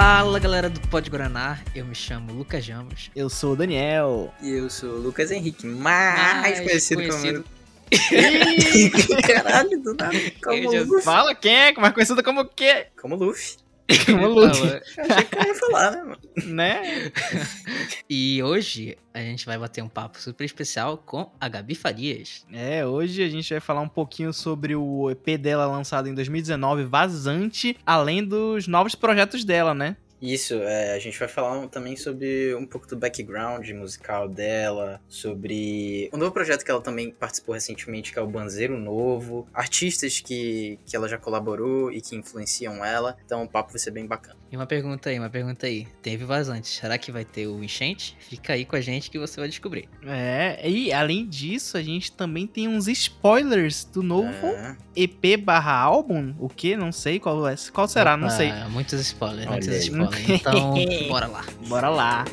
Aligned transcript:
Fala 0.00 0.38
galera 0.38 0.70
do 0.70 0.78
Pod 0.82 1.10
Guaraná, 1.10 1.58
eu 1.74 1.84
me 1.84 1.92
chamo 1.92 2.32
Lucas 2.32 2.64
Jamos. 2.64 3.10
Eu 3.16 3.28
sou 3.28 3.54
o 3.54 3.56
Daniel. 3.56 4.32
E 4.40 4.48
eu 4.48 4.70
sou 4.70 4.90
o 4.90 5.00
Lucas 5.00 5.32
Henrique, 5.32 5.66
mais, 5.66 6.40
Mais 6.40 6.60
conhecido, 6.60 7.00
conhecido. 7.00 7.44
como. 7.44 9.22
Caralho, 9.26 9.82
do 9.82 9.94
nada. 9.94 10.14
Como 10.40 10.70
Luffy. 10.70 11.02
Fala 11.02 11.34
quem 11.34 11.52
é, 11.52 11.72
mais 11.72 11.92
conhecido 11.92 12.22
como 12.22 12.42
o 12.42 12.44
quê? 12.44 12.86
Como 13.02 13.16
Luffy. 13.16 13.56
Eu 14.08 14.44
achei 14.44 15.24
que 15.24 15.36
eu 15.38 15.42
ia 15.42 15.54
falar, 15.54 15.90
né, 15.92 16.02
mano? 16.02 16.18
né? 16.46 17.10
E 18.10 18.42
hoje 18.42 18.96
a 19.12 19.20
gente 19.20 19.44
vai 19.44 19.58
bater 19.58 19.82
um 19.82 19.88
papo 19.88 20.20
super 20.20 20.44
especial 20.44 20.98
com 20.98 21.30
a 21.38 21.48
Gabi 21.48 21.74
Farias. 21.74 22.46
É, 22.52 22.84
hoje 22.86 23.22
a 23.22 23.28
gente 23.28 23.50
vai 23.50 23.60
falar 23.60 23.80
um 23.80 23.88
pouquinho 23.88 24.32
sobre 24.32 24.74
o 24.74 25.10
EP 25.10 25.38
dela 25.38 25.66
lançado 25.66 26.08
em 26.08 26.14
2019, 26.14 26.84
Vazante, 26.84 27.76
além 27.84 28.24
dos 28.24 28.66
novos 28.66 28.94
projetos 28.94 29.44
dela, 29.44 29.74
né? 29.74 29.96
Isso, 30.20 30.54
é, 30.54 30.94
a 30.94 30.98
gente 30.98 31.18
vai 31.18 31.28
falar 31.28 31.58
um- 31.58 31.68
também 31.68 31.96
sobre 31.96 32.54
um 32.54 32.66
pouco 32.66 32.86
do 32.86 32.96
background 32.96 33.68
musical 33.70 34.28
dela, 34.28 35.00
sobre 35.08 36.08
o 36.12 36.16
novo 36.16 36.32
projeto 36.32 36.64
que 36.64 36.70
ela 36.70 36.80
também 36.80 37.10
participou 37.10 37.54
recentemente, 37.54 38.12
que 38.12 38.18
é 38.18 38.22
o 38.22 38.26
Banzeiro 38.26 38.78
Novo, 38.78 39.46
artistas 39.54 40.20
que, 40.20 40.78
que 40.86 40.96
ela 40.96 41.08
já 41.08 41.18
colaborou 41.18 41.92
e 41.92 42.00
que 42.00 42.16
influenciam 42.16 42.84
ela. 42.84 43.16
Então 43.24 43.42
o 43.44 43.48
papo 43.48 43.70
vai 43.70 43.78
ser 43.78 43.90
bem 43.90 44.06
bacana. 44.06 44.36
E 44.50 44.56
uma 44.56 44.66
pergunta 44.66 45.10
aí, 45.10 45.18
uma 45.18 45.28
pergunta 45.28 45.66
aí. 45.66 45.86
Teve 46.02 46.24
vazante, 46.24 46.68
será 46.68 46.96
que 46.96 47.12
vai 47.12 47.24
ter 47.24 47.46
o 47.46 47.62
enchente? 47.62 48.16
Fica 48.18 48.54
aí 48.54 48.64
com 48.64 48.76
a 48.76 48.80
gente 48.80 49.10
que 49.10 49.18
você 49.18 49.38
vai 49.38 49.48
descobrir. 49.48 49.88
É, 50.06 50.68
e 50.68 50.90
além 50.92 51.28
disso, 51.28 51.76
a 51.76 51.82
gente 51.82 52.10
também 52.12 52.46
tem 52.46 52.66
uns 52.66 52.88
spoilers 52.88 53.84
do 53.84 54.02
novo 54.02 54.46
É, 54.46 54.76
EP 54.96 55.36
barra 55.36 55.72
álbum. 55.78 56.34
O 56.38 56.48
que? 56.48 56.76
Não 56.76 56.90
sei 56.92 57.18
qual 57.20 57.46
é. 57.46 57.54
Qual 57.72 57.86
será? 57.86 58.16
Não 58.16 58.28
Opa, 58.28 58.36
sei. 58.36 58.52
Muitos 58.70 58.98
spoilers, 59.00 59.46
Olha 59.46 59.50
muitos 59.52 59.68
spoilers. 59.68 60.07
Então, 60.28 60.74
bora 61.08 61.26
lá. 61.26 61.44
Bora 61.68 61.88
lá. 61.88 62.24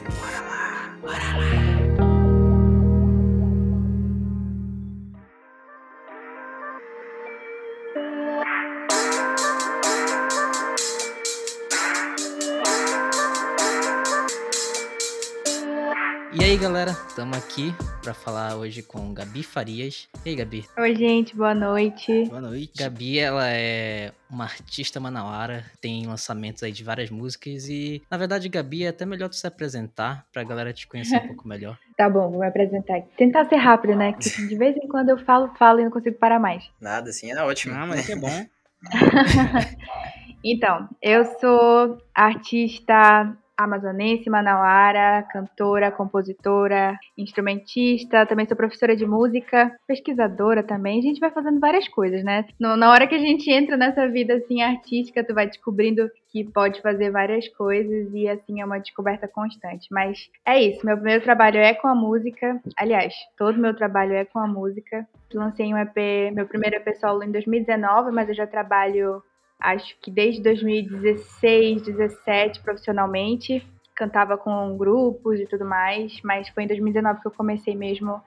E 1.03 1.74
aí 16.55 16.61
galera, 16.61 16.91
estamos 16.91 17.37
aqui 17.37 17.75
para 18.01 18.13
falar 18.13 18.55
hoje 18.55 18.81
com 18.81 19.13
Gabi 19.13 19.43
Farias. 19.43 20.07
E 20.25 20.29
aí 20.29 20.35
Gabi? 20.37 20.65
Oi, 20.77 20.95
gente, 20.95 21.35
boa 21.35 21.53
noite. 21.53 22.29
Boa 22.29 22.39
noite. 22.39 22.71
Gabi, 22.81 23.19
ela 23.19 23.49
é 23.49 24.13
uma 24.29 24.45
artista 24.45 24.97
manauara, 24.97 25.65
tem 25.81 26.07
lançamentos 26.07 26.63
aí 26.63 26.71
de 26.71 26.81
várias 26.81 27.09
músicas 27.09 27.67
e, 27.67 28.01
na 28.09 28.15
verdade, 28.15 28.47
Gabi, 28.47 28.85
é 28.85 28.87
até 28.87 29.05
melhor 29.05 29.27
tu 29.27 29.35
se 29.35 29.45
apresentar 29.45 30.25
pra 30.31 30.45
galera 30.45 30.71
te 30.71 30.87
conhecer 30.87 31.17
um 31.17 31.27
pouco 31.27 31.45
melhor. 31.45 31.77
Tá 31.97 32.09
bom, 32.09 32.29
vou 32.29 32.39
me 32.39 32.47
apresentar 32.47 32.97
aqui. 32.99 33.09
Tentar 33.17 33.49
ser 33.49 33.57
rápido, 33.57 33.93
né? 33.93 34.13
Que 34.13 34.47
de 34.47 34.55
vez 34.55 34.77
em 34.77 34.87
quando 34.87 35.09
eu 35.09 35.17
falo, 35.17 35.53
falo 35.59 35.81
e 35.81 35.83
não 35.83 35.91
consigo 35.91 36.17
parar 36.17 36.39
mais. 36.39 36.63
nada 36.79 37.09
assim, 37.09 37.31
é 37.31 37.43
ótimo. 37.43 37.75
Ah, 37.75 37.85
mas 37.85 38.09
é 38.09 38.15
bom. 38.15 38.45
Então, 40.47 40.87
eu 41.01 41.25
sou 41.39 41.97
artista 42.13 43.35
amazonense, 43.57 44.29
manauara, 44.29 45.23
cantora, 45.31 45.91
compositora, 45.91 46.97
instrumentista, 47.17 48.25
também 48.25 48.45
sou 48.47 48.57
professora 48.57 48.95
de 48.95 49.05
música, 49.05 49.71
pesquisadora 49.87 50.63
também. 50.63 50.99
A 50.99 51.01
gente 51.01 51.19
vai 51.19 51.31
fazendo 51.31 51.59
várias 51.59 51.87
coisas, 51.87 52.23
né? 52.23 52.45
No- 52.59 52.75
Na 52.75 52.91
hora 52.91 53.07
que 53.07 53.15
a 53.15 53.19
gente 53.19 53.49
entra 53.51 53.77
nessa 53.77 54.07
vida 54.07 54.35
assim 54.35 54.61
artística, 54.61 55.23
tu 55.23 55.33
vai 55.33 55.47
descobrindo 55.47 56.09
que 56.31 56.43
pode 56.43 56.81
fazer 56.81 57.11
várias 57.11 57.47
coisas 57.49 58.13
e 58.13 58.27
assim 58.27 58.59
é 58.61 58.65
uma 58.65 58.79
descoberta 58.79 59.27
constante. 59.27 59.87
Mas 59.91 60.29
é 60.45 60.61
isso, 60.61 60.85
meu 60.85 60.97
primeiro 60.97 61.23
trabalho 61.23 61.57
é 61.59 61.73
com 61.73 61.87
a 61.87 61.95
música. 61.95 62.59
Aliás, 62.77 63.13
todo 63.37 63.59
meu 63.59 63.73
trabalho 63.75 64.13
é 64.13 64.25
com 64.25 64.39
a 64.39 64.47
música. 64.47 65.07
Lancei 65.33 65.73
um 65.73 65.77
EP, 65.77 66.31
meu 66.33 66.45
primeiro 66.45 66.75
EP 66.77 66.95
solo 66.95 67.23
em 67.23 67.31
2019, 67.31 68.11
mas 68.11 68.27
eu 68.29 68.35
já 68.35 68.45
trabalho 68.47 69.21
acho 69.59 69.95
que 70.01 70.11
desde 70.11 70.41
2016, 70.41 71.81
17 71.83 72.61
profissionalmente. 72.61 73.65
Cantava 73.95 74.37
com 74.37 74.75
grupos 74.77 75.39
e 75.39 75.45
tudo 75.45 75.63
mais, 75.63 76.19
mas 76.21 76.49
foi 76.49 76.63
em 76.63 76.67
2019 76.67 77.21
que 77.21 77.27
eu 77.27 77.31
comecei 77.31 77.73
mesmo 77.73 78.21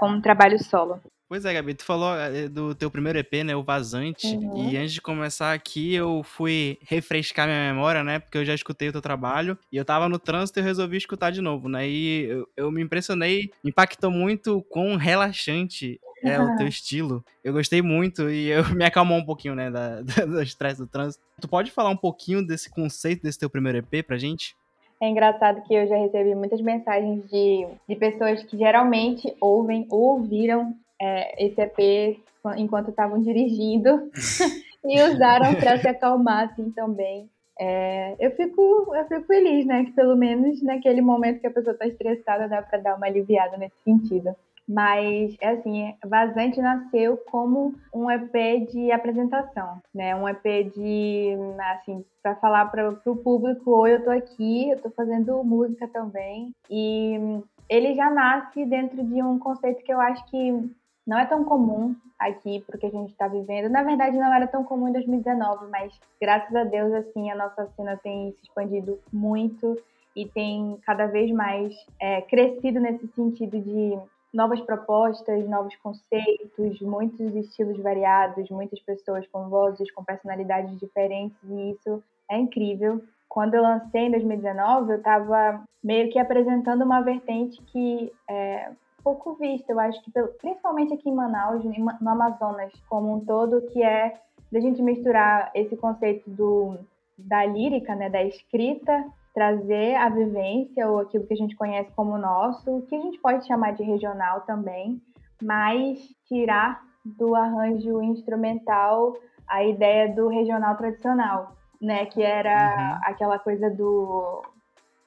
com 0.00 0.08
um 0.08 0.20
trabalho 0.20 0.58
solo. 0.62 1.00
Pois 1.28 1.44
é, 1.44 1.54
Gabi, 1.54 1.74
tu 1.74 1.84
falou 1.84 2.14
eh, 2.16 2.48
do 2.48 2.74
teu 2.74 2.90
primeiro 2.90 3.18
EP, 3.18 3.44
né, 3.44 3.56
o 3.56 3.62
Vazante, 3.62 4.26
Uhum. 4.36 4.68
e 4.68 4.76
antes 4.76 4.92
de 4.92 5.00
começar 5.00 5.52
aqui 5.52 5.94
eu 5.94 6.22
fui 6.22 6.78
refrescar 6.82 7.46
minha 7.46 7.72
memória, 7.72 8.04
né, 8.04 8.18
porque 8.18 8.36
eu 8.38 8.44
já 8.44 8.54
escutei 8.54 8.88
o 8.88 8.92
teu 8.92 9.00
trabalho, 9.00 9.56
e 9.72 9.76
eu 9.76 9.84
tava 9.84 10.08
no 10.08 10.18
trânsito 10.18 10.58
e 10.58 10.60
eu 10.60 10.64
resolvi 10.64 10.96
escutar 10.96 11.30
de 11.30 11.40
novo, 11.40 11.68
né, 11.68 11.88
e 11.88 12.24
eu, 12.24 12.48
eu 12.56 12.70
me 12.70 12.82
impressionei, 12.82 13.50
impactou 13.64 14.10
muito 14.10 14.58
o 14.58 14.62
quão 14.62 14.96
relaxante 14.96 15.98
é 16.24 16.40
o 16.40 16.56
teu 16.56 16.66
estilo. 16.66 17.24
Eu 17.42 17.52
gostei 17.52 17.80
muito 17.82 18.30
e 18.30 18.48
eu 18.50 18.64
me 18.74 18.84
acalmou 18.84 19.18
um 19.18 19.24
pouquinho, 19.24 19.54
né, 19.54 19.70
da, 19.70 20.00
da- 20.02 20.24
do 20.26 20.42
estresse 20.42 20.80
do 20.80 20.86
trânsito. 20.86 21.22
Tu 21.40 21.48
pode 21.48 21.70
falar 21.70 21.90
um 21.90 21.96
pouquinho 21.96 22.46
desse 22.46 22.70
conceito 22.70 23.22
desse 23.22 23.38
teu 23.38 23.50
primeiro 23.50 23.78
EP 23.78 24.04
pra 24.06 24.16
gente? 24.18 24.56
É 25.00 25.08
engraçado 25.08 25.62
que 25.62 25.74
eu 25.74 25.86
já 25.86 25.96
recebi 25.96 26.34
muitas 26.34 26.60
mensagens 26.60 27.28
de, 27.28 27.66
de 27.88 27.96
pessoas 27.96 28.42
que 28.44 28.56
geralmente 28.56 29.34
ouvem 29.40 29.86
ou 29.90 30.00
ouviram 30.18 30.74
é, 31.00 31.44
esse 31.44 31.60
EP 31.60 32.18
enquanto 32.56 32.90
estavam 32.90 33.20
dirigindo 33.20 34.10
e 34.84 35.02
usaram 35.02 35.54
para 35.56 35.78
se 35.78 35.88
acalmar 35.88 36.48
assim 36.50 36.70
também. 36.70 37.28
É, 37.58 38.16
eu, 38.18 38.30
fico, 38.32 38.94
eu 38.94 39.04
fico 39.06 39.26
feliz, 39.26 39.64
né? 39.66 39.84
Que 39.84 39.92
pelo 39.92 40.16
menos 40.16 40.62
naquele 40.62 41.00
momento 41.00 41.40
que 41.40 41.46
a 41.46 41.50
pessoa 41.52 41.72
está 41.72 41.86
estressada 41.86 42.48
dá 42.48 42.62
para 42.62 42.78
dar 42.78 42.96
uma 42.96 43.06
aliviada 43.06 43.56
nesse 43.56 43.76
sentido. 43.84 44.34
Mas, 44.66 45.36
assim, 45.42 45.94
Vazante 46.06 46.60
nasceu 46.60 47.18
como 47.30 47.74
um 47.92 48.10
EP 48.10 48.66
de 48.70 48.90
apresentação, 48.90 49.82
né? 49.94 50.16
Um 50.16 50.26
EP 50.26 50.72
de, 50.74 51.36
assim, 51.72 52.04
para 52.22 52.34
falar 52.36 52.66
para 52.66 52.88
o 53.04 53.16
público, 53.16 53.70
oi, 53.70 53.94
eu 53.94 54.04
tô 54.04 54.10
aqui, 54.10 54.70
eu 54.70 54.80
tô 54.80 54.90
fazendo 54.90 55.44
música 55.44 55.86
também. 55.88 56.52
E 56.70 57.42
ele 57.68 57.94
já 57.94 58.08
nasce 58.10 58.64
dentro 58.64 59.04
de 59.04 59.22
um 59.22 59.38
conceito 59.38 59.84
que 59.84 59.92
eu 59.92 60.00
acho 60.00 60.24
que 60.26 60.70
não 61.06 61.18
é 61.18 61.26
tão 61.26 61.44
comum 61.44 61.94
aqui 62.18 62.64
pro 62.66 62.78
que 62.78 62.86
a 62.86 62.90
gente 62.90 63.10
está 63.10 63.28
vivendo. 63.28 63.68
Na 63.68 63.82
verdade, 63.82 64.16
não 64.16 64.32
era 64.32 64.46
tão 64.46 64.64
comum 64.64 64.88
em 64.88 64.92
2019, 64.92 65.66
mas 65.70 65.92
graças 66.20 66.54
a 66.56 66.64
Deus, 66.64 66.92
assim, 66.94 67.30
a 67.30 67.36
nossa 67.36 67.66
cena 67.76 67.98
tem 68.02 68.32
se 68.32 68.44
expandido 68.44 68.98
muito 69.12 69.78
e 70.16 70.26
tem 70.26 70.78
cada 70.86 71.06
vez 71.06 71.30
mais 71.30 71.74
é, 72.00 72.22
crescido 72.22 72.80
nesse 72.80 73.06
sentido 73.08 73.60
de 73.60 73.98
novas 74.34 74.60
propostas, 74.60 75.48
novos 75.48 75.74
conceitos, 75.76 76.80
muitos 76.80 77.34
estilos 77.36 77.78
variados, 77.78 78.50
muitas 78.50 78.80
pessoas 78.80 79.24
com 79.28 79.48
vozes, 79.48 79.90
com 79.92 80.02
personalidades 80.02 80.76
diferentes, 80.80 81.38
e 81.44 81.70
isso 81.70 82.02
é 82.28 82.36
incrível. 82.36 83.00
Quando 83.28 83.54
eu 83.54 83.62
lancei 83.62 84.02
em 84.02 84.10
2019, 84.10 84.92
eu 84.92 84.98
estava 84.98 85.62
meio 85.82 86.10
que 86.10 86.18
apresentando 86.18 86.82
uma 86.82 87.00
vertente 87.00 87.62
que 87.62 88.12
é 88.28 88.72
pouco 89.04 89.34
vista, 89.34 89.70
eu 89.70 89.78
acho 89.78 90.02
que 90.02 90.10
principalmente 90.40 90.94
aqui 90.94 91.10
em 91.10 91.14
Manaus, 91.14 91.62
no 91.64 92.10
Amazonas 92.10 92.72
como 92.88 93.14
um 93.14 93.20
todo, 93.20 93.60
que 93.70 93.82
é 93.82 94.18
da 94.50 94.58
gente 94.60 94.80
misturar 94.80 95.50
esse 95.54 95.76
conceito 95.76 96.28
do, 96.30 96.78
da 97.18 97.44
lírica, 97.44 97.94
né, 97.94 98.08
da 98.08 98.22
escrita, 98.24 99.04
trazer 99.34 99.96
a 99.96 100.08
vivência 100.08 100.88
ou 100.88 101.00
aquilo 101.00 101.26
que 101.26 101.34
a 101.34 101.36
gente 101.36 101.56
conhece 101.56 101.90
como 101.96 102.16
nosso, 102.16 102.82
que 102.88 102.94
a 102.94 103.00
gente 103.00 103.18
pode 103.18 103.46
chamar 103.46 103.72
de 103.72 103.82
regional 103.82 104.42
também, 104.42 105.02
mas 105.42 105.98
tirar 106.28 106.80
do 107.04 107.34
arranjo 107.34 108.00
instrumental 108.00 109.12
a 109.48 109.64
ideia 109.64 110.14
do 110.14 110.28
regional 110.28 110.76
tradicional, 110.76 111.52
né, 111.82 112.06
que 112.06 112.22
era 112.22 113.00
aquela 113.04 113.38
coisa 113.38 113.68
do 113.70 114.42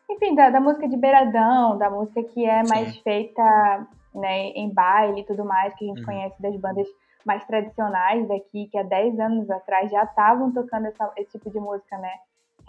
enfim, 0.09 0.35
da, 0.35 0.49
da 0.49 0.59
música 0.61 0.87
de 0.87 0.95
beiradão, 0.95 1.77
da 1.77 1.89
música 1.89 2.23
que 2.23 2.45
é 2.45 2.63
mais 2.63 2.93
Sim. 2.93 3.01
feita 3.01 3.87
né, 4.13 4.47
em 4.49 4.73
baile 4.73 5.21
e 5.21 5.25
tudo 5.25 5.43
mais, 5.43 5.73
que 5.75 5.83
a 5.85 5.87
gente 5.87 5.99
Uhum. 5.99 6.05
conhece 6.05 6.41
das 6.41 6.55
bandas 6.57 6.87
mais 7.25 7.43
tradicionais 7.45 8.25
daqui, 8.27 8.67
que 8.71 8.77
há 8.77 8.83
10 8.83 9.19
anos 9.19 9.49
atrás 9.49 9.91
já 9.91 10.03
estavam 10.03 10.51
tocando 10.53 10.85
essa- 10.87 11.11
esse 11.17 11.31
tipo 11.37 11.49
de 11.51 11.59
música, 11.59 11.97
né, 11.97 12.11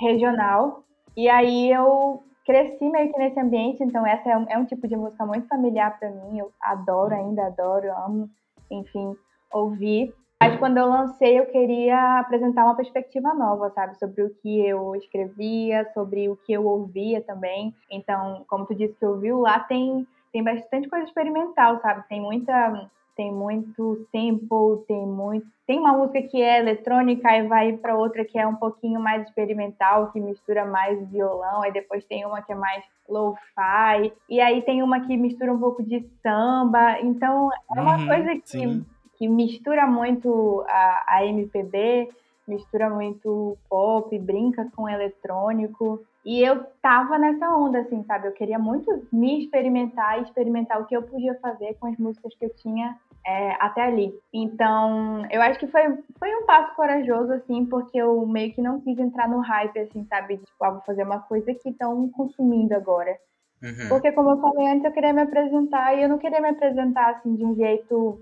regional. 0.01 0.83
E 1.19 1.29
aí 1.29 1.73
eu 1.73 2.23
cresci 2.47 2.89
meio 2.89 3.13
que 3.13 3.19
nesse 3.19 3.41
ambiente, 3.41 3.83
então 3.83 4.07
essa 4.07 4.31
é 4.31 4.39
um, 4.39 4.47
é 4.49 4.57
um 4.57 4.65
tipo 4.65 4.87
de 4.87 4.95
música 4.95 5.27
muito 5.27 5.49
familiar 5.49 5.99
para 5.99 6.13
mim, 6.13 6.39
eu 6.39 6.53
adoro 6.61 7.13
ainda, 7.13 7.45
adoro, 7.45 7.91
amo, 7.93 8.31
enfim, 8.71 9.17
ouvir. 9.53 10.15
Mas 10.41 10.57
quando 10.61 10.79
eu 10.79 10.87
lancei, 10.87 11.37
eu 11.37 11.47
queria 11.47 12.21
apresentar 12.21 12.65
uma 12.65 12.77
perspectiva 12.77 13.35
nova, 13.35 13.69
sabe? 13.71 13.99
Sobre 13.99 14.23
o 14.23 14.31
que 14.31 14.65
eu 14.65 14.95
escrevia, 14.95 15.91
sobre 15.93 16.29
o 16.29 16.37
que 16.37 16.53
eu 16.53 16.65
ouvia 16.65 17.21
também. 17.21 17.75
Então, 17.91 18.45
como 18.47 18.65
tu 18.65 18.73
disse 18.73 18.95
que 18.95 19.05
ouviu, 19.05 19.41
lá 19.41 19.59
tem, 19.59 20.07
tem 20.33 20.45
bastante 20.45 20.89
coisa 20.89 21.05
experimental, 21.05 21.81
sabe? 21.81 22.07
Tem 22.09 22.21
muita 22.21 22.89
tem 23.19 23.33
muito 23.33 24.07
sample, 24.13 24.87
tem 24.87 25.05
muito. 25.05 25.45
Tem 25.67 25.77
uma 25.81 25.93
música 25.93 26.23
que 26.23 26.41
é 26.41 26.61
eletrônica 26.61 27.29
e 27.37 27.49
vai 27.49 27.73
para 27.77 27.97
outra 27.97 28.25
que 28.25 28.39
é 28.39 28.47
um 28.47 28.55
pouquinho 28.55 29.01
mais 29.01 29.27
experimental, 29.27 30.13
que 30.13 30.21
mistura 30.21 30.65
mais 30.65 31.05
violão, 31.11 31.63
aí 31.63 31.73
depois 31.73 32.05
tem 32.05 32.25
uma 32.25 32.41
que 32.41 32.53
é 32.53 32.55
mais 32.55 32.85
lo-fi, 33.09 34.13
e 34.29 34.41
aí 34.41 34.63
tem 34.63 34.85
uma 34.85 35.01
que 35.01 35.17
mistura 35.17 35.53
um 35.53 35.59
pouco 35.59 35.83
de 35.83 36.09
samba. 36.23 37.01
Então 37.01 37.51
é 37.77 37.81
uma 37.81 37.99
Uhum, 37.99 38.07
coisa 38.07 38.35
que, 38.37 38.49
sim. 38.49 38.87
que 39.17 39.29
mistura 39.29 39.85
muito 39.85 40.65
a, 40.69 41.17
a 41.17 41.27
MPB, 41.27 42.09
mistura 42.47 42.89
muito 42.89 43.59
pop, 43.69 44.17
brinca 44.17 44.71
com 44.77 44.89
eletrônico. 44.89 46.01
E 46.25 46.41
eu 46.43 46.65
tava 46.81 47.19
nessa 47.19 47.49
onda, 47.57 47.81
assim, 47.81 48.05
sabe? 48.05 48.29
Eu 48.29 48.33
queria 48.33 48.59
muito 48.59 49.07
me 49.13 49.41
experimentar 49.43 50.19
e 50.19 50.23
experimentar 50.23 50.81
o 50.81 50.85
que 50.85 50.97
eu 50.97 51.03
podia 51.03 51.35
fazer 51.41 51.75
com 51.81 51.87
as 51.89 51.97
músicas 51.99 52.35
que 52.35 52.45
eu 52.45 52.51
tinha 52.55 52.97
é, 53.27 53.53
até 53.61 53.83
ali. 53.83 54.13
Então, 54.33 55.27
eu 55.31 55.43
acho 55.43 55.59
que 55.59 55.67
foi, 55.67 55.83
foi 56.19 56.35
um 56.35 56.47
passo 56.47 56.75
corajoso, 56.75 57.33
assim, 57.33 57.67
porque 57.67 57.99
eu 57.99 58.27
meio 58.27 58.53
que 58.53 58.63
não 58.63 58.81
quis 58.81 58.99
entrar 58.99 59.29
no 59.29 59.41
hype, 59.41 59.79
assim, 59.79 60.05
sabe? 60.07 60.39
Tipo, 60.39 60.65
ah, 60.65 60.71
vou 60.71 60.81
fazer 60.83 61.03
uma 61.03 61.21
coisa 61.21 61.53
que 61.55 61.69
estão 61.69 62.09
consumindo 62.11 62.75
agora. 62.75 63.17
Uhum. 63.63 63.89
Porque, 63.89 64.13
como 64.13 64.31
eu 64.31 64.41
falei 64.41 64.69
antes, 64.69 64.85
eu 64.85 64.93
queria 64.93 65.13
me 65.13 65.23
apresentar 65.23 65.95
e 65.95 66.03
eu 66.03 66.09
não 66.09 66.19
queria 66.19 66.41
me 66.41 66.49
apresentar, 66.49 67.11
assim, 67.11 67.35
de 67.35 67.45
um 67.45 67.55
jeito 67.55 68.21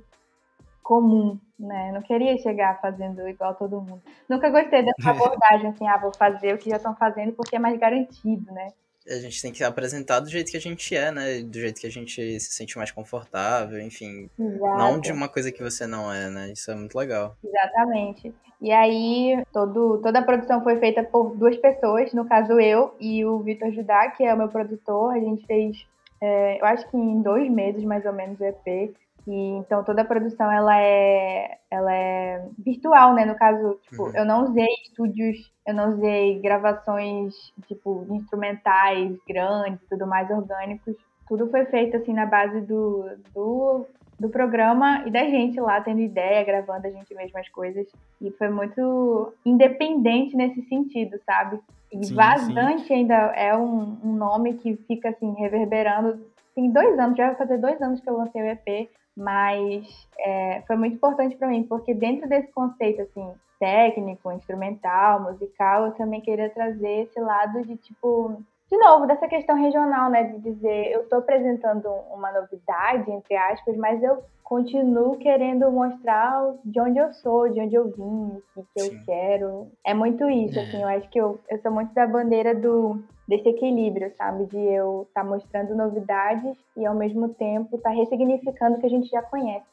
comum, 0.83 1.39
né? 1.59 1.91
Eu 1.91 1.95
não 1.95 2.03
queria 2.03 2.39
chegar 2.39 2.81
fazendo 2.81 3.29
igual 3.29 3.55
todo 3.55 3.81
mundo. 3.81 4.01
Nunca 4.29 4.51
gostei 4.51 4.83
dessa 4.85 5.11
abordagem, 5.11 5.71
assim, 5.71 5.87
ah, 5.87 5.99
vou 5.99 6.15
fazer 6.15 6.55
o 6.55 6.59
que 6.59 6.71
já 6.71 6.77
estão 6.77 6.95
fazendo 6.95 7.33
porque 7.33 7.57
é 7.57 7.59
mais 7.59 7.79
garantido, 7.79 8.53
né? 8.53 8.69
A 9.09 9.19
gente 9.21 9.41
tem 9.41 9.53
que 9.53 9.63
apresentar 9.63 10.21
do 10.21 10.29
jeito 10.29 10.51
que 10.51 10.57
a 10.57 10.61
gente 10.61 10.95
é, 10.97 11.11
né? 11.13 11.41
Do 11.43 11.59
jeito 11.59 11.81
que 11.81 11.87
a 11.87 11.91
gente 11.91 12.41
se 12.41 12.53
sente 12.53 12.77
mais 12.77 12.91
confortável, 12.91 13.81
enfim. 13.81 14.29
Exato. 14.39 14.79
Não 14.79 14.99
de 15.01 15.13
uma 15.13 15.29
coisa 15.29 15.53
que 15.53 15.63
você 15.63 15.87
não 15.87 16.13
é, 16.13 16.29
né? 16.29 16.51
Isso 16.53 16.71
é 16.71 16.75
muito 16.75 16.97
legal. 16.99 17.37
Exatamente. 17.45 18.35
E 18.61 18.73
aí, 18.73 19.43
todo, 19.53 20.01
toda 20.03 20.19
a 20.19 20.25
produção 20.25 20.63
foi 20.63 20.79
feita 20.79 21.05
por 21.05 21.37
duas 21.37 21.57
pessoas, 21.57 22.13
no 22.15 22.25
caso 22.27 22.59
eu 22.59 22.95
e 22.99 23.25
o 23.25 23.39
Vitor 23.41 23.71
Judá, 23.71 24.11
que 24.11 24.25
é 24.25 24.33
o 24.33 24.39
meu 24.39 24.49
produtor. 24.49 25.15
A 25.15 25.21
gente 25.21 25.47
fez, 25.47 25.77
é, 26.21 26.61
eu 26.61 26.65
acho 26.67 26.91
que 26.91 26.97
em 26.97 27.21
dois 27.23 27.51
meses 27.51 27.85
mais 27.85 28.05
ou 28.07 28.13
menos 28.13 28.41
o 28.41 28.45
EP. 28.45 28.95
E, 29.29 29.49
então 29.59 29.85
toda 29.85 30.03
a 30.03 30.05
produção 30.05 30.51
ela 30.51 30.81
é, 30.81 31.59
ela 31.71 31.93
é 31.95 32.45
virtual, 32.59 33.15
né? 33.15 33.25
No 33.25 33.35
caso, 33.37 33.79
tipo, 33.89 34.05
Uhum. 34.05 34.17
eu 34.17 34.25
não 34.25 34.45
usei 34.45 34.67
estúdios, 34.89 35.53
eu 35.67 35.75
não 35.75 35.95
usei 35.95 36.39
gravações 36.41 37.35
tipo 37.67 38.07
instrumentais 38.11 39.17
grandes, 39.27 39.81
tudo 39.89 40.07
mais 40.07 40.31
orgânicos. 40.31 40.95
Tudo 41.29 41.51
foi 41.51 41.65
feito 41.67 41.97
assim 41.97 42.13
na 42.13 42.25
base 42.25 42.61
do, 42.61 43.05
do 43.35 43.87
do 44.19 44.31
programa 44.31 45.03
e 45.07 45.11
da 45.11 45.25
gente 45.25 45.61
lá 45.61 45.81
tendo 45.81 46.01
ideia, 46.01 46.45
gravando 46.45 46.87
a 46.87 46.91
gente 46.91 47.15
mesmo 47.15 47.39
as 47.39 47.49
coisas. 47.49 47.87
E 48.21 48.31
foi 48.33 48.49
muito 48.49 49.33
independente 49.45 50.35
nesse 50.35 50.63
sentido, 50.69 51.19
sabe? 51.25 51.61
E 51.93 52.05
Sim, 52.05 52.15
Vazante 52.15 52.93
ainda 52.93 53.15
é 53.15 53.57
um, 53.57 53.99
um 54.03 54.13
nome 54.13 54.55
que 54.55 54.77
fica 54.89 55.11
assim, 55.11 55.35
reverberando. 55.35 56.21
Tem 56.55 56.71
dois 56.71 56.99
anos, 56.99 57.17
já 57.17 57.27
vai 57.27 57.37
fazer 57.37 57.59
dois 57.59 57.81
anos 57.83 58.01
que 58.01 58.09
eu 58.09 58.17
lancei 58.17 58.43
o 58.43 58.47
EP, 58.47 58.89
mas 59.17 59.87
é, 60.19 60.63
foi 60.67 60.77
muito 60.77 60.95
importante 60.95 61.37
para 61.37 61.49
mim, 61.49 61.63
porque 61.65 61.93
dentro 61.95 62.29
desse 62.29 62.51
conceito, 62.53 63.03
assim, 63.03 63.31
técnico, 63.59 64.33
instrumental, 64.33 65.23
musical, 65.23 65.87
eu 65.87 65.93
também 65.93 66.21
queria 66.21 66.51
trazer 66.51 67.03
esse 67.03 67.21
lado 67.21 67.63
de 67.63 67.77
tipo 67.77 68.43
de 68.69 68.77
novo, 68.79 69.07
dessa 69.07 69.29
questão 69.29 69.55
regional, 69.57 70.11
né? 70.11 70.25
De 70.25 70.39
dizer, 70.41 70.91
eu 70.91 71.03
estou 71.03 71.21
apresentando 71.21 71.89
uma 72.13 72.33
novidade, 72.33 73.11
entre 73.13 73.37
aspas, 73.37 73.77
mas 73.77 74.03
eu 74.03 74.25
continuo 74.43 75.17
querendo 75.19 75.71
mostrar 75.71 76.53
de 76.65 76.81
onde 76.81 76.99
eu 76.99 77.13
sou, 77.13 77.49
de 77.49 77.61
onde 77.61 77.75
eu 77.77 77.89
vim, 77.89 78.43
o 78.57 78.65
que, 78.75 78.81
eu 78.81 78.91
quero. 79.05 79.69
É 79.85 79.95
muito 79.95 80.29
isso, 80.29 80.59
É. 80.59 80.63
assim, 80.63 80.83
eu 80.83 80.89
acho 80.89 81.09
que 81.11 81.19
eu, 81.19 81.39
eu 81.49 81.59
sou 81.59 81.71
muito 81.71 81.93
da 81.95 82.07
bandeira 82.07 82.55
do 82.55 83.01
desse 83.27 83.49
equilíbrio, 83.49 84.13
sabe? 84.17 84.47
De 84.47 84.57
eu 84.57 85.05
estar 85.09 85.25
mostrando 85.25 85.75
novidades 85.75 86.57
e 86.77 86.87
ao 86.87 86.95
mesmo 86.95 87.29
tempo 87.31 87.75
estar 87.77 87.91
ressignificando 87.91 88.77
o 88.77 88.81
que 88.81 88.87
a 88.87 88.91
gente 88.91 89.09
já 89.09 89.21
conhece. 89.21 89.67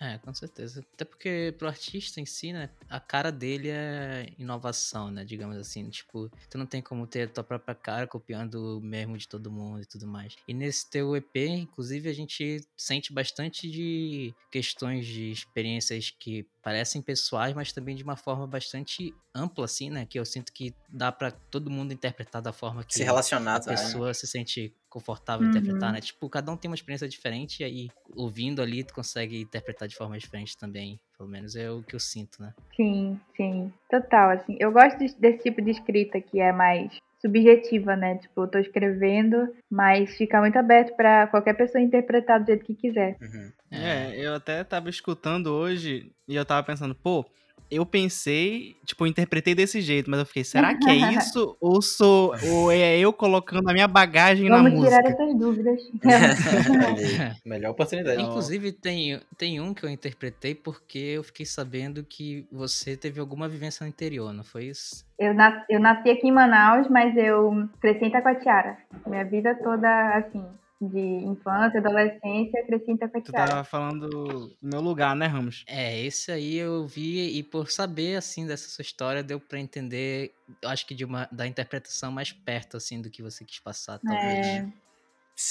É, 0.00 0.16
com 0.16 0.32
certeza. 0.32 0.82
Até 0.94 1.04
porque 1.04 1.54
pro 1.58 1.68
artista 1.68 2.20
em 2.22 2.24
si, 2.26 2.54
né, 2.54 2.70
a 2.88 2.98
cara 2.98 3.30
dele 3.30 3.68
é 3.68 4.28
inovação, 4.38 5.10
né, 5.10 5.24
digamos 5.26 5.58
assim. 5.58 5.90
Tipo, 5.90 6.30
tu 6.48 6.56
não 6.56 6.64
tem 6.64 6.80
como 6.80 7.06
ter 7.06 7.24
a 7.24 7.28
tua 7.28 7.44
própria 7.44 7.74
cara 7.74 8.06
copiando 8.06 8.78
o 8.78 8.80
mesmo 8.80 9.18
de 9.18 9.28
todo 9.28 9.50
mundo 9.52 9.82
e 9.82 9.86
tudo 9.86 10.06
mais. 10.06 10.34
E 10.48 10.54
nesse 10.54 10.88
teu 10.88 11.14
EP, 11.14 11.36
inclusive, 11.48 12.08
a 12.08 12.14
gente 12.14 12.66
sente 12.74 13.12
bastante 13.12 13.70
de 13.70 14.34
questões 14.50 15.04
de 15.06 15.30
experiências 15.30 16.10
que 16.18 16.46
parecem 16.62 17.02
pessoais, 17.02 17.54
mas 17.54 17.70
também 17.72 17.94
de 17.94 18.02
uma 18.02 18.16
forma 18.16 18.46
bastante 18.46 19.14
ampla, 19.34 19.66
assim, 19.66 19.90
né, 19.90 20.06
que 20.06 20.18
eu 20.18 20.24
sinto 20.24 20.50
que 20.52 20.74
dá 20.88 21.12
pra 21.12 21.30
todo 21.30 21.70
mundo 21.70 21.92
interpretar 21.92 22.40
da 22.40 22.52
forma 22.52 22.82
que 22.84 22.94
Se 22.94 23.02
relacionar 23.04 23.56
a 23.56 23.60
também. 23.60 23.76
né? 23.76 23.82
pessoa 23.84 24.14
se 24.14 24.26
sente 24.26 24.74
confortável 24.90 25.44
Uhum. 25.44 25.48
interpretar, 25.48 25.92
né? 25.92 26.00
Tipo, 26.00 26.28
cada 26.28 26.50
um 26.52 26.56
tem 26.56 26.68
uma 26.70 26.74
experiência 26.74 27.08
diferente 27.08 27.60
e 27.60 27.64
aí, 27.64 27.88
ouvindo 28.14 28.60
ali, 28.60 28.84
tu 28.84 28.92
consegue 28.92 29.40
interpretar 29.40 29.88
de 29.88 29.96
forma 29.96 30.18
diferente 30.18 30.58
também. 30.58 31.00
Pelo 31.16 31.28
menos 31.30 31.54
é 31.56 31.70
o 31.70 31.82
que 31.82 31.94
eu 31.94 32.00
sinto, 32.00 32.42
né? 32.42 32.52
Sim, 32.76 33.18
sim, 33.36 33.72
total, 33.88 34.30
assim. 34.30 34.56
Eu 34.58 34.72
gosto 34.72 34.98
de- 34.98 35.14
desse 35.16 35.44
tipo 35.44 35.62
de 35.62 35.70
escrita 35.70 36.20
que 36.20 36.40
é 36.40 36.52
mais 36.52 36.92
subjetiva, 37.20 37.94
né? 37.94 38.16
Tipo, 38.18 38.42
eu 38.42 38.48
tô 38.48 38.58
escrevendo, 38.58 39.54
mas 39.70 40.16
fica 40.16 40.40
muito 40.40 40.56
aberto 40.58 40.96
pra 40.96 41.26
qualquer 41.26 41.54
pessoa 41.54 41.82
interpretar 41.82 42.40
do 42.40 42.46
jeito 42.46 42.64
que 42.64 42.74
quiser. 42.74 43.16
Uhum. 43.20 43.52
É, 43.70 44.16
eu 44.18 44.34
até 44.34 44.64
tava 44.64 44.88
escutando 44.90 45.48
hoje 45.48 46.10
e 46.26 46.34
eu 46.34 46.44
tava 46.44 46.66
pensando, 46.66 46.94
pô, 46.94 47.24
eu 47.70 47.86
pensei, 47.86 48.76
tipo, 48.84 49.04
eu 49.04 49.08
interpretei 49.08 49.54
desse 49.54 49.80
jeito, 49.80 50.10
mas 50.10 50.20
eu 50.20 50.26
fiquei, 50.26 50.44
será 50.44 50.74
que 50.74 50.90
é 50.90 50.94
isso? 51.14 51.56
ou 51.60 51.80
sou, 51.80 52.34
ou 52.42 52.70
é 52.72 52.98
eu 52.98 53.12
colocando 53.12 53.68
a 53.68 53.72
minha 53.72 53.86
bagagem 53.88 54.48
Vamos 54.48 54.72
na 54.72 54.78
tirar 54.84 55.02
música? 55.02 55.22
essas 55.22 55.38
dúvidas. 55.38 55.78
Olha 56.04 56.86
aí, 56.86 57.32
Melhor 57.46 57.70
oportunidade. 57.70 58.22
Inclusive, 58.22 58.72
tem, 58.72 59.20
tem 59.38 59.60
um 59.60 59.72
que 59.72 59.84
eu 59.84 59.88
interpretei 59.90 60.54
porque 60.54 60.98
eu 60.98 61.22
fiquei 61.22 61.46
sabendo 61.46 62.02
que 62.04 62.46
você 62.50 62.96
teve 62.96 63.20
alguma 63.20 63.48
vivência 63.48 63.84
no 63.84 63.88
interior, 63.90 64.32
não 64.32 64.44
foi 64.44 64.64
isso? 64.64 65.04
Eu, 65.18 65.34
nas- 65.34 65.64
eu 65.68 65.78
nasci 65.78 66.08
aqui 66.10 66.26
em 66.28 66.32
Manaus, 66.32 66.88
mas 66.88 67.16
eu 67.16 67.68
cresci 67.80 68.06
em 68.06 68.10
Taquatiara. 68.10 68.78
Minha 69.06 69.24
vida 69.24 69.54
toda, 69.62 70.16
assim, 70.16 70.44
de 70.80 70.98
infância, 70.98 71.78
adolescência, 71.78 72.64
cresci 72.64 72.90
em 72.90 72.96
Tu 72.96 73.32
tava 73.32 73.62
falando 73.64 74.08
do 74.08 74.56
meu 74.62 74.80
lugar, 74.80 75.14
né, 75.14 75.26
Ramos? 75.26 75.62
É, 75.66 76.00
esse 76.00 76.32
aí 76.32 76.56
eu 76.56 76.86
vi 76.86 77.38
e 77.38 77.42
por 77.42 77.70
saber, 77.70 78.16
assim, 78.16 78.46
dessa 78.46 78.68
sua 78.68 78.82
história, 78.82 79.22
deu 79.22 79.38
pra 79.38 79.58
entender, 79.58 80.32
eu 80.62 80.68
acho 80.70 80.86
que 80.86 80.94
de 80.94 81.04
uma, 81.04 81.28
da 81.30 81.46
interpretação 81.46 82.10
mais 82.10 82.32
perto, 82.32 82.78
assim, 82.78 83.00
do 83.02 83.10
que 83.10 83.22
você 83.22 83.44
quis 83.44 83.58
passar, 83.58 83.98
talvez. 83.98 84.46
É, 84.46 84.66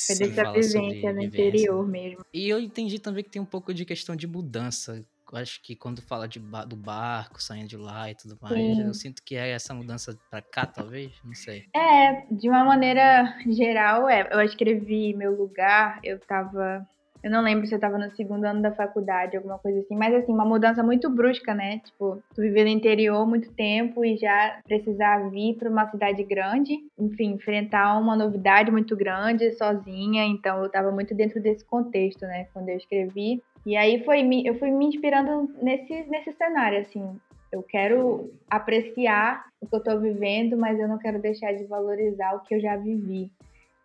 foi 0.08 0.16
dessa 0.16 0.52
vivência 0.52 1.14
no 1.14 1.22
interior 1.22 1.88
mesmo. 1.88 2.22
E 2.34 2.50
eu 2.50 2.60
entendi 2.60 2.98
também 2.98 3.24
que 3.24 3.30
tem 3.30 3.42
um 3.42 3.46
pouco 3.46 3.72
de 3.74 3.86
questão 3.86 4.16
de 4.16 4.26
mudança. 4.26 5.06
Acho 5.34 5.62
que 5.62 5.76
quando 5.76 6.02
fala 6.02 6.28
de 6.28 6.40
ba- 6.40 6.66
do 6.66 6.76
barco, 6.76 7.42
saindo 7.42 7.68
de 7.68 7.78
lá 7.78 8.10
e 8.10 8.16
tudo 8.16 8.38
mais, 8.42 8.78
Sim. 8.78 8.84
eu 8.84 8.94
sinto 8.94 9.22
que 9.24 9.36
é 9.36 9.50
essa 9.52 9.74
mudança 9.74 10.18
pra 10.30 10.42
cá, 10.42 10.66
talvez? 10.66 11.12
Não 11.24 11.34
sei. 11.34 11.66
É, 11.76 12.26
de 12.32 12.50
uma 12.50 12.64
maneira 12.64 13.36
geral, 13.48 14.10
é. 14.10 14.28
Eu 14.32 14.42
escrevi 14.42 15.14
meu 15.14 15.36
lugar, 15.36 16.00
eu 16.04 16.20
tava. 16.20 16.86
Eu 17.22 17.30
não 17.30 17.42
lembro 17.42 17.68
se 17.68 17.76
eu 17.76 17.80
tava 17.80 17.98
no 17.98 18.10
segundo 18.16 18.46
ano 18.46 18.62
da 18.62 18.72
faculdade, 18.72 19.36
alguma 19.36 19.60
coisa 19.60 19.80
assim, 19.82 19.94
mas 19.94 20.14
assim, 20.16 20.32
uma 20.32 20.46
mudança 20.46 20.82
muito 20.82 21.10
brusca, 21.10 21.54
né? 21.54 21.80
Tipo, 21.80 22.24
tu 22.34 22.42
viver 22.42 22.64
no 22.64 22.70
interior 22.70 23.28
muito 23.28 23.52
tempo 23.56 24.06
e 24.06 24.16
já 24.16 24.62
precisar 24.66 25.30
vir 25.30 25.58
pra 25.58 25.70
uma 25.70 25.86
cidade 25.92 26.24
grande, 26.24 26.78
enfim, 26.98 27.34
enfrentar 27.34 28.00
uma 28.00 28.16
novidade 28.16 28.72
muito 28.72 28.96
grande 28.96 29.52
sozinha, 29.58 30.24
então 30.24 30.64
eu 30.64 30.72
tava 30.72 30.92
muito 30.94 31.14
dentro 31.14 31.42
desse 31.42 31.66
contexto, 31.66 32.22
né, 32.22 32.46
quando 32.54 32.70
eu 32.70 32.78
escrevi. 32.78 33.44
E 33.66 33.76
aí 33.76 34.04
foi 34.04 34.22
eu 34.46 34.58
fui 34.58 34.72
me 34.72 34.86
inspirando 34.86 35.50
nesse, 35.62 36.04
nesse 36.10 36.32
cenário, 36.34 36.80
assim, 36.80 37.20
eu 37.52 37.64
quero 37.64 38.32
apreciar 38.50 39.46
o 39.62 39.68
que 39.68 39.76
eu 39.76 39.84
tô 39.84 40.00
vivendo, 40.00 40.58
mas 40.58 40.80
eu 40.80 40.88
não 40.88 40.98
quero 40.98 41.20
deixar 41.20 41.54
de 41.54 41.66
valorizar 41.66 42.36
o 42.36 42.42
que 42.42 42.56
eu 42.56 42.60
já 42.60 42.76
vivi. 42.78 43.30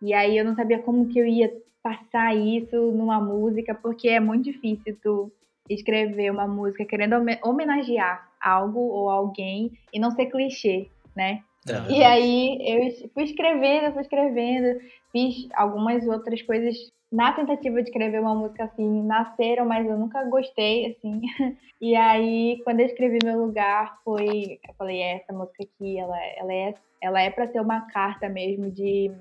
E 0.01 0.13
aí 0.13 0.37
eu 0.37 0.45
não 0.45 0.55
sabia 0.55 0.79
como 0.79 1.07
que 1.07 1.19
eu 1.19 1.25
ia 1.25 1.51
passar 1.81 2.35
isso 2.35 2.75
numa 2.91 3.19
música, 3.19 3.73
porque 3.75 4.07
é 4.07 4.19
muito 4.19 4.45
difícil 4.45 4.97
tu 5.01 5.31
escrever 5.69 6.31
uma 6.31 6.47
música 6.47 6.85
querendo 6.85 7.13
home- 7.13 7.39
homenagear 7.43 8.27
algo 8.41 8.79
ou 8.79 9.09
alguém 9.09 9.71
e 9.91 9.99
não 9.99 10.11
ser 10.11 10.27
clichê, 10.27 10.87
né? 11.15 11.41
Aham. 11.67 11.89
E 11.89 12.03
aí 12.03 12.57
eu 12.61 13.09
fui 13.09 13.23
escrevendo, 13.23 13.93
fui 13.93 14.01
escrevendo, 14.03 14.79
fiz 15.11 15.47
algumas 15.55 16.05
outras 16.07 16.41
coisas 16.43 16.75
na 17.11 17.31
tentativa 17.33 17.81
de 17.81 17.89
escrever 17.89 18.19
uma 18.19 18.35
música 18.35 18.65
assim, 18.65 19.03
nasceram, 19.03 19.65
mas 19.65 19.87
eu 19.87 19.97
nunca 19.97 20.23
gostei, 20.25 20.91
assim. 20.91 21.21
E 21.81 21.93
aí, 21.93 22.61
quando 22.63 22.79
eu 22.79 22.85
escrevi 22.85 23.19
meu 23.23 23.37
lugar, 23.37 23.99
foi. 24.03 24.59
Eu 24.67 24.73
falei, 24.75 25.01
é, 25.01 25.17
essa 25.17 25.33
música 25.33 25.61
aqui, 25.61 25.99
ela, 25.99 26.17
ela 26.37 26.53
é 26.53 26.73
ela 27.01 27.21
é 27.21 27.29
para 27.29 27.47
ser 27.51 27.59
uma 27.59 27.81
carta 27.81 28.29
mesmo 28.29 28.71
de, 28.71 29.09
de 29.09 29.15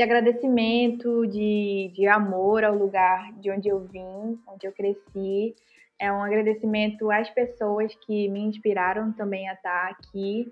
de 0.00 0.04
agradecimento, 0.04 1.26
de, 1.26 1.92
de 1.94 2.06
amor 2.06 2.64
ao 2.64 2.74
lugar 2.74 3.34
de 3.34 3.50
onde 3.50 3.68
eu 3.68 3.80
vim, 3.80 4.38
onde 4.48 4.66
eu 4.66 4.72
cresci. 4.72 5.54
É 5.98 6.10
um 6.10 6.22
agradecimento 6.22 7.10
às 7.10 7.28
pessoas 7.28 7.94
que 8.06 8.26
me 8.30 8.40
inspiraram 8.40 9.12
também 9.12 9.46
a 9.46 9.52
estar 9.52 9.90
aqui, 9.90 10.50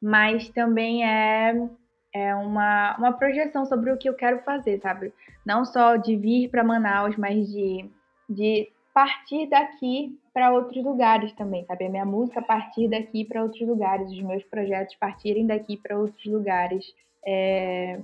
mas 0.00 0.48
também 0.48 1.04
é, 1.04 1.68
é 2.16 2.34
uma, 2.34 2.96
uma 2.96 3.12
projeção 3.12 3.66
sobre 3.66 3.92
o 3.92 3.98
que 3.98 4.08
eu 4.08 4.14
quero 4.14 4.38
fazer, 4.42 4.80
sabe? 4.80 5.12
Não 5.44 5.64
só 5.64 5.96
de 5.96 6.16
vir 6.16 6.48
para 6.48 6.64
Manaus, 6.64 7.16
mas 7.16 7.46
de, 7.48 7.90
de 8.28 8.68
partir 8.94 9.46
daqui 9.48 10.18
para 10.32 10.50
outros 10.52 10.82
lugares 10.82 11.32
também, 11.32 11.64
sabe? 11.66 11.84
A 11.84 11.90
minha 11.90 12.04
música 12.06 12.40
partir 12.40 12.88
daqui 12.88 13.24
para 13.24 13.42
outros 13.42 13.66
lugares, 13.68 14.10
os 14.10 14.22
meus 14.22 14.42
projetos 14.44 14.94
partirem 14.96 15.46
daqui 15.46 15.76
para 15.76 15.98
outros 15.98 16.24
lugares. 16.24 16.84
É... 17.26 18.00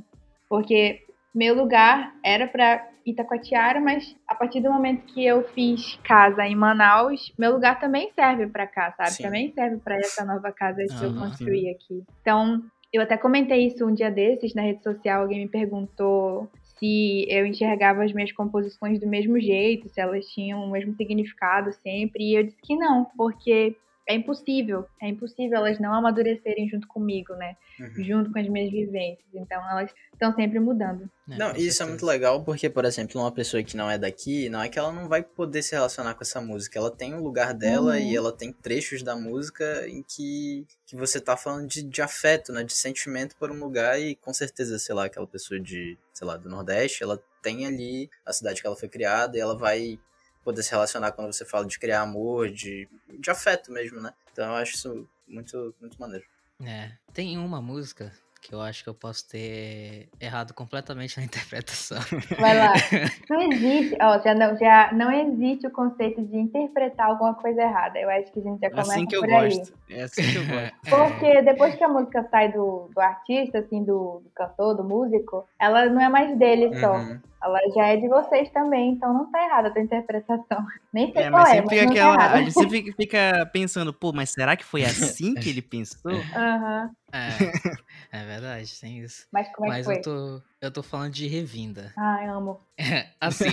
Porque 0.48 1.00
meu 1.34 1.54
lugar 1.54 2.14
era 2.22 2.46
para 2.46 2.86
Itacoatiara, 3.06 3.80
mas 3.80 4.14
a 4.28 4.34
partir 4.34 4.60
do 4.60 4.70
momento 4.70 5.06
que 5.06 5.24
eu 5.24 5.42
fiz 5.48 5.98
casa 6.04 6.46
em 6.46 6.54
Manaus, 6.54 7.32
meu 7.38 7.52
lugar 7.52 7.80
também 7.80 8.12
serve 8.14 8.46
para 8.46 8.66
cá, 8.66 8.92
sabe? 8.92 9.12
Sim. 9.12 9.22
Também 9.22 9.52
serve 9.52 9.78
para 9.78 9.96
essa 9.96 10.24
nova 10.24 10.52
casa 10.52 10.82
que 10.84 11.04
eu 11.04 11.14
construí 11.14 11.70
aqui. 11.70 12.04
Então, 12.20 12.62
eu 12.92 13.02
até 13.02 13.16
comentei 13.16 13.66
isso 13.66 13.86
um 13.86 13.94
dia 13.94 14.10
desses 14.10 14.54
na 14.54 14.62
rede 14.62 14.82
social, 14.82 15.22
alguém 15.22 15.40
me 15.40 15.48
perguntou 15.48 16.48
se 16.78 17.26
eu 17.28 17.46
enxergava 17.46 18.04
as 18.04 18.12
minhas 18.12 18.32
composições 18.32 18.98
do 18.98 19.06
mesmo 19.06 19.40
jeito, 19.40 19.88
se 19.88 20.00
elas 20.00 20.26
tinham 20.26 20.64
o 20.64 20.70
mesmo 20.70 20.94
significado 20.94 21.72
sempre, 21.72 22.24
e 22.24 22.34
eu 22.34 22.42
disse 22.42 22.60
que 22.60 22.76
não, 22.76 23.06
porque 23.16 23.76
é 24.08 24.14
impossível, 24.14 24.86
é 25.00 25.08
impossível 25.08 25.58
elas 25.58 25.78
não 25.78 25.94
amadurecerem 25.94 26.68
junto 26.68 26.88
comigo, 26.88 27.34
né? 27.34 27.56
Uhum. 27.78 28.04
Junto 28.04 28.32
com 28.32 28.38
as 28.38 28.48
minhas 28.48 28.70
vivências. 28.70 29.26
Então 29.32 29.60
elas 29.70 29.90
estão 30.12 30.34
sempre 30.34 30.58
mudando. 30.58 31.08
É, 31.30 31.36
não, 31.38 31.50
isso 31.50 31.56
certeza. 31.56 31.84
é 31.84 31.86
muito 31.86 32.06
legal 32.06 32.42
porque, 32.42 32.68
por 32.68 32.84
exemplo, 32.84 33.20
uma 33.20 33.30
pessoa 33.30 33.62
que 33.62 33.76
não 33.76 33.90
é 33.90 33.96
daqui, 33.96 34.48
não 34.48 34.60
é 34.60 34.68
que 34.68 34.78
ela 34.78 34.92
não 34.92 35.08
vai 35.08 35.22
poder 35.22 35.62
se 35.62 35.74
relacionar 35.74 36.14
com 36.14 36.22
essa 36.22 36.40
música. 36.40 36.78
Ela 36.78 36.90
tem 36.90 37.14
um 37.14 37.22
lugar 37.22 37.54
dela 37.54 37.92
uhum. 37.92 37.98
e 37.98 38.16
ela 38.16 38.32
tem 38.32 38.52
trechos 38.52 39.02
da 39.02 39.14
música 39.14 39.86
em 39.88 40.02
que, 40.02 40.66
que 40.84 40.96
você 40.96 41.20
tá 41.20 41.36
falando 41.36 41.68
de, 41.68 41.82
de 41.82 42.02
afeto, 42.02 42.52
né? 42.52 42.64
De 42.64 42.74
sentimento 42.74 43.36
por 43.36 43.50
um 43.50 43.58
lugar 43.58 44.00
e 44.00 44.16
com 44.16 44.32
certeza, 44.34 44.78
sei 44.78 44.94
lá, 44.94 45.04
aquela 45.04 45.26
pessoa 45.26 45.60
de, 45.60 45.96
sei 46.12 46.26
lá, 46.26 46.36
do 46.36 46.48
Nordeste, 46.48 47.04
ela 47.04 47.22
tem 47.40 47.66
ali 47.66 48.10
a 48.26 48.32
cidade 48.32 48.60
que 48.60 48.66
ela 48.66 48.76
foi 48.76 48.88
criada 48.88 49.36
e 49.36 49.40
ela 49.40 49.56
vai 49.56 49.98
poder 50.44 50.62
se 50.62 50.70
relacionar 50.70 51.12
quando 51.12 51.32
você 51.32 51.44
fala 51.44 51.66
de 51.66 51.78
criar 51.78 52.02
amor, 52.02 52.50
de, 52.50 52.88
de 53.18 53.30
afeto 53.30 53.72
mesmo, 53.72 54.00
né? 54.00 54.12
Então 54.32 54.46
eu 54.46 54.54
acho 54.56 54.74
isso 54.74 55.08
muito, 55.26 55.74
muito 55.80 56.00
maneiro. 56.00 56.24
É, 56.64 56.92
tem 57.12 57.38
uma 57.38 57.60
música 57.60 58.12
que 58.42 58.52
eu 58.52 58.60
acho 58.60 58.82
que 58.82 58.90
eu 58.90 58.94
posso 58.94 59.28
ter 59.28 60.08
errado 60.20 60.52
completamente 60.52 61.16
na 61.16 61.24
interpretação. 61.24 61.98
Vai 62.38 62.58
lá. 62.58 62.72
Não 63.30 63.40
existe, 63.40 63.96
ó, 64.00 64.18
já 64.18 64.34
não, 64.34 64.58
já 64.58 64.92
não 64.92 65.10
existe 65.12 65.66
o 65.66 65.70
conceito 65.70 66.20
de 66.22 66.36
interpretar 66.36 67.06
alguma 67.06 67.34
coisa 67.34 67.62
errada. 67.62 67.98
Eu 67.98 68.10
acho 68.10 68.32
que 68.32 68.40
a 68.40 68.42
gente 68.42 68.60
já 68.60 68.68
começa 68.68 68.90
é 68.90 68.94
assim 68.94 69.06
que 69.06 69.18
por 69.18 69.28
eu 69.28 69.36
aí. 69.36 69.56
gosto. 69.56 69.74
É 69.88 70.02
assim 70.02 70.22
que 70.22 70.36
eu 70.36 70.46
gosto. 70.46 70.74
Porque 70.90 71.42
depois 71.42 71.74
que 71.76 71.84
a 71.84 71.88
música 71.88 72.28
sai 72.30 72.52
do, 72.52 72.90
do 72.92 73.00
artista, 73.00 73.60
assim, 73.60 73.84
do, 73.84 74.20
do 74.24 74.30
cantor, 74.34 74.76
do 74.76 74.84
músico, 74.84 75.48
ela 75.58 75.86
não 75.86 76.02
é 76.02 76.08
mais 76.08 76.36
dele 76.36 76.78
só. 76.78 76.94
Uhum. 76.94 77.20
Ela 77.42 77.58
já 77.74 77.88
é 77.88 77.96
de 77.96 78.08
vocês 78.08 78.50
também, 78.50 78.92
então 78.92 79.12
não 79.12 79.30
tá 79.30 79.44
errada 79.44 79.68
a 79.68 79.70
tua 79.72 79.82
interpretação. 79.82 80.64
Nem 80.92 81.12
sei 81.12 81.22
é, 81.22 81.30
qual 81.30 81.42
mas 81.42 81.48
é, 81.48 81.52
sempre 81.54 81.76
mas 81.76 81.78
fica 81.80 81.90
aquela, 81.90 82.16
tá 82.16 82.32
a 82.32 82.38
gente 82.38 82.52
sempre 82.52 82.92
fica 82.96 83.50
pensando, 83.52 83.92
pô, 83.92 84.12
mas 84.12 84.30
será 84.30 84.56
que 84.56 84.64
foi 84.64 84.84
assim 84.84 85.34
que 85.34 85.48
ele 85.48 85.62
pensou? 85.62 85.98
Aham. 86.34 86.84
Uhum. 86.84 86.94
É, 87.14 88.20
é 88.20 88.24
verdade, 88.24 88.80
tem 88.80 89.00
isso. 89.00 89.26
Mas 89.30 89.52
como 89.54 89.66
é 89.66 89.68
Mas 89.70 89.86
que 89.86 89.92
foi? 89.92 89.96
eu 89.96 90.02
tô, 90.02 90.42
eu 90.62 90.70
tô 90.70 90.82
falando 90.82 91.12
de 91.12 91.26
revinda. 91.26 91.92
Ai, 91.98 92.26
amo. 92.26 92.58
É, 92.78 93.08
assim, 93.20 93.50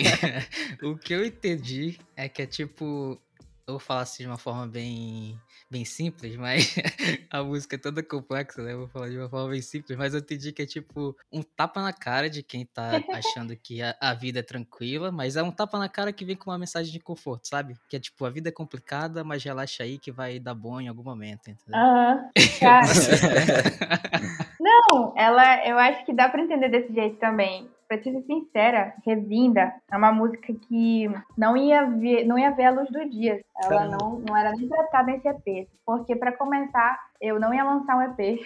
o 0.82 0.96
que 0.98 1.14
eu 1.14 1.26
entendi 1.26 2.00
é 2.16 2.30
que 2.30 2.42
é 2.42 2.46
tipo. 2.46 3.20
Eu 3.68 3.74
vou 3.74 3.80
falar 3.80 4.02
assim 4.02 4.24
de 4.24 4.30
uma 4.30 4.38
forma 4.38 4.66
bem 4.66 5.38
bem 5.70 5.86
simples, 5.86 6.36
mas 6.36 6.76
a 7.30 7.44
música 7.44 7.76
é 7.76 7.80
toda 7.80 8.02
complexa, 8.02 8.64
né? 8.64 8.74
Eu 8.74 8.80
vou 8.80 8.88
falar 8.88 9.10
de 9.10 9.18
uma 9.18 9.30
forma 9.30 9.52
bem 9.52 9.62
simples, 9.62 9.98
mas 9.98 10.14
eu 10.14 10.20
entendi 10.20 10.52
que 10.52 10.64
é 10.64 10.66
tipo 10.66 11.16
um 11.32 11.44
tapa 11.44 11.82
na 11.82 11.94
cara 11.94 12.30
de 12.30 12.42
quem 12.42 12.66
tá 12.66 13.02
achando 13.14 13.56
que 13.56 13.82
a, 13.82 13.96
a, 14.02 14.14
vida 14.14 14.40
é 14.40 14.44
tranquila, 14.44 15.12
mas 15.12 15.36
é 15.36 15.44
um 15.44 15.52
tapa 15.52 15.78
na 15.78 15.88
cara 15.88 16.12
que 16.12 16.26
vem 16.26 16.36
com 16.36 16.50
uma 16.50 16.58
mensagem 16.58 16.92
de 16.92 17.00
conforto, 17.00 17.48
sabe? 17.48 17.76
Que 17.88 17.98
é 17.98 18.00
tipo, 18.00 18.26
a 18.26 18.30
vida 18.30 18.50
é 18.50 18.52
complicada, 18.52 19.24
mas 19.24 19.44
relaxa 19.44 19.84
aí 19.84 20.00
que 20.00 20.12
vai 20.12 20.40
dar 20.40 20.56
bom 20.56 20.82
em 20.82 20.88
algum 20.88 21.04
momento, 21.04 21.50
entendeu? 21.50 21.80
Aham. 21.80 22.30
Não, 24.60 25.14
ela, 25.16 25.68
eu 25.68 25.78
acho 25.78 26.06
que 26.06 26.14
dá 26.14 26.30
para 26.30 26.42
entender 26.42 26.70
desse 26.70 26.94
jeito 26.94 27.18
também 27.18 27.70
pra 27.90 27.98
te 27.98 28.12
ser 28.12 28.22
sincera, 28.22 28.94
Revinda 29.04 29.74
é 29.92 29.98
uma 29.98 30.12
música 30.12 30.54
que 30.54 31.10
não 31.36 31.58
ia 31.58 31.86
ver, 31.86 32.24
não 32.24 32.38
ia 32.38 32.52
ver 32.52 32.66
a 32.66 32.72
luz 32.72 32.88
do 32.92 33.10
dia. 33.10 33.44
Ela 33.64 33.88
não, 33.88 34.20
não 34.20 34.38
era 34.38 34.52
nem 34.52 34.70
tratada 34.70 35.12
nesse 35.12 35.28
EP. 35.28 35.68
Porque, 35.84 36.16
para 36.16 36.32
começar, 36.32 37.00
eu 37.20 37.40
não 37.40 37.52
ia 37.52 37.64
lançar 37.64 37.98
um 37.98 38.02
EP. 38.04 38.40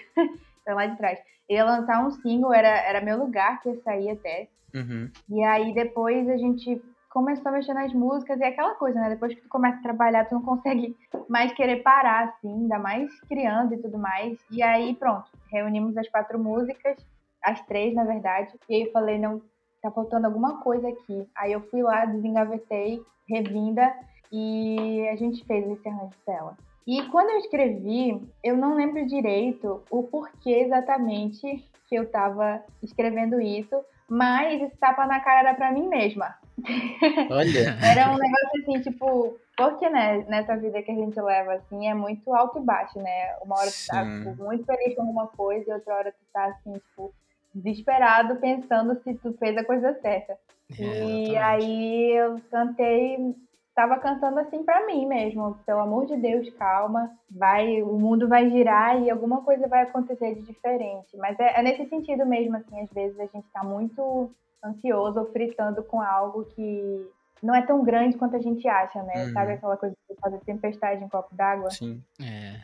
então, 0.61 0.73
lá 0.75 0.85
de 0.85 0.97
trás. 0.97 1.19
Eu 1.49 1.57
ia 1.57 1.65
lançar 1.65 2.03
um 2.05 2.09
single, 2.09 2.53
era, 2.53 2.69
era 2.69 3.01
meu 3.01 3.17
lugar 3.17 3.61
que 3.61 3.69
ia 3.69 3.81
sair 3.81 4.11
até. 4.11 4.47
Uhum. 4.73 5.11
E 5.29 5.43
aí, 5.43 5.73
depois, 5.73 6.27
a 6.29 6.37
gente 6.37 6.81
começou 7.09 7.49
a 7.49 7.51
mexer 7.51 7.73
nas 7.73 7.93
músicas 7.93 8.39
e 8.39 8.43
é 8.43 8.47
aquela 8.47 8.75
coisa, 8.75 8.99
né? 8.99 9.09
Depois 9.09 9.35
que 9.35 9.41
tu 9.41 9.49
começa 9.49 9.77
a 9.77 9.83
trabalhar, 9.83 10.25
tu 10.25 10.35
não 10.35 10.41
consegue 10.41 10.95
mais 11.27 11.51
querer 11.51 11.83
parar, 11.83 12.29
assim, 12.29 12.49
ainda 12.49 12.79
mais 12.79 13.11
criando 13.27 13.73
e 13.73 13.77
tudo 13.77 13.99
mais. 13.99 14.39
E 14.49 14.63
aí, 14.63 14.95
pronto, 14.95 15.29
reunimos 15.51 15.97
as 15.97 16.07
quatro 16.07 16.39
músicas 16.39 16.97
as 17.43 17.61
três, 17.65 17.93
na 17.93 18.03
verdade. 18.03 18.53
E 18.69 18.75
aí 18.75 18.81
eu 18.83 18.91
falei, 18.91 19.19
não, 19.19 19.41
tá 19.81 19.91
faltando 19.91 20.27
alguma 20.27 20.61
coisa 20.61 20.87
aqui. 20.87 21.27
Aí 21.35 21.51
eu 21.51 21.61
fui 21.69 21.83
lá, 21.83 22.05
desengavetei, 22.05 23.01
revinda, 23.27 23.93
e 24.31 25.07
a 25.11 25.15
gente 25.15 25.45
fez 25.45 25.69
esse 25.69 25.87
arranjo 25.87 26.17
dela. 26.25 26.57
E 26.85 27.01
quando 27.09 27.29
eu 27.29 27.37
escrevi, 27.37 28.21
eu 28.43 28.57
não 28.57 28.75
lembro 28.75 29.05
direito 29.05 29.83
o 29.89 30.03
porquê 30.03 30.51
exatamente 30.51 31.63
que 31.87 31.95
eu 31.95 32.09
tava 32.09 32.61
escrevendo 32.81 33.39
isso, 33.39 33.83
mas 34.09 34.61
esse 34.61 34.75
tapa 34.77 35.05
na 35.05 35.19
cara 35.19 35.41
era 35.41 35.53
pra 35.53 35.71
mim 35.71 35.87
mesma. 35.87 36.35
Olha! 37.31 37.77
era 37.83 38.11
um 38.11 38.17
negócio 38.17 38.61
assim, 38.61 38.81
tipo, 38.81 39.37
porque 39.55 39.89
né, 39.89 40.25
nessa 40.27 40.57
vida 40.57 40.81
que 40.81 40.91
a 40.91 40.95
gente 40.95 41.19
leva, 41.19 41.53
assim, 41.53 41.87
é 41.87 41.93
muito 41.93 42.33
alto 42.33 42.59
e 42.59 42.61
baixo, 42.61 42.99
né? 42.99 43.35
Uma 43.43 43.55
hora 43.59 43.71
tu 43.71 43.87
tá 43.87 44.03
tipo, 44.03 44.43
muito 44.43 44.65
feliz 44.65 44.95
com 44.95 45.01
alguma 45.01 45.27
coisa 45.27 45.69
e 45.69 45.73
outra 45.73 45.95
hora 45.95 46.11
tu 46.11 46.25
tá 46.33 46.45
assim, 46.45 46.73
tipo, 46.73 47.13
desesperado 47.53 48.37
pensando 48.37 48.99
se 49.03 49.13
tu 49.15 49.33
fez 49.33 49.55
a 49.57 49.63
coisa 49.63 49.93
certa. 50.01 50.37
É, 50.79 51.05
e 51.05 51.35
aí 51.37 52.11
eu 52.17 52.41
cantei, 52.49 53.35
estava 53.69 53.99
cantando 53.99 54.39
assim 54.39 54.63
para 54.63 54.85
mim 54.87 55.05
mesmo, 55.05 55.57
pelo 55.65 55.81
amor 55.81 56.05
de 56.05 56.17
Deus, 56.17 56.49
calma, 56.51 57.11
vai, 57.29 57.81
o 57.81 57.93
mundo 57.99 58.27
vai 58.27 58.49
girar 58.49 59.01
e 59.01 59.09
alguma 59.09 59.41
coisa 59.41 59.67
vai 59.67 59.83
acontecer 59.83 60.35
de 60.35 60.41
diferente. 60.41 61.15
Mas 61.17 61.39
é, 61.39 61.59
é 61.59 61.63
nesse 61.63 61.87
sentido 61.89 62.25
mesmo, 62.25 62.55
assim, 62.57 62.81
às 62.81 62.89
vezes 62.91 63.19
a 63.19 63.25
gente 63.25 63.45
está 63.45 63.63
muito 63.63 64.31
ansioso 64.63 65.19
ou 65.19 65.31
fritando 65.31 65.83
com 65.83 66.01
algo 66.01 66.45
que 66.45 67.11
não 67.41 67.53
é 67.53 67.61
tão 67.61 67.83
grande 67.83 68.17
quanto 68.17 68.37
a 68.37 68.39
gente 68.39 68.67
acha, 68.67 69.03
né? 69.03 69.25
Uhum. 69.25 69.33
Sabe 69.33 69.53
aquela 69.53 69.75
coisa 69.75 69.95
de 70.09 70.15
fazer 70.19 70.39
tempestade 70.39 71.03
em 71.03 71.09
copo 71.09 71.35
d'água? 71.35 71.69
Sim. 71.69 72.01
É. 72.21 72.61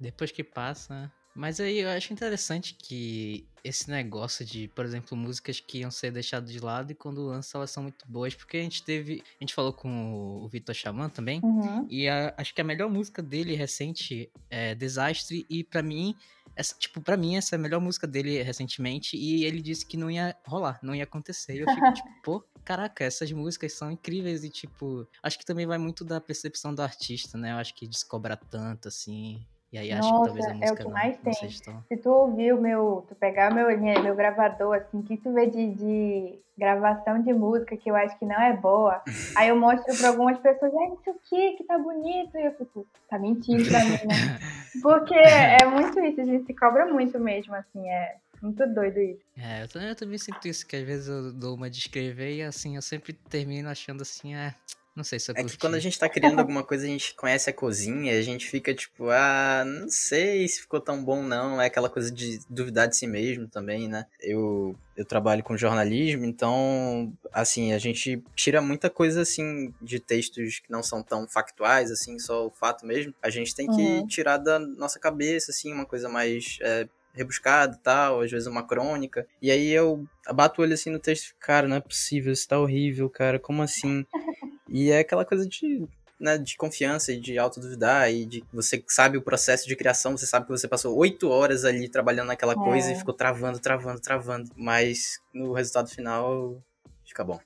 Depois 0.00 0.32
que 0.32 0.42
passa, 0.42 1.10
mas 1.36 1.60
aí 1.60 1.80
eu 1.80 1.88
acho 1.90 2.12
interessante 2.12 2.74
que 2.74 3.46
esse 3.62 3.90
negócio 3.90 4.44
de, 4.44 4.68
por 4.68 4.84
exemplo, 4.84 5.16
músicas 5.16 5.60
que 5.60 5.78
iam 5.78 5.90
ser 5.90 6.10
deixadas 6.10 6.50
de 6.50 6.60
lado 6.60 6.92
e 6.92 6.94
quando 6.94 7.26
lançam 7.26 7.58
elas 7.58 7.70
são 7.70 7.82
muito 7.82 8.06
boas, 8.08 8.34
porque 8.34 8.56
a 8.56 8.62
gente 8.62 8.82
teve. 8.82 9.22
A 9.38 9.44
gente 9.44 9.54
falou 9.54 9.72
com 9.72 10.40
o 10.42 10.48
Vitor 10.48 10.74
Xamã 10.74 11.08
também, 11.08 11.40
uhum. 11.42 11.86
e 11.90 12.08
a, 12.08 12.32
acho 12.38 12.54
que 12.54 12.60
a 12.60 12.64
melhor 12.64 12.88
música 12.88 13.22
dele 13.22 13.54
recente 13.54 14.30
é 14.48 14.74
Desastre, 14.74 15.44
e 15.50 15.62
para 15.62 15.82
mim, 15.82 16.16
essa, 16.54 16.74
tipo, 16.78 17.02
para 17.02 17.16
mim, 17.16 17.36
essa 17.36 17.54
é 17.54 17.58
a 17.58 17.60
melhor 17.60 17.80
música 17.80 18.06
dele 18.06 18.42
recentemente, 18.42 19.16
e 19.16 19.44
ele 19.44 19.60
disse 19.60 19.84
que 19.84 19.96
não 19.96 20.10
ia 20.10 20.34
rolar, 20.46 20.78
não 20.82 20.94
ia 20.94 21.04
acontecer. 21.04 21.56
E 21.56 21.58
eu 21.58 21.68
fico 21.68 21.92
tipo, 21.92 22.08
pô, 22.24 22.44
caraca, 22.64 23.04
essas 23.04 23.30
músicas 23.30 23.74
são 23.74 23.90
incríveis 23.90 24.42
e, 24.42 24.48
tipo, 24.48 25.06
acho 25.22 25.38
que 25.38 25.44
também 25.44 25.66
vai 25.66 25.76
muito 25.76 26.04
da 26.04 26.20
percepção 26.20 26.74
do 26.74 26.80
artista, 26.80 27.36
né? 27.36 27.52
Eu 27.52 27.56
acho 27.56 27.74
que 27.74 27.86
descobra 27.86 28.36
tanto, 28.36 28.88
assim. 28.88 29.44
E 29.76 29.78
aí 29.78 29.92
acho 29.92 30.08
Nossa, 30.08 30.32
que 30.32 30.38
talvez 30.38 30.46
a 30.46 30.54
música 30.54 30.66
é 30.66 30.72
o 30.72 30.76
que 30.76 30.84
não, 30.84 30.90
mais 30.90 31.18
tem. 31.18 31.34
tão... 31.62 31.84
Se 31.86 31.96
tu 31.98 32.10
ouvir 32.10 32.54
o 32.54 32.60
meu, 32.60 33.04
tu 33.06 33.14
pegar 33.14 33.52
meu, 33.52 33.66
meu 33.78 34.16
gravador, 34.16 34.76
assim, 34.76 35.02
que 35.02 35.18
tu 35.18 35.34
vê 35.34 35.46
de, 35.48 35.74
de 35.74 36.38
gravação 36.56 37.20
de 37.22 37.30
música 37.34 37.76
que 37.76 37.90
eu 37.90 37.94
acho 37.94 38.18
que 38.18 38.24
não 38.24 38.40
é 38.40 38.56
boa, 38.56 39.02
aí 39.36 39.50
eu 39.50 39.56
mostro 39.56 39.94
pra 39.98 40.08
algumas 40.08 40.38
pessoas, 40.38 40.72
ah, 40.72 40.94
isso 40.94 41.10
aqui 41.10 41.56
que 41.58 41.64
tá 41.64 41.76
bonito, 41.76 42.38
e 42.38 42.46
eu 42.46 42.52
fico, 42.52 42.86
tá 43.10 43.18
mentindo 43.18 43.68
pra 43.68 43.84
mim, 43.84 43.90
né? 43.90 44.38
Porque 44.82 45.14
é 45.14 45.66
muito 45.66 46.00
isso, 46.00 46.22
a 46.22 46.24
gente 46.24 46.46
se 46.46 46.54
cobra 46.54 46.86
muito 46.86 47.18
mesmo, 47.20 47.54
assim, 47.54 47.86
é 47.86 48.16
muito 48.40 48.66
doido 48.72 48.98
isso. 48.98 49.20
É, 49.36 49.62
eu 49.62 49.68
também, 49.68 50.16
sinto 50.16 50.48
isso, 50.48 50.66
que 50.66 50.76
às 50.76 50.84
vezes 50.84 51.08
eu 51.08 51.34
dou 51.34 51.54
uma 51.54 51.68
de 51.68 51.78
escrever 51.78 52.36
e 52.36 52.42
assim, 52.42 52.76
eu 52.76 52.82
sempre 52.82 53.12
termino 53.12 53.68
achando 53.68 54.00
assim, 54.00 54.34
é 54.34 54.54
Não 54.96 55.04
sei 55.04 55.18
se 55.20 55.30
eu 55.30 55.34
É 55.36 55.42
curti. 55.42 55.52
que 55.56 55.60
quando 55.60 55.74
a 55.74 55.78
gente 55.78 55.98
tá 55.98 56.08
criando 56.08 56.40
alguma 56.40 56.64
coisa, 56.64 56.84
a 56.86 56.88
gente 56.88 57.14
conhece 57.14 57.50
a 57.50 57.52
cozinha, 57.52 58.18
a 58.18 58.22
gente 58.22 58.48
fica 58.48 58.74
tipo, 58.74 59.10
ah, 59.10 59.62
não 59.66 59.90
sei 59.90 60.48
se 60.48 60.62
ficou 60.62 60.80
tão 60.80 61.04
bom 61.04 61.22
não. 61.22 61.60
É 61.60 61.66
aquela 61.66 61.90
coisa 61.90 62.10
de 62.10 62.40
duvidar 62.48 62.88
de 62.88 62.96
si 62.96 63.06
mesmo 63.06 63.46
também, 63.46 63.88
né? 63.88 64.06
Eu, 64.22 64.74
eu 64.96 65.04
trabalho 65.04 65.44
com 65.44 65.54
jornalismo, 65.54 66.24
então, 66.24 67.12
assim, 67.30 67.74
a 67.74 67.78
gente 67.78 68.22
tira 68.34 68.62
muita 68.62 68.88
coisa, 68.88 69.20
assim, 69.20 69.74
de 69.82 70.00
textos 70.00 70.60
que 70.60 70.70
não 70.72 70.82
são 70.82 71.02
tão 71.02 71.28
factuais, 71.28 71.90
assim, 71.90 72.18
só 72.18 72.46
o 72.46 72.50
fato 72.50 72.86
mesmo. 72.86 73.12
A 73.22 73.28
gente 73.28 73.54
tem 73.54 73.66
que 73.68 73.82
Uhum. 73.82 74.06
tirar 74.06 74.38
da 74.38 74.58
nossa 74.58 74.98
cabeça, 74.98 75.50
assim, 75.50 75.74
uma 75.74 75.84
coisa 75.84 76.08
mais 76.08 76.56
é, 76.62 76.88
rebuscada 77.12 77.76
e 77.78 77.82
tal, 77.82 78.22
às 78.22 78.30
vezes 78.30 78.46
uma 78.48 78.66
crônica. 78.66 79.26
E 79.42 79.50
aí 79.50 79.68
eu 79.72 80.06
bato 80.34 80.62
o 80.62 80.64
olho 80.64 80.72
assim 80.72 80.88
no 80.88 80.98
texto 80.98 81.24
e 81.24 81.26
fico, 81.28 81.40
cara, 81.40 81.68
não 81.68 81.76
é 81.76 81.80
possível, 81.80 82.32
isso 82.32 82.48
tá 82.48 82.58
horrível, 82.58 83.10
cara, 83.10 83.38
como 83.38 83.62
assim? 83.62 84.06
E 84.68 84.90
é 84.90 84.98
aquela 85.00 85.24
coisa 85.24 85.46
de, 85.46 85.86
né, 86.18 86.38
de 86.38 86.56
confiança 86.56 87.12
e 87.12 87.20
de 87.20 87.38
autoduvidar 87.38 88.10
e 88.10 88.26
de 88.26 88.40
que 88.40 88.54
você 88.54 88.82
sabe 88.88 89.16
o 89.16 89.22
processo 89.22 89.66
de 89.68 89.76
criação, 89.76 90.16
você 90.16 90.26
sabe 90.26 90.46
que 90.46 90.52
você 90.52 90.66
passou 90.66 90.96
oito 90.96 91.28
horas 91.28 91.64
ali 91.64 91.88
trabalhando 91.88 92.28
naquela 92.28 92.54
coisa 92.54 92.90
É. 92.90 92.92
e 92.92 92.96
ficou 92.96 93.14
travando, 93.14 93.58
travando, 93.58 94.00
travando. 94.00 94.50
Mas 94.56 95.18
no 95.32 95.52
resultado 95.52 95.88
final 95.88 96.62
fica 97.04 97.22
bom. 97.24 97.38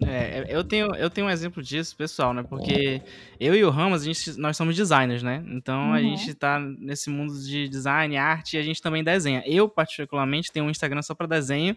É, 0.00 0.44
eu 0.48 0.62
tenho, 0.62 0.94
eu 0.94 1.10
tenho 1.10 1.26
um 1.26 1.30
exemplo 1.30 1.60
disso, 1.60 1.96
pessoal, 1.96 2.32
né? 2.32 2.44
Porque 2.48 3.02
eu 3.40 3.52
e 3.54 3.64
o 3.64 3.70
Ramos, 3.70 4.02
a 4.02 4.04
gente, 4.04 4.38
nós 4.38 4.56
somos 4.56 4.76
designers, 4.76 5.24
né? 5.24 5.42
Então 5.48 5.92
a 5.92 5.96
Uhum. 5.96 6.16
gente 6.16 6.34
tá 6.34 6.60
nesse 6.60 7.10
mundo 7.10 7.34
de 7.42 7.68
design, 7.68 8.16
arte, 8.16 8.56
e 8.56 8.60
a 8.60 8.62
gente 8.62 8.80
também 8.80 9.02
desenha. 9.02 9.42
Eu, 9.44 9.68
particularmente, 9.68 10.52
tenho 10.52 10.66
um 10.66 10.70
Instagram 10.70 11.02
só 11.02 11.14
pra 11.16 11.26
desenho. 11.26 11.76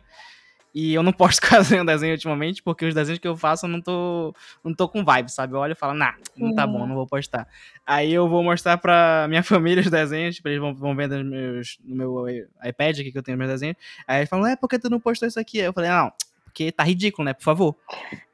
E 0.73 0.93
eu 0.93 1.03
não 1.03 1.11
posto 1.11 1.41
quase 1.47 1.73
nenhum 1.73 1.85
desenho 1.85 2.13
ultimamente, 2.13 2.63
porque 2.63 2.85
os 2.85 2.93
desenhos 2.93 3.19
que 3.19 3.27
eu 3.27 3.35
faço 3.35 3.65
eu 3.65 3.69
não 3.69 3.81
tô, 3.81 4.33
não 4.63 4.73
tô 4.73 4.87
com 4.87 5.03
vibe, 5.03 5.31
sabe? 5.31 5.53
Eu 5.53 5.59
olho 5.59 5.73
e 5.73 5.75
falo, 5.75 5.93
nah, 5.93 6.15
não 6.35 6.55
tá 6.55 6.65
bom, 6.65 6.87
não 6.87 6.95
vou 6.95 7.07
postar. 7.07 7.47
Aí 7.85 8.13
eu 8.13 8.27
vou 8.27 8.43
mostrar 8.43 8.77
pra 8.77 9.25
minha 9.27 9.43
família 9.43 9.81
os 9.81 9.89
desenhos, 9.89 10.35
tipo, 10.35 10.47
eles 10.47 10.59
vão, 10.59 10.73
vão 10.73 10.95
vendo 10.95 11.15
os 11.15 11.25
meus, 11.25 11.79
no 11.83 11.95
meu 11.95 12.29
iPad 12.63 12.99
aqui 12.99 13.11
que 13.11 13.17
eu 13.17 13.23
tenho 13.23 13.37
meus 13.37 13.51
desenhos. 13.51 13.77
Aí 14.07 14.19
eles 14.19 14.29
falam, 14.29 14.47
é, 14.47 14.55
por 14.55 14.67
que 14.67 14.79
tu 14.79 14.89
não 14.89 14.99
postou 14.99 15.27
isso 15.27 15.39
aqui? 15.39 15.59
Aí 15.59 15.65
eu 15.65 15.73
falei, 15.73 15.89
não, 15.89 16.11
porque 16.51 16.71
tá 16.71 16.83
ridículo, 16.83 17.25
né? 17.25 17.33
Por 17.33 17.43
favor. 17.43 17.75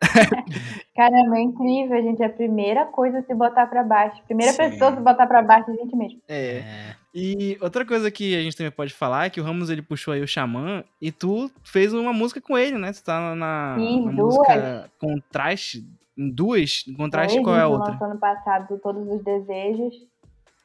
Caramba, 0.95 1.37
é 1.37 1.41
incrível, 1.41 2.01
gente. 2.01 2.21
É 2.21 2.25
a 2.25 2.29
primeira 2.29 2.85
coisa 2.85 3.19
a 3.19 3.23
se 3.23 3.33
botar 3.33 3.67
pra 3.67 3.83
baixo. 3.83 4.21
Primeira 4.25 4.51
Sim. 4.53 4.57
pessoa 4.57 4.91
a 4.91 4.95
se 4.95 5.01
botar 5.01 5.27
pra 5.27 5.43
baixo 5.43 5.69
é 5.69 5.73
a 5.73 5.77
gente 5.77 5.95
mesmo. 5.95 6.19
É. 6.27 6.95
E 7.19 7.57
outra 7.59 7.83
coisa 7.83 8.11
que 8.11 8.35
a 8.35 8.43
gente 8.43 8.55
também 8.55 8.71
pode 8.71 8.93
falar 8.93 9.25
é 9.25 9.29
que 9.31 9.41
o 9.41 9.43
Ramos 9.43 9.71
ele 9.71 9.81
puxou 9.81 10.13
aí 10.13 10.21
o 10.21 10.27
Xamã 10.27 10.83
e 11.01 11.11
tu 11.11 11.49
fez 11.63 11.91
uma 11.91 12.13
música 12.13 12.39
com 12.39 12.55
ele, 12.55 12.77
né? 12.77 12.93
Tu 12.93 13.03
tá 13.03 13.33
na, 13.33 13.75
Fiz 13.75 14.05
na 14.05 14.11
duas. 14.11 14.35
música 14.35 14.91
Contraste. 14.99 15.83
Em 16.15 16.29
duas? 16.29 16.83
Contraste, 16.95 17.33
Foi, 17.37 17.43
qual 17.43 17.55
é 17.55 17.61
a 17.61 17.67
outra? 17.67 17.91
lançou 17.93 18.07
ano 18.07 18.19
passado 18.19 18.79
Todos 18.83 19.07
os 19.09 19.23
Desejos. 19.23 19.95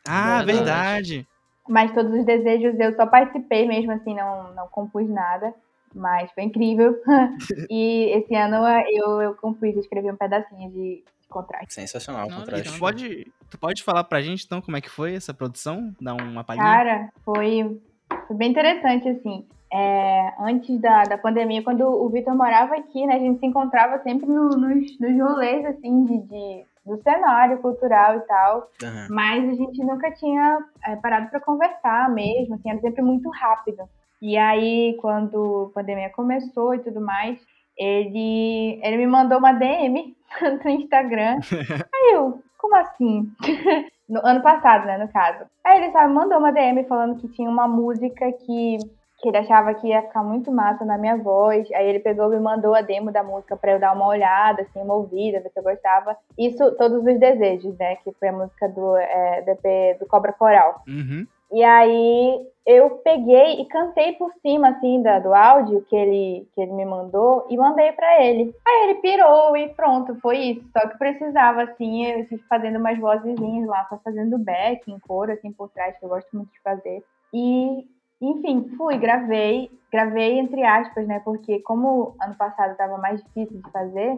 Ah, 0.07 0.43
Verdade. 0.43 0.53
verdade. 0.53 1.27
Mas 1.67 1.95
Todos 1.95 2.13
os 2.13 2.27
Desejos 2.27 2.79
eu 2.79 2.95
só 2.97 3.07
participei 3.07 3.67
mesmo, 3.67 3.91
assim, 3.93 4.15
não, 4.15 4.53
não 4.53 4.69
compus 4.69 5.09
nada. 5.09 5.55
Mas 5.95 6.31
foi 6.33 6.43
incrível. 6.45 6.95
e 7.71 8.11
esse 8.15 8.35
ano 8.35 8.57
eu, 8.93 9.23
eu 9.23 9.35
compus, 9.37 9.75
escrevi 9.77 10.11
um 10.11 10.17
pedacinho 10.17 10.71
de 10.71 11.03
contraste. 11.33 11.75
Sensacional 11.75 12.27
o 12.29 12.35
contraste. 12.35 12.79
Pode, 12.79 13.33
tu 13.51 13.59
pode 13.59 13.83
falar 13.83 14.05
pra 14.05 14.21
gente 14.21 14.45
então 14.45 14.61
como 14.61 14.77
é 14.77 14.81
que 14.81 14.91
foi 14.91 15.15
essa 15.15 15.33
produção? 15.35 15.95
Dar 16.01 16.15
uma 16.15 16.45
palhinha? 16.45 16.65
Cara, 16.65 17.09
foi, 17.25 17.81
foi 18.27 18.37
bem 18.37 18.51
interessante, 18.51 19.09
assim. 19.09 19.47
É, 19.75 20.35
antes 20.39 20.79
da, 20.81 21.03
da 21.05 21.17
pandemia, 21.17 21.63
quando 21.63 21.81
o 21.87 22.09
Vitor 22.11 22.37
morava 22.37 22.75
aqui, 22.77 23.07
né, 23.07 23.15
a 23.15 23.19
gente 23.19 23.41
se 23.41 23.47
encontrava 23.47 23.99
sempre 24.03 24.27
no- 24.29 24.51
nos, 24.51 24.99
nos 25.01 25.19
rolês, 25.19 25.65
assim, 25.65 26.05
de, 26.05 26.19
de- 26.29 26.65
do 26.85 27.01
cenário 27.03 27.59
cultural 27.59 28.17
e 28.17 28.21
tal. 28.21 28.69
Aham. 28.83 29.07
Mas 29.11 29.49
a 29.49 29.55
gente 29.55 29.83
nunca 29.83 30.11
tinha 30.13 30.59
é, 30.85 30.97
parado 30.97 31.31
para 31.31 31.41
conversar 31.41 32.11
mesmo, 32.11 32.55
assim, 32.57 32.69
era 32.71 32.81
sempre 32.81 33.01
muito 33.03 33.31
rápido. 33.31 33.83
E 34.21 34.37
aí, 34.37 34.97
quando 35.01 35.71
a 35.71 35.75
pandemia 35.75 36.11
começou 36.11 36.75
e 36.75 36.79
tudo 36.81 37.01
mais, 37.01 37.41
ele, 37.83 38.81
ele 38.83 38.97
me 38.99 39.07
mandou 39.07 39.39
uma 39.39 39.53
DM 39.53 40.15
no 40.65 40.71
Instagram. 40.71 41.39
Aí 41.95 42.15
eu, 42.15 42.41
como 42.59 42.77
assim? 42.77 43.31
No 44.09 44.21
ano 44.27 44.43
passado, 44.43 44.85
né, 44.85 44.99
no 44.99 45.09
caso. 45.09 45.47
Aí 45.65 45.79
ele 45.79 45.91
só 45.91 46.07
me 46.07 46.13
mandou 46.13 46.39
uma 46.39 46.53
DM 46.53 46.85
falando 46.85 47.19
que 47.19 47.29
tinha 47.29 47.49
uma 47.49 47.67
música 47.67 48.31
que, 48.33 48.77
que 49.21 49.29
ele 49.29 49.39
achava 49.39 49.73
que 49.73 49.87
ia 49.87 50.03
ficar 50.03 50.23
muito 50.23 50.53
massa 50.53 50.85
na 50.85 50.99
minha 50.99 51.17
voz. 51.17 51.67
Aí 51.73 51.89
ele 51.89 52.01
pegou 52.01 52.31
e 52.31 52.37
me 52.37 52.43
mandou 52.43 52.75
a 52.75 52.83
demo 52.83 53.11
da 53.11 53.23
música 53.23 53.57
pra 53.57 53.73
eu 53.73 53.81
dar 53.81 53.95
uma 53.95 54.07
olhada, 54.07 54.63
assim, 54.63 54.83
uma 54.83 54.95
ouvida, 54.95 55.41
ver 55.41 55.49
se 55.49 55.59
eu 55.59 55.63
gostava. 55.63 56.15
Isso, 56.37 56.77
Todos 56.77 56.99
os 56.99 57.19
Desejos, 57.19 57.79
né, 57.79 57.97
que 57.97 58.13
foi 58.13 58.29
a 58.29 58.33
música 58.33 58.69
do, 58.69 58.97
é, 58.99 59.41
do 59.43 59.51
EP 59.53 59.99
do 59.99 60.07
Cobra 60.07 60.33
Coral. 60.35 60.83
Uhum. 60.87 61.27
E 61.53 61.63
aí 61.63 62.47
eu 62.65 62.91
peguei 63.05 63.61
e 63.61 63.67
cantei 63.67 64.13
por 64.13 64.33
cima, 64.41 64.69
assim, 64.69 65.03
da, 65.03 65.19
do 65.19 65.35
áudio 65.35 65.85
que 65.89 65.97
ele, 65.97 66.49
que 66.55 66.61
ele 66.61 66.73
me 66.73 66.85
mandou 66.85 67.47
e 67.51 67.57
mandei 67.57 67.93
pra 67.93 68.25
ele. 68.25 68.55
Aí 68.67 68.85
ele 68.85 69.01
pirou 69.01 69.57
e 69.57 69.69
pronto, 69.71 70.15
foi 70.21 70.39
isso. 70.39 70.71
Só 70.73 70.89
que 70.89 70.97
precisava, 70.97 71.65
assim, 71.65 72.07
eu 72.07 72.27
tive 72.29 72.43
fazendo 72.49 72.79
umas 72.79 72.99
vozezinhas 72.99 73.69
lá, 73.69 73.85
só 73.89 73.99
fazendo 73.99 74.39
back, 74.39 74.91
em 74.91 74.99
coro, 75.01 75.33
assim, 75.33 75.53
por 75.53 75.69
trás, 75.71 75.99
que 75.99 76.05
eu 76.05 76.09
gosto 76.09 76.35
muito 76.35 76.53
de 76.53 76.61
fazer. 76.61 77.05
E, 77.35 77.87
enfim, 78.21 78.71
fui, 78.77 78.97
gravei. 78.97 79.71
Gravei 79.93 80.39
entre 80.39 80.65
aspas, 80.65 81.07
né? 81.07 81.21
Porque 81.25 81.61
como 81.61 82.15
ano 82.23 82.35
passado 82.37 82.77
tava 82.77 82.97
mais 82.97 83.23
difícil 83.23 83.61
de 83.61 83.71
fazer, 83.71 84.17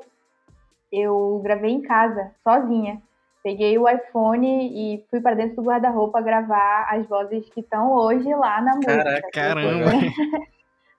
eu 0.92 1.40
gravei 1.42 1.72
em 1.72 1.82
casa, 1.82 2.30
sozinha. 2.44 3.02
Peguei 3.44 3.76
o 3.76 3.86
iPhone 3.86 4.46
e 4.72 5.04
fui 5.10 5.20
pra 5.20 5.34
dentro 5.34 5.56
do 5.56 5.62
guarda-roupa 5.62 6.22
gravar 6.22 6.88
as 6.90 7.06
vozes 7.06 7.46
que 7.50 7.60
estão 7.60 7.92
hoje 7.92 8.34
lá 8.34 8.62
na 8.62 8.74
música. 8.76 9.04
Caraca, 9.04 9.30
Caramba. 9.30 9.90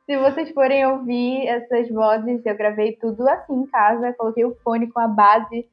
Se 0.05 0.15
vocês 0.15 0.51
forem 0.51 0.86
ouvir 0.86 1.47
essas 1.47 1.89
vozes, 1.89 2.45
eu 2.45 2.55
gravei 2.55 2.91
tudo 2.91 3.27
assim 3.27 3.62
em 3.62 3.65
casa, 3.65 4.13
coloquei 4.13 4.45
o 4.45 4.55
fone 4.63 4.86
com 4.91 4.99
a 4.99 5.08
base 5.08 5.67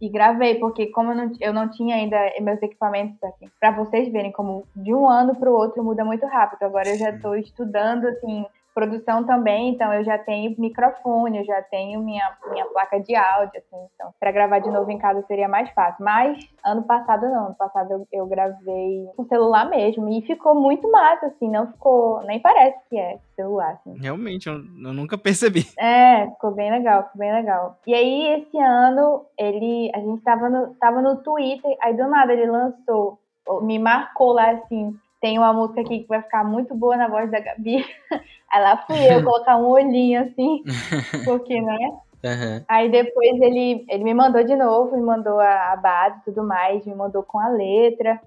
e 0.00 0.08
gravei, 0.08 0.56
porque 0.56 0.86
como 0.86 1.12
eu 1.12 1.16
não, 1.16 1.32
eu 1.40 1.52
não 1.52 1.70
tinha 1.70 1.94
ainda 1.94 2.18
meus 2.40 2.60
equipamentos 2.60 3.22
aqui, 3.22 3.48
pra 3.60 3.70
vocês 3.70 4.10
verem 4.12 4.32
como 4.32 4.66
de 4.74 4.92
um 4.92 5.08
ano 5.08 5.36
pro 5.36 5.52
outro 5.52 5.84
muda 5.84 6.04
muito 6.04 6.26
rápido. 6.26 6.64
Agora 6.64 6.88
eu 6.88 6.98
já 6.98 7.16
tô 7.16 7.36
estudando, 7.36 8.08
assim, 8.08 8.44
produção 8.76 9.24
também, 9.24 9.70
então 9.70 9.90
eu 9.94 10.04
já 10.04 10.18
tenho 10.18 10.54
microfone, 10.58 11.38
eu 11.38 11.44
já 11.46 11.62
tenho 11.62 11.98
minha, 12.02 12.30
minha 12.50 12.66
placa 12.66 13.00
de 13.00 13.16
áudio, 13.16 13.58
assim, 13.58 13.88
então 13.94 14.12
para 14.20 14.30
gravar 14.30 14.58
de 14.58 14.70
novo 14.70 14.90
em 14.90 14.98
casa 14.98 15.24
seria 15.26 15.48
mais 15.48 15.70
fácil. 15.70 16.04
Mas 16.04 16.38
ano 16.62 16.82
passado 16.82 17.26
não, 17.26 17.46
ano 17.46 17.54
passado 17.54 17.90
eu, 17.90 18.06
eu 18.12 18.26
gravei 18.26 19.08
com 19.16 19.24
celular 19.24 19.70
mesmo 19.70 20.06
e 20.10 20.20
ficou 20.26 20.54
muito 20.54 20.90
massa, 20.92 21.28
assim, 21.28 21.48
não 21.50 21.72
ficou, 21.72 22.22
nem 22.24 22.38
parece 22.38 22.76
que 22.90 22.98
é 22.98 23.18
celular, 23.34 23.72
assim. 23.80 23.98
Realmente, 23.98 24.46
eu, 24.46 24.56
eu 24.56 24.92
nunca 24.92 25.16
percebi. 25.16 25.64
É, 25.78 26.26
ficou 26.30 26.50
bem 26.52 26.70
legal, 26.70 27.04
ficou 27.04 27.18
bem 27.18 27.32
legal. 27.32 27.78
E 27.86 27.94
aí, 27.94 28.40
esse 28.40 28.58
ano, 28.58 29.24
ele, 29.38 29.90
a 29.94 30.00
gente 30.00 30.20
tava 30.22 30.50
no, 30.50 30.74
tava 30.74 31.00
no 31.00 31.22
Twitter, 31.22 31.76
aí 31.80 31.96
do 31.96 32.08
nada 32.08 32.32
ele 32.32 32.46
lançou, 32.46 33.18
me 33.62 33.78
marcou 33.78 34.32
lá 34.32 34.50
assim, 34.50 34.94
tem 35.20 35.38
uma 35.38 35.52
música 35.52 35.80
aqui 35.80 36.00
que 36.00 36.08
vai 36.08 36.22
ficar 36.22 36.44
muito 36.44 36.74
boa 36.74 36.96
na 36.96 37.08
voz 37.08 37.30
da 37.30 37.40
Gabi. 37.40 37.84
Aí 38.50 38.62
lá 38.62 38.76
fui 38.86 38.96
eu 39.12 39.24
colocar 39.24 39.56
um 39.56 39.66
olhinho 39.66 40.22
assim, 40.22 40.62
porque, 41.24 41.60
né? 41.60 41.78
Aham. 42.24 42.64
Aí 42.68 42.90
depois 42.90 43.40
ele, 43.40 43.84
ele 43.88 44.04
me 44.04 44.14
mandou 44.14 44.42
de 44.42 44.56
novo, 44.56 44.96
me 44.96 45.02
mandou 45.02 45.38
a, 45.38 45.72
a 45.72 45.76
base 45.76 46.18
e 46.18 46.24
tudo 46.24 46.42
mais, 46.42 46.84
me 46.86 46.94
mandou 46.94 47.22
com 47.22 47.38
a 47.38 47.48
letra. 47.48 48.20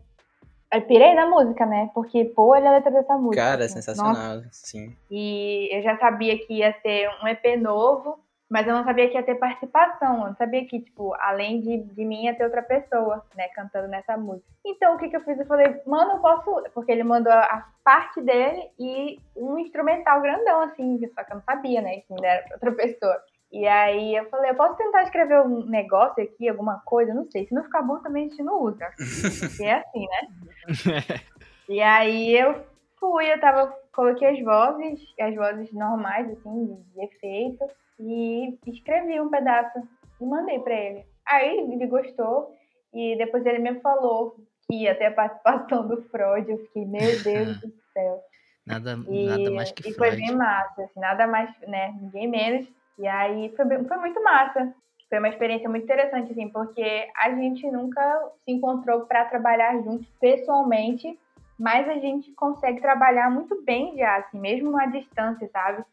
Aí 0.72 0.82
pirei 0.82 1.16
na 1.16 1.28
música, 1.28 1.66
né? 1.66 1.90
Porque, 1.94 2.26
pô, 2.26 2.54
olha 2.54 2.70
a 2.70 2.74
letra 2.74 2.92
dessa 2.92 3.18
música. 3.18 3.42
Cara, 3.42 3.66
assim. 3.66 3.76
Nossa, 3.76 3.94
sensacional, 3.94 4.42
sim. 4.52 4.96
e 5.10 5.70
eu 5.72 5.82
já 5.82 5.98
sabia 5.98 6.38
que 6.38 6.54
ia 6.54 6.76
ser 6.82 7.10
um 7.24 7.28
EP 7.28 7.60
novo, 7.60 8.20
mas 8.50 8.68
eu 8.68 8.74
não 8.74 8.84
sabia 8.84 9.08
que 9.08 9.16
ia 9.16 9.24
ter 9.24 9.36
participação. 9.36 10.22
Eu 10.22 10.28
não 10.28 10.36
sabia 10.36 10.66
que, 10.66 10.82
tipo, 10.82 11.14
além 11.20 11.62
de, 11.62 11.78
de 11.78 12.06
mim 12.06 12.26
ia 12.26 12.36
ter 12.36 12.44
outra 12.44 12.64
pessoa, 12.64 13.24
né, 13.36 13.48
cantando 13.50 13.88
nessa 13.88 14.18
música. 14.18 14.48
Então, 14.66 14.96
o 14.96 14.98
que, 14.98 15.10
que 15.10 15.16
eu 15.16 15.24
fiz? 15.24 15.38
Eu 15.40 15.46
falei, 15.46 15.80
mano, 15.86 16.14
eu 16.14 16.20
posso. 16.20 16.64
Porque 16.74 16.92
ele 16.92 17.04
mandou 17.04 17.32
a 17.32 17.68
parte 17.84 18.22
dele 18.22 18.70
e 18.80 19.20
um 19.36 19.58
instrumental 19.60 20.22
grandão, 20.22 20.62
assim, 20.62 21.00
só 21.14 21.24
que 21.24 21.32
eu 21.32 21.36
não 21.36 21.44
sabia, 21.44 21.82
né, 21.82 21.98
que 22.02 22.14
ainda 22.14 22.28
era 22.28 22.44
pra 22.44 22.56
outra 22.56 22.72
pessoa. 22.72 23.24
E 23.52 23.68
aí 23.68 24.16
eu 24.16 24.30
falei, 24.30 24.52
eu 24.52 24.56
posso 24.56 24.76
tentar 24.76 25.04
escrever 25.04 25.42
um 25.42 25.66
negócio 25.66 26.24
aqui, 26.24 26.48
alguma 26.48 26.80
coisa? 26.86 27.14
Não 27.14 27.30
sei. 27.30 27.48
Se 27.48 27.54
não 27.54 27.64
ficar 27.64 27.82
bom, 27.82 28.00
também 28.00 28.26
a 28.26 28.30
gente 28.30 28.44
não 28.44 28.62
usa. 28.62 28.90
Porque 29.40 29.64
é 29.64 29.74
assim, 29.74 30.08
né? 30.08 31.20
E 31.70 31.84
aí 31.84 32.36
eu 32.36 32.66
fui, 33.00 33.32
eu 33.32 33.40
tava, 33.40 33.72
coloquei 33.94 34.28
as 34.30 34.40
vozes, 34.44 35.00
as 35.20 35.36
vozes 35.36 35.72
normais, 35.74 36.30
assim, 36.32 36.84
de, 36.94 37.04
efeito, 37.04 37.66
e 38.00 38.58
escrevi 38.68 39.20
um 39.20 39.30
pedaço 39.30 39.80
e 40.22 40.26
mandei 40.26 40.60
pra 40.60 40.74
ele. 40.74 41.06
Aí 41.28 41.60
ele 41.60 41.88
gostou, 41.88 42.54
e 42.94 43.16
depois 43.18 43.46
ele 43.46 43.60
me 43.60 43.80
falou 43.82 44.36
que 44.68 44.76
ia 44.84 44.96
ter 44.96 45.06
a 45.08 45.12
participação 45.12 45.88
do 45.88 46.02
Freud, 46.10 46.50
eu 46.50 46.58
fiquei, 46.60 46.86
meu 46.86 47.22
Deus 47.24 47.60
do 47.60 47.74
céu. 47.94 48.22
Nada, 48.66 48.98
E, 49.08 49.26
nada 49.26 49.52
mais 49.52 49.72
que 49.72 49.82
e 49.90 49.94
foi 49.94 50.10
Freud. 50.12 50.22
bem 50.28 50.36
massa, 50.36 50.84
assim, 50.84 51.00
nada 51.00 51.26
mais, 51.28 51.50
né, 51.68 51.96
ninguém 52.02 52.28
menos. 52.28 52.68
E 52.98 53.08
aí 53.08 53.52
foi, 53.56 53.66
bem- 53.66 53.86
foi 53.86 53.98
muito 53.98 54.22
massa. 54.24 54.74
foi 55.10 55.18
uma 55.18 55.30
experiência 55.30 55.68
muito 55.70 55.84
interessante, 55.86 56.32
assim, 56.32 56.50
porque 56.50 57.08
a 57.18 57.34
gente 57.34 57.66
nunca 57.72 58.32
se 58.46 58.52
encontrou 58.52 59.08
para 59.08 59.26
trabalhar 59.26 59.74
juntos 59.82 60.08
pessoalmente, 60.22 61.18
mas 61.60 61.88
a 61.90 61.96
gente 61.96 62.32
consegue 62.32 62.80
trabalhar 62.80 63.30
muito 63.30 63.62
bem 63.64 63.98
já, 63.98 64.18
assim, 64.18 64.40
mesmo 64.40 64.78
à 64.80 64.86
distância, 64.86 65.50
sabe? 65.52 65.84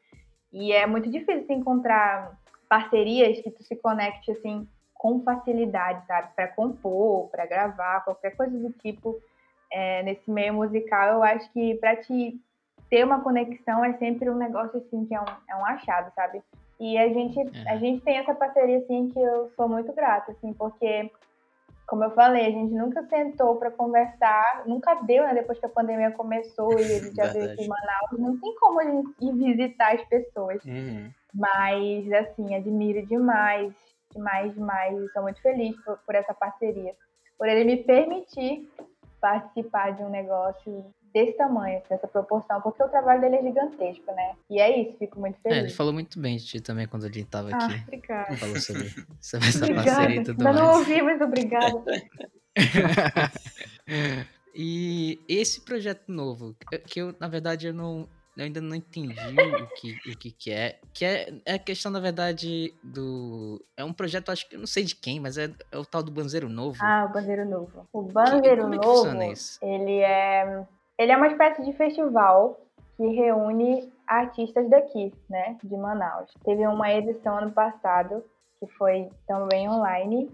E 0.53 0.73
é 0.73 0.87
muito 0.87 1.11
difícil 1.11 1.57
encontrar 1.57 2.39
parcerias 2.69 3.41
que 3.41 3.51
tu 3.51 3.63
se 3.65 3.75
conecte, 3.77 4.31
assim, 4.31 4.67
com 4.95 5.23
facilidade, 5.23 6.07
sabe? 6.07 6.29
Para 6.35 6.49
compor, 6.49 7.29
para 7.31 7.47
gravar, 7.47 8.05
qualquer 8.05 8.37
coisa 8.37 8.57
do 8.59 8.71
tipo. 8.73 9.21
É, 9.73 10.05
nesse 10.05 10.31
meio 10.31 10.55
musical, 10.55 11.15
eu 11.15 11.23
acho 11.25 11.53
que 11.53 11.75
para 11.75 11.97
te 11.97 12.41
ter 12.89 13.05
uma 13.05 13.21
conexão 13.21 13.85
é 13.85 13.93
sempre 13.95 14.31
um 14.31 14.37
negócio, 14.37 14.79
assim, 14.79 15.05
que 15.07 15.15
é 15.15 15.21
um, 15.21 15.25
é 15.51 15.57
um 15.57 15.67
achado, 15.67 16.13
sabe? 16.15 16.41
E 16.79 16.97
a 16.97 17.09
gente, 17.09 17.41
é. 17.41 17.71
a 17.71 17.77
gente 17.77 18.03
tem 18.05 18.19
essa 18.19 18.35
parceria, 18.35 18.79
assim, 18.79 19.09
que 19.09 19.19
eu 19.19 19.51
sou 19.57 19.69
muito 19.69 19.93
grata, 19.93 20.33
assim, 20.33 20.53
porque, 20.53 21.11
como 21.87 22.03
eu 22.03 22.11
falei, 22.11 22.47
a 22.47 22.51
gente 22.51 22.75
nunca 22.75 23.07
sentou 23.07 23.57
para 23.57 23.71
conversar, 23.71 24.65
nunca 24.67 24.95
deu, 25.03 25.23
né? 25.23 25.35
Depois 25.35 25.59
que 25.59 25.67
a 25.67 25.71
pandemia 25.71 26.11
começou 26.11 26.73
e 26.73 26.83
a 26.83 26.99
gente 26.99 27.15
já 27.15 27.27
veio 27.27 27.53
aqui 27.53 27.65
em 27.65 27.69
Manaus, 27.69 28.19
não 28.19 28.39
tem 28.41 28.55
como 28.57 28.81
a 28.81 28.85
gente 28.85 29.11
ir 29.21 29.33
visitar 29.33 29.95
as 29.95 30.05
pessoas. 30.09 30.65
Uhum. 30.65 31.11
Mas, 31.33 32.13
assim, 32.13 32.55
admiro 32.55 33.07
demais, 33.07 33.73
demais, 34.13 34.53
demais. 34.55 34.99
E 34.99 35.09
sou 35.13 35.23
muito 35.23 35.41
feliz 35.41 35.77
por, 35.85 35.99
por 35.99 36.15
essa 36.17 36.35
parceria. 36.35 36.93
Por 37.39 37.47
ele 37.47 37.65
me 37.65 37.77
permitir 37.85 38.69
participar 39.21 39.93
de 39.93 40.03
um 40.03 40.09
negócio 40.09 40.85
desse 41.17 41.33
tamanho, 41.33 41.81
dessa 41.89 42.07
proporção, 42.07 42.61
porque 42.61 42.83
o 42.83 42.89
trabalho 42.89 43.23
dele 43.23 43.37
é 43.37 43.43
gigantesco, 43.43 44.05
né? 44.13 44.37
E 44.51 44.61
é 44.61 44.83
isso, 44.83 44.99
fico 44.99 45.19
muito 45.19 45.41
feliz. 45.41 45.57
É, 45.57 45.61
ele 45.63 45.71
falou 45.71 45.91
muito 45.91 46.21
bem 46.21 46.37
de 46.37 46.45
ti 46.45 46.61
também 46.61 46.87
quando 46.87 47.07
ele 47.07 47.21
estava 47.21 47.49
ah, 47.55 47.57
aqui. 47.57 47.83
Obrigada. 47.87 48.37
Falou 48.37 48.61
sobre, 48.61 48.91
sobre 49.19 49.49
essa 49.49 49.65
obrigada. 49.65 49.87
parceria 49.87 50.21
e 50.21 50.25
tudo 50.25 50.47
Ainda 50.47 50.53
mais. 50.53 50.57
não 50.57 50.79
ouvi, 50.79 51.01
mas 51.01 51.21
obrigada. 51.23 51.85
e 54.55 55.19
esse 55.27 55.63
projeto 55.63 56.07
novo, 56.13 56.55
que 56.87 57.01
eu, 57.01 57.15
na 57.19 57.29
verdade, 57.29 57.67
eu 57.67 57.73
não, 57.73 58.07
eu 58.37 58.45
ainda 58.45 58.61
não 58.61 58.77
entendi 58.77 59.15
o 59.15 59.67
que, 59.69 60.11
o 60.11 60.19
que, 60.19 60.31
que 60.33 60.53
é. 60.53 60.79
Que 60.93 61.07
é, 61.07 61.35
é 61.47 61.55
a 61.55 61.59
questão, 61.59 61.91
na 61.91 61.99
verdade, 61.99 62.75
do. 62.85 63.65
É 63.75 63.83
um 63.83 63.93
projeto, 63.95 64.31
acho 64.31 64.47
que 64.47 64.57
eu 64.57 64.61
não 64.61 64.67
sei 64.67 64.85
de 64.85 64.95
quem, 64.95 65.19
mas 65.19 65.39
é, 65.39 65.51
é 65.73 65.79
o 65.79 65.85
tal 65.87 66.03
do 66.03 66.13
Banzeiro 66.13 66.51
Novo. 66.51 66.79
Ah, 66.83 67.07
o 67.09 67.13
Banzeiro 67.15 67.49
Novo. 67.49 67.89
O 67.91 68.03
Banzeiro 68.03 68.69
que, 68.69 68.77
Novo, 68.77 69.23
é 69.23 69.33
ele 69.63 70.01
é 70.01 70.67
ele 70.99 71.13
é 71.13 71.17
uma 71.17 71.29
espécie 71.29 71.65
de 71.65 71.73
festival 71.75 72.61
que 72.97 73.07
reúne 73.09 73.93
artistas 74.07 74.69
daqui, 74.71 75.13
né, 75.29 75.57
de 75.63 75.77
Manaus. 75.77 76.33
Teve 76.45 76.67
uma 76.67 76.91
edição 76.93 77.37
ano 77.39 77.53
passado 77.53 78.25
que 78.59 78.67
foi 78.73 79.11
também 79.27 79.69
online, 79.69 80.31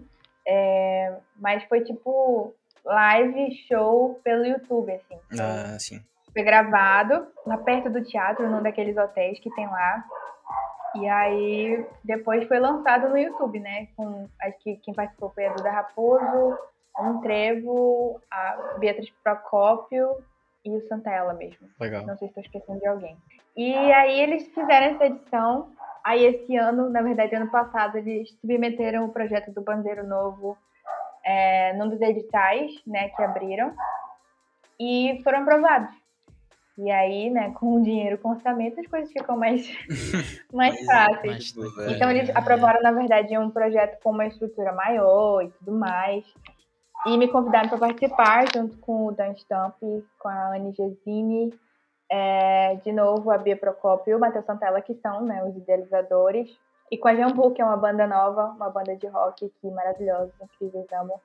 é, 0.47 1.17
mas 1.37 1.63
foi 1.65 1.81
tipo 1.81 2.53
live 2.85 3.53
show 3.67 4.19
pelo 4.23 4.45
YouTube, 4.45 4.93
assim. 4.93 5.19
Ah, 5.39 5.77
sim. 5.79 6.01
Foi 6.31 6.43
gravado 6.43 7.27
lá 7.45 7.57
perto 7.57 7.89
do 7.89 8.03
teatro, 8.03 8.49
num 8.49 8.61
daqueles 8.61 8.97
hotéis 8.97 9.39
que 9.39 9.53
tem 9.53 9.67
lá. 9.67 10.03
E 10.95 11.07
aí 11.07 11.85
depois 12.03 12.47
foi 12.47 12.59
lançado 12.59 13.09
no 13.09 13.17
YouTube, 13.17 13.59
né? 13.59 13.87
Com 13.95 14.27
acho 14.41 14.57
que 14.59 14.77
quem 14.77 14.93
participou 14.93 15.31
foi 15.31 15.45
a 15.45 15.53
Duda 15.53 15.71
Raposo, 15.71 16.57
um 16.99 17.19
Trevo, 17.21 18.21
a 18.31 18.75
Beatriz 18.79 19.09
Procópio 19.23 20.15
e 20.65 20.69
o 20.69 20.87
Santella 20.87 21.33
mesmo. 21.33 21.67
Legal. 21.79 22.05
Não 22.05 22.17
sei 22.17 22.27
se 22.29 22.39
estou 22.39 22.43
esquecendo 22.43 22.79
de 22.79 22.87
alguém. 22.87 23.17
E 23.55 23.73
aí 23.73 24.19
eles 24.19 24.47
fizeram 24.47 24.95
essa 24.95 25.05
edição. 25.05 25.71
Aí 26.03 26.25
esse 26.25 26.55
ano, 26.57 26.89
na 26.89 27.01
verdade, 27.01 27.35
ano 27.35 27.49
passado, 27.49 27.97
eles 27.97 28.31
submeteram 28.41 29.05
o 29.05 29.13
projeto 29.13 29.51
do 29.51 29.61
Bandeiro 29.61 30.05
Novo 30.05 30.57
é, 31.23 31.73
num 31.73 31.89
dos 31.89 32.01
editais, 32.01 32.71
né, 32.85 33.09
que 33.09 33.21
abriram. 33.21 33.73
E 34.79 35.21
foram 35.23 35.41
aprovados. 35.41 35.95
E 36.77 36.89
aí, 36.89 37.29
né, 37.29 37.51
com 37.51 37.75
o 37.75 37.83
dinheiro, 37.83 38.17
com 38.17 38.29
o 38.29 38.31
orçamento, 38.31 38.79
as 38.79 38.87
coisas 38.87 39.11
ficam 39.11 39.37
mais, 39.37 39.67
mais 40.51 40.83
fáceis. 40.85 41.53
Então, 41.87 42.09
eles 42.09 42.35
aprovaram, 42.35 42.81
na 42.81 42.91
verdade, 42.91 43.37
um 43.37 43.51
projeto 43.51 44.01
com 44.01 44.09
uma 44.09 44.25
estrutura 44.25 44.73
maior 44.73 45.43
e 45.43 45.49
tudo 45.51 45.71
mais. 45.71 46.25
E 47.05 47.17
me 47.17 47.27
convidaram 47.27 47.69
para 47.69 47.77
participar, 47.77 48.45
junto 48.53 48.77
com 48.77 49.07
o 49.07 49.11
Dan 49.11 49.35
Stamp, 49.35 49.75
com 50.19 50.29
a 50.29 50.55
Anne 50.55 50.71
Gesine, 50.71 51.53
é, 52.09 52.75
de 52.75 52.91
novo 52.91 53.29
a 53.29 53.37
Bia 53.37 53.57
Procopio 53.57 54.11
e 54.11 54.15
o 54.15 54.19
Matheus 54.19 54.45
Santella, 54.45 54.81
que 54.81 54.93
são 54.95 55.21
né, 55.21 55.43
os 55.43 55.55
idealizadores, 55.57 56.57
e 56.91 56.97
com 56.97 57.07
a 57.07 57.15
Jambu, 57.15 57.51
que 57.51 57.61
é 57.61 57.65
uma 57.65 57.75
banda 57.75 58.07
nova, 58.07 58.53
uma 58.55 58.69
banda 58.69 58.95
de 58.95 59.07
rock 59.07 59.51
que 59.59 59.71
maravilhosa, 59.71 60.31
incríveis, 60.41 60.85
amo. 60.93 61.19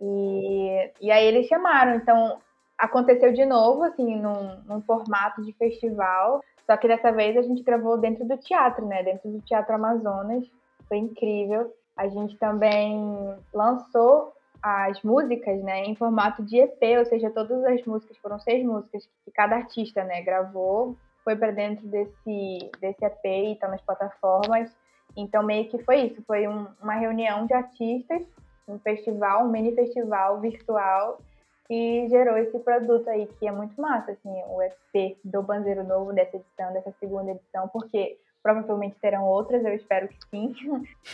E, 0.00 0.90
e 1.00 1.10
aí 1.12 1.24
eles 1.26 1.46
chamaram, 1.46 1.94
então 1.94 2.38
aconteceu 2.76 3.32
de 3.32 3.44
novo, 3.44 3.84
assim, 3.84 4.16
num, 4.16 4.56
num 4.64 4.82
formato 4.82 5.42
de 5.42 5.52
festival, 5.52 6.40
só 6.66 6.76
que 6.76 6.88
dessa 6.88 7.12
vez 7.12 7.36
a 7.36 7.42
gente 7.42 7.62
gravou 7.62 7.98
dentro 7.98 8.26
do 8.26 8.36
teatro, 8.38 8.86
né, 8.86 9.02
dentro 9.02 9.30
do 9.30 9.40
Teatro 9.42 9.74
Amazonas, 9.74 10.44
foi 10.88 10.98
incrível. 10.98 11.72
A 11.96 12.08
gente 12.08 12.36
também 12.38 13.36
lançou 13.52 14.32
as 14.62 15.02
músicas, 15.02 15.60
né, 15.62 15.82
em 15.84 15.96
formato 15.96 16.42
de 16.42 16.58
EP, 16.58 16.80
ou 16.98 17.04
seja, 17.04 17.30
todas 17.30 17.64
as 17.64 17.84
músicas 17.84 18.16
foram 18.18 18.38
seis 18.38 18.64
músicas 18.64 19.08
que 19.24 19.32
cada 19.32 19.56
artista, 19.56 20.04
né, 20.04 20.22
gravou, 20.22 20.96
foi 21.24 21.36
para 21.36 21.50
dentro 21.50 21.86
desse 21.88 22.70
desse 22.80 23.04
EP 23.04 23.24
e 23.24 23.56
tá 23.56 23.68
nas 23.68 23.80
plataformas. 23.80 24.70
Então 25.16 25.42
meio 25.42 25.68
que 25.68 25.82
foi 25.82 26.02
isso, 26.02 26.22
foi 26.22 26.46
um, 26.46 26.66
uma 26.80 26.94
reunião 26.94 27.46
de 27.46 27.54
artistas, 27.54 28.22
um 28.68 28.78
festival, 28.78 29.44
um 29.44 29.50
mini 29.50 29.74
festival 29.74 30.40
virtual 30.40 31.18
que 31.66 32.08
gerou 32.08 32.36
esse 32.36 32.58
produto 32.58 33.08
aí 33.08 33.26
que 33.38 33.46
é 33.46 33.52
muito 33.52 33.80
massa, 33.80 34.12
assim, 34.12 34.30
o 34.48 34.62
EP 34.62 35.16
do 35.24 35.42
Banzeiro 35.42 35.84
Novo 35.84 36.12
dessa 36.12 36.36
edição, 36.36 36.72
dessa 36.72 36.92
segunda 37.00 37.30
edição, 37.30 37.68
porque 37.68 38.18
provavelmente 38.42 38.96
terão 39.00 39.24
outras, 39.24 39.64
eu 39.64 39.74
espero 39.74 40.08
que 40.08 40.18
sim. 40.28 40.54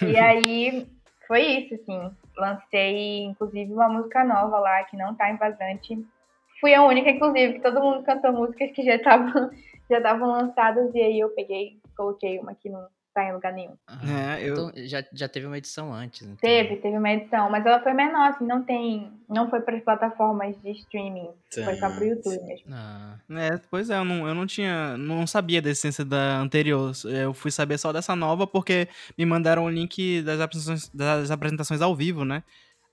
E 0.02 0.16
aí 0.16 0.88
foi 1.28 1.42
isso, 1.42 1.74
assim. 1.74 2.10
Lancei, 2.36 3.24
inclusive, 3.24 3.72
uma 3.72 3.88
música 3.88 4.24
nova 4.24 4.58
lá, 4.58 4.82
que 4.84 4.96
não 4.96 5.14
tá 5.14 5.30
em 5.30 5.36
vazante. 5.36 6.04
Fui 6.60 6.74
a 6.74 6.84
única, 6.84 7.10
inclusive, 7.10 7.54
que 7.54 7.60
todo 7.60 7.80
mundo 7.80 8.02
cantou 8.02 8.32
músicas 8.32 8.72
que 8.72 8.82
já 8.82 8.96
estavam 8.96 9.50
já 9.88 9.98
estavam 9.98 10.28
lançadas, 10.28 10.94
e 10.94 11.00
aí 11.00 11.20
eu 11.20 11.30
peguei, 11.30 11.78
coloquei 11.96 12.38
uma 12.38 12.54
que 12.54 12.68
não 12.68 12.86
em 13.24 13.32
lugar 13.32 13.52
nenhum. 13.52 13.76
É, 13.88 14.42
eu... 14.42 14.52
Então, 14.52 14.72
já, 14.86 15.04
já 15.12 15.28
teve 15.28 15.46
uma 15.46 15.58
edição 15.58 15.92
antes, 15.92 16.22
então. 16.22 16.36
Teve, 16.36 16.76
teve 16.76 16.96
uma 16.96 17.10
edição, 17.10 17.50
mas 17.50 17.64
ela 17.64 17.80
foi 17.80 17.92
menor, 17.92 18.30
assim, 18.30 18.46
não 18.46 18.62
tem. 18.62 19.10
Não 19.28 19.48
foi 19.50 19.60
para 19.60 19.76
as 19.76 19.82
plataformas 19.82 20.56
de 20.62 20.70
streaming. 20.70 21.28
Sim, 21.50 21.64
foi 21.64 21.74
só 21.76 21.90
pro 21.90 22.04
YouTube 22.04 22.42
mesmo. 22.44 22.66
Ah. 22.72 23.16
É, 23.30 23.60
pois 23.70 23.90
é, 23.90 23.98
eu 23.98 24.04
não, 24.04 24.26
eu 24.26 24.34
não 24.34 24.46
tinha. 24.46 24.96
Não 24.96 25.26
sabia 25.26 25.60
da 25.60 25.70
essência 25.70 26.04
da 26.04 26.38
anterior. 26.38 26.92
Eu 27.04 27.34
fui 27.34 27.50
saber 27.50 27.78
só 27.78 27.92
dessa 27.92 28.16
nova 28.16 28.46
porque 28.46 28.88
me 29.16 29.26
mandaram 29.26 29.64
o 29.64 29.70
link 29.70 30.22
das 30.22 30.40
apresentações, 30.40 30.88
das 30.94 31.30
apresentações 31.30 31.82
ao 31.82 31.94
vivo, 31.94 32.24
né? 32.24 32.42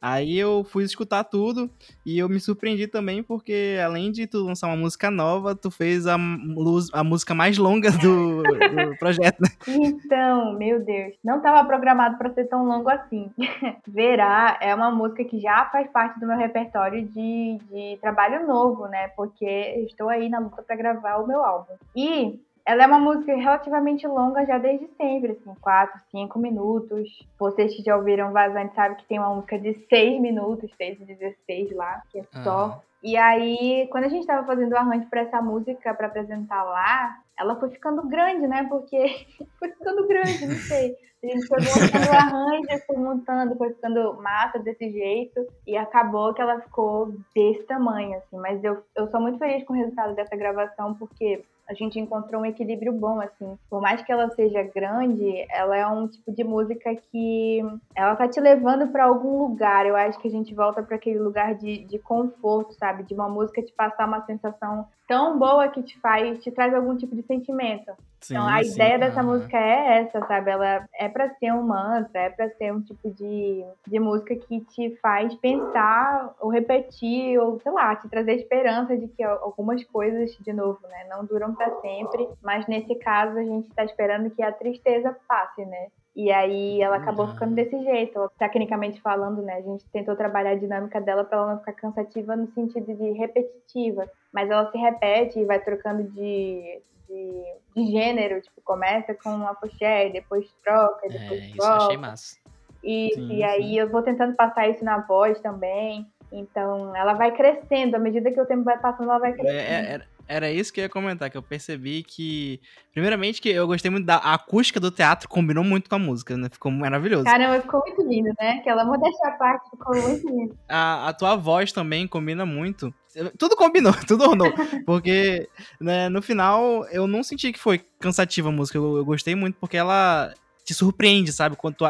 Aí 0.07 0.37
eu 0.37 0.63
fui 0.63 0.83
escutar 0.83 1.23
tudo 1.23 1.67
e 2.05 2.19
eu 2.19 2.29
me 2.29 2.39
surpreendi 2.39 2.85
também 2.85 3.23
porque 3.23 3.79
além 3.83 4.11
de 4.11 4.27
tu 4.27 4.43
lançar 4.43 4.67
uma 4.67 4.75
música 4.75 5.09
nova, 5.09 5.55
tu 5.55 5.71
fez 5.71 6.05
a, 6.05 6.15
luz, 6.15 6.91
a 6.93 7.03
música 7.03 7.33
mais 7.33 7.57
longa 7.57 7.89
do, 7.89 8.43
do 8.43 8.97
projeto, 8.99 9.39
né? 9.41 9.49
Então, 9.67 10.53
meu 10.53 10.79
Deus, 10.79 11.15
não 11.23 11.37
estava 11.37 11.65
programado 11.65 12.19
para 12.19 12.31
ser 12.35 12.45
tão 12.45 12.67
longo 12.67 12.87
assim. 12.87 13.31
Verá 13.87 14.59
é 14.61 14.75
uma 14.75 14.91
música 14.91 15.23
que 15.23 15.39
já 15.39 15.65
faz 15.71 15.89
parte 15.89 16.19
do 16.19 16.27
meu 16.27 16.37
repertório 16.37 17.03
de, 17.07 17.57
de 17.71 17.97
trabalho 17.99 18.45
novo, 18.45 18.85
né? 18.85 19.07
Porque 19.15 19.87
estou 19.89 20.07
aí 20.07 20.29
na 20.29 20.37
luta 20.37 20.61
para 20.61 20.75
gravar 20.75 21.15
o 21.15 21.25
meu 21.25 21.43
álbum. 21.43 21.73
E 21.95 22.39
ela 22.65 22.83
é 22.83 22.87
uma 22.87 22.99
música 22.99 23.35
relativamente 23.35 24.07
longa 24.07 24.43
já 24.45 24.57
desde 24.57 24.87
sempre, 24.97 25.33
assim, 25.33 25.53
4, 25.61 26.01
5 26.09 26.39
minutos. 26.39 27.27
Vocês 27.37 27.75
que 27.75 27.83
já 27.83 27.95
ouviram 27.95 28.31
Vazante 28.31 28.73
sabem 28.73 28.97
que 28.97 29.05
tem 29.05 29.19
uma 29.19 29.35
música 29.35 29.59
de 29.59 29.75
6 29.87 30.19
minutos, 30.19 30.71
6 30.75 31.01
e 31.01 31.05
16 31.05 31.75
lá, 31.75 32.01
que 32.11 32.19
é 32.19 32.23
só. 32.43 32.67
Uhum. 32.67 32.73
E 33.03 33.15
aí, 33.17 33.87
quando 33.91 34.05
a 34.05 34.09
gente 34.09 34.25
tava 34.25 34.47
fazendo 34.47 34.71
o 34.73 34.77
arranjo 34.77 35.07
para 35.11 35.21
essa 35.21 35.39
música 35.39 35.93
para 35.93 36.07
apresentar 36.07 36.63
lá, 36.63 37.19
ela 37.37 37.55
foi 37.59 37.69
ficando 37.69 38.01
grande, 38.07 38.47
né? 38.47 38.65
Porque 38.67 39.27
foi 39.59 39.69
ficando 39.69 40.07
grande, 40.07 40.47
não 40.47 40.55
sei. 40.55 40.95
A 41.23 41.27
gente 41.27 41.47
foi 41.47 41.59
montando 41.59 42.09
o 42.09 42.15
arranjo, 42.15 42.85
foi 42.87 42.97
montando, 42.97 43.55
foi 43.57 43.69
ficando 43.73 44.13
massa 44.15 44.57
desse 44.57 44.89
jeito. 44.89 45.45
E 45.67 45.77
acabou 45.77 46.33
que 46.33 46.41
ela 46.41 46.59
ficou 46.61 47.13
desse 47.35 47.63
tamanho, 47.65 48.17
assim. 48.17 48.37
Mas 48.37 48.63
eu, 48.63 48.83
eu 48.95 49.07
sou 49.11 49.21
muito 49.21 49.37
feliz 49.37 49.63
com 49.65 49.73
o 49.73 49.75
resultado 49.75 50.15
dessa 50.15 50.35
gravação, 50.35 50.95
porque 50.95 51.43
a 51.67 51.73
gente 51.73 51.99
encontrou 51.99 52.41
um 52.41 52.45
equilíbrio 52.45 52.93
bom, 52.93 53.19
assim. 53.19 53.57
Por 53.69 53.81
mais 53.81 54.01
que 54.01 54.11
ela 54.11 54.29
seja 54.31 54.61
grande, 54.63 55.45
ela 55.49 55.75
é 55.75 55.85
um 55.87 56.07
tipo 56.07 56.31
de 56.31 56.43
música 56.43 56.95
que 56.95 57.61
ela 57.95 58.15
tá 58.15 58.27
te 58.27 58.39
levando 58.39 58.87
para 58.91 59.05
algum 59.05 59.39
lugar. 59.39 59.85
Eu 59.85 59.95
acho 59.95 60.19
que 60.19 60.27
a 60.27 60.31
gente 60.31 60.53
volta 60.53 60.83
para 60.83 60.95
aquele 60.95 61.19
lugar 61.19 61.55
de, 61.55 61.79
de 61.85 61.97
conforto, 61.97 62.73
sabe? 62.73 63.03
De 63.03 63.13
uma 63.13 63.27
música 63.27 63.63
te 63.63 63.73
passar 63.73 64.07
uma 64.07 64.23
sensação 64.25 64.87
tão 65.07 65.37
boa 65.37 65.67
que 65.69 65.83
te 65.83 65.99
faz, 65.99 66.41
te 66.43 66.51
traz 66.51 66.73
algum 66.73 66.95
tipo 66.97 67.15
de 67.15 67.23
sentimento. 67.23 67.91
Sim, 68.21 68.33
Então 68.33 68.47
a 68.47 68.63
sim. 68.63 68.71
ideia 68.71 68.97
dessa 68.97 69.19
aham. 69.21 69.33
música 69.33 69.55
é 69.57 69.99
essa, 70.01 70.19
sabe? 70.25 70.49
Ela 70.49 70.87
é 70.95 71.07
pra 71.07 71.29
ser 71.35 71.51
um 71.53 71.61
mantra, 71.61 72.21
é 72.21 72.29
pra 72.29 72.49
ser 72.49 72.73
um 72.73 72.81
tipo 72.81 73.11
de, 73.11 73.63
de 73.85 73.99
música 73.99 74.35
que 74.35 74.61
te 74.61 74.95
faz 74.99 75.33
pensar 75.35 76.33
ou 76.39 76.49
repetir, 76.49 77.37
ou 77.39 77.59
sei 77.59 77.71
lá, 77.71 77.95
te 77.95 78.09
trazer 78.09 78.33
esperança 78.33 78.97
de 78.97 79.07
que 79.09 79.21
algumas 79.23 79.83
coisas, 79.83 80.31
de 80.39 80.53
novo, 80.53 80.79
né, 80.87 81.05
não 81.07 81.23
duram 81.23 81.53
pra 81.53 81.69
sempre, 81.81 82.27
mas 82.41 82.65
nesse 82.67 82.95
caso 82.95 83.37
a 83.37 83.43
gente 83.43 83.71
tá 83.75 83.83
esperando 83.83 84.31
que 84.31 84.41
a 84.41 84.51
tristeza 84.51 85.15
passe, 85.27 85.63
né? 85.65 85.87
E 86.15 86.31
aí 86.31 86.81
ela 86.81 86.95
acabou 86.95 87.27
ficando 87.27 87.55
desse 87.55 87.77
jeito. 87.83 88.31
Tecnicamente 88.39 89.01
falando, 89.01 89.41
né? 89.41 89.55
A 89.55 89.61
gente 89.61 89.85
tentou 89.91 90.15
trabalhar 90.15 90.51
a 90.51 90.55
dinâmica 90.55 91.01
dela 91.01 91.25
pra 91.25 91.37
ela 91.37 91.51
não 91.51 91.59
ficar 91.59 91.73
cansativa 91.73 92.35
no 92.37 92.47
sentido 92.53 92.95
de 92.95 93.11
repetitiva. 93.11 94.09
Mas 94.31 94.49
ela 94.49 94.71
se 94.71 94.77
repete 94.77 95.39
e 95.39 95.45
vai 95.45 95.59
trocando 95.59 96.03
de, 96.03 96.81
de, 97.09 97.43
de 97.75 97.91
gênero. 97.91 98.41
Tipo, 98.41 98.61
começa 98.63 99.13
com 99.13 99.29
uma 99.29 99.53
pochete, 99.55 100.13
depois 100.13 100.49
troca, 100.63 101.01
depois 101.09 101.41
É, 101.41 101.47
isso 101.47 101.63
achei 101.63 101.97
massa. 101.97 102.37
E, 102.81 103.11
Sim, 103.15 103.33
e 103.33 103.43
aí 103.43 103.77
eu 103.77 103.89
vou 103.89 104.01
tentando 104.01 104.35
passar 104.35 104.69
isso 104.69 104.85
na 104.85 104.99
voz 104.99 105.37
também. 105.41 106.07
Então 106.31 106.95
ela 106.95 107.13
vai 107.13 107.35
crescendo. 107.35 107.95
À 107.95 107.99
medida 107.99 108.31
que 108.31 108.39
o 108.39 108.45
tempo 108.45 108.63
vai 108.63 108.77
passando, 108.79 109.09
ela 109.09 109.19
vai 109.19 109.31
É, 109.31 109.33
crescendo. 109.33 109.59
é, 109.59 109.93
era, 109.93 110.05
era 110.27 110.51
isso 110.51 110.73
que 110.73 110.79
eu 110.79 110.83
ia 110.83 110.89
comentar, 110.89 111.29
que 111.29 111.37
eu 111.37 111.43
percebi 111.43 112.03
que. 112.03 112.59
Primeiramente, 112.91 113.41
que 113.41 113.49
eu 113.49 113.67
gostei 113.67 113.91
muito 113.91 114.05
da 114.05 114.15
a 114.15 114.33
acústica 114.33 114.79
do 114.79 114.89
teatro, 114.89 115.29
combinou 115.29 115.63
muito 115.63 115.89
com 115.89 115.95
a 115.95 115.99
música, 115.99 116.35
né? 116.35 116.47
Ficou 116.51 116.71
maravilhoso. 116.71 117.25
Caramba, 117.25 117.61
ficou 117.61 117.81
muito 117.81 118.01
lindo, 118.01 118.33
né? 118.39 118.59
Aquela 118.59 118.85
modéstia 118.85 119.27
à 119.27 119.31
parte 119.31 119.69
ficou 119.69 119.95
muito 119.95 120.27
lindo. 120.27 120.57
A, 120.67 121.09
a 121.09 121.13
tua 121.13 121.35
voz 121.35 121.71
também 121.71 122.07
combina 122.07 122.45
muito. 122.45 122.93
Tudo 123.37 123.55
combinou, 123.55 123.93
tudo 124.07 124.29
ornou. 124.29 124.51
Porque 124.85 125.47
né, 125.79 126.09
no 126.09 126.21
final 126.21 126.85
eu 126.87 127.07
não 127.07 127.23
senti 127.23 127.51
que 127.51 127.59
foi 127.59 127.79
cansativa 127.99 128.49
a 128.49 128.51
música. 128.51 128.77
Eu, 128.77 128.97
eu 128.97 129.05
gostei 129.05 129.35
muito 129.35 129.57
porque 129.59 129.77
ela 129.77 130.33
te 130.65 130.73
surpreende, 130.73 131.31
sabe? 131.31 131.55
Quando 131.55 131.75
tu, 131.75 131.85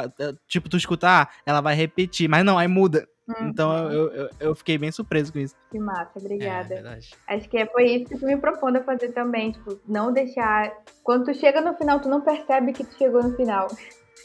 tipo, 0.48 0.70
tu 0.70 0.76
escutar, 0.76 1.32
ela 1.46 1.62
vai 1.62 1.74
repetir, 1.74 2.28
mas 2.28 2.44
não, 2.44 2.60
aí 2.60 2.68
muda. 2.68 3.08
Uhum. 3.28 3.48
Então 3.50 3.92
eu, 3.92 4.12
eu, 4.14 4.30
eu 4.40 4.56
fiquei 4.56 4.78
bem 4.78 4.92
surpreso 4.92 5.34
com 5.34 5.40
isso. 5.40 5.56
Que 5.72 5.80
massa, 5.80 6.12
É, 6.16 6.20
obrigada. 6.20 6.68
verdade. 6.76 7.10
Acho 7.28 7.50
que 7.50 7.58
é, 7.58 7.66
foi 7.66 7.86
isso 7.86 8.06
que 8.06 8.20
tu 8.20 8.26
me 8.26 8.38
propondo 8.38 8.78
a 8.78 8.84
fazer 8.84 9.10
também, 9.14 9.52
tipo, 9.52 9.80
não 9.88 10.14
deixar. 10.14 10.72
Quando 11.04 11.26
tu 11.26 11.34
chega 11.34 11.60
no 11.62 11.76
final, 11.76 12.00
tu 12.00 12.08
não 12.10 12.22
percebe 12.22 12.72
que 12.74 12.84
tu 12.84 12.96
chegou 12.98 13.24
no 13.24 13.36
final. 13.36 13.68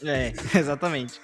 É, 0.03 0.31
exatamente. 0.57 1.19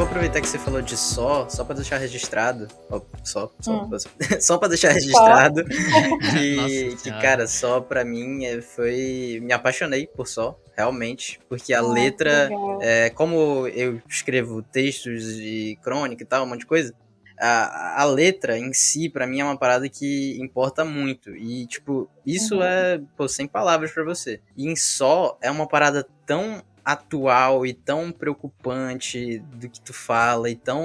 Vou 0.00 0.06
aproveitar 0.06 0.40
que 0.40 0.48
você 0.48 0.58
falou 0.58 0.80
de 0.80 0.96
só, 0.96 1.46
só 1.50 1.62
pra 1.62 1.74
deixar 1.74 1.98
registrado. 1.98 2.68
Ó, 2.88 3.02
só, 3.22 3.52
só, 3.60 3.70
Hum. 3.84 3.90
só 4.40 4.56
pra 4.56 4.66
deixar 4.68 4.92
registrado. 4.92 5.62
que, 6.32 6.56
Nossa 6.56 6.96
que, 7.02 7.10
cara, 7.20 7.46
só 7.46 7.82
pra 7.82 8.02
mim 8.02 8.46
é, 8.46 8.62
foi. 8.62 9.40
Me 9.42 9.52
apaixonei 9.52 10.06
por 10.06 10.26
só, 10.26 10.58
realmente. 10.74 11.38
Porque 11.50 11.74
a 11.74 11.80
Ah, 11.80 11.82
letra. 11.82 12.48
É, 12.80 13.10
como 13.10 13.68
eu 13.68 14.00
escrevo 14.08 14.62
textos 14.62 15.36
de 15.36 15.78
crônica 15.82 16.22
e 16.22 16.26
tal, 16.26 16.44
um 16.44 16.48
monte 16.48 16.60
de 16.60 16.66
coisa, 16.66 16.94
a, 17.38 18.00
a 18.00 18.04
letra 18.06 18.58
em 18.58 18.72
si, 18.72 19.06
pra 19.10 19.26
mim, 19.26 19.40
é 19.40 19.44
uma 19.44 19.58
parada 19.58 19.86
que 19.86 20.38
importa 20.40 20.82
muito. 20.82 21.36
E, 21.36 21.66
tipo, 21.66 22.08
isso 22.24 22.54
Uhum. 22.56 22.62
é, 22.62 23.00
pô, 23.18 23.28
sem 23.28 23.46
palavras 23.46 23.90
pra 23.92 24.02
você. 24.02 24.40
E 24.56 24.66
em 24.66 24.74
só, 24.76 25.36
é 25.42 25.50
uma 25.50 25.68
parada 25.68 26.06
tão 26.24 26.62
atual 26.84 27.64
e 27.66 27.72
tão 27.72 28.10
preocupante 28.12 29.38
do 29.38 29.68
que 29.68 29.80
tu 29.80 29.92
fala 29.92 30.48
e 30.50 30.56
tão 30.56 30.82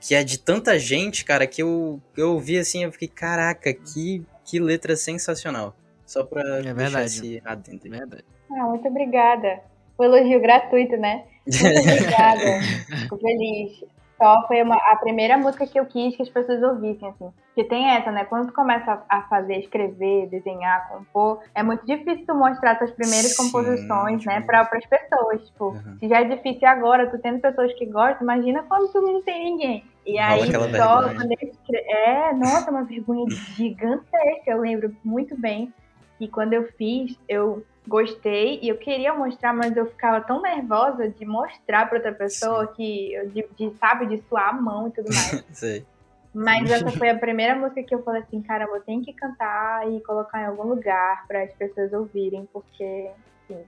que 0.00 0.14
é 0.14 0.22
de 0.24 0.38
tanta 0.38 0.78
gente, 0.78 1.24
cara, 1.24 1.46
que 1.46 1.62
eu 1.62 2.00
eu 2.16 2.38
vi 2.38 2.58
assim, 2.58 2.84
eu 2.84 2.92
fiquei, 2.92 3.08
caraca, 3.08 3.72
que 3.72 4.24
que 4.44 4.58
letra 4.58 4.96
sensacional. 4.96 5.74
Só 6.04 6.24
pra 6.24 6.42
deixar 6.42 6.74
verdade. 6.74 7.06
esse 7.06 7.42
adendo. 7.44 7.80
aí. 7.84 7.90
Verdade. 7.90 8.24
Ah, 8.50 8.64
muito 8.64 8.86
obrigada. 8.86 9.60
O 9.96 10.04
elogio 10.04 10.40
gratuito, 10.40 10.96
né? 10.96 11.24
Muito 11.46 11.90
obrigada. 11.90 12.60
Fico 13.02 13.18
feliz. 13.18 13.84
Só 14.22 14.46
foi 14.46 14.62
uma- 14.62 14.76
a 14.76 14.96
primeira 14.96 15.36
música 15.36 15.66
que 15.66 15.80
eu 15.80 15.84
quis 15.86 16.14
que 16.14 16.22
as 16.22 16.28
pessoas 16.28 16.62
ouvissem, 16.62 17.08
assim. 17.08 17.32
Porque 17.46 17.64
tem 17.68 17.90
essa, 17.90 18.12
né? 18.12 18.24
Quando 18.24 18.46
tu 18.46 18.52
começa 18.52 19.02
a, 19.08 19.18
a 19.18 19.22
fazer, 19.22 19.58
escrever, 19.58 20.28
desenhar, 20.28 20.88
compor, 20.88 21.40
é 21.54 21.62
muito 21.62 21.84
difícil 21.84 22.24
tu 22.26 22.34
mostrar 22.34 22.76
tuas 22.76 22.92
primeiras 22.92 23.32
Sim, 23.34 23.42
composições, 23.44 24.24
né? 24.24 24.34
tipo- 24.36 24.46
Para 24.46 24.60
as 24.60 24.86
pessoas. 24.86 25.44
Tipo, 25.48 25.64
Uhum. 25.70 25.96
se 25.98 26.08
já 26.08 26.20
é 26.20 26.24
difícil 26.24 26.68
agora, 26.68 27.10
tu 27.10 27.18
tendo 27.18 27.40
pessoas 27.40 27.72
que 27.74 27.84
gostam, 27.86 28.22
imagina 28.22 28.62
quando 28.62 28.92
tu 28.92 29.00
não 29.02 29.20
tem 29.22 29.44
ninguém. 29.44 29.84
E 30.06 30.12
Rola 30.20 30.44
aí, 30.44 30.52
só 30.52 31.02
quando 31.14 31.32
eu 31.32 31.48
escre... 31.48 31.76
É, 31.88 32.32
nossa, 32.34 32.70
uma 32.70 32.84
vergonha 32.84 33.24
gigantesca. 33.56 34.10
Eu 34.46 34.60
lembro 34.60 34.94
muito 35.04 35.38
bem 35.40 35.72
que 36.22 36.28
quando 36.28 36.52
eu 36.52 36.68
fiz, 36.78 37.18
eu 37.28 37.64
gostei 37.88 38.60
e 38.62 38.68
eu 38.68 38.78
queria 38.78 39.12
mostrar, 39.12 39.52
mas 39.52 39.76
eu 39.76 39.86
ficava 39.86 40.20
tão 40.20 40.40
nervosa 40.40 41.08
de 41.08 41.24
mostrar 41.24 41.88
pra 41.88 41.98
outra 41.98 42.12
pessoa 42.12 42.68
que, 42.68 43.12
eu- 43.12 43.28
de, 43.30 43.44
de, 43.58 43.76
sabe, 43.78 44.06
de 44.06 44.22
suar 44.28 44.50
a 44.50 44.52
mão 44.52 44.86
e 44.86 44.92
tudo 44.92 45.08
mais. 45.12 45.44
Sei. 45.52 45.84
Mas 46.32 46.70
essa 46.70 46.90
foi 46.92 47.10
a 47.10 47.18
primeira 47.18 47.56
música 47.56 47.82
que 47.82 47.94
eu 47.94 48.02
falei 48.04 48.22
assim, 48.22 48.40
caramba, 48.40 48.76
eu 48.76 48.82
tenho 48.82 49.02
que 49.02 49.12
cantar 49.12 49.90
e 49.90 50.00
colocar 50.02 50.40
em 50.42 50.46
algum 50.46 50.62
lugar 50.62 51.26
para 51.26 51.42
as 51.42 51.52
pessoas 51.54 51.92
ouvirem, 51.92 52.48
porque, 52.52 53.10
sim, 53.48 53.58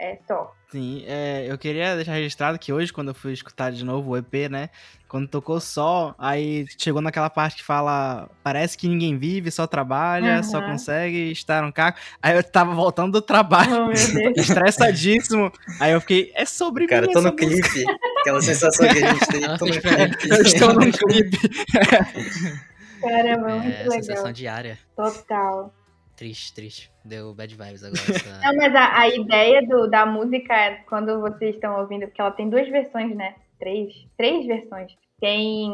é 0.00 0.18
só. 0.26 0.52
Sim, 0.70 1.04
é, 1.06 1.46
eu 1.48 1.58
queria 1.58 1.96
deixar 1.96 2.12
registrado 2.12 2.56
que 2.58 2.72
hoje, 2.72 2.92
quando 2.92 3.08
eu 3.08 3.14
fui 3.14 3.32
escutar 3.32 3.70
de 3.72 3.84
novo 3.84 4.10
o 4.12 4.16
EP, 4.16 4.48
né? 4.48 4.70
Quando 5.08 5.26
tocou 5.26 5.58
só, 5.60 6.14
aí 6.16 6.64
chegou 6.78 7.02
naquela 7.02 7.28
parte 7.28 7.56
que 7.56 7.64
fala: 7.64 8.30
parece 8.42 8.78
que 8.78 8.86
ninguém 8.88 9.18
vive, 9.18 9.50
só 9.50 9.66
trabalha, 9.66 10.42
só 10.44 10.58
Uhum. 10.60 10.66
consegue 10.66 11.32
estar 11.32 11.64
um 11.64 11.72
caco. 11.72 11.98
Aí 12.22 12.36
eu 12.36 12.44
tava 12.44 12.72
voltando 12.72 13.10
do 13.12 13.20
trabalho, 13.20 13.72
Oh, 13.82 13.86
meu 13.88 13.94
Deus. 14.32 14.36
estressadíssimo. 14.48 15.52
Aí 15.80 15.90
eu 15.92 16.00
fiquei: 16.00 16.30
é 16.36 16.44
sobre 16.44 16.86
Cara, 16.86 17.06
mim. 17.08 17.12
tô 17.12 17.18
essa 17.18 17.30
no 17.32 17.36
música." 17.36 17.68
clipe. 17.68 17.84
Aquela 18.20 18.40
sensação 18.40 18.88
que 18.88 19.04
a 19.04 19.12
gente 19.12 19.26
tem, 19.26 19.40
tô 19.58 19.66
no 19.66 19.72
clipe. 19.72 20.28
Eu 20.30 20.42
estou 20.42 20.72
num 20.74 20.90
clipe. 20.92 21.38
Caramba, 23.00 23.48
muito 23.56 23.66
É, 23.74 23.78
legal. 23.84 23.92
sensação 23.92 24.32
diária. 24.32 24.78
Total. 24.94 25.74
Triste, 26.20 26.54
triste. 26.54 26.92
Deu 27.02 27.34
bad 27.34 27.54
vibes 27.54 27.82
agora. 27.82 28.02
Essa... 28.14 28.40
Não, 28.46 28.54
mas 28.54 28.74
a, 28.74 29.00
a 29.00 29.08
ideia 29.08 29.66
do, 29.66 29.88
da 29.88 30.04
música, 30.04 30.54
é 30.54 30.74
quando 30.86 31.18
vocês 31.18 31.54
estão 31.54 31.80
ouvindo, 31.80 32.06
porque 32.06 32.20
ela 32.20 32.30
tem 32.30 32.50
duas 32.50 32.68
versões, 32.68 33.16
né? 33.16 33.36
Três? 33.58 34.06
Três 34.18 34.46
versões. 34.46 34.92
Tem 35.18 35.72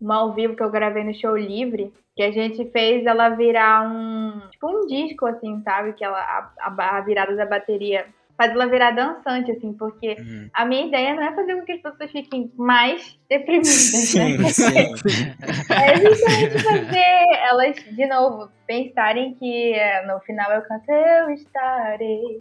uma 0.00 0.18
ao 0.18 0.32
vivo 0.32 0.54
que 0.54 0.62
eu 0.62 0.70
gravei 0.70 1.02
no 1.02 1.12
show 1.12 1.36
livre, 1.36 1.92
que 2.14 2.22
a 2.22 2.30
gente 2.30 2.70
fez 2.70 3.04
ela 3.06 3.30
virar 3.30 3.90
um. 3.90 4.38
Tipo 4.50 4.68
um 4.68 4.86
disco, 4.86 5.26
assim, 5.26 5.60
sabe? 5.64 5.92
Que 5.94 6.04
ela, 6.04 6.20
a, 6.20 6.52
a, 6.60 6.98
a 6.98 7.00
virada 7.00 7.34
da 7.34 7.44
bateria 7.44 8.06
faz 8.38 8.52
ela 8.52 8.66
virar 8.68 8.92
dançante, 8.92 9.50
assim, 9.50 9.72
porque 9.72 10.16
Uhum. 10.18 10.48
a 10.54 10.64
minha 10.64 10.86
ideia 10.86 11.12
não 11.14 11.24
é 11.24 11.34
fazer 11.34 11.56
com 11.56 11.64
que 11.64 11.72
as 11.72 11.82
pessoas 11.82 12.10
fiquem 12.12 12.50
mais 12.56 13.18
deprimidas, 13.28 14.14
né? 14.14 14.38
Sim, 14.48 14.96
sim. 14.96 15.34
É 15.74 15.96
justamente 15.96 16.58
fazer 16.62 17.24
elas, 17.48 17.74
de 17.76 18.06
novo, 18.06 18.48
pensarem 18.66 19.34
que 19.34 19.74
é, 19.74 20.06
no 20.06 20.20
final 20.20 20.52
eu 20.52 20.62
canto 20.62 20.88
Eu 20.90 21.30
estarei 21.32 22.40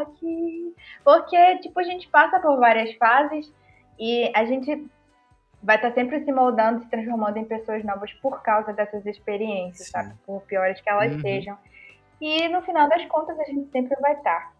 aqui. 0.00 0.74
Porque, 1.04 1.58
tipo, 1.58 1.80
a 1.80 1.84
gente 1.84 2.06
passa 2.08 2.38
por 2.38 2.58
várias 2.58 2.94
fases 2.96 3.50
e 3.98 4.30
a 4.34 4.44
gente 4.44 4.86
vai 5.62 5.76
estar 5.76 5.92
sempre 5.92 6.24
se 6.24 6.32
moldando, 6.32 6.80
se 6.82 6.88
transformando 6.90 7.36
em 7.38 7.44
pessoas 7.44 7.84
novas 7.84 8.12
por 8.14 8.42
causa 8.42 8.72
dessas 8.72 9.04
experiências, 9.06 9.86
Sim. 9.86 9.92
sabe? 9.92 10.14
Por 10.26 10.42
piores 10.42 10.80
que 10.80 10.88
elas 10.90 11.12
Uhum. 11.12 11.20
sejam. 11.20 11.56
E 12.20 12.48
no 12.48 12.62
final 12.62 12.88
das 12.88 13.04
contas 13.06 13.38
a 13.38 13.44
gente 13.44 13.70
sempre 13.70 13.96
vai 14.00 14.12
estar. 14.12 14.52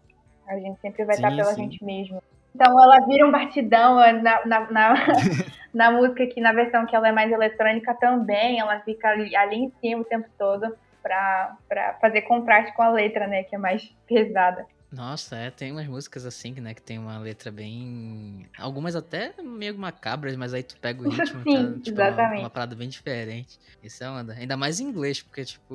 A 0.47 0.55
gente 0.55 0.79
sempre 0.81 1.05
vai 1.05 1.15
Sim, 1.15 1.25
estar 1.25 1.35
pela 1.35 1.53
sim. 1.53 1.63
gente 1.63 1.83
mesmo. 1.83 2.21
Então 2.53 2.81
ela 2.81 3.05
vira 3.05 3.25
um 3.25 3.31
batidão 3.31 3.95
na, 3.95 4.45
na, 4.45 4.71
na, 4.71 4.93
na 5.73 5.91
música 5.91 6.25
que 6.27 6.41
na 6.41 6.51
versão 6.51 6.85
que 6.85 6.95
ela 6.95 7.07
é 7.07 7.11
mais 7.11 7.31
eletrônica 7.31 7.93
também, 7.95 8.59
ela 8.59 8.79
fica 8.81 9.09
ali, 9.09 9.35
ali 9.35 9.57
em 9.57 9.71
cima 9.79 10.01
o 10.01 10.05
tempo 10.05 10.27
todo 10.37 10.75
pra 11.01 11.57
fazer 11.99 12.21
contraste 12.23 12.73
com 12.73 12.83
a 12.83 12.89
letra, 12.89 13.27
né? 13.27 13.43
Que 13.43 13.55
é 13.55 13.59
mais 13.59 13.83
pesada. 14.07 14.65
Nossa, 14.93 15.37
é, 15.37 15.49
tem 15.49 15.71
umas 15.71 15.87
músicas 15.87 16.25
assim, 16.25 16.51
né, 16.55 16.73
que 16.73 16.81
tem 16.81 16.99
uma 16.99 17.17
letra 17.17 17.49
bem. 17.49 18.49
Algumas 18.57 18.93
até 18.93 19.33
meio 19.41 19.77
macabras, 19.77 20.35
mas 20.35 20.53
aí 20.53 20.63
tu 20.63 20.77
pega 20.81 21.01
o 21.01 21.05
ritmo 21.05 21.45
Sim, 21.47 21.47
tá, 21.47 21.79
tipo, 21.79 22.01
é 22.01 22.03
uma, 22.03 22.29
uma 22.35 22.49
parada 22.49 22.75
bem 22.75 22.89
diferente. 22.89 23.57
Isso 23.81 24.03
é 24.03 24.09
onda. 24.09 24.33
Ainda 24.33 24.57
mais 24.57 24.81
em 24.81 24.85
inglês, 24.89 25.21
porque, 25.21 25.45
tipo, 25.45 25.73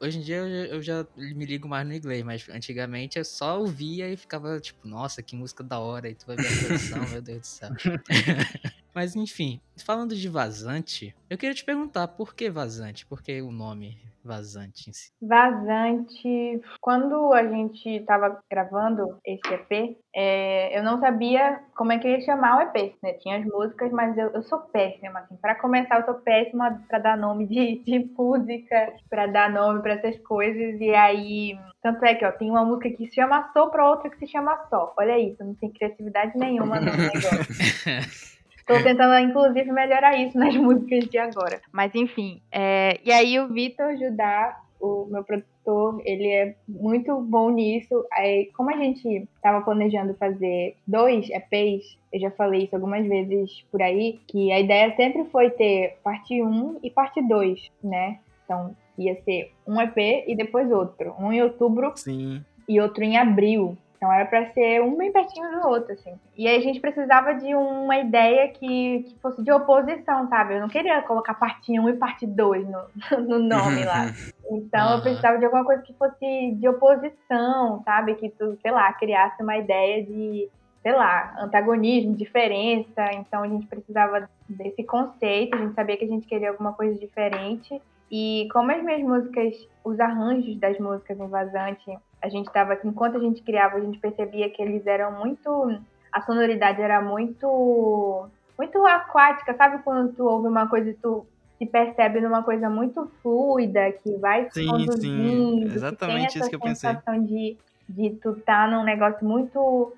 hoje 0.00 0.18
em 0.18 0.22
dia 0.22 0.36
eu, 0.36 0.48
já- 0.48 0.66
eu 0.76 0.82
já 0.82 1.08
me 1.16 1.44
ligo 1.44 1.66
mais 1.68 1.84
no 1.86 1.94
inglês, 1.94 2.22
mas 2.22 2.48
antigamente 2.48 3.18
eu 3.18 3.24
só 3.24 3.58
ouvia 3.58 4.08
e 4.12 4.16
ficava, 4.16 4.60
tipo, 4.60 4.86
nossa, 4.86 5.20
que 5.20 5.34
música 5.34 5.64
da 5.64 5.80
hora, 5.80 6.08
e 6.08 6.14
tu 6.14 6.24
vai 6.26 6.38
ver 6.38 6.46
a 6.48 6.52
tradução, 6.52 7.08
meu 7.08 7.20
Deus 7.20 7.40
do 7.40 7.46
céu. 7.46 7.72
Mas 8.94 9.16
enfim, 9.16 9.60
falando 9.84 10.14
de 10.14 10.28
vazante, 10.28 11.14
eu 11.28 11.36
queria 11.36 11.54
te 11.54 11.64
perguntar 11.64 12.08
por 12.08 12.34
que 12.34 12.48
vazante? 12.48 13.04
Por 13.04 13.22
que 13.22 13.42
o 13.42 13.50
nome 13.50 13.98
vazante 14.24 14.88
em 14.88 14.92
si? 14.92 15.12
Vazante. 15.20 16.62
Quando 16.80 17.32
a 17.32 17.46
gente 17.46 18.00
tava 18.06 18.40
gravando 18.50 19.18
esse 19.24 19.52
EP, 19.52 19.98
é, 20.14 20.78
eu 20.78 20.82
não 20.82 20.98
sabia 20.98 21.60
como 21.76 21.92
é 21.92 21.98
que 21.98 22.08
ia 22.08 22.20
chamar 22.22 22.56
o 22.56 22.60
EP, 22.62 22.94
né? 23.02 23.12
Tinha 23.14 23.38
as 23.38 23.44
músicas, 23.44 23.92
mas 23.92 24.16
eu, 24.16 24.30
eu 24.30 24.42
sou 24.44 24.60
péssima, 24.60 25.20
assim. 25.20 25.36
Pra 25.36 25.54
começar, 25.56 25.98
eu 25.98 26.06
sou 26.06 26.14
péssima 26.14 26.82
pra 26.88 26.98
dar 26.98 27.18
nome 27.18 27.46
de, 27.46 27.82
de 27.84 28.10
música, 28.16 28.94
pra 29.10 29.26
dar 29.26 29.50
nome 29.50 29.82
pra 29.82 29.94
essas 29.94 30.18
coisas. 30.20 30.80
E 30.80 30.94
aí, 30.94 31.58
tanto 31.82 32.04
é 32.04 32.14
que, 32.14 32.24
ó, 32.24 32.32
tem 32.32 32.50
uma 32.50 32.64
música 32.64 32.90
que 32.90 33.08
se 33.08 33.14
chama 33.14 33.50
Só 33.52 33.66
pra 33.68 33.90
outra 33.90 34.08
que 34.08 34.18
se 34.18 34.26
chama 34.26 34.66
Só. 34.70 34.94
Olha 34.96 35.18
isso, 35.18 35.44
não 35.44 35.54
tem 35.54 35.70
criatividade 35.70 36.36
nenhuma 36.38 36.80
no 36.80 36.86
negócio. 36.86 38.34
Tô 38.66 38.82
tentando, 38.82 39.18
inclusive, 39.18 39.70
melhorar 39.70 40.16
isso 40.16 40.38
nas 40.38 40.54
músicas 40.56 41.04
de 41.04 41.18
agora. 41.18 41.60
Mas 41.72 41.94
enfim. 41.94 42.40
É... 42.50 42.98
E 43.04 43.12
aí 43.12 43.38
o 43.38 43.48
Vitor 43.48 43.96
Judá, 43.96 44.58
o 44.80 45.06
meu 45.06 45.24
produtor, 45.24 46.00
ele 46.04 46.28
é 46.28 46.54
muito 46.68 47.20
bom 47.20 47.50
nisso. 47.50 48.04
Aí, 48.12 48.50
como 48.56 48.70
a 48.70 48.76
gente 48.76 49.26
tava 49.42 49.64
planejando 49.64 50.14
fazer 50.14 50.76
dois 50.86 51.28
EPs, 51.30 51.98
eu 52.12 52.20
já 52.20 52.30
falei 52.30 52.64
isso 52.64 52.74
algumas 52.74 53.06
vezes 53.06 53.64
por 53.70 53.82
aí, 53.82 54.20
que 54.26 54.52
a 54.52 54.60
ideia 54.60 54.94
sempre 54.96 55.24
foi 55.26 55.50
ter 55.50 55.96
parte 56.02 56.42
1 56.42 56.80
e 56.82 56.90
parte 56.90 57.22
2, 57.22 57.70
né? 57.82 58.18
Então, 58.44 58.76
ia 58.98 59.20
ser 59.22 59.52
um 59.66 59.80
EP 59.80 60.24
e 60.26 60.36
depois 60.36 60.70
outro. 60.70 61.14
Um 61.18 61.32
em 61.32 61.42
outubro 61.42 61.92
Sim. 61.96 62.44
e 62.68 62.80
outro 62.80 63.02
em 63.02 63.16
abril. 63.16 63.76
Então 63.96 64.12
era 64.12 64.26
para 64.26 64.52
ser 64.52 64.82
um 64.82 64.96
bem 64.96 65.12
pertinho 65.12 65.50
do 65.50 65.68
outro, 65.68 65.92
assim. 65.92 66.14
E 66.36 66.46
aí 66.46 66.56
a 66.56 66.60
gente 66.60 66.80
precisava 66.80 67.34
de 67.34 67.54
uma 67.54 67.96
ideia 67.98 68.48
que, 68.48 69.04
que 69.04 69.18
fosse 69.20 69.42
de 69.42 69.52
oposição, 69.52 70.28
sabe? 70.28 70.54
Eu 70.54 70.60
não 70.60 70.68
queria 70.68 71.00
colocar 71.02 71.34
parte 71.34 71.78
1 71.78 71.88
e 71.88 71.92
parte 71.94 72.26
2 72.26 72.66
no, 72.68 72.88
no 73.26 73.38
nome 73.38 73.84
lá. 73.84 74.12
Então 74.50 74.90
eu 74.90 74.94
Aham. 74.96 75.00
precisava 75.00 75.38
de 75.38 75.44
alguma 75.46 75.64
coisa 75.64 75.82
que 75.82 75.94
fosse 75.94 76.52
de 76.52 76.68
oposição, 76.68 77.82
sabe? 77.82 78.14
Que 78.16 78.28
tu, 78.28 78.58
sei 78.60 78.70
lá, 78.70 78.92
criasse 78.92 79.42
uma 79.42 79.56
ideia 79.56 80.04
de, 80.04 80.50
sei 80.82 80.92
lá, 80.92 81.34
antagonismo, 81.40 82.14
diferença. 82.14 83.10
Então 83.14 83.42
a 83.42 83.48
gente 83.48 83.66
precisava 83.66 84.28
desse 84.48 84.84
conceito, 84.84 85.56
a 85.56 85.60
gente 85.60 85.74
sabia 85.74 85.96
que 85.96 86.04
a 86.04 86.08
gente 86.08 86.26
queria 86.26 86.50
alguma 86.50 86.74
coisa 86.74 86.98
diferente. 86.98 87.80
E 88.10 88.46
como 88.52 88.70
as 88.70 88.82
minhas 88.82 89.02
músicas, 89.02 89.54
os 89.82 89.98
arranjos 89.98 90.58
das 90.60 90.78
músicas 90.78 91.18
em 91.18 91.28
Vazante, 91.28 91.98
a 92.24 92.28
gente 92.30 92.50
tava, 92.50 92.78
enquanto 92.82 93.18
a 93.18 93.20
gente 93.20 93.42
criava, 93.42 93.76
a 93.76 93.80
gente 93.80 93.98
percebia 93.98 94.48
que 94.48 94.62
eles 94.62 94.86
eram 94.86 95.12
muito, 95.12 95.78
a 96.10 96.22
sonoridade 96.22 96.80
era 96.80 97.02
muito, 97.02 98.26
muito 98.58 98.86
aquática, 98.86 99.54
sabe 99.54 99.82
quando 99.82 100.14
tu 100.14 100.24
ouve 100.24 100.48
uma 100.48 100.66
coisa 100.66 100.88
e 100.88 100.94
tu 100.94 101.26
se 101.58 101.66
percebe 101.66 102.22
numa 102.22 102.42
coisa 102.42 102.70
muito 102.70 103.10
fluida, 103.22 103.92
que 103.92 104.16
vai 104.16 104.48
Sim, 104.50 104.68
conduzindo, 104.68 105.00
sim. 105.00 105.60
que 105.60 105.66
tem 105.66 105.74
Exatamente 105.74 106.26
essa 106.26 106.38
isso 106.38 106.48
que 106.48 106.56
eu 106.56 106.60
pensei. 106.60 106.90
sensação 106.90 107.22
de, 107.22 107.58
de 107.86 108.10
tu 108.22 108.34
tá 108.36 108.66
num 108.66 108.82
negócio 108.82 109.22
muito 109.22 109.92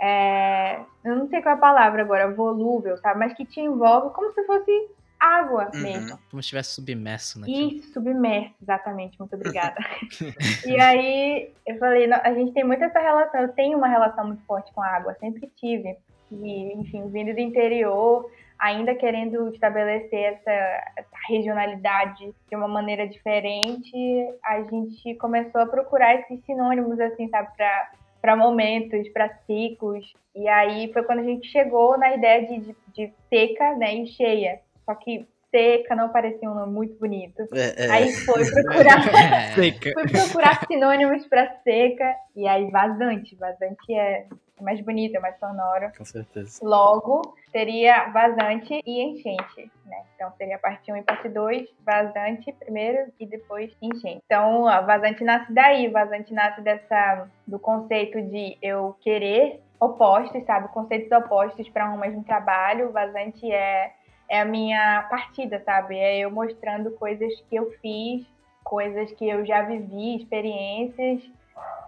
é, 0.00 0.80
eu 1.04 1.16
não 1.16 1.28
sei 1.28 1.42
qual 1.42 1.54
é 1.54 1.58
a 1.58 1.60
palavra 1.60 2.00
agora, 2.02 2.32
volúvel, 2.32 2.96
sabe? 2.96 3.18
Mas 3.18 3.34
que 3.34 3.44
te 3.44 3.60
envolve 3.60 4.14
como 4.14 4.32
se 4.32 4.42
fosse 4.44 4.88
água 5.18 5.70
Uhum. 5.74 5.80
mesmo. 5.80 6.18
Como 6.30 6.42
se 6.42 6.46
estivesse 6.46 6.70
submerso 6.74 7.40
naquilo. 7.40 7.72
Isso, 7.72 7.92
submerso, 7.92 8.54
exatamente, 8.62 9.18
muito 9.18 9.34
obrigada. 9.34 9.76
e 10.66 10.80
aí 10.80 11.50
eu 11.66 11.78
falei, 11.78 12.06
"Não, 12.06 12.18
a 12.22 12.32
gente 12.32 12.52
tem 12.52 12.64
muito 12.64 12.84
essa 12.84 12.98
relação, 13.00 13.40
eu 13.40 13.52
tenho 13.52 13.78
uma 13.78 13.88
relação 13.88 14.26
muito 14.26 14.44
forte 14.44 14.72
com 14.72 14.82
a 14.82 14.86
água, 14.86 15.16
sempre 15.20 15.50
tive. 15.56 15.96
E, 16.30 16.72
enfim, 16.74 17.08
vindo 17.08 17.34
do 17.34 17.40
interior, 17.40 18.30
ainda 18.58 18.94
querendo 18.94 19.48
estabelecer 19.48 20.34
essa, 20.34 20.50
essa 20.50 21.16
regionalidade 21.28 22.34
de 22.48 22.56
uma 22.56 22.68
maneira 22.68 23.08
diferente, 23.08 23.96
a 24.44 24.62
gente 24.62 25.14
começou 25.14 25.60
a 25.60 25.66
procurar 25.66 26.16
esses 26.16 26.44
sinônimos, 26.44 27.00
assim, 27.00 27.28
sabe, 27.28 27.48
para 27.56 27.90
para 28.20 28.36
momentos, 28.36 29.08
para 29.10 29.28
ciclos. 29.46 30.12
E 30.34 30.48
aí 30.48 30.92
foi 30.92 31.02
quando 31.04 31.20
a 31.20 31.24
gente 31.24 31.46
chegou 31.48 31.96
na 31.96 32.14
ideia 32.14 32.46
de, 32.46 32.58
de, 32.58 32.76
de 32.92 33.12
seca 33.28 33.76
né, 33.76 33.94
e 33.94 34.06
cheia. 34.08 34.60
Só 34.88 34.94
que 34.94 35.28
seca 35.50 35.94
não 35.94 36.08
parecia 36.08 36.50
um 36.50 36.54
nome 36.54 36.72
muito 36.72 36.98
bonito. 36.98 37.42
É, 37.52 37.84
é. 37.86 37.90
Aí 37.90 38.10
foi 38.12 38.42
procurar, 38.50 38.98
É, 39.14 39.54
Seca. 39.54 39.92
fui 39.92 40.08
procurar 40.10 40.66
sinônimos 40.66 41.26
para 41.26 41.56
seca. 41.62 42.14
E 42.34 42.48
aí 42.48 42.70
vazante. 42.70 43.36
Vazante 43.36 43.92
é 43.94 44.26
mais 44.62 44.80
bonito, 44.80 45.14
é 45.14 45.20
mais 45.20 45.38
sonoro. 45.38 45.92
Com 45.96 46.04
certeza. 46.06 46.58
Logo, 46.62 47.36
seria 47.52 48.08
vazante 48.08 48.80
e 48.86 49.02
enchente, 49.02 49.70
né? 49.84 50.04
Então 50.14 50.32
seria 50.38 50.58
parte 50.58 50.90
1 50.90 50.96
e 50.96 51.02
parte 51.02 51.28
2, 51.28 51.68
vazante 51.84 52.50
primeiro 52.52 53.12
e 53.20 53.26
depois 53.26 53.70
enchente. 53.82 54.22
Então, 54.24 54.66
a 54.66 54.80
vazante 54.80 55.22
nasce 55.22 55.52
daí, 55.52 55.88
vazante 55.88 56.32
nasce 56.32 56.62
dessa 56.62 57.28
do 57.46 57.58
conceito 57.58 58.20
de 58.22 58.56
eu 58.62 58.96
querer 59.02 59.60
opostos, 59.78 60.44
sabe? 60.44 60.68
Conceitos 60.68 61.12
opostos 61.12 61.68
para 61.68 61.90
um 61.92 61.98
mesmo 61.98 62.24
trabalho. 62.24 62.90
Vazante 62.90 63.50
é 63.52 63.92
é 64.28 64.40
a 64.40 64.44
minha 64.44 65.06
partida, 65.10 65.62
sabe? 65.64 65.96
É 65.96 66.18
eu 66.18 66.30
mostrando 66.30 66.90
coisas 66.92 67.32
que 67.48 67.56
eu 67.56 67.70
fiz, 67.80 68.26
coisas 68.62 69.10
que 69.12 69.28
eu 69.28 69.44
já 69.46 69.62
vivi, 69.62 70.16
experiências 70.16 71.22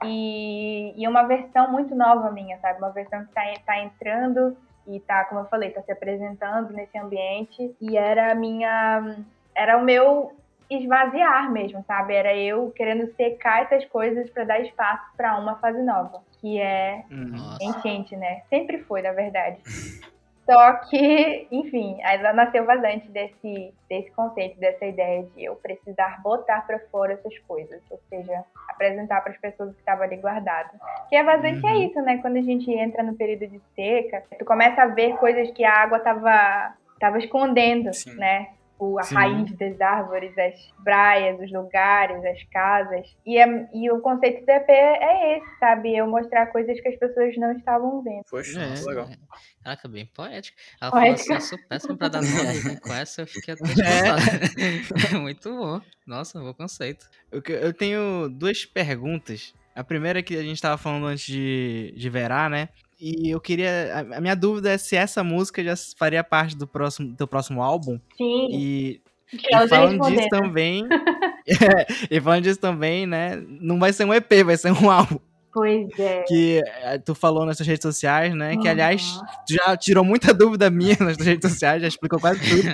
e, 0.02 0.94
e 0.96 1.06
uma 1.06 1.24
versão 1.24 1.70
muito 1.70 1.94
nova 1.94 2.30
minha, 2.30 2.58
sabe? 2.58 2.78
Uma 2.78 2.90
versão 2.90 3.24
que 3.24 3.32
tá, 3.32 3.42
tá 3.66 3.78
entrando 3.82 4.56
e 4.86 4.98
tá, 5.00 5.24
como 5.24 5.40
eu 5.42 5.44
falei, 5.46 5.70
tá 5.70 5.82
se 5.82 5.92
apresentando 5.92 6.72
nesse 6.72 6.96
ambiente 6.98 7.74
e 7.80 7.96
era 7.96 8.32
a 8.32 8.34
minha 8.34 9.16
era 9.54 9.76
o 9.76 9.84
meu 9.84 10.32
esvaziar 10.70 11.50
mesmo, 11.50 11.84
sabe? 11.86 12.14
Era 12.14 12.34
eu 12.34 12.70
querendo 12.70 13.12
secar 13.16 13.62
essas 13.62 13.84
coisas 13.86 14.30
para 14.30 14.44
dar 14.44 14.60
espaço 14.60 15.04
para 15.16 15.36
uma 15.36 15.56
fase 15.56 15.82
nova, 15.82 16.22
que 16.40 16.60
é 16.60 17.04
Hum. 17.10 17.30
Nossa. 17.32 17.64
enchente, 17.64 18.16
né? 18.16 18.42
Sempre 18.48 18.78
foi, 18.84 19.02
na 19.02 19.12
verdade. 19.12 19.60
Só 20.50 20.72
que, 20.88 21.46
enfim, 21.50 21.98
aí 22.02 22.18
ela 22.18 22.32
nasceu 22.32 22.64
vazante 22.64 23.06
desse, 23.08 23.72
desse 23.88 24.10
conceito, 24.12 24.58
dessa 24.58 24.84
ideia 24.84 25.22
de 25.36 25.44
eu 25.44 25.54
precisar 25.56 26.20
botar 26.22 26.66
para 26.66 26.78
fora 26.90 27.12
essas 27.12 27.38
coisas, 27.40 27.80
ou 27.90 28.00
seja, 28.08 28.44
apresentar 28.68 29.20
para 29.20 29.32
as 29.32 29.38
pessoas 29.38 29.72
que 29.74 29.78
estavam 29.78 30.04
ali 30.04 30.16
guardado. 30.16 30.70
Que 31.08 31.16
é 31.16 31.22
vazante 31.22 31.64
é 31.64 31.70
Uhum. 31.72 31.82
isso, 31.84 32.02
né? 32.02 32.18
Quando 32.18 32.36
a 32.38 32.42
gente 32.42 32.70
entra 32.72 33.02
no 33.02 33.14
período 33.14 33.46
de 33.46 33.60
seca, 33.76 34.24
tu 34.38 34.44
começa 34.44 34.82
a 34.82 34.86
ver 34.86 35.16
coisas 35.18 35.50
que 35.52 35.64
a 35.64 35.72
água 35.72 36.00
tava, 36.00 36.74
tava 36.98 37.18
escondendo, 37.18 37.92
Sim. 37.94 38.14
né? 38.16 38.48
O, 38.80 38.98
a 38.98 39.02
Sim. 39.02 39.14
raiz 39.14 39.52
das 39.58 39.78
árvores, 39.80 40.32
as 40.38 40.54
praias, 40.82 41.38
os 41.38 41.52
lugares, 41.52 42.24
as 42.24 42.42
casas. 42.44 43.06
E, 43.26 43.38
é- 43.38 43.68
e 43.74 43.90
o 43.90 44.00
conceito 44.00 44.44
do 44.46 44.50
EP 44.50 44.68
é 44.70 45.36
esse, 45.36 45.58
sabe? 45.58 45.94
Eu 45.94 46.06
mostrar 46.06 46.46
coisas 46.46 46.80
que 46.80 46.88
as 46.88 46.96
pessoas 46.98 47.36
não 47.36 47.52
estavam 47.52 48.02
vendo. 48.02 48.22
Poxa, 48.30 48.58
É, 48.58 48.66
muito 48.68 48.86
legal. 48.86 49.04
é. 49.10 49.16
Caraca, 49.62 49.86
bem 49.88 50.06
poético. 50.06 50.56
Ela 50.80 50.90
Poético. 50.90 51.24
falou 51.26 51.36
assim, 51.38 51.54
eu 51.54 51.58
sou 51.58 51.68
péssima 51.68 51.96
pra 51.98 52.08
dar 52.08 52.22
nome, 52.22 52.80
com 52.80 52.92
essa 52.94 53.20
eu 53.22 53.26
fiquei 53.26 53.52
até 53.60 53.64
espantado. 53.64 55.20
Muito 55.20 55.50
bom. 55.54 55.80
Nossa, 56.06 56.40
bom 56.40 56.54
conceito. 56.54 57.06
Eu, 57.30 57.42
eu 57.54 57.74
tenho 57.74 58.28
duas 58.30 58.64
perguntas. 58.64 59.54
A 59.74 59.84
primeira 59.84 60.18
é 60.20 60.22
que 60.22 60.36
a 60.36 60.42
gente 60.42 60.60
tava 60.60 60.78
falando 60.78 61.06
antes 61.06 61.26
de, 61.26 61.92
de 61.96 62.08
Verá, 62.10 62.48
né? 62.48 62.70
E 63.00 63.30
eu 63.30 63.40
queria. 63.40 64.06
A, 64.14 64.20
minha 64.20 64.36
dúvida 64.36 64.70
é 64.70 64.78
se 64.78 64.94
essa 64.94 65.24
música 65.24 65.64
já 65.64 65.74
faria 65.96 66.22
parte 66.22 66.56
do 66.56 66.66
próximo, 66.66 67.14
do 67.16 67.26
próximo 67.26 67.62
álbum. 67.62 67.98
Sim, 68.16 68.48
E, 68.52 69.00
e 69.32 69.68
falando 69.68 70.06
disso 70.06 70.28
também. 70.28 70.86
e 72.10 72.20
falando 72.20 72.42
disso 72.42 72.60
também, 72.60 73.06
né? 73.06 73.42
Não 73.60 73.78
vai 73.78 73.92
ser 73.92 74.04
um 74.04 74.14
EP, 74.14 74.44
vai 74.44 74.56
ser 74.56 74.72
um 74.72 74.90
álbum. 74.90 75.18
Pois 75.52 75.88
é. 75.98 76.22
Que 76.28 76.62
eh, 76.64 76.98
tu 76.98 77.12
falou 77.12 77.44
nas 77.44 77.56
suas 77.56 77.66
redes 77.66 77.82
sociais, 77.82 78.32
né? 78.32 78.56
Que, 78.56 78.68
aliás, 78.68 79.20
já 79.48 79.76
tirou 79.76 80.04
muita 80.04 80.32
dúvida 80.32 80.70
minha 80.70 80.96
nas 81.00 81.16
tuas 81.16 81.26
redes 81.26 81.50
sociais, 81.50 81.82
já 81.82 81.88
explicou 81.88 82.20
quase 82.20 82.38
tudo. 82.38 82.68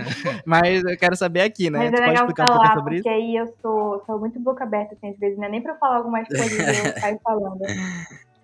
Mas 0.44 0.84
eu 0.84 0.94
quero 0.98 1.16
saber 1.16 1.40
aqui, 1.40 1.70
né? 1.70 1.78
Mas 1.78 1.90
tu 1.90 1.94
é 1.94 1.98
pode 1.98 2.10
legal 2.10 2.24
explicar 2.26 2.44
um 2.44 2.46
pouquinho 2.48 2.68
falar, 2.68 2.78
sobre 2.78 2.96
porque 2.96 3.08
isso? 3.08 3.18
aí 3.18 3.36
eu 3.36 3.46
sou, 3.62 4.02
sou 4.04 4.18
muito 4.18 4.38
boca 4.40 4.64
aberta, 4.64 4.94
assim, 4.94 5.08
às 5.08 5.18
vezes, 5.18 5.38
não 5.38 5.46
é 5.46 5.48
nem 5.48 5.62
pra 5.62 5.72
eu 5.72 5.78
falar 5.78 5.96
algumas 5.96 6.28
coisas 6.28 6.52
e 6.52 6.86
eu 6.86 7.00
saio 7.00 7.18
falando. 7.24 7.62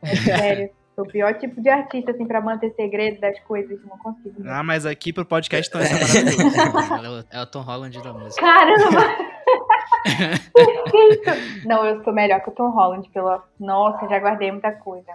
É 0.02 0.16
sério. 0.16 0.70
Sou 0.94 1.04
o 1.04 1.08
pior 1.08 1.32
tipo 1.38 1.60
de 1.62 1.68
artista, 1.70 2.10
assim, 2.10 2.26
pra 2.26 2.40
manter 2.40 2.70
segredo 2.74 3.18
das 3.20 3.38
coisas, 3.40 3.78
não 3.86 3.96
consigo. 3.98 4.42
Ah, 4.46 4.62
mas 4.62 4.84
aqui 4.84 5.12
pro 5.12 5.24
podcast 5.24 5.74
é 5.74 5.80
maravilhoso. 5.80 6.94
Ela 7.06 7.24
é 7.30 7.42
o- 7.42 7.46
Tom 7.46 7.62
Holland 7.62 8.02
da 8.02 8.12
música. 8.12 8.40
Caramba! 8.42 9.32
Não, 11.64 11.84
eu 11.86 12.02
sou 12.02 12.12
melhor 12.12 12.40
que 12.40 12.48
o 12.50 12.52
Tom 12.52 12.70
Holland, 12.70 13.08
pela. 13.10 13.42
Nossa, 13.58 14.08
já 14.08 14.18
guardei 14.18 14.50
muita 14.50 14.72
coisa. 14.72 15.12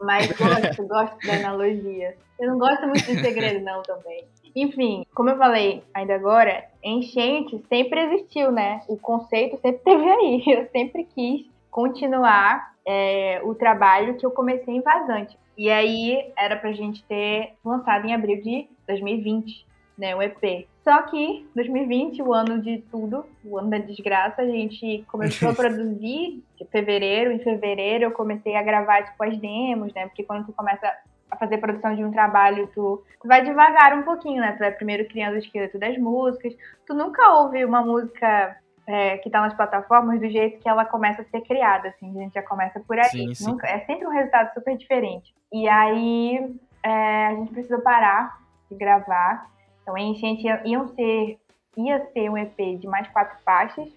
Mas 0.00 0.26
gosto, 0.32 0.86
gosto 0.86 1.18
da 1.26 1.34
analogia. 1.34 2.16
Eu 2.40 2.48
não 2.50 2.58
gosto 2.58 2.86
muito 2.86 3.04
de 3.04 3.20
segredo, 3.20 3.62
não, 3.64 3.82
também. 3.82 4.24
Enfim, 4.56 5.04
como 5.14 5.30
eu 5.30 5.36
falei 5.38 5.82
ainda 5.94 6.14
agora, 6.14 6.64
enchente 6.82 7.62
sempre 7.68 8.00
existiu, 8.00 8.50
né? 8.50 8.80
O 8.88 8.96
conceito 8.96 9.58
sempre 9.60 9.82
teve 9.84 10.04
aí. 10.08 10.42
Eu 10.46 10.66
sempre 10.72 11.04
quis 11.14 11.46
continuar 11.70 12.71
é, 12.86 13.40
o 13.44 13.54
trabalho 13.54 14.16
que 14.16 14.26
eu 14.26 14.30
comecei 14.30 14.74
em 14.74 14.80
Vazante. 14.82 15.36
E 15.56 15.70
aí 15.70 16.32
era 16.36 16.56
pra 16.56 16.72
gente 16.72 17.04
ter 17.04 17.54
lançado 17.64 18.06
em 18.06 18.14
abril 18.14 18.40
de 18.42 18.68
2020, 18.86 19.66
né, 19.98 20.16
o 20.16 20.22
EP. 20.22 20.66
Só 20.82 21.02
que 21.02 21.46
2020, 21.54 22.22
o 22.22 22.32
ano 22.32 22.60
de 22.60 22.78
tudo, 22.90 23.24
o 23.44 23.58
ano 23.58 23.70
da 23.70 23.78
desgraça, 23.78 24.42
a 24.42 24.46
gente 24.46 25.04
começou 25.08 25.50
a 25.50 25.54
produzir 25.54 26.42
de 26.58 26.64
fevereiro. 26.70 27.30
Em 27.30 27.38
fevereiro 27.38 28.04
eu 28.04 28.10
comecei 28.10 28.56
a 28.56 28.62
gravar 28.62 29.04
tipo 29.04 29.22
as 29.22 29.36
demos, 29.38 29.92
né? 29.94 30.06
Porque 30.06 30.24
quando 30.24 30.46
tu 30.46 30.52
começa 30.52 30.90
a 31.30 31.36
fazer 31.36 31.58
produção 31.58 31.94
de 31.94 32.04
um 32.04 32.10
trabalho, 32.10 32.68
tu, 32.74 33.02
tu 33.20 33.28
vai 33.28 33.44
devagar 33.44 33.96
um 33.96 34.02
pouquinho, 34.02 34.40
né? 34.40 34.52
Tu 34.52 34.58
vai 34.58 34.72
primeiro 34.72 35.06
criando 35.06 35.34
o 35.34 35.38
esqueleto 35.38 35.78
das 35.78 35.96
músicas. 35.98 36.52
Tu 36.86 36.94
nunca 36.94 37.30
ouve 37.34 37.64
uma 37.64 37.82
música 37.82 38.56
é, 38.86 39.18
que 39.18 39.30
tá 39.30 39.40
nas 39.40 39.54
plataformas 39.54 40.20
do 40.20 40.28
jeito 40.28 40.60
que 40.60 40.68
ela 40.68 40.84
começa 40.84 41.22
a 41.22 41.24
ser 41.26 41.40
criada, 41.42 41.88
assim, 41.88 42.10
a 42.10 42.22
gente 42.22 42.34
já 42.34 42.42
começa 42.42 42.80
por 42.80 42.98
aí. 42.98 43.10
Sim, 43.10 43.34
sim. 43.34 43.50
Nunca, 43.50 43.66
é 43.66 43.80
sempre 43.80 44.06
um 44.06 44.10
resultado 44.10 44.52
super 44.54 44.76
diferente. 44.76 45.34
E 45.52 45.68
aí 45.68 46.56
é, 46.82 47.26
a 47.26 47.34
gente 47.34 47.52
precisou 47.52 47.80
parar 47.80 48.38
de 48.70 48.76
gravar. 48.76 49.46
Então 49.82 49.94
a 49.94 49.98
gente 49.98 50.44
ia, 50.44 50.62
iam 50.64 50.88
ser, 50.88 51.38
ia 51.76 52.04
ser 52.12 52.28
um 52.28 52.36
EP 52.36 52.78
de 52.78 52.86
mais 52.86 53.08
quatro 53.08 53.38
faixas, 53.44 53.88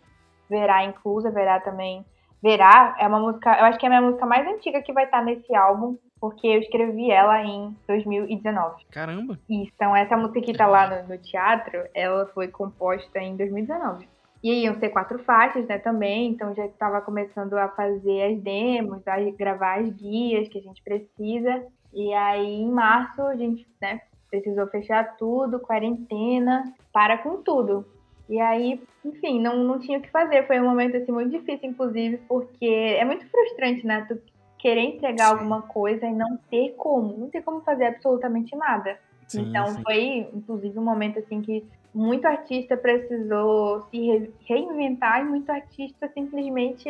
Verá 0.49 0.83
inclusa, 0.83 1.31
Verá 1.31 1.59
também. 1.59 2.05
Verá 2.41 2.95
é 2.99 3.07
uma 3.07 3.19
música, 3.19 3.57
eu 3.57 3.65
acho 3.65 3.79
que 3.79 3.85
é 3.85 3.87
a 3.87 3.89
minha 3.89 4.01
música 4.01 4.25
mais 4.25 4.47
antiga 4.47 4.81
que 4.81 4.93
vai 4.93 5.05
estar 5.05 5.23
nesse 5.23 5.55
álbum, 5.55 5.97
porque 6.19 6.45
eu 6.45 6.59
escrevi 6.59 7.09
ela 7.09 7.41
em 7.43 7.75
2019. 7.87 8.85
Caramba. 8.91 9.39
Então 9.49 9.95
essa 9.95 10.15
música 10.15 10.41
que 10.41 10.53
tá 10.53 10.67
lá 10.67 10.87
no, 10.87 11.09
no 11.09 11.17
teatro, 11.17 11.83
ela 11.93 12.27
foi 12.27 12.47
composta 12.47 13.19
em 13.19 13.35
2019. 13.35 14.07
E 14.43 14.63
iam 14.63 14.77
ser 14.79 14.89
quatro 14.89 15.17
faixas, 15.19 15.65
né, 15.67 15.79
também, 15.79 16.29
então 16.29 16.53
já 16.53 16.65
estava 16.65 17.01
começando 17.01 17.53
a 17.55 17.67
fazer 17.69 18.33
as 18.33 18.39
demos, 18.41 19.07
a 19.07 19.19
gravar 19.31 19.79
as 19.79 19.89
guias 19.89 20.47
que 20.47 20.59
a 20.59 20.61
gente 20.61 20.83
precisa. 20.83 21.65
E 21.93 22.13
aí, 22.13 22.61
em 22.61 22.69
março, 22.69 23.21
a 23.23 23.35
gente, 23.35 23.67
né, 23.81 24.01
precisou 24.29 24.67
fechar 24.67 25.15
tudo, 25.17 25.59
quarentena, 25.59 26.73
para 26.93 27.17
com 27.17 27.41
tudo. 27.41 27.85
E 28.27 28.39
aí, 28.39 28.81
enfim, 29.03 29.39
não, 29.39 29.63
não 29.63 29.79
tinha 29.79 29.99
o 29.99 30.01
que 30.01 30.09
fazer. 30.09 30.45
Foi 30.47 30.59
um 30.59 30.65
momento, 30.65 30.97
assim, 30.97 31.11
muito 31.11 31.31
difícil, 31.31 31.69
inclusive, 31.69 32.17
porque 32.27 32.65
é 32.65 33.05
muito 33.05 33.25
frustrante, 33.29 33.85
né, 33.85 34.05
tu 34.07 34.19
querer 34.57 34.81
entregar 34.81 35.27
alguma 35.27 35.61
coisa 35.61 36.05
e 36.07 36.13
não 36.13 36.37
ter 36.49 36.73
como, 36.75 37.15
não 37.17 37.29
ter 37.29 37.43
como 37.43 37.61
fazer 37.61 37.85
absolutamente 37.85 38.55
nada. 38.55 38.99
Sim, 39.27 39.49
então 39.49 39.67
sim. 39.67 39.83
foi, 39.83 40.27
inclusive, 40.33 40.77
um 40.79 40.83
momento 40.83 41.19
assim 41.19 41.41
que 41.41 41.63
muito 41.95 42.25
artista 42.25 42.75
precisou 42.77 43.81
se 43.89 43.97
re- 43.97 44.33
reinventar 44.47 45.21
e 45.21 45.25
muito 45.25 45.49
artista 45.49 46.09
simplesmente 46.13 46.89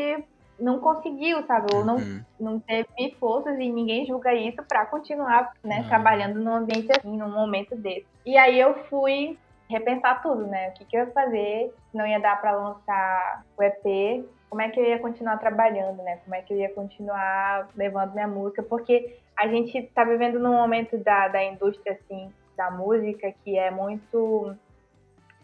não 0.59 0.79
conseguiu, 0.79 1.45
sabe? 1.45 1.67
Ou 1.75 1.85
não, 1.85 1.97
Uhum. 1.97 2.21
não 2.39 2.59
teve 2.61 2.87
forças 3.19 3.53
e 3.59 3.71
ninguém 3.71 4.05
julga 4.05 4.33
isso 4.33 4.63
pra 4.67 4.85
continuar, 4.85 5.51
né, 5.63 5.81
Não. 5.81 5.87
trabalhando 5.89 6.39
num 6.39 6.55
ambiente 6.55 6.89
assim, 6.91 7.17
num 7.17 7.29
momento 7.31 7.75
desse. 7.75 8.07
E 8.25 8.37
aí 8.37 8.59
eu 8.59 8.73
fui 8.85 9.37
repensar 9.69 10.21
tudo, 10.21 10.47
né? 10.47 10.69
O 10.69 10.73
que, 10.73 10.85
que 10.85 10.95
eu 10.97 11.05
ia 11.05 11.11
fazer, 11.11 11.69
se 11.91 11.97
não 11.97 12.05
ia 12.07 12.19
dar 12.19 12.39
pra 12.39 12.55
lançar 12.55 13.41
o 13.57 13.63
EP, 13.63 14.25
como 14.49 14.61
é 14.61 14.69
que 14.69 14.79
eu 14.79 14.85
ia 14.85 14.99
continuar 14.99 15.37
trabalhando, 15.37 16.01
né? 16.03 16.17
Como 16.23 16.35
é 16.35 16.41
que 16.41 16.53
eu 16.53 16.57
ia 16.57 16.73
continuar 16.73 17.69
levando 17.75 18.13
minha 18.13 18.27
música, 18.27 18.63
porque 18.63 19.05
a 19.37 19.47
gente 19.47 19.91
tá 19.93 20.03
vivendo 20.03 20.39
num 20.39 20.53
momento 20.53 20.97
da, 21.03 21.27
da 21.27 21.43
indústria, 21.43 21.93
assim, 21.93 22.29
da 22.55 22.71
música 22.71 23.33
que 23.43 23.57
é 23.57 23.69
muito. 23.71 24.55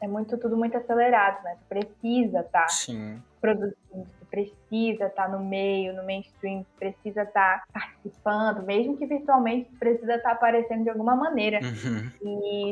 É 0.02 0.08
muito, 0.08 0.38
tudo 0.38 0.58
muito 0.58 0.76
acelerado, 0.76 1.44
né? 1.44 1.56
Tu 1.60 1.66
precisa 1.70 2.44
tá 2.44 2.68
Sim. 2.68 3.22
produzindo, 3.40 4.08
tu 4.20 4.26
precisa 4.32 5.06
estar 5.06 5.30
no 5.30 5.40
meio, 5.40 5.94
no 5.96 6.04
mainstream, 6.04 6.64
tu 6.64 6.80
precisa 6.80 7.22
estar 7.22 7.64
participando, 7.72 8.64
mesmo 8.64 8.98
que 8.98 9.06
virtualmente, 9.06 9.70
tu 9.70 9.78
precisa 9.78 10.16
estar 10.16 10.32
aparecendo 10.32 10.84
de 10.84 10.90
alguma 10.90 11.16
maneira. 11.16 11.60
Uhum. 11.62 12.12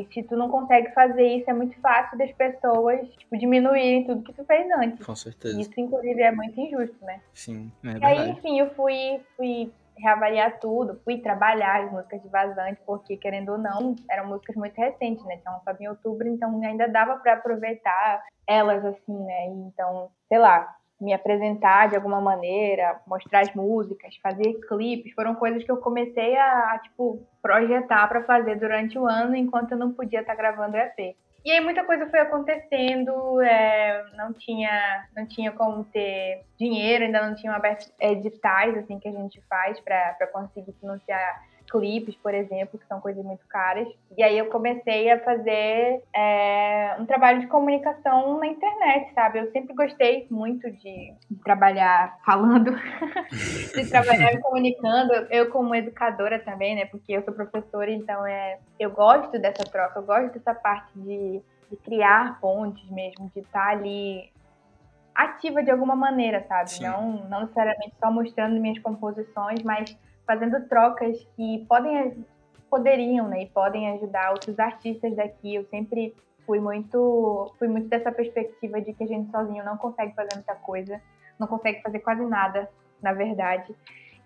E 0.02 0.08
se 0.12 0.24
tu 0.24 0.36
não 0.36 0.50
consegue 0.50 0.92
fazer 0.92 1.24
isso, 1.36 1.48
é 1.48 1.52
muito 1.52 1.78
fácil 1.80 2.18
das 2.18 2.32
pessoas, 2.32 3.08
tipo, 3.16 3.38
diminuírem 3.38 4.06
tudo 4.06 4.22
que 4.22 4.32
tu 4.32 4.44
fez 4.44 4.68
antes. 4.72 5.06
Com 5.06 5.14
certeza. 5.14 5.60
Isso, 5.60 5.72
inclusive, 5.76 6.20
é 6.20 6.32
muito 6.32 6.60
injusto, 6.60 6.96
né? 7.04 7.20
Sim. 7.32 7.70
É 7.84 7.98
E 7.98 8.04
aí, 8.04 8.30
enfim, 8.30 8.58
eu 8.58 8.70
fui, 8.74 9.20
fui 9.36 9.70
reavaliar 10.00 10.58
tudo, 10.58 11.00
fui 11.04 11.18
trabalhar 11.18 11.84
as 11.84 11.92
músicas 11.92 12.22
de 12.22 12.28
Vazante, 12.28 12.80
porque, 12.86 13.16
querendo 13.16 13.52
ou 13.52 13.58
não, 13.58 13.94
eram 14.10 14.28
músicas 14.28 14.56
muito 14.56 14.76
recentes, 14.76 15.24
né? 15.24 15.36
Tinham 15.38 15.54
lançado 15.54 15.80
em 15.80 15.88
outubro, 15.88 16.28
então 16.28 16.60
ainda 16.62 16.88
dava 16.88 17.16
pra 17.16 17.34
aproveitar 17.34 18.24
elas, 18.46 18.84
assim, 18.84 19.18
né? 19.24 19.46
Então, 19.46 20.10
sei 20.28 20.38
lá, 20.38 20.76
me 21.00 21.14
apresentar 21.14 21.88
de 21.88 21.96
alguma 21.96 22.20
maneira, 22.20 23.00
mostrar 23.06 23.40
as 23.40 23.54
músicas, 23.54 24.16
fazer 24.22 24.54
clipes, 24.68 25.14
foram 25.14 25.34
coisas 25.34 25.64
que 25.64 25.70
eu 25.70 25.78
comecei 25.78 26.36
a, 26.36 26.74
a, 26.74 26.78
tipo, 26.78 27.26
projetar 27.40 28.06
pra 28.08 28.22
fazer 28.24 28.56
durante 28.56 28.98
o 28.98 29.06
ano, 29.06 29.34
enquanto 29.34 29.72
eu 29.72 29.78
não 29.78 29.92
podia 29.92 30.20
estar 30.20 30.34
gravando 30.34 30.76
o 30.76 30.80
EP. 30.80 31.16
E 31.44 31.50
aí 31.50 31.60
muita 31.60 31.84
coisa 31.84 32.08
foi 32.10 32.20
acontecendo, 32.20 33.40
é, 33.40 34.04
não 34.14 34.32
tinha 34.32 35.06
não 35.16 35.26
tinha 35.26 35.50
como 35.52 35.84
ter 35.84 36.44
dinheiro, 36.58 37.04
ainda 37.04 37.26
não 37.26 37.34
tinham 37.34 37.54
aberto 37.54 37.90
editais 37.98 38.76
assim 38.76 38.98
que 38.98 39.08
a 39.08 39.12
gente 39.12 39.40
faz 39.48 39.80
para 39.80 40.26
conseguir 40.32 40.72
financiar 40.78 41.42
clipes, 41.70 42.16
por 42.16 42.34
exemplo, 42.34 42.78
que 42.78 42.86
são 42.86 43.00
coisas 43.00 43.24
muito 43.24 43.46
caras. 43.46 43.88
E 44.18 44.22
aí 44.22 44.36
eu 44.36 44.46
comecei 44.46 45.10
a 45.10 45.20
fazer 45.20 46.02
é, 46.14 46.96
um 46.98 47.06
trabalho 47.06 47.40
de 47.40 47.46
comunicação 47.46 48.38
na 48.38 48.48
internet, 48.48 49.14
sabe? 49.14 49.38
Eu 49.38 49.50
sempre 49.52 49.74
gostei 49.74 50.26
muito 50.30 50.70
de, 50.70 51.14
trabalhar 51.44 52.18
falando, 52.26 52.72
de 53.74 53.88
trabalhar 53.88 54.34
me 54.34 54.40
comunicando. 54.40 55.12
Eu 55.30 55.50
como 55.50 55.74
educadora 55.74 56.38
também, 56.40 56.74
né? 56.74 56.86
Porque 56.86 57.12
eu 57.12 57.22
sou 57.22 57.32
professora, 57.32 57.90
então 57.90 58.26
é, 58.26 58.58
eu 58.78 58.90
gosto 58.90 59.38
dessa 59.38 59.62
troca, 59.64 60.00
eu 60.00 60.04
gosto 60.04 60.34
dessa 60.34 60.54
parte 60.54 60.90
de, 60.96 61.40
de 61.70 61.76
criar 61.84 62.40
pontes 62.40 62.88
mesmo, 62.90 63.30
de 63.32 63.40
estar 63.40 63.68
ali 63.68 64.28
ativa 65.14 65.62
de 65.62 65.70
alguma 65.70 65.94
maneira, 65.94 66.44
sabe? 66.48 66.70
Sim. 66.70 66.84
Não, 66.84 67.12
não 67.28 67.40
necessariamente 67.42 67.94
só 68.00 68.10
mostrando 68.10 68.60
minhas 68.60 68.78
composições, 68.78 69.62
mas 69.62 69.96
fazendo 70.30 70.60
trocas 70.68 71.18
que 71.34 71.66
podem 71.68 72.24
poderiam, 72.70 73.26
né, 73.26 73.42
e 73.42 73.46
podem 73.48 73.90
ajudar 73.94 74.30
outros 74.30 74.56
artistas 74.60 75.16
daqui. 75.16 75.56
Eu 75.56 75.64
sempre 75.64 76.14
fui 76.46 76.60
muito 76.60 77.52
fui 77.58 77.66
muito 77.66 77.88
dessa 77.88 78.12
perspectiva 78.12 78.80
de 78.80 78.92
que 78.92 79.02
a 79.02 79.06
gente 79.08 79.28
sozinho 79.28 79.64
não 79.64 79.76
consegue 79.76 80.14
fazer 80.14 80.36
muita 80.36 80.54
coisa, 80.54 81.02
não 81.36 81.48
consegue 81.48 81.82
fazer 81.82 81.98
quase 81.98 82.24
nada, 82.24 82.70
na 83.02 83.12
verdade. 83.12 83.74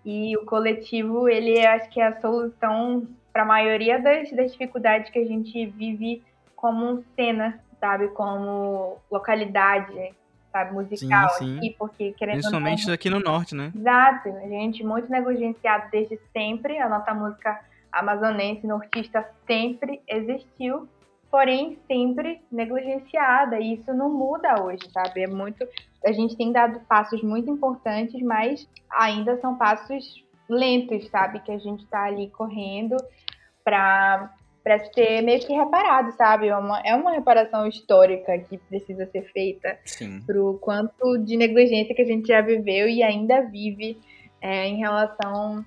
E 0.05 0.37
o 0.37 0.45
coletivo, 0.45 1.27
ele 1.27 1.65
acho 1.65 1.89
que 1.89 1.99
é 1.99 2.05
a 2.05 2.21
solução 2.21 3.07
para 3.33 3.41
a 3.41 3.45
maioria 3.45 3.99
das, 3.99 4.31
das 4.31 4.51
dificuldades 4.51 5.09
que 5.09 5.17
a 5.17 5.25
gente 5.25 5.65
vive 5.65 6.23
como 6.55 7.03
cena, 7.15 7.59
sabe, 7.79 8.09
como 8.09 8.97
localidade, 9.09 10.13
sabe, 10.55 10.73
musical 10.73 11.29
sim. 11.31 11.57
aqui, 11.57 11.75
porque 11.77 12.13
querendo 12.13 12.37
ou 12.45 12.51
não, 12.51 12.61
Principalmente 12.61 12.91
aqui 12.91 13.09
no 13.09 13.19
norte, 13.19 13.53
né? 13.53 13.73
Exato, 13.75 14.29
a 14.29 14.47
gente 14.47 14.85
muito 14.85 15.11
negligenciado 15.11 15.89
desde 15.91 16.17
sempre, 16.31 16.77
a 16.79 16.87
nossa 16.87 17.13
música 17.13 17.59
amazonense, 17.91 18.65
nortista 18.65 19.27
sempre 19.45 20.01
existiu, 20.07 20.87
porém 21.29 21.77
sempre 21.87 22.41
negligenciada, 22.49 23.59
e 23.59 23.73
isso 23.73 23.93
não 23.93 24.09
muda 24.09 24.63
hoje, 24.63 24.89
sabe? 24.93 25.23
É 25.23 25.27
muito, 25.27 25.67
a 26.05 26.11
gente 26.13 26.37
tem 26.37 26.53
dado 26.53 26.79
passos 26.87 27.21
muito 27.21 27.51
importantes, 27.51 28.21
mas 28.21 28.65
ainda 28.89 29.37
são 29.41 29.57
passos 29.57 30.23
lentos, 30.47 31.09
sabe? 31.09 31.39
Que 31.41 31.51
a 31.51 31.59
gente 31.59 31.85
tá 31.87 32.03
ali 32.03 32.29
correndo 32.29 32.95
para 33.63 34.31
para 34.65 34.83
ser 34.91 35.21
meio 35.21 35.39
que 35.45 35.53
reparado, 35.53 36.11
sabe? 36.13 36.47
É 36.47 36.57
uma, 36.57 36.79
é 36.79 36.95
uma 36.95 37.11
reparação 37.11 37.67
histórica 37.67 38.35
que 38.39 38.57
precisa 38.57 39.05
ser 39.11 39.21
feita 39.31 39.77
Sim. 39.85 40.21
pro 40.25 40.57
quanto 40.59 41.19
de 41.19 41.37
negligência 41.37 41.93
que 41.93 42.01
a 42.01 42.05
gente 42.05 42.27
já 42.27 42.41
viveu 42.41 42.89
e 42.89 43.03
ainda 43.03 43.41
vive 43.41 43.99
é, 44.41 44.65
em 44.65 44.77
relação 44.77 45.63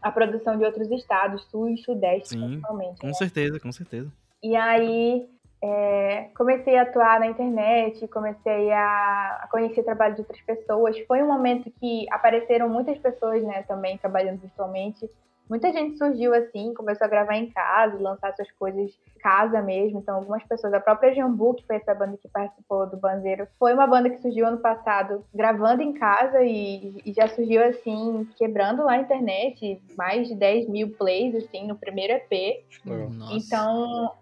à 0.00 0.10
produção 0.10 0.56
de 0.56 0.64
outros 0.64 0.90
estados, 0.90 1.44
sul 1.50 1.68
e 1.68 1.76
sudeste, 1.76 2.30
Sim, 2.30 2.40
principalmente. 2.40 2.98
Com 2.98 3.08
né? 3.08 3.12
certeza, 3.12 3.60
com 3.60 3.70
certeza. 3.70 4.10
E 4.42 4.56
aí 4.56 5.28
é, 5.62 6.30
comecei 6.34 6.78
a 6.78 6.82
atuar 6.82 7.20
na 7.20 7.26
internet, 7.26 8.08
comecei 8.08 8.72
a, 8.72 9.40
a 9.42 9.48
conhecer 9.50 9.82
o 9.82 9.84
trabalho 9.84 10.14
de 10.14 10.22
outras 10.22 10.40
pessoas. 10.40 10.98
Foi 11.00 11.22
um 11.22 11.26
momento 11.26 11.70
que 11.78 12.06
apareceram 12.10 12.70
muitas 12.70 12.96
pessoas, 12.96 13.42
né, 13.42 13.64
também 13.68 13.98
trabalhando 13.98 14.40
virtualmente. 14.40 15.10
Muita 15.50 15.72
gente 15.72 15.98
surgiu 15.98 16.32
assim, 16.32 16.72
começou 16.74 17.04
a 17.04 17.10
gravar 17.10 17.34
em 17.34 17.50
casa, 17.50 18.00
lançar 18.00 18.32
suas 18.36 18.50
coisas 18.52 18.88
em 19.16 19.18
casa 19.18 19.60
mesmo. 19.60 19.98
Então, 19.98 20.14
algumas 20.14 20.44
pessoas, 20.44 20.72
a 20.72 20.78
própria 20.78 21.12
Jambu, 21.12 21.54
que 21.54 21.66
foi 21.66 21.74
essa 21.74 21.92
banda 21.92 22.16
que 22.16 22.28
participou 22.28 22.88
do 22.88 22.96
Banzeiro, 22.96 23.48
foi 23.58 23.74
uma 23.74 23.84
banda 23.84 24.08
que 24.08 24.22
surgiu 24.22 24.46
ano 24.46 24.58
passado 24.58 25.24
gravando 25.34 25.82
em 25.82 25.92
casa 25.92 26.40
e, 26.44 27.02
e 27.04 27.12
já 27.12 27.26
surgiu 27.26 27.64
assim, 27.64 28.28
quebrando 28.36 28.84
lá 28.84 28.92
a 28.92 28.98
internet, 28.98 29.82
mais 29.98 30.28
de 30.28 30.36
10 30.36 30.68
mil 30.68 30.90
plays 30.90 31.34
assim 31.34 31.66
no 31.66 31.74
primeiro 31.74 32.12
EP. 32.12 32.64
Nossa. 32.84 33.34
Então, 33.34 34.12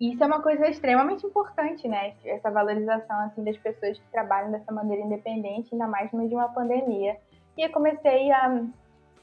isso 0.00 0.24
é 0.24 0.26
uma 0.26 0.40
coisa 0.40 0.66
extremamente 0.66 1.26
importante, 1.26 1.86
né? 1.86 2.14
Essa 2.24 2.50
valorização 2.50 3.20
assim 3.26 3.44
das 3.44 3.58
pessoas 3.58 3.98
que 3.98 4.10
trabalham 4.10 4.50
dessa 4.50 4.72
maneira 4.72 5.04
independente, 5.04 5.68
ainda 5.72 5.86
mais 5.86 6.10
no 6.10 6.20
meio 6.20 6.30
de 6.30 6.36
uma 6.36 6.48
pandemia. 6.48 7.18
E 7.58 7.62
eu 7.62 7.70
comecei 7.70 8.32
a 8.32 8.64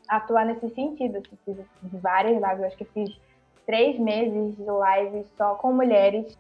atuar 0.08 0.46
nesse 0.46 0.70
sentido. 0.70 1.22
Fiz 1.46 1.58
várias 2.02 2.36
lives, 2.36 2.64
acho 2.64 2.78
que 2.78 2.86
fiz 2.86 3.20
três 3.66 4.00
meses 4.00 4.56
de 4.56 4.64
live 4.64 5.26
só 5.38 5.56
com 5.56 5.74
mulheres, 5.74 6.38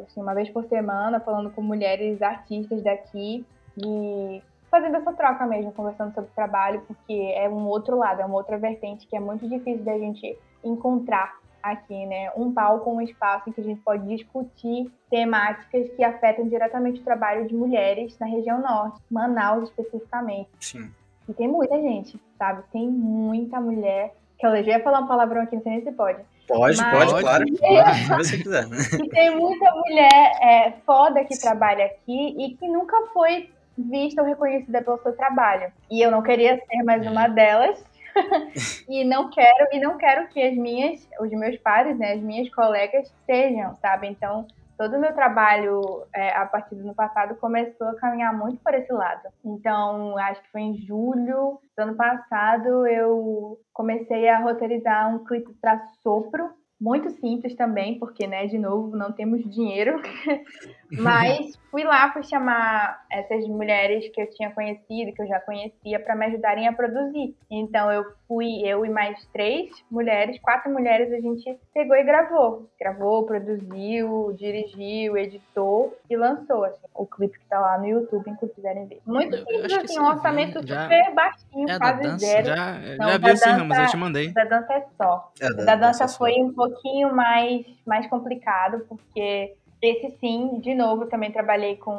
assim, 0.00 0.20
uma 0.20 0.34
vez 0.34 0.48
por 0.48 0.64
semana, 0.64 1.20
falando 1.20 1.50
com 1.50 1.60
mulheres 1.60 2.22
artistas 2.22 2.82
daqui 2.82 3.44
e 3.76 4.42
fazendo 4.70 4.96
essa 4.96 5.12
troca 5.12 5.46
mesmo, 5.46 5.72
conversando 5.72 6.14
sobre 6.14 6.30
trabalho, 6.34 6.82
porque 6.86 7.32
é 7.34 7.48
um 7.48 7.66
outro 7.66 7.96
lado, 7.96 8.20
é 8.20 8.24
uma 8.24 8.36
outra 8.36 8.58
vertente 8.58 9.06
que 9.06 9.16
é 9.16 9.20
muito 9.20 9.48
difícil 9.48 9.84
da 9.84 9.98
gente 9.98 10.38
encontrar 10.62 11.36
aqui, 11.62 12.06
né? 12.06 12.30
Um 12.36 12.52
palco, 12.52 12.90
um 12.90 13.00
espaço 13.00 13.48
em 13.48 13.52
que 13.52 13.60
a 13.60 13.64
gente 13.64 13.80
pode 13.80 14.06
discutir 14.06 14.90
temáticas 15.10 15.88
que 15.90 16.04
afetam 16.04 16.48
diretamente 16.48 17.00
o 17.00 17.04
trabalho 17.04 17.46
de 17.46 17.54
mulheres 17.54 18.16
na 18.18 18.26
região 18.26 18.60
norte, 18.60 19.00
Manaus 19.10 19.68
especificamente. 19.68 20.48
Sim. 20.60 20.90
E 21.28 21.32
tem 21.34 21.46
muita 21.46 21.76
gente, 21.80 22.18
sabe? 22.38 22.62
Tem 22.72 22.88
muita 22.88 23.60
mulher. 23.60 24.14
Que 24.38 24.46
eu 24.46 24.64
já 24.64 24.78
ia 24.78 24.82
falar 24.82 25.00
um 25.00 25.06
palavrão 25.08 25.42
aqui, 25.42 25.56
não 25.56 25.62
sei 25.62 25.72
nem 25.72 25.82
se 25.82 25.92
pode. 25.92 26.22
Pode, 26.46 26.76
Mas- 26.78 27.08
pode, 27.08 27.22
claro. 27.22 27.44
claro, 27.58 27.94
Se 27.94 28.08
você 28.08 28.38
quiser. 28.38 28.64
E 28.64 29.08
tem 29.10 29.36
muita 29.36 29.70
mulher 29.72 30.38
é, 30.40 30.72
foda 30.86 31.24
que 31.24 31.38
trabalha 31.38 31.86
aqui 31.86 32.34
e 32.38 32.56
que 32.56 32.66
nunca 32.68 32.96
foi 33.12 33.50
vista 33.76 34.22
ou 34.22 34.28
reconhecida 34.28 34.80
pelo 34.82 34.98
seu 35.02 35.14
trabalho. 35.14 35.70
E 35.90 36.00
eu 36.00 36.10
não 36.10 36.22
queria 36.22 36.56
ser 36.56 36.82
mais 36.84 37.06
uma 37.06 37.28
delas. 37.28 37.84
e 38.88 39.04
não 39.04 39.30
quero, 39.30 39.68
e 39.72 39.80
não 39.80 39.96
quero 39.96 40.26
que 40.28 40.42
as 40.42 40.56
minhas, 40.56 41.06
os 41.20 41.30
meus 41.30 41.56
pares, 41.58 41.96
né, 41.98 42.14
as 42.14 42.20
minhas 42.20 42.48
colegas 42.52 43.12
sejam, 43.26 43.76
sabe? 43.76 44.08
Então, 44.08 44.46
todo 44.78 44.96
o 44.96 45.00
meu 45.00 45.12
trabalho 45.12 46.06
é, 46.14 46.30
a 46.36 46.46
partir 46.46 46.76
do 46.76 46.82
ano 46.82 46.94
passado 46.94 47.34
começou 47.34 47.88
a 47.88 47.96
caminhar 47.96 48.32
muito 48.32 48.62
por 48.62 48.72
esse 48.72 48.92
lado. 48.92 49.28
Então, 49.44 50.16
acho 50.16 50.40
que 50.40 50.52
foi 50.52 50.60
em 50.60 50.76
julho 50.86 51.58
do 51.76 51.82
ano 51.82 51.96
passado 51.96 52.86
eu 52.86 53.58
comecei 53.72 54.28
a 54.28 54.38
roteirizar 54.38 55.12
um 55.12 55.24
clipe 55.24 55.52
para 55.60 55.84
Sopro, 56.00 56.50
muito 56.80 57.10
simples 57.10 57.56
também, 57.56 57.98
porque, 57.98 58.24
né, 58.28 58.46
de 58.46 58.56
novo, 58.56 58.96
não 58.96 59.10
temos 59.10 59.42
dinheiro. 59.52 60.00
Mas 60.92 61.56
fui 61.70 61.84
lá, 61.84 62.10
fui 62.12 62.22
chamar 62.22 63.04
essas 63.10 63.46
mulheres 63.46 64.08
que 64.12 64.20
eu 64.20 64.28
tinha 64.30 64.50
conhecido, 64.50 65.12
que 65.12 65.22
eu 65.22 65.26
já 65.26 65.38
conhecia, 65.40 66.00
para 66.00 66.16
me 66.16 66.26
ajudarem 66.26 66.66
a 66.68 66.72
produzir. 66.72 67.34
Então 67.50 67.90
eu 67.92 68.04
fui, 68.26 68.62
eu 68.66 68.84
e 68.86 68.88
mais 68.90 69.24
três 69.32 69.70
mulheres, 69.90 70.38
quatro 70.40 70.70
mulheres, 70.72 71.12
a 71.12 71.20
gente 71.20 71.58
pegou 71.74 71.96
e 71.96 72.04
gravou. 72.04 72.68
Gravou, 72.80 73.24
produziu, 73.26 74.32
dirigiu, 74.36 75.16
editou 75.16 75.96
e 76.08 76.16
lançou, 76.16 76.64
assim, 76.64 76.86
o 76.94 77.06
clipe 77.06 77.38
que 77.38 77.44
tá 77.46 77.58
lá 77.60 77.78
no 77.78 77.86
YouTube, 77.86 78.30
enquanto 78.30 78.54
quiserem 78.54 78.86
ver. 78.86 79.00
Muito 79.06 79.36
simples, 79.36 79.72
assim, 79.72 79.86
sim, 79.88 80.00
um 80.00 80.06
orçamento 80.06 80.66
já- 80.66 80.82
super 80.84 81.14
baixinho, 81.14 81.68
É 81.68 81.72
da 81.72 81.78
quase 81.78 82.02
dança, 82.02 82.18
zero. 82.18 82.46
Já, 82.46 82.72
Não, 82.72 82.80
já 82.80 82.96
da 83.06 83.16
vi 83.18 83.24
dança- 83.24 83.50
Ramos, 83.52 83.78
eu 83.78 83.86
te 83.86 83.96
mandei. 83.96 84.32
Da 84.32 84.44
dança 84.44 84.72
é 84.72 84.84
só. 84.96 85.32
É, 85.40 85.46
O 85.46 85.64
da 85.66 85.74
dança 85.76 86.08
foi 86.08 86.32
um 86.42 86.52
pouquinho 86.52 87.14
mais, 87.14 87.66
mais 87.86 88.06
complicado, 88.08 88.84
porque 88.88 89.54
esse 89.80 90.10
sim, 90.18 90.58
de 90.60 90.74
novo, 90.74 91.06
também 91.06 91.30
trabalhei 91.30 91.76
com 91.76 91.96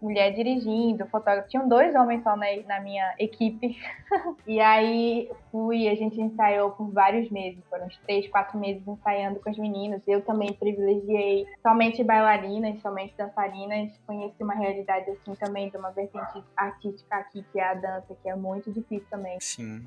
mulher 0.00 0.32
dirigindo, 0.32 1.06
fotógrafo. 1.06 1.48
Tinham 1.48 1.68
dois 1.68 1.94
homens 1.94 2.22
só 2.22 2.36
na, 2.36 2.46
na 2.66 2.80
minha 2.80 3.14
equipe. 3.18 3.76
e 4.46 4.60
aí 4.60 5.30
fui, 5.50 5.88
a 5.88 5.94
gente 5.94 6.20
ensaiou 6.20 6.72
por 6.72 6.90
vários 6.90 7.30
meses, 7.30 7.62
foram 7.70 7.86
uns 7.86 7.96
três, 7.98 8.26
quatro 8.28 8.58
meses 8.58 8.86
ensaiando 8.86 9.38
com 9.38 9.50
os 9.50 9.58
meninos. 9.58 10.02
Eu 10.06 10.22
também 10.22 10.52
privilegiei 10.52 11.46
somente 11.62 12.02
bailarinas, 12.02 12.80
somente 12.80 13.14
dançarinas. 13.16 13.92
Conheci 14.04 14.42
uma 14.42 14.54
realidade 14.54 15.10
assim 15.10 15.34
também 15.36 15.70
de 15.70 15.76
uma 15.76 15.90
vertente 15.90 16.42
artística 16.56 17.14
aqui, 17.16 17.44
que 17.52 17.60
é 17.60 17.64
a 17.64 17.74
dança, 17.74 18.16
que 18.20 18.28
é 18.28 18.34
muito 18.34 18.72
difícil 18.72 19.06
também. 19.08 19.38
Sim. 19.40 19.86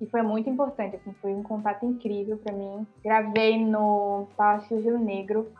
E 0.00 0.06
foi 0.06 0.22
muito 0.22 0.48
importante, 0.48 0.96
assim, 0.96 1.12
foi 1.20 1.34
um 1.34 1.42
contato 1.42 1.84
incrível 1.84 2.38
pra 2.38 2.52
mim. 2.52 2.86
Gravei 3.04 3.62
no 3.62 4.26
Palácio 4.36 4.80
Rio 4.80 4.98
Negro. 4.98 5.52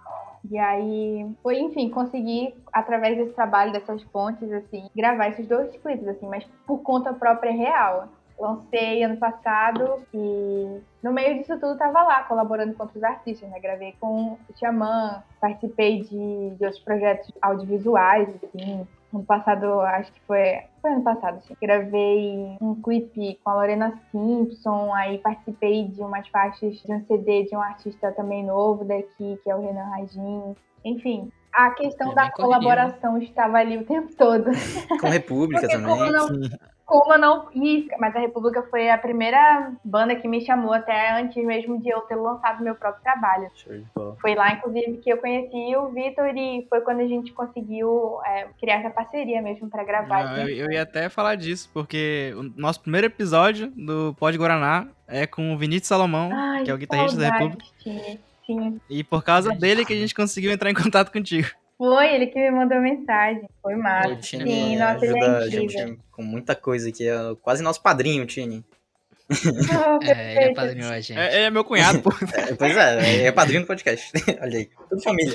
E 0.51 0.59
aí, 0.59 1.26
foi, 1.42 1.59
enfim, 1.59 1.88
consegui, 1.88 2.55
através 2.72 3.16
desse 3.16 3.32
trabalho, 3.32 3.72
dessas 3.72 4.05
pontes, 4.05 4.53
assim, 4.53 4.88
gravar 4.95 5.28
esses 5.28 5.47
dois 5.47 5.74
clipes, 5.78 6.07
assim, 6.07 6.26
mas 6.26 6.45
por 6.66 6.78
conta 6.82 7.14
própria 7.14 7.53
real. 7.53 8.09
Lancei 8.39 9.03
ano 9.03 9.16
passado 9.16 10.03
e 10.12 10.80
no 11.03 11.12
meio 11.12 11.39
disso 11.39 11.59
tudo 11.59 11.78
tava 11.78 12.03
lá, 12.03 12.22
colaborando 12.24 12.74
com 12.74 12.82
outros 12.82 13.03
artistas, 13.03 13.49
né? 13.49 13.61
Gravei 13.61 13.95
com 14.01 14.32
o 14.32 14.39
Xamã, 14.59 15.22
participei 15.41 16.03
de, 16.03 16.51
de 16.57 16.64
outros 16.64 16.80
projetos 16.80 17.30
audiovisuais, 17.41 18.28
assim. 18.43 18.87
Ano 19.12 19.24
passado, 19.24 19.80
acho 19.80 20.12
que 20.12 20.20
foi. 20.22 20.62
Foi 20.82 20.91
ano 20.91 21.03
passado, 21.03 21.39
assim. 21.39 21.55
Gravei 21.62 22.57
um 22.61 22.74
clipe 22.82 23.39
com 23.45 23.51
a 23.51 23.55
Lorena 23.55 24.01
Simpson, 24.11 24.93
aí 24.93 25.18
participei 25.18 25.85
de 25.85 26.03
umas 26.03 26.26
faixas 26.28 26.74
de 26.82 26.93
um 26.93 27.05
CD 27.07 27.45
de 27.45 27.57
um 27.57 27.61
artista 27.61 28.11
também 28.12 28.45
novo 28.45 28.85
daqui, 28.85 29.39
que 29.43 29.49
é 29.51 29.55
o 29.55 29.61
Renan 29.61 29.85
Ragin. 29.91 30.57
Enfim, 30.85 31.30
a 31.53 31.70
questão 31.70 32.11
É 32.11 32.14
da 32.14 32.30
correria, 32.30 32.59
colaboração 32.59 33.16
estava 33.18 33.59
ali 33.59 33.78
o 33.78 33.85
tempo 33.85 34.14
todo. 34.16 34.51
Com 35.01 35.09
República 35.09 35.61
Porque 35.61 35.76
também. 35.76 35.97
como 35.97 36.11
não, 36.11 36.28
como 36.85 37.14
eu 37.14 37.18
não. 37.18 37.49
Isso, 37.55 37.89
mas 37.99 38.14
a 38.14 38.20
República 38.20 38.62
foi 38.70 38.91
a 38.91 38.99
primeira 38.99 39.72
banda 39.82 40.14
que 40.14 40.28
me 40.28 40.45
chamou 40.45 40.72
até 40.72 41.18
antes 41.18 41.43
mesmo 41.45 41.80
de 41.80 41.89
eu 41.89 42.01
ter 42.03 42.14
lançado 42.14 42.62
meu 42.62 42.74
próprio 42.74 43.03
trabalho. 43.03 43.51
Foi 44.20 44.35
lá, 44.35 44.53
inclusive, 44.53 44.99
que 44.99 45.11
eu 45.11 45.18
conheci 45.18 45.76
o 45.76 45.89
Vitor 45.89 46.37
e 46.37 46.66
foi 46.68 46.80
quando 46.82 47.01
a 47.01 47.07
gente 47.07 47.32
conseguiu 47.32 48.18
é, 48.26 48.49
criar 48.61 48.80
essa 48.80 48.91
parceria 48.91 49.41
mesmo 49.41 49.68
pra 49.70 49.85
gravar. 49.85 50.39
Eu, 50.39 50.49
eu 50.49 50.70
ia 50.70 50.82
até 50.82 51.09
falar 51.09 51.37
disso, 51.37 51.70
porque 51.72 52.35
o 52.37 52.43
nosso 52.61 52.80
primeiro 52.80 53.07
episódio 53.07 53.72
do 53.74 54.14
Pod 54.18 54.37
Guaraná 54.37 54.87
é 55.09 55.26
com 55.26 55.55
o 55.55 55.59
Vinícius 55.59 55.89
Salomão, 55.89 56.30
Ai, 56.32 56.64
que 56.64 56.70
é 56.70 56.74
o 56.74 56.78
guitarrista 56.78 57.16
da 57.18 57.28
saudade, 57.28 57.45
República. 57.45 57.70
Sim, 57.82 58.18
sim. 58.47 58.80
E 58.91 59.03
por 59.03 59.24
causa 59.24 59.51
dele 59.53 59.85
que 59.85 59.93
a 59.93 59.97
gente 59.97 60.14
conseguiu 60.14 60.53
entrar 60.53 60.70
em 60.70 60.74
contato 60.74 61.11
contigo. 61.11 61.49
Foi 61.77 62.14
ele 62.14 62.27
que 62.29 62.39
me 62.39 62.51
mandou 62.51 62.81
mensagem. 62.81 63.49
Foi 63.61 63.75
massa. 63.75 64.09
O 64.09 64.16
Tini 64.16 64.51
Sim, 64.51 64.77
nossa, 64.77 65.05
ele 65.05 65.18
ajuda 65.18 65.27
é 65.27 65.45
a 65.45 65.49
gente 65.49 65.99
com 66.12 66.22
muita 66.22 66.55
coisa 66.55 66.89
aqui. 66.89 67.09
É 67.09 67.16
quase 67.43 67.62
nosso 67.62 67.83
padrinho, 67.83 68.27
Tini. 68.27 68.64
Oh, 69.31 70.05
É, 70.05 70.11
ele 70.11 70.14
perfeito. 70.14 70.59
apadrinhou 70.59 70.91
a 70.91 71.01
gente. 71.01 71.18
É, 71.18 71.43
é 71.45 71.51
meu 71.51 71.64
cunhado, 71.64 72.01
pô. 72.03 72.11
É, 72.37 72.55
pois 72.55 72.77
é, 72.77 73.27
é 73.27 73.33
padrinho 73.33 73.62
do 73.62 73.66
podcast. 73.66 74.12
Olha 74.41 74.59
aí. 74.59 74.68
Tudo 74.89 75.03
família. 75.03 75.35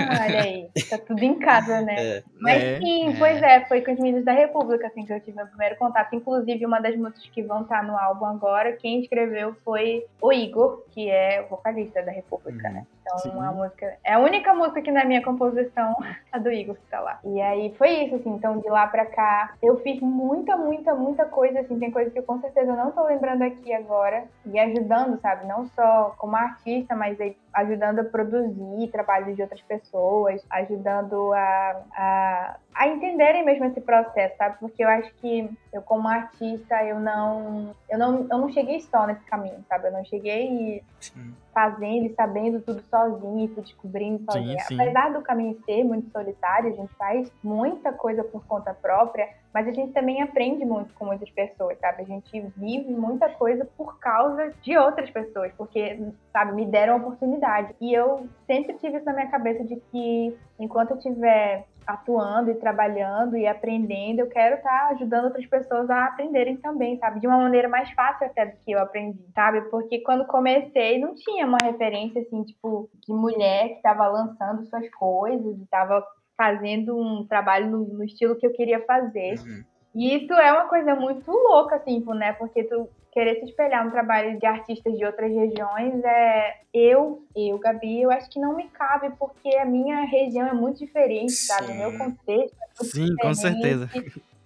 Olha 0.00 0.42
aí, 0.42 0.68
tá 0.90 0.98
tudo 0.98 1.22
em 1.22 1.38
casa, 1.38 1.80
né? 1.82 1.94
É. 1.98 2.22
Mas 2.40 2.62
É, 2.62 2.78
sim, 2.78 3.10
é. 3.10 3.16
pois 3.16 3.40
é, 3.42 3.64
foi 3.66 3.80
com 3.82 3.92
os 3.92 3.98
meninos 4.00 4.24
da 4.24 4.32
República, 4.32 4.88
assim, 4.88 5.04
que 5.04 5.12
eu 5.12 5.20
tive 5.20 5.36
meu 5.36 5.46
primeiro 5.46 5.76
contato. 5.76 6.14
Inclusive, 6.14 6.66
uma 6.66 6.80
das 6.80 6.96
músicas 6.96 7.28
que 7.32 7.42
vão 7.42 7.62
estar 7.62 7.84
no 7.84 7.96
álbum 7.96 8.26
agora, 8.26 8.72
quem 8.72 9.00
escreveu 9.00 9.54
foi 9.64 10.04
o 10.20 10.32
Igor, 10.32 10.84
que 10.90 11.08
é 11.08 11.42
o 11.42 11.48
vocalista 11.48 12.02
da 12.02 12.10
República, 12.10 12.70
né? 12.70 12.84
Então, 13.02 13.18
Sim. 13.18 13.38
a 13.40 13.52
música. 13.52 13.98
É 14.04 14.14
a 14.14 14.18
única 14.18 14.54
música 14.54 14.80
que 14.80 14.90
na 14.90 15.04
minha 15.04 15.22
composição 15.22 15.94
a 16.32 16.38
do 16.38 16.50
Igor 16.50 16.76
que 16.76 16.86
tá 16.86 17.00
lá. 17.00 17.18
E 17.24 17.40
aí 17.40 17.74
foi 17.76 17.90
isso, 18.04 18.14
assim. 18.14 18.30
Então, 18.30 18.58
de 18.58 18.68
lá 18.68 18.86
pra 18.86 19.04
cá, 19.04 19.54
eu 19.62 19.78
fiz 19.80 20.00
muita, 20.00 20.56
muita, 20.56 20.94
muita 20.94 21.24
coisa, 21.24 21.60
assim. 21.60 21.78
Tem 21.78 21.90
coisa 21.90 22.10
que 22.10 22.18
eu 22.18 22.22
com 22.22 22.40
certeza 22.40 22.74
não 22.74 22.92
tô 22.92 23.04
lembrando 23.04 23.42
aqui 23.42 23.72
agora. 23.72 24.24
E 24.46 24.58
ajudando, 24.58 25.20
sabe? 25.20 25.46
Não 25.46 25.66
só 25.66 26.14
como 26.16 26.36
artista, 26.36 26.94
mas 26.94 27.20
aí 27.20 27.36
ajudando 27.52 28.00
a 28.00 28.04
produzir 28.04 28.88
trabalhos 28.90 29.36
de 29.36 29.42
outras 29.42 29.60
pessoas, 29.62 30.42
ajudando 30.48 31.32
a, 31.34 31.82
a, 31.94 32.56
a 32.74 32.88
entenderem 32.88 33.44
mesmo 33.44 33.66
esse 33.66 33.80
processo, 33.80 34.36
sabe? 34.36 34.56
Porque 34.58 34.82
eu 34.82 34.88
acho 34.88 35.12
que 35.16 35.50
eu, 35.72 35.82
como 35.82 36.08
artista, 36.08 36.82
eu 36.84 36.98
não, 36.98 37.74
eu 37.90 37.98
não, 37.98 38.26
eu 38.30 38.38
não 38.38 38.48
cheguei 38.50 38.80
só 38.80 39.06
nesse 39.06 39.24
caminho, 39.24 39.62
sabe? 39.68 39.88
Eu 39.88 39.92
não 39.92 40.04
cheguei 40.04 40.82
Sim. 41.00 41.34
Fazendo 41.52 42.06
e 42.06 42.14
sabendo 42.14 42.60
tudo 42.60 42.82
sozinho 42.90 43.44
e 43.44 43.48
fui 43.48 43.62
descobrindo 43.62 44.24
sozinha. 44.24 44.58
sim. 44.60 44.80
Apesar 44.80 45.12
do 45.12 45.22
caminho 45.22 45.58
ser 45.64 45.84
muito 45.84 46.10
solitário, 46.10 46.72
a 46.72 46.76
gente 46.76 46.92
faz 46.94 47.30
muita 47.42 47.92
coisa 47.92 48.24
por 48.24 48.44
conta 48.46 48.74
própria, 48.74 49.28
mas 49.52 49.68
a 49.68 49.72
gente 49.72 49.92
também 49.92 50.22
aprende 50.22 50.64
muito 50.64 50.94
com 50.94 51.04
muitas 51.04 51.30
pessoas, 51.30 51.78
sabe? 51.78 52.02
A 52.02 52.06
gente 52.06 52.40
vive 52.56 52.92
muita 52.92 53.28
coisa 53.28 53.64
por 53.76 53.98
causa 53.98 54.52
de 54.62 54.76
outras 54.76 55.10
pessoas, 55.10 55.52
porque, 55.56 56.00
sabe, 56.32 56.52
me 56.52 56.66
deram 56.66 56.94
a 56.94 56.96
oportunidade. 56.96 57.74
E 57.80 57.92
eu 57.92 58.26
sempre 58.46 58.74
tive 58.74 58.96
isso 58.96 59.06
na 59.06 59.12
minha 59.12 59.30
cabeça 59.30 59.64
de 59.64 59.76
que 59.90 60.36
enquanto 60.58 60.92
eu 60.92 60.96
estiver 60.96 61.66
atuando 61.86 62.50
e 62.50 62.54
trabalhando 62.54 63.36
e 63.36 63.46
aprendendo, 63.46 64.20
eu 64.20 64.28
quero 64.28 64.56
estar 64.56 64.88
ajudando 64.92 65.24
outras 65.26 65.46
pessoas 65.46 65.88
a 65.90 66.06
aprenderem 66.06 66.56
também, 66.56 66.98
sabe? 66.98 67.20
De 67.20 67.26
uma 67.26 67.38
maneira 67.38 67.68
mais 67.68 67.90
fácil 67.92 68.26
até 68.26 68.46
do 68.46 68.56
que 68.58 68.72
eu 68.72 68.78
aprendi, 68.78 69.24
sabe? 69.34 69.62
Porque 69.70 70.00
quando 70.00 70.26
comecei 70.26 70.98
não 70.98 71.14
tinha 71.14 71.46
uma 71.46 71.58
referência 71.62 72.22
assim, 72.22 72.42
tipo, 72.44 72.88
de 73.06 73.12
mulher 73.12 73.68
que 73.68 73.74
estava 73.74 74.06
lançando 74.08 74.66
suas 74.66 74.88
coisas 74.90 75.58
e 75.58 75.62
estava 75.62 76.04
fazendo 76.36 76.96
um 76.96 77.26
trabalho 77.26 77.70
no, 77.70 77.84
no 77.84 78.04
estilo 78.04 78.36
que 78.36 78.46
eu 78.46 78.52
queria 78.52 78.84
fazer. 78.84 79.38
Uhum. 79.40 79.64
E 79.94 80.16
isso 80.16 80.32
é 80.32 80.52
uma 80.52 80.68
coisa 80.68 80.94
muito 80.94 81.30
louca, 81.30 81.76
assim, 81.76 82.02
né? 82.14 82.32
Porque 82.32 82.64
tu 82.64 82.88
querer 83.12 83.38
se 83.40 83.44
espelhar 83.44 83.84
no 83.84 83.90
trabalho 83.90 84.38
de 84.38 84.46
artistas 84.46 84.96
de 84.96 85.04
outras 85.04 85.30
regiões 85.30 86.02
é 86.02 86.56
eu, 86.72 87.22
eu, 87.36 87.58
Gabi, 87.58 88.00
eu 88.00 88.10
acho 88.10 88.30
que 88.30 88.40
não 88.40 88.56
me 88.56 88.68
cabe 88.68 89.10
porque 89.18 89.54
a 89.56 89.66
minha 89.66 90.04
região 90.06 90.48
é 90.48 90.54
muito 90.54 90.78
diferente, 90.78 91.32
sabe? 91.32 91.72
O 91.72 91.76
meu 91.76 91.90
Sim. 91.92 91.98
contexto 91.98 92.56
é 92.56 92.66
muito 92.80 92.96
Sim, 92.96 93.16
com 93.16 93.30
diferente. 93.30 93.38
certeza. 93.38 93.90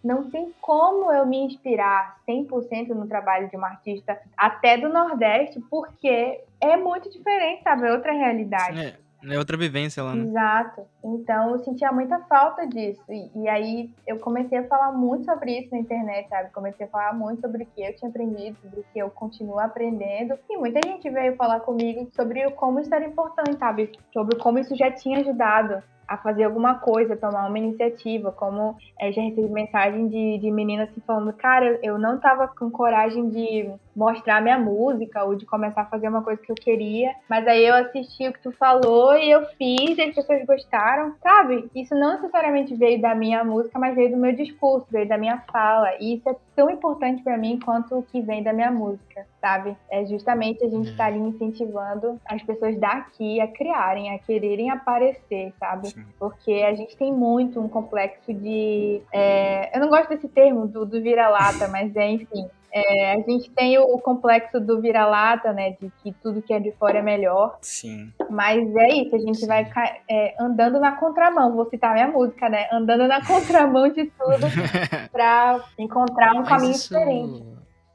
não 0.03 0.29
tem 0.31 0.53
como 0.61 1.13
eu 1.13 1.25
me 1.25 1.39
inspirar 1.39 2.21
100% 2.29 2.89
no 2.89 3.07
trabalho 3.07 3.49
de 3.49 3.57
uma 3.57 3.69
artista 3.69 4.21
até 4.37 4.77
do 4.77 4.89
Nordeste, 4.89 5.61
porque 5.71 6.41
é 6.61 6.77
muito 6.77 7.09
diferente, 7.09 7.63
sabe? 7.63 7.87
É 7.87 7.93
outra 7.93 8.13
realidade. 8.13 8.81
É. 8.81 9.06
É 9.29 9.39
outra 9.39 9.57
vivência 9.57 10.03
lá, 10.03 10.15
né? 10.15 10.25
Exato. 10.25 10.87
Então 11.05 11.51
eu 11.51 11.59
sentia 11.59 11.91
muita 11.93 12.19
falta 12.21 12.67
disso. 12.67 13.03
E, 13.09 13.31
e, 13.35 13.49
aí 13.49 13.91
eu 14.07 14.19
comecei 14.19 14.59
a 14.59 14.69
falar 14.69 14.93
muito 14.93 15.25
sobre 15.25 15.59
isso 15.59 15.71
na 15.73 15.79
internet, 15.79 16.29
sabe? 16.29 16.51
Comecei 16.51 16.87
a 16.87 16.89
falar 16.89 17.13
muito 17.13 17.41
sobre 17.41 17.65
o 17.65 17.67
que 17.67 17.83
eu 17.83 17.97
tinha 17.97 18.09
aprendido, 18.09 18.57
sobre 18.63 18.81
o 18.81 18.85
que 18.93 18.99
eu 18.99 19.11
continuo 19.11 19.59
aprendendo. 19.59 20.39
E 20.49 20.57
muita 20.57 20.81
gente 20.87 21.11
veio 21.11 21.37
falar 21.37 21.61
comigo 21.61 22.09
sobre 22.15 22.49
como 22.53 22.81
isso 22.81 22.95
era 22.95 23.05
importante, 23.05 23.59
sabe? 23.59 23.93
Sobre 24.13 24.39
como 24.39 24.59
isso 24.59 24.77
já 24.77 24.91
tinha 24.91 25.21
ajudado 25.21 25.83
a 26.07 26.17
fazer 26.17 26.45
alguma 26.45 26.75
coisa, 26.75 27.17
tomar 27.17 27.49
uma 27.49 27.59
iniciativa, 27.59 28.33
como 28.33 28.77
é, 28.99 29.13
já 29.13 29.23
recebi 29.23 29.49
mensagem 29.49 30.09
de, 30.09 30.39
de 30.39 30.51
meninas 30.51 30.89
assim 30.91 31.01
falando, 31.07 31.33
cara, 31.33 31.79
eu 31.83 31.99
não 31.99 32.19
tava 32.19 32.49
com 32.49 32.71
coragem 32.71 33.29
de 33.29 33.71
mostrar 33.95 34.43
minha 34.43 34.59
música 34.59 35.25
ou 35.25 35.35
de 35.35 35.47
começar 35.47 35.83
a 35.83 35.87
fazer 35.87 36.09
uma 36.09 36.23
coisa 36.23 36.41
que 36.41 36.53
eu 36.53 36.57
queria, 36.57 37.15
mas 37.29 37.47
aí 37.47 37.65
eu 37.65 37.75
assisti 37.75 38.29
o 38.29 38.33
que 38.33 38.43
tu 38.43 38.53
falou 38.53 39.17
e 39.17 39.31
eu 39.31 39.47
fiz 39.57 39.97
e 39.97 40.03
as 40.03 40.15
pessoas 40.15 40.45
gostaram, 40.45 41.15
sabe? 41.23 41.69
Isso 41.75 41.95
não 41.95 42.15
necessariamente 42.15 42.75
veio 42.75 43.01
da 43.01 43.15
minha 43.15 43.43
música, 43.43 43.79
mas 43.79 43.95
veio 43.95 44.11
do 44.11 44.19
meu 44.19 44.35
discurso, 44.35 44.87
veio 44.91 45.09
da 45.09 45.17
minha 45.17 45.43
fala, 45.51 45.97
e 45.99 46.17
isso 46.17 46.29
é 46.29 46.37
tão 46.55 46.71
importante 46.71 47.23
para 47.23 47.39
mim 47.39 47.59
quanto 47.59 47.97
o 47.97 48.03
que 48.03 48.21
vem 48.21 48.43
da 48.43 48.53
minha 48.53 48.71
música, 48.71 49.27
sabe? 49.41 49.77
É 49.91 50.05
justamente 50.05 50.63
a 50.63 50.69
gente 50.69 50.91
estar 50.91 51.05
tá 51.05 51.07
ali 51.07 51.19
incentivando 51.19 52.21
as 52.27 52.43
pessoas 52.43 52.79
daqui 52.79 53.41
a 53.41 53.49
criarem, 53.49 54.15
a 54.15 54.19
quererem 54.19 54.71
aparecer, 54.71 55.55
sabe? 55.59 55.89
Porque 56.19 56.53
a 56.53 56.75
gente 56.75 56.97
tem 56.97 57.13
muito 57.13 57.61
um 57.61 57.69
complexo 57.69 58.33
de. 58.33 59.03
É... 59.13 59.77
eu 59.77 59.81
não 59.81 59.89
gosto 59.89 60.09
desse 60.09 60.29
termo 60.29 60.67
do, 60.67 60.85
do 60.85 61.01
vira-lata, 61.03 61.69
mas 61.69 61.95
é, 61.97 62.11
enfim. 62.11 62.49
É, 62.73 63.15
a 63.15 63.21
gente 63.21 63.51
tem 63.53 63.79
o, 63.79 63.85
o 63.85 63.99
complexo 63.99 64.61
do 64.61 64.83
vira-lata, 64.83 65.51
né? 65.51 65.71
De 65.81 65.91
que 66.03 66.13
tudo 66.23 66.43
que 66.43 66.53
é 66.53 66.61
de 66.61 66.73
fora 66.73 66.99
é 66.99 67.03
melhor. 67.03 67.57
Sim. 67.63 68.13
Mas 68.29 68.59
é 68.77 68.89
isso, 68.89 69.17
a 69.17 69.19
gente 69.19 69.39
Sim. 69.39 69.47
vai 69.47 69.67
é, 70.11 70.35
andando 70.39 70.79
na 70.79 70.93
contramão. 70.93 71.57
Vou 71.57 71.71
citar 71.71 71.95
minha 71.95 72.09
música, 72.09 72.51
né? 72.51 72.69
Andando 72.71 73.09
na 73.09 73.25
contramão 73.25 73.89
de 73.89 74.05
tudo 74.05 74.47
para 75.11 75.65
encontrar 75.79 76.35
um 76.35 76.41
Mas 76.41 76.49
caminho 76.49 76.73
isso... 76.73 76.89
diferente. 76.89 77.45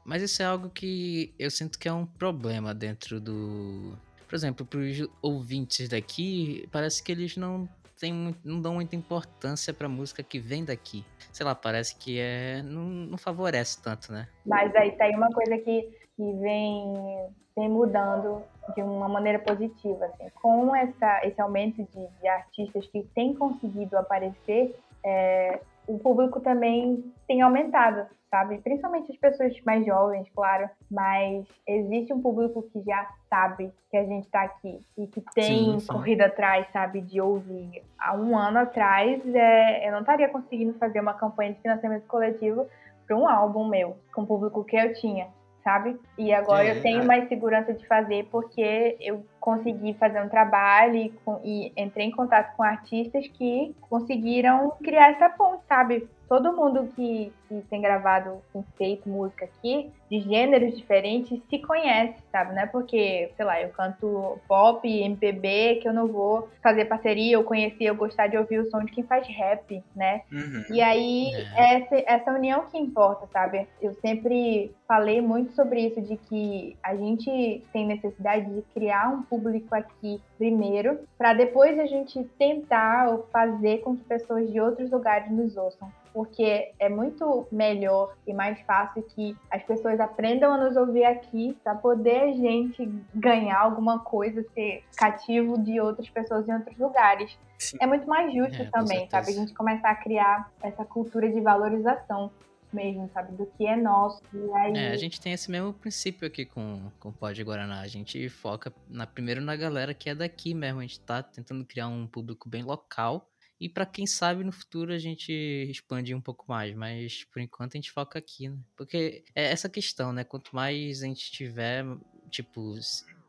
Mas 0.04 0.22
isso 0.22 0.42
é 0.42 0.46
algo 0.46 0.68
que 0.68 1.32
eu 1.38 1.50
sinto 1.50 1.78
que 1.78 1.88
é 1.88 1.92
um 1.92 2.04
problema 2.04 2.74
dentro 2.74 3.20
do. 3.20 3.96
Por 4.26 4.34
exemplo, 4.34 4.66
para 4.66 4.80
os 4.80 5.08
ouvintes 5.20 5.88
daqui, 5.88 6.66
parece 6.72 7.02
que 7.02 7.12
eles 7.12 7.36
não 7.36 7.68
tem, 8.02 8.34
não 8.44 8.60
dão 8.60 8.74
muita 8.74 8.96
importância 8.96 9.72
pra 9.72 9.88
música 9.88 10.24
que 10.24 10.40
vem 10.40 10.64
daqui. 10.64 11.04
Sei 11.32 11.46
lá, 11.46 11.54
parece 11.54 11.94
que 11.94 12.18
é. 12.18 12.60
Não, 12.64 12.82
não 12.82 13.16
favorece 13.16 13.80
tanto, 13.80 14.12
né? 14.12 14.26
Mas 14.44 14.74
aí 14.74 14.90
tem 14.90 15.16
uma 15.16 15.30
coisa 15.30 15.56
que, 15.58 15.82
que 16.16 16.32
vem, 16.40 17.28
vem 17.56 17.68
mudando 17.68 18.42
de 18.74 18.82
uma 18.82 19.08
maneira 19.08 19.38
positiva. 19.38 20.06
Assim. 20.06 20.28
Com 20.42 20.74
essa, 20.74 21.20
esse 21.24 21.40
aumento 21.40 21.76
de, 21.76 22.08
de 22.20 22.26
artistas 22.26 22.84
que 22.88 23.04
têm 23.14 23.34
conseguido 23.34 23.96
aparecer, 23.96 24.74
é, 25.04 25.60
o 25.86 25.96
público 25.96 26.40
também 26.40 27.04
tem 27.28 27.40
aumentado 27.40 28.04
sabe? 28.32 28.56
Principalmente 28.62 29.12
as 29.12 29.18
pessoas 29.18 29.52
mais 29.60 29.84
jovens, 29.84 30.26
claro, 30.34 30.68
mas 30.90 31.46
existe 31.66 32.14
um 32.14 32.22
público 32.22 32.62
que 32.72 32.80
já 32.82 33.06
sabe 33.28 33.70
que 33.90 33.96
a 33.98 34.04
gente 34.04 34.26
tá 34.28 34.44
aqui 34.44 34.80
e 34.96 35.06
que 35.06 35.20
tem 35.34 35.74
sim, 35.74 35.80
sim. 35.80 35.86
corrido 35.86 36.22
atrás, 36.22 36.66
sabe, 36.72 37.02
de 37.02 37.20
ouvir. 37.20 37.82
Há 37.98 38.16
um 38.16 38.36
ano 38.36 38.60
atrás, 38.60 39.20
é, 39.34 39.86
eu 39.86 39.92
não 39.92 40.00
estaria 40.00 40.30
conseguindo 40.30 40.72
fazer 40.78 41.00
uma 41.00 41.12
campanha 41.12 41.52
de 41.52 41.60
financiamento 41.60 42.06
coletivo 42.06 42.66
para 43.06 43.14
um 43.14 43.28
álbum 43.28 43.68
meu, 43.68 43.98
com 44.14 44.22
o 44.22 44.26
público 44.26 44.64
que 44.64 44.76
eu 44.76 44.94
tinha 44.94 45.28
sabe? 45.62 45.96
E 46.18 46.34
agora 46.34 46.66
é, 46.66 46.76
eu 46.76 46.82
tenho 46.82 47.02
é. 47.02 47.04
mais 47.04 47.28
segurança 47.28 47.72
de 47.72 47.86
fazer 47.86 48.26
porque 48.32 48.96
eu 49.00 49.24
consegui 49.42 49.92
fazer 49.94 50.22
um 50.22 50.28
trabalho 50.28 50.94
e, 50.94 51.12
e, 51.42 51.72
entrei 51.76 52.06
em 52.06 52.12
contato 52.12 52.56
com 52.56 52.62
artistas 52.62 53.26
que 53.26 53.74
conseguiram 53.90 54.70
criar 54.80 55.10
essa 55.10 55.28
ponte, 55.28 55.64
sabe? 55.68 56.08
todo 56.32 56.56
mundo 56.56 56.88
que, 56.96 57.30
que 57.46 57.60
tem 57.68 57.82
gravado, 57.82 58.40
tem 58.54 58.64
feito 58.78 59.06
música 59.06 59.44
aqui, 59.44 59.90
de 60.10 60.20
gêneros 60.20 60.78
diferentes, 60.78 61.38
se 61.50 61.58
conhece, 61.58 62.16
sabe? 62.32 62.54
Não 62.54 62.62
é 62.62 62.66
porque, 62.66 63.30
sei 63.36 63.44
lá, 63.44 63.60
eu 63.60 63.68
canto 63.68 64.38
pop, 64.48 64.88
MPB, 64.88 65.80
que 65.82 65.86
eu 65.86 65.92
não 65.92 66.06
vou 66.08 66.48
fazer 66.62 66.86
parceria, 66.86 67.36
ou 67.38 67.44
conhecer, 67.44 67.90
ou 67.90 67.96
gostar 67.96 68.28
de 68.28 68.38
ouvir 68.38 68.60
o 68.60 68.70
som 68.70 68.82
de 68.82 68.92
quem 68.92 69.04
faz 69.04 69.26
rap, 69.28 69.84
né? 69.94 70.22
Uhum. 70.32 70.64
E 70.70 70.80
aí, 70.80 71.34
é. 71.54 71.76
essa, 71.76 71.96
essa 72.06 72.32
união 72.32 72.64
que 72.70 72.78
importa, 72.78 73.28
sabe? 73.30 73.68
Eu 73.82 73.92
sempre 74.00 74.74
falei 74.88 75.20
muito 75.20 75.52
sobre 75.52 75.86
isso, 75.86 76.00
de 76.00 76.16
que 76.16 76.78
a 76.82 76.96
gente 76.96 77.62
tem 77.74 77.86
necessidade 77.86 78.46
de 78.46 78.62
criar 78.72 79.10
um 79.10 79.22
público 79.32 79.74
aqui 79.74 80.20
primeiro, 80.36 81.00
para 81.16 81.32
depois 81.32 81.78
a 81.78 81.86
gente 81.86 82.22
tentar 82.38 83.16
fazer 83.32 83.78
com 83.78 83.96
que 83.96 84.04
pessoas 84.04 84.50
de 84.52 84.60
outros 84.60 84.90
lugares 84.90 85.30
nos 85.30 85.56
ouçam 85.56 85.90
porque 86.12 86.72
é 86.78 86.90
muito 86.90 87.46
melhor 87.50 88.14
e 88.26 88.34
mais 88.34 88.60
fácil 88.60 89.02
que 89.02 89.34
as 89.50 89.62
pessoas 89.62 89.98
aprendam 89.98 90.52
a 90.52 90.58
nos 90.58 90.76
ouvir 90.76 91.04
aqui 91.04 91.56
para 91.64 91.74
poder 91.74 92.20
a 92.20 92.32
gente 92.32 92.84
ganhar 93.14 93.58
alguma 93.58 94.00
coisa, 94.00 94.44
ser 94.54 94.84
cativo 94.94 95.58
de 95.58 95.80
outras 95.80 96.10
pessoas 96.10 96.46
em 96.46 96.52
outros 96.52 96.76
lugares. 96.76 97.38
Sim. 97.58 97.78
É 97.80 97.86
muito 97.86 98.06
mais 98.06 98.30
justo 98.34 98.60
é, 98.60 98.66
também, 98.66 99.08
sabe? 99.08 99.30
A 99.30 99.34
gente 99.34 99.54
começar 99.54 99.88
a 99.88 99.94
criar 99.94 100.50
essa 100.62 100.84
cultura 100.84 101.30
de 101.30 101.40
valorização 101.40 102.30
mesmo, 102.74 103.10
sabe? 103.12 103.36
Do 103.36 103.46
que 103.46 103.66
é 103.66 103.76
nosso. 103.76 104.22
Aí... 104.54 104.76
É, 104.76 104.92
a 104.92 104.96
gente 104.96 105.20
tem 105.20 105.32
esse 105.32 105.50
mesmo 105.50 105.72
princípio 105.72 106.26
aqui 106.26 106.44
com, 106.44 106.90
com 106.98 107.10
o 107.10 107.12
Pod 107.12 107.42
Guaraná. 107.42 107.80
A 107.80 107.88
gente 107.88 108.28
foca 108.28 108.72
na, 108.88 109.06
primeiro 109.06 109.40
na 109.40 109.56
galera 109.56 109.94
que 109.94 110.10
é 110.10 110.14
daqui 110.14 110.54
mesmo. 110.54 110.80
A 110.80 110.82
gente 110.82 111.00
tá 111.00 111.22
tentando 111.22 111.64
criar 111.64 111.88
um 111.88 112.06
público 112.06 112.48
bem 112.48 112.62
local 112.62 113.28
e 113.62 113.68
para 113.68 113.86
quem 113.86 114.08
sabe 114.08 114.42
no 114.42 114.50
futuro 114.50 114.92
a 114.92 114.98
gente 114.98 115.32
expandir 115.70 116.16
um 116.16 116.20
pouco 116.20 116.44
mais, 116.48 116.74
mas 116.74 117.22
por 117.32 117.40
enquanto 117.40 117.74
a 117.74 117.78
gente 117.78 117.92
foca 117.92 118.18
aqui, 118.18 118.48
né? 118.48 118.58
Porque 118.76 119.22
é 119.36 119.52
essa 119.52 119.68
questão, 119.68 120.12
né? 120.12 120.24
Quanto 120.24 120.50
mais 120.52 121.00
a 121.00 121.06
gente 121.06 121.30
tiver, 121.30 121.84
tipo, 122.28 122.74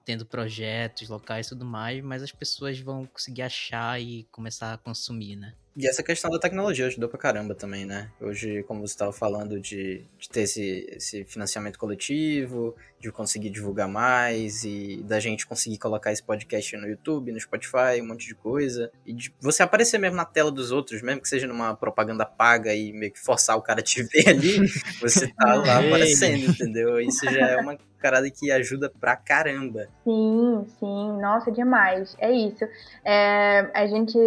tendo 0.03 0.25
projetos 0.25 1.07
locais 1.07 1.45
e 1.45 1.49
tudo 1.49 1.65
mais, 1.65 2.03
mais 2.03 2.23
as 2.23 2.31
pessoas 2.31 2.79
vão 2.79 3.05
conseguir 3.05 3.43
achar 3.43 4.01
e 4.01 4.23
começar 4.31 4.73
a 4.73 4.77
consumir, 4.79 5.35
né? 5.35 5.53
E 5.75 5.87
essa 5.87 6.03
questão 6.03 6.29
da 6.29 6.37
tecnologia 6.37 6.85
ajudou 6.85 7.09
pra 7.09 7.17
caramba 7.17 7.55
também, 7.55 7.83
né? 7.83 8.11
Hoje, 8.21 8.61
como 8.63 8.81
você 8.81 8.93
estava 8.93 9.11
falando, 9.11 9.59
de, 9.59 10.05
de 10.19 10.29
ter 10.29 10.41
esse, 10.41 10.87
esse 10.91 11.25
financiamento 11.25 11.79
coletivo, 11.79 12.75
de 12.99 13.11
conseguir 13.11 13.49
divulgar 13.49 13.87
mais 13.87 14.63
e 14.63 15.03
da 15.03 15.19
gente 15.19 15.47
conseguir 15.47 15.79
colocar 15.79 16.11
esse 16.11 16.21
podcast 16.21 16.77
no 16.77 16.87
YouTube, 16.87 17.31
no 17.31 17.39
Spotify, 17.39 17.99
um 18.01 18.07
monte 18.07 18.27
de 18.27 18.35
coisa. 18.35 18.91
E 19.03 19.13
de 19.13 19.33
você 19.41 19.63
aparecer 19.63 19.97
mesmo 19.97 20.15
na 20.15 20.25
tela 20.25 20.51
dos 20.51 20.71
outros, 20.71 21.01
mesmo 21.01 21.21
que 21.21 21.27
seja 21.27 21.47
numa 21.47 21.75
propaganda 21.75 22.23
paga 22.23 22.73
e 22.75 22.93
meio 22.93 23.11
que 23.11 23.19
forçar 23.19 23.57
o 23.57 23.61
cara 23.61 23.79
a 23.79 23.83
te 23.83 24.03
ver 24.05 24.29
ali, 24.29 24.59
você 25.01 25.27
tá 25.33 25.55
lá 25.55 25.79
aparecendo, 25.79 26.51
entendeu? 26.51 26.99
Isso 26.99 27.25
já 27.25 27.47
é 27.47 27.57
uma 27.57 27.77
parada 27.99 28.29
que 28.29 28.51
ajuda 28.51 28.91
pra 28.99 29.15
caramba. 29.15 29.87
Sim, 30.03 30.65
sim. 30.79 31.19
Nossa, 31.19 31.51
demais. 31.51 32.15
É 32.19 32.31
isso. 32.31 32.63
É, 33.03 33.71
a 33.73 33.87
gente 33.87 34.17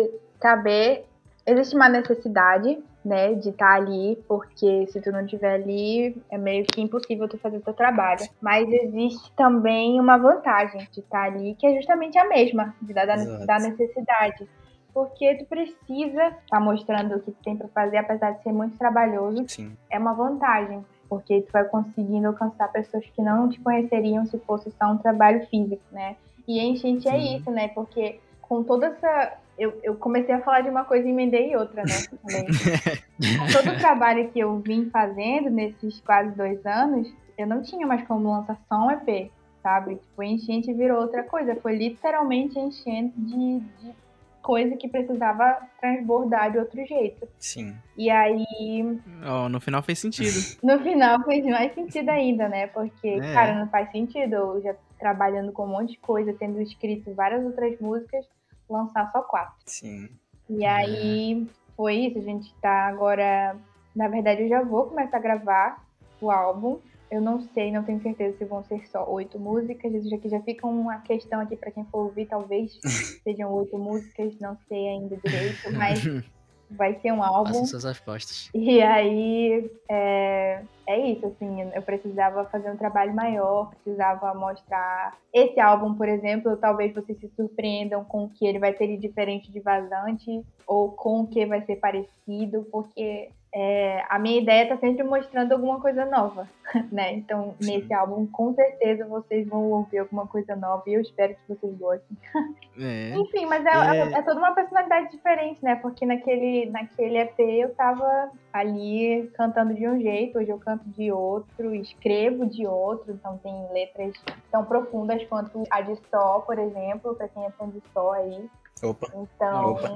saber 0.40 1.04
existe 1.46 1.76
uma 1.76 1.88
necessidade, 1.88 2.78
né, 3.04 3.34
de 3.34 3.50
estar 3.50 3.66
tá 3.66 3.74
ali, 3.74 4.18
porque 4.26 4.86
se 4.88 5.00
tu 5.00 5.12
não 5.12 5.20
estiver 5.20 5.54
ali, 5.54 6.20
é 6.28 6.36
meio 6.36 6.64
que 6.64 6.80
impossível 6.80 7.28
tu 7.28 7.38
fazer 7.38 7.58
o 7.58 7.62
teu 7.62 7.72
trabalho. 7.72 8.26
Mas 8.40 8.68
existe 8.68 9.32
também 9.36 10.00
uma 10.00 10.16
vantagem 10.16 10.80
de 10.90 11.00
estar 11.00 11.20
tá 11.20 11.24
ali, 11.24 11.54
que 11.54 11.66
é 11.66 11.76
justamente 11.76 12.18
a 12.18 12.28
mesma, 12.28 12.74
de 12.82 12.92
dar 12.92 13.06
da 13.06 13.58
necessidade. 13.60 14.48
Porque 14.92 15.36
tu 15.36 15.44
precisa 15.44 16.28
estar 16.28 16.40
tá 16.48 16.60
mostrando 16.60 17.14
o 17.14 17.20
que 17.20 17.30
tu 17.30 17.42
tem 17.44 17.56
para 17.56 17.68
fazer, 17.68 17.98
apesar 17.98 18.32
de 18.32 18.42
ser 18.42 18.52
muito 18.52 18.76
trabalhoso. 18.76 19.44
Sim. 19.46 19.76
É 19.88 19.98
uma 19.98 20.14
vantagem, 20.14 20.84
porque 21.08 21.42
tu 21.42 21.52
vai 21.52 21.64
conseguindo 21.64 22.26
alcançar 22.26 22.72
pessoas 22.72 23.04
que 23.14 23.22
não 23.22 23.48
te 23.48 23.60
conheceriam 23.60 24.26
se 24.26 24.38
fosse 24.38 24.72
só 24.72 24.86
um 24.90 24.98
trabalho 24.98 25.46
físico, 25.46 25.82
né? 25.92 26.16
E 26.48 26.60
enchente 26.60 27.08
é 27.08 27.18
isso, 27.18 27.50
né? 27.50 27.68
Porque 27.68 28.18
com 28.40 28.62
toda 28.62 28.86
essa 28.86 29.36
eu, 29.58 29.78
eu 29.82 29.94
comecei 29.96 30.34
a 30.34 30.40
falar 30.40 30.60
de 30.60 30.68
uma 30.68 30.84
coisa 30.84 31.06
e 31.06 31.10
emendei 31.10 31.56
outra, 31.56 31.82
né? 31.82 31.94
Todo 33.52 33.74
o 33.74 33.78
trabalho 33.78 34.30
que 34.30 34.38
eu 34.38 34.58
vim 34.58 34.90
fazendo 34.90 35.50
nesses 35.50 36.00
quase 36.00 36.30
dois 36.36 36.64
anos, 36.66 37.12
eu 37.38 37.46
não 37.46 37.62
tinha 37.62 37.86
mais 37.86 38.06
como 38.06 38.30
lançar 38.30 38.58
só 38.68 38.86
um 38.86 38.90
EP, 38.90 39.30
sabe? 39.62 39.96
Tipo, 39.96 40.22
enchente 40.22 40.72
virou 40.74 41.00
outra 41.00 41.22
coisa. 41.22 41.56
Foi 41.56 41.76
literalmente 41.76 42.58
enchente 42.58 43.18
de, 43.18 43.60
de 43.60 43.94
coisa 44.42 44.76
que 44.76 44.88
precisava 44.88 45.58
transbordar 45.80 46.52
de 46.52 46.58
outro 46.58 46.84
jeito. 46.86 47.26
Sim. 47.38 47.74
E 47.96 48.10
aí. 48.10 49.00
Oh, 49.26 49.48
no 49.48 49.58
final 49.58 49.82
fez 49.82 49.98
sentido. 49.98 50.38
no 50.62 50.78
final 50.80 51.22
fez 51.24 51.44
mais 51.46 51.74
sentido 51.74 52.10
ainda, 52.10 52.46
né? 52.48 52.66
Porque, 52.66 53.08
é. 53.08 53.32
cara, 53.32 53.58
não 53.58 53.68
faz 53.68 53.90
sentido. 53.90 54.34
Eu 54.34 54.62
já 54.62 54.74
trabalhando 54.98 55.50
com 55.50 55.64
um 55.64 55.68
monte 55.68 55.92
de 55.92 55.98
coisa, 55.98 56.34
tendo 56.38 56.60
escrito 56.60 57.14
várias 57.14 57.44
outras 57.44 57.78
músicas 57.80 58.26
lançar 58.68 59.10
só 59.12 59.22
quatro. 59.22 59.54
Sim. 59.66 60.08
E 60.48 60.64
aí 60.64 61.46
foi 61.76 61.94
isso, 61.96 62.18
a 62.18 62.22
gente 62.22 62.54
tá 62.60 62.86
agora 62.86 63.56
Na 63.94 64.08
verdade, 64.08 64.42
eu 64.42 64.48
já 64.48 64.62
vou 64.62 64.86
começar 64.86 65.16
a 65.16 65.20
gravar 65.20 65.84
o 66.20 66.30
álbum. 66.30 66.78
Eu 67.10 67.20
não 67.20 67.40
sei, 67.40 67.70
não 67.70 67.84
tenho 67.84 68.02
certeza 68.02 68.36
se 68.36 68.44
vão 68.44 68.64
ser 68.64 68.86
só 68.88 69.08
oito 69.08 69.38
músicas. 69.38 69.92
Isso 69.94 70.12
aqui 70.14 70.28
já 70.28 70.40
fica 70.40 70.66
uma 70.66 70.98
questão 71.00 71.40
aqui 71.40 71.56
para 71.56 71.70
quem 71.70 71.84
for 71.84 72.06
ouvir, 72.06 72.26
talvez 72.26 72.78
sejam 73.22 73.52
oito 73.52 73.78
músicas, 73.78 74.38
não 74.40 74.56
sei 74.68 74.88
ainda 74.88 75.16
direito, 75.16 75.72
mas 75.72 76.00
vai 76.70 76.98
ser 77.00 77.12
um 77.12 77.22
álbum. 77.22 77.52
Façam 77.52 77.66
suas 77.66 77.86
apostas. 77.86 78.50
E 78.54 78.80
aí 78.82 79.70
é, 79.88 80.62
é 80.86 81.10
isso, 81.10 81.26
assim, 81.26 81.70
eu 81.74 81.82
precisava 81.82 82.44
fazer 82.46 82.70
um 82.70 82.76
trabalho 82.76 83.14
maior, 83.14 83.70
precisava 83.70 84.34
mostrar. 84.34 85.16
Esse 85.32 85.60
álbum, 85.60 85.94
por 85.94 86.08
exemplo, 86.08 86.56
talvez 86.56 86.94
vocês 86.94 87.18
se 87.18 87.28
surpreendam 87.36 88.04
com 88.04 88.24
o 88.24 88.28
que 88.28 88.46
ele 88.46 88.58
vai 88.58 88.72
ter 88.72 88.86
de 88.86 88.96
diferente 88.96 89.50
de 89.50 89.60
vazante, 89.60 90.44
ou 90.66 90.90
com 90.90 91.20
o 91.20 91.26
que 91.26 91.44
vai 91.46 91.64
ser 91.64 91.76
parecido, 91.76 92.66
porque 92.70 93.30
é, 93.58 94.04
a 94.10 94.18
minha 94.18 94.38
ideia 94.38 94.68
tá 94.68 94.76
sempre 94.76 95.02
mostrando 95.02 95.52
alguma 95.52 95.80
coisa 95.80 96.04
nova, 96.04 96.46
né? 96.92 97.14
Então, 97.14 97.54
Sim. 97.58 97.78
nesse 97.78 97.94
álbum, 97.94 98.26
com 98.26 98.54
certeza 98.54 99.06
vocês 99.06 99.48
vão 99.48 99.70
ouvir 99.70 99.96
alguma 99.96 100.26
coisa 100.26 100.54
nova 100.54 100.82
e 100.86 100.92
eu 100.92 101.00
espero 101.00 101.34
que 101.34 101.54
vocês 101.54 101.74
gostem. 101.78 102.16
É. 102.78 103.16
Enfim, 103.16 103.46
mas 103.46 103.64
é, 103.64 103.70
é, 103.70 104.18
é, 104.18 104.22
toda 104.22 104.38
uma 104.38 104.54
personalidade 104.54 105.10
diferente, 105.10 105.64
né? 105.64 105.76
Porque 105.76 106.04
naquele, 106.04 106.66
naquele 106.66 107.16
EP 107.16 107.38
eu 107.38 107.74
tava 107.74 108.30
ali 108.52 109.30
cantando 109.32 109.72
de 109.72 109.88
um 109.88 109.98
jeito, 109.98 110.38
hoje 110.38 110.50
eu 110.50 110.58
canto 110.58 110.84
de 110.90 111.10
outro, 111.10 111.74
escrevo 111.74 112.44
de 112.44 112.66
outro, 112.66 113.14
então 113.14 113.38
tem 113.38 113.66
letras 113.72 114.12
tão 114.52 114.62
profundas 114.62 115.24
quanto 115.24 115.64
a 115.70 115.80
de 115.80 115.98
Só, 116.10 116.40
por 116.40 116.58
exemplo, 116.58 117.14
pra 117.14 117.28
quem 117.28 117.46
é 117.46 117.50
fã 117.52 117.66
de 117.66 117.82
Só 117.94 118.12
aí. 118.12 118.46
Opa. 118.82 119.08
Então, 119.14 119.72
Opa. 119.72 119.88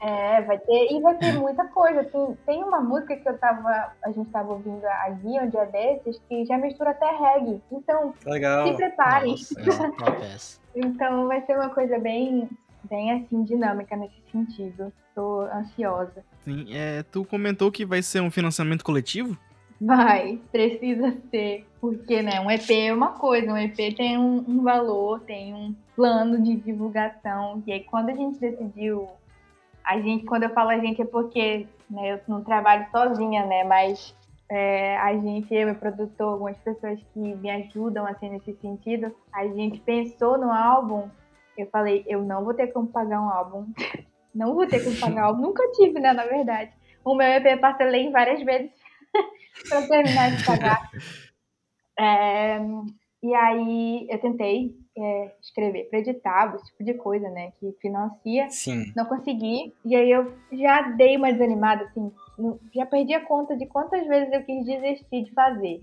é, 0.00 0.40
vai 0.42 0.58
ter, 0.58 0.92
e 0.92 1.00
vai 1.00 1.16
ter 1.18 1.32
muita 1.32 1.64
coisa. 1.66 2.04
Tem, 2.04 2.38
tem 2.46 2.62
uma 2.62 2.80
música 2.80 3.16
que 3.16 3.28
eu 3.28 3.36
tava, 3.38 3.92
a 4.04 4.10
gente 4.12 4.30
tava 4.30 4.52
ouvindo 4.52 4.84
aqui 4.84 5.40
um 5.40 5.48
dia 5.48 5.64
desses, 5.66 6.20
que 6.28 6.44
já 6.44 6.56
mistura 6.56 6.90
até 6.90 7.10
reggae. 7.10 7.60
Então, 7.72 8.14
Legal. 8.24 8.68
se 8.68 8.74
preparem. 8.74 9.30
Nossa, 9.32 10.60
então 10.76 11.26
vai 11.26 11.44
ser 11.44 11.56
uma 11.56 11.70
coisa 11.70 11.98
bem, 11.98 12.48
bem 12.88 13.12
assim, 13.12 13.42
dinâmica 13.42 13.96
nesse 13.96 14.22
sentido. 14.30 14.92
Tô 15.12 15.40
ansiosa. 15.42 16.24
Sim, 16.44 16.66
é, 16.72 17.02
tu 17.02 17.24
comentou 17.24 17.70
que 17.70 17.84
vai 17.84 18.02
ser 18.02 18.20
um 18.20 18.30
financiamento 18.30 18.84
coletivo? 18.84 19.36
Vai, 19.80 20.40
precisa 20.52 21.16
ser. 21.30 21.66
Porque, 21.80 22.22
né, 22.22 22.40
um 22.40 22.50
EP 22.50 22.70
é 22.70 22.92
uma 22.92 23.12
coisa, 23.12 23.52
um 23.52 23.58
EP 23.58 23.76
tem 23.96 24.16
um, 24.16 24.44
um 24.48 24.62
valor, 24.62 25.20
tem 25.20 25.52
um 25.52 25.74
plano 25.94 26.42
de 26.42 26.56
divulgação. 26.56 27.62
E 27.66 27.72
aí, 27.72 27.84
quando 27.84 28.10
a 28.10 28.14
gente 28.14 28.38
decidiu, 28.38 29.08
a 29.84 30.00
gente, 30.00 30.24
quando 30.24 30.44
eu 30.44 30.50
falo 30.50 30.70
a 30.70 30.78
gente 30.78 31.02
é 31.02 31.04
porque 31.04 31.66
né, 31.90 32.14
eu 32.14 32.20
não 32.26 32.42
trabalho 32.42 32.86
sozinha, 32.90 33.44
né, 33.46 33.64
mas 33.64 34.14
é, 34.50 34.96
a 34.98 35.12
gente, 35.14 35.52
eu, 35.54 35.66
meu 35.66 35.74
produtor, 35.74 36.32
algumas 36.32 36.56
pessoas 36.58 37.00
que 37.12 37.18
me 37.18 37.50
ajudam 37.50 38.06
assim 38.06 38.28
nesse 38.28 38.54
sentido, 38.54 39.14
a 39.32 39.46
gente 39.46 39.80
pensou 39.80 40.38
no 40.38 40.50
álbum. 40.50 41.08
Eu 41.56 41.66
falei, 41.68 42.04
eu 42.08 42.22
não 42.22 42.44
vou 42.44 42.54
ter 42.54 42.68
como 42.68 42.88
pagar 42.88 43.20
um 43.20 43.30
álbum, 43.30 43.66
não 44.34 44.54
vou 44.54 44.66
ter 44.66 44.82
como 44.82 44.96
pagar 44.98 45.22
um 45.22 45.26
álbum, 45.26 45.42
nunca 45.42 45.62
tive, 45.72 46.00
né, 46.00 46.12
na 46.12 46.24
verdade. 46.24 46.72
O 47.04 47.14
meu 47.14 47.26
EP 47.26 47.60
parcelei 47.60 48.10
várias 48.10 48.42
vezes 48.42 48.72
para 49.68 49.86
terminar 49.86 50.30
de 50.30 50.44
pagar. 50.44 50.90
É, 51.96 52.58
e 53.22 53.32
aí 53.36 54.08
eu 54.10 54.18
tentei 54.20 54.74
é, 54.96 55.32
escrever 55.40 55.88
para 55.90 55.98
editar, 55.98 56.54
esse 56.54 56.66
tipo 56.66 56.84
de 56.84 56.94
coisa, 56.94 57.28
né? 57.30 57.52
Que 57.58 57.72
financia. 57.80 58.48
Sim. 58.50 58.92
Não 58.96 59.04
consegui. 59.06 59.74
E 59.84 59.94
aí 59.94 60.10
eu 60.10 60.32
já 60.52 60.82
dei 60.82 61.16
uma 61.16 61.32
desanimada, 61.32 61.84
assim. 61.84 62.12
Já 62.74 62.86
perdi 62.86 63.14
a 63.14 63.24
conta 63.24 63.56
de 63.56 63.66
quantas 63.66 64.06
vezes 64.06 64.32
eu 64.32 64.42
quis 64.44 64.64
desistir 64.64 65.24
de 65.24 65.32
fazer. 65.32 65.80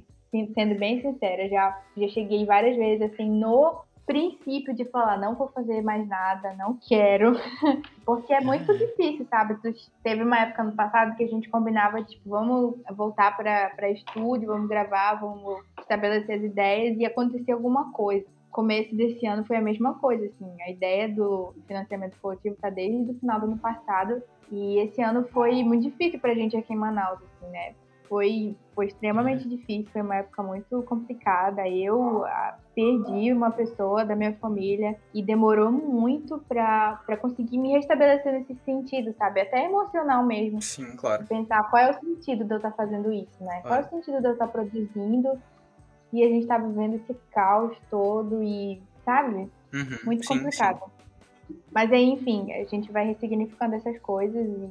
Sendo 0.53 0.75
bem 0.75 1.01
sincera, 1.01 1.49
já, 1.49 1.77
já 1.97 2.07
cheguei 2.07 2.45
várias 2.45 2.77
vezes, 2.77 3.11
assim, 3.11 3.29
no 3.29 3.83
princípio 4.05 4.73
de 4.73 4.85
falar, 4.85 5.17
não 5.17 5.35
vou 5.35 5.49
fazer 5.49 5.81
mais 5.81 6.07
nada, 6.07 6.53
não 6.57 6.77
quero. 6.87 7.33
Porque 8.05 8.33
é 8.33 8.41
muito 8.41 8.77
difícil, 8.77 9.25
sabe? 9.29 9.57
Teve 10.03 10.23
uma 10.23 10.39
época 10.39 10.63
no 10.63 10.71
passado 10.73 11.15
que 11.15 11.23
a 11.23 11.27
gente 11.27 11.49
combinava, 11.49 12.03
tipo, 12.03 12.29
vamos 12.29 12.75
voltar 12.91 13.35
para 13.37 13.89
estúdio, 13.89 14.47
vamos 14.47 14.69
gravar, 14.69 15.15
vamos 15.15 15.63
estabelecer 15.79 16.39
as 16.39 16.43
ideias 16.43 16.97
e 16.97 17.05
acontecer 17.05 17.51
alguma 17.51 17.91
coisa. 17.91 18.25
Começo 18.51 18.95
desse 18.95 19.25
ano 19.25 19.45
foi 19.45 19.57
a 19.57 19.61
mesma 19.61 19.95
coisa, 19.99 20.25
assim. 20.25 20.61
A 20.61 20.69
ideia 20.69 21.07
do 21.07 21.53
financiamento 21.67 22.17
coletivo 22.21 22.55
tá 22.61 22.69
desde 22.69 23.11
o 23.11 23.19
final 23.19 23.39
do 23.39 23.45
ano 23.45 23.57
passado. 23.57 24.21
E 24.51 24.79
esse 24.79 25.01
ano 25.01 25.25
foi 25.31 25.63
muito 25.63 25.83
difícil 25.83 26.19
pra 26.19 26.33
gente 26.33 26.57
aqui 26.57 26.73
em 26.73 26.77
Manaus, 26.77 27.19
assim, 27.21 27.49
né? 27.49 27.73
foi, 28.11 28.57
foi 28.75 28.87
extremamente 28.87 29.47
difícil, 29.47 29.89
foi 29.89 30.01
uma 30.01 30.17
época 30.17 30.43
muito 30.43 30.83
complicada. 30.83 31.65
Eu 31.69 32.25
ah, 32.25 32.57
perdi 32.75 33.31
uma 33.31 33.51
pessoa 33.51 34.03
da 34.03 34.17
minha 34.17 34.33
família 34.33 34.97
e 35.13 35.23
demorou 35.23 35.71
muito 35.71 36.37
para 36.39 37.17
conseguir 37.21 37.57
me 37.57 37.71
restabelecer 37.71 38.33
nesse 38.33 38.53
sentido, 38.65 39.15
sabe? 39.17 39.39
Até 39.39 39.63
emocional 39.63 40.25
mesmo. 40.25 40.61
Sim, 40.61 40.93
claro. 40.97 41.25
Pensar 41.25 41.63
qual 41.69 41.81
é 41.81 41.91
o 41.91 41.99
sentido 42.01 42.43
de 42.43 42.53
eu 42.53 42.57
estar 42.57 42.71
tá 42.71 42.75
fazendo 42.75 43.13
isso, 43.13 43.41
né? 43.41 43.61
Qual 43.61 43.75
é 43.75 43.79
o 43.79 43.89
sentido 43.89 44.19
de 44.19 44.27
eu 44.27 44.33
estar 44.33 44.47
tá 44.47 44.51
produzindo 44.51 45.41
e 46.13 46.23
a 46.23 46.27
gente 46.27 46.45
tá 46.45 46.57
vivendo 46.57 46.95
esse 46.95 47.13
caos 47.31 47.75
todo 47.89 48.43
e, 48.43 48.81
sabe? 49.05 49.49
Uhum, 49.73 49.97
muito 50.05 50.25
sim, 50.25 50.33
complicado. 50.35 50.81
Sim. 51.47 51.55
Mas 51.71 51.91
aí, 51.91 52.03
enfim, 52.03 52.51
a 52.53 52.65
gente 52.65 52.91
vai 52.91 53.05
ressignificando 53.05 53.75
essas 53.75 53.97
coisas 53.99 54.45
e 54.45 54.69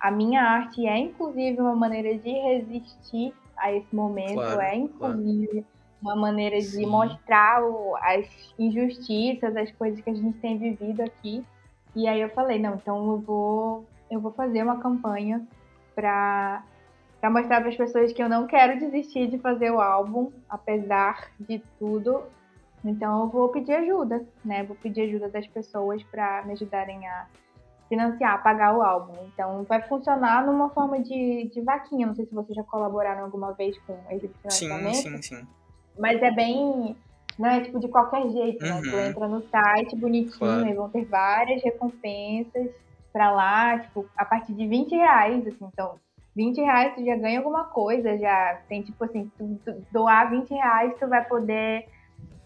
a 0.00 0.10
minha 0.10 0.42
arte 0.42 0.86
é, 0.86 0.98
inclusive, 0.98 1.58
uma 1.60 1.74
maneira 1.74 2.18
de 2.18 2.30
resistir 2.30 3.32
a 3.56 3.72
esse 3.72 3.94
momento, 3.94 4.34
claro, 4.34 4.60
é, 4.60 4.76
inclusive, 4.76 5.48
claro. 5.48 5.66
uma 6.02 6.16
maneira 6.16 6.58
de 6.58 6.66
Sim. 6.66 6.86
mostrar 6.86 7.64
o, 7.64 7.96
as 7.96 8.26
injustiças, 8.58 9.56
as 9.56 9.70
coisas 9.72 10.00
que 10.00 10.10
a 10.10 10.14
gente 10.14 10.38
tem 10.38 10.58
vivido 10.58 11.00
aqui. 11.00 11.42
E 11.96 12.06
aí 12.06 12.20
eu 12.20 12.28
falei, 12.30 12.58
não, 12.58 12.74
então 12.74 13.12
eu 13.12 13.18
vou, 13.18 13.86
eu 14.10 14.20
vou 14.20 14.32
fazer 14.32 14.62
uma 14.62 14.78
campanha 14.78 15.46
para 15.94 16.62
para 17.24 17.30
mostrar 17.30 17.62
para 17.62 17.70
as 17.70 17.76
pessoas 17.76 18.12
que 18.12 18.22
eu 18.22 18.28
não 18.28 18.46
quero 18.46 18.78
desistir 18.78 19.28
de 19.28 19.38
fazer 19.38 19.70
o 19.70 19.80
álbum, 19.80 20.30
apesar 20.46 21.30
de 21.40 21.58
tudo. 21.78 22.22
Então 22.84 23.22
eu 23.22 23.28
vou 23.28 23.48
pedir 23.48 23.72
ajuda, 23.72 24.22
né? 24.44 24.62
Vou 24.62 24.76
pedir 24.76 25.08
ajuda 25.08 25.30
das 25.30 25.46
pessoas 25.46 26.02
para 26.02 26.42
me 26.44 26.52
ajudarem 26.52 27.08
a 27.08 27.26
financiar, 27.88 28.42
pagar 28.42 28.76
o 28.76 28.82
álbum. 28.82 29.14
Então 29.32 29.62
vai 29.62 29.80
funcionar 29.88 30.44
numa 30.44 30.68
forma 30.68 31.00
de, 31.00 31.48
de 31.50 31.62
vaquinha. 31.62 32.06
Não 32.06 32.14
sei 32.14 32.26
se 32.26 32.34
vocês 32.34 32.54
já 32.54 32.62
colaboraram 32.62 33.24
alguma 33.24 33.52
vez 33.52 33.74
com 33.86 33.96
esse 34.10 34.28
financiamento. 34.28 34.96
Sim, 34.96 35.16
sim, 35.16 35.36
sim. 35.36 35.46
Mas 35.98 36.20
é 36.20 36.30
bem. 36.30 36.94
Não 37.38 37.48
é 37.48 37.62
tipo 37.62 37.80
de 37.80 37.88
qualquer 37.88 38.28
jeito, 38.28 38.62
né? 38.62 38.74
Uhum. 38.74 38.82
Tu 38.82 38.96
entra 38.98 39.28
no 39.28 39.42
site 39.48 39.96
bonitinho 39.96 40.38
Claro. 40.38 40.68
e 40.68 40.74
vão 40.74 40.90
ter 40.90 41.06
várias 41.06 41.62
recompensas 41.62 42.68
pra 43.10 43.30
lá, 43.30 43.78
tipo, 43.78 44.04
a 44.14 44.26
partir 44.26 44.52
de 44.52 44.66
20 44.66 44.90
reais, 44.90 45.46
assim, 45.46 45.64
então. 45.72 46.03
20 46.36 46.60
reais 46.60 46.94
tu 46.94 47.04
já 47.04 47.16
ganha 47.16 47.38
alguma 47.38 47.64
coisa, 47.64 48.18
já 48.18 48.60
tem 48.68 48.82
tipo 48.82 49.04
assim, 49.04 49.30
tu, 49.38 49.60
tu 49.64 49.84
doar 49.92 50.30
20 50.30 50.50
reais, 50.50 50.92
tu 50.98 51.06
vai 51.08 51.24
poder 51.24 51.86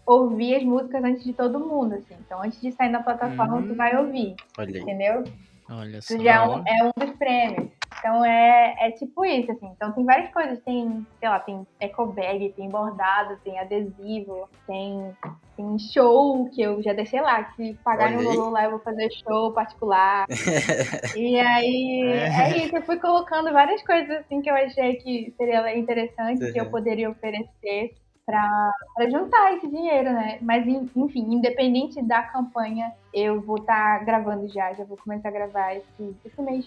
ouvir 0.05 0.55
as 0.55 0.63
músicas 0.63 1.03
antes 1.03 1.23
de 1.23 1.33
todo 1.33 1.59
mundo, 1.59 1.95
assim. 1.95 2.15
Então, 2.19 2.41
antes 2.41 2.59
de 2.61 2.71
sair 2.71 2.89
na 2.89 3.01
plataforma, 3.03 3.57
Hum. 3.57 3.67
tu 3.67 3.75
vai 3.75 3.95
ouvir, 3.97 4.35
Olha 4.57 4.75
aí. 4.75 4.81
entendeu? 4.81 5.23
Olha 5.69 6.01
só. 6.01 6.13
Isso 6.15 6.23
já 6.23 6.35
é 6.43 6.47
um, 6.47 6.63
é 6.67 6.83
um 6.85 7.05
dos 7.05 7.15
prêmios. 7.17 7.69
Então 7.97 8.23
é, 8.23 8.75
é 8.79 8.91
tipo 8.91 9.25
isso, 9.25 9.51
assim. 9.51 9.67
Então 9.75 9.91
tem 9.91 10.05
várias 10.05 10.31
coisas. 10.31 10.59
Tem, 10.63 11.05
sei 11.19 11.29
lá, 11.29 11.39
tem 11.39 11.65
eco 11.79 12.07
bag, 12.07 12.53
tem 12.53 12.69
bordado, 12.69 13.37
tem 13.43 13.59
adesivo, 13.59 14.47
tem, 14.67 15.13
tem 15.57 15.77
show 15.93 16.49
que 16.51 16.61
eu 16.61 16.81
já 16.81 16.93
deixei 16.93 17.19
lá. 17.21 17.51
Se 17.55 17.73
pagarem 17.83 18.17
o 18.17 18.23
valor 18.23 18.51
lá, 18.51 18.65
eu 18.65 18.71
vou 18.71 18.79
fazer 18.79 19.09
show 19.27 19.53
particular. 19.53 20.25
e 21.17 21.39
aí 21.39 22.11
é. 22.31 22.57
isso, 22.65 22.75
eu 22.75 22.81
fui 22.83 22.97
colocando 22.99 23.51
várias 23.51 23.81
coisas 23.83 24.09
assim 24.17 24.41
que 24.41 24.49
eu 24.49 24.55
achei 24.55 24.95
que 24.95 25.33
seria 25.37 25.77
interessante, 25.77 26.51
que 26.51 26.59
eu 26.59 26.65
Uhum. 26.65 26.71
poderia 26.71 27.09
oferecer 27.09 27.91
para 28.25 28.71
juntar 29.09 29.53
esse 29.55 29.67
dinheiro, 29.67 30.13
né? 30.13 30.37
Mas 30.41 30.65
en- 30.67 30.87
enfim, 30.95 31.33
independente 31.33 31.99
da 32.03 32.21
campanha, 32.21 32.91
eu 33.11 33.41
vou 33.41 33.57
estar 33.57 34.05
gravando 34.05 34.47
já, 34.49 34.71
já 34.73 34.85
vou 34.85 34.97
começar 34.97 35.29
a 35.29 35.31
gravar 35.31 35.73
esse, 35.75 36.15
esse 36.23 36.41
mês. 36.43 36.63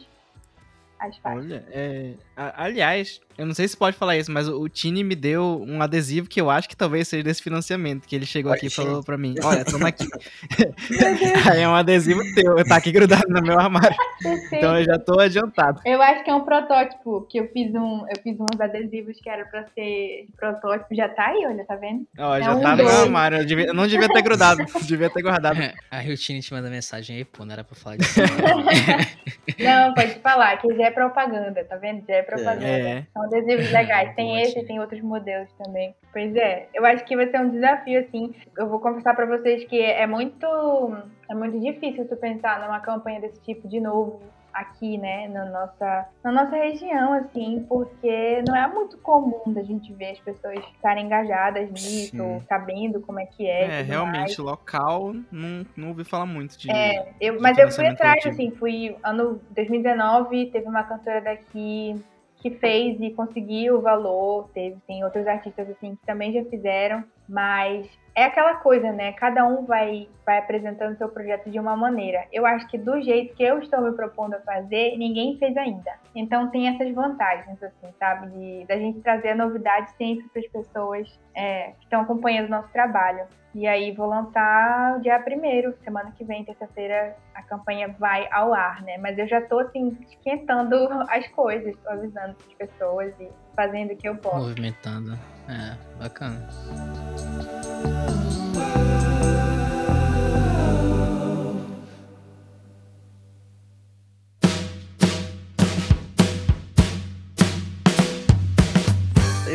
As. 1.03 1.18
Olha, 1.24 1.66
é, 1.70 2.14
aliás, 2.37 3.20
eu 3.39 3.47
não 3.47 3.55
sei 3.55 3.66
se 3.68 3.76
pode 3.76 3.97
falar 3.97 4.16
isso, 4.16 4.30
mas 4.30 4.49
o 4.49 4.68
Tini 4.68 5.03
me 5.05 5.14
deu 5.14 5.64
um 5.66 5.80
adesivo 5.83 6.28
que 6.28 6.41
eu 6.41 6.51
acho 6.51 6.68
que 6.68 6.76
talvez 6.76 7.09
seja 7.09 7.22
desse 7.22 7.43
financiamento, 7.43 8.07
que 8.07 8.14
ele 8.16 8.26
chegou 8.26 8.51
Olha, 8.53 8.57
aqui 8.59 8.66
e 8.66 8.70
Tini. 8.70 8.87
falou 8.87 9.03
pra 9.05 9.16
mim, 9.18 9.35
olha, 9.45 9.64
toma 9.64 9.89
aqui. 9.89 10.07
Aí 11.51 11.61
é 11.62 11.68
um 11.68 11.74
adesivo 11.74 12.20
teu, 12.35 12.62
tá 12.66 12.76
aqui 12.76 12.93
grudado 12.93 13.24
no 13.28 13.43
meu 13.43 13.59
armário, 13.59 13.97
Perfeito. 14.22 14.55
então 14.55 14.78
eu 14.78 14.85
já 14.85 14.99
tô 14.99 15.18
adiantado. 15.20 15.80
Eu 15.85 16.01
acho 16.03 16.24
que 16.24 16.30
é 16.30 16.35
um 16.35 16.45
protótipo, 16.45 17.26
que 17.28 17.39
eu 17.39 17.49
fiz 17.53 17.74
um, 17.74 18.05
eu 18.09 18.22
fiz 18.22 18.37
uns 18.39 18.61
adesivos 18.61 19.16
que 19.20 19.28
era 19.28 19.45
pra 19.47 19.64
ser 19.74 20.26
protótipo, 20.39 20.95
já 20.95 21.09
tá 21.09 21.26
aí, 21.28 21.45
olha, 21.47 21.64
tá 21.64 21.76
vendo? 21.76 22.07
Ó, 22.18 22.35
É 22.37 22.43
já 22.43 22.55
um 22.55 22.61
tá 22.61 22.70
no 22.76 22.85
meu 22.85 22.89
armário, 22.89 23.39
eu, 23.39 23.47
devia- 23.47 23.66
eu 23.66 23.74
não 23.74 23.87
devia 23.87 24.09
ter 24.09 24.22
grudado, 24.22 24.62
devia 24.87 25.11
ter 25.11 25.22
guardado. 25.22 25.59
A 25.91 25.99
Ryutini 25.99 26.41
te 26.41 26.53
manda 26.53 26.68
mensagem 26.70 27.16
aí, 27.16 27.24
pô, 27.24 27.45
não 27.45 27.53
era 27.53 27.64
pra 27.64 27.74
falar 27.76 27.97
disso. 27.97 28.20
Não, 29.59 29.95
pode 29.95 30.14
falar, 30.20 30.57
que 30.59 30.74
já 30.76 30.87
é 30.87 30.91
propaganda, 30.91 31.64
tá 31.64 31.76
vendo? 31.76 32.05
Já 32.07 32.14
é 32.14 32.22
pra 32.22 32.32
É. 32.41 32.45
fazer. 32.45 32.66
É. 32.66 33.07
São 33.12 33.22
adesivos 33.24 33.70
legais. 33.70 34.14
Tem 34.14 34.43
esse 34.43 34.59
e 34.59 34.64
tem 34.64 34.80
outros 34.80 35.01
modelos 35.01 35.51
também. 35.55 35.95
Pois 36.12 36.35
é, 36.37 36.68
eu 36.74 36.85
acho 36.85 37.05
que 37.05 37.16
vai 37.16 37.28
ser 37.28 37.41
um 37.41 37.51
desafio, 37.51 38.01
assim. 38.01 38.35
Eu 38.57 38.68
vou 38.68 38.80
confessar 38.80 39.14
pra 39.14 39.26
vocês 39.26 39.64
que 39.64 39.80
é 39.80 40.07
muito, 40.07 40.47
é 41.30 41.35
muito 41.35 41.59
difícil 41.61 42.07
tu 42.09 42.16
pensar 42.16 42.61
numa 42.61 42.80
campanha 42.80 43.20
desse 43.20 43.41
tipo 43.43 43.66
de 43.68 43.80
novo 43.80 44.20
aqui, 44.53 44.99
né, 44.99 45.28
na 45.28 45.47
nossa, 45.47 46.07
na 46.22 46.33
nossa 46.33 46.57
região, 46.57 47.14
assim, 47.14 47.64
porque 47.68 48.43
não 48.47 48.55
é 48.55 48.66
muito 48.68 48.99
comum 48.99 49.41
da 49.47 49.62
gente 49.62 49.93
ver 49.93 50.11
as 50.11 50.20
pessoas 50.20 50.59
estarem 50.74 51.07
engajadas 51.07 51.70
nisso, 51.70 52.16
Sim. 52.16 52.41
sabendo 52.49 53.01
como 53.01 53.18
é 53.18 53.26
que 53.26 53.47
é. 53.47 53.80
É, 53.80 53.83
realmente, 53.83 54.18
mais. 54.18 54.39
local, 54.39 55.14
não, 55.30 55.66
não 55.76 55.89
ouvi 55.89 56.05
falar 56.05 56.26
muito 56.26 56.59
de. 56.59 56.70
É, 56.70 57.14
eu, 57.20 57.37
de 57.37 57.43
mas 57.43 57.57
eu 57.59 57.70
fui 57.70 57.87
atrás, 57.87 58.22
coletivo. 58.22 58.35
assim, 58.35 58.51
fui 58.59 58.97
ano 59.03 59.41
2019, 59.51 60.47
teve 60.47 60.68
uma 60.68 60.83
cantora 60.83 61.20
daqui 61.20 61.97
que 62.43 62.51
fez 62.51 63.01
e 63.01 63.11
conseguiu 63.11 63.76
o 63.76 63.80
valor, 63.80 64.51
teve, 64.53 64.76
tem 64.86 65.05
outros 65.05 65.26
artistas 65.28 65.70
assim 65.70 65.95
que 65.95 66.05
também 66.05 66.32
já 66.32 66.45
fizeram, 66.51 67.05
mas 67.28 67.88
é 68.14 68.24
aquela 68.24 68.56
coisa, 68.56 68.92
né? 68.92 69.12
Cada 69.12 69.46
um 69.46 69.64
vai, 69.64 70.08
vai 70.24 70.38
apresentando 70.38 70.96
seu 70.98 71.08
projeto 71.08 71.50
de 71.50 71.58
uma 71.58 71.76
maneira. 71.76 72.26
Eu 72.32 72.44
acho 72.44 72.66
que 72.68 72.76
do 72.76 73.00
jeito 73.00 73.34
que 73.34 73.42
eu 73.42 73.58
estou 73.58 73.80
me 73.80 73.92
propondo 73.92 74.34
a 74.34 74.40
fazer, 74.40 74.96
ninguém 74.98 75.38
fez 75.38 75.56
ainda. 75.56 75.92
Então 76.14 76.50
tem 76.50 76.68
essas 76.68 76.92
vantagens, 76.94 77.62
assim, 77.62 77.88
sabe? 77.98 78.28
De 78.28 78.66
da 78.66 78.76
gente 78.76 79.00
trazer 79.00 79.30
a 79.30 79.34
novidade 79.34 79.90
sempre 79.96 80.28
para 80.28 80.40
as 80.40 80.48
pessoas 80.48 81.20
é, 81.34 81.72
que 81.78 81.84
estão 81.84 82.02
acompanhando 82.02 82.46
o 82.46 82.50
nosso 82.50 82.68
trabalho. 82.72 83.26
E 83.54 83.66
aí 83.66 83.92
vou 83.92 84.06
lançar 84.06 84.98
dia 85.00 85.18
primeiro, 85.20 85.74
semana 85.84 86.10
que 86.12 86.24
vem, 86.24 86.44
terça-feira, 86.44 87.14
a 87.34 87.42
campanha 87.42 87.94
vai 87.98 88.26
ao 88.30 88.54
ar, 88.54 88.82
né? 88.82 88.96
Mas 88.98 89.18
eu 89.18 89.26
já 89.26 89.42
tô 89.42 89.58
assim, 89.58 89.96
esquentando 90.10 90.74
as 91.08 91.26
coisas, 91.28 91.74
tô 91.82 91.90
avisando 91.90 92.36
as 92.46 92.54
pessoas 92.54 93.14
e 93.20 93.28
fazendo 93.54 93.92
o 93.92 93.96
que 93.96 94.08
eu 94.08 94.16
posso. 94.16 94.48
Movimentando. 94.48 95.18
É, 95.48 95.76
bacana. 95.98 96.48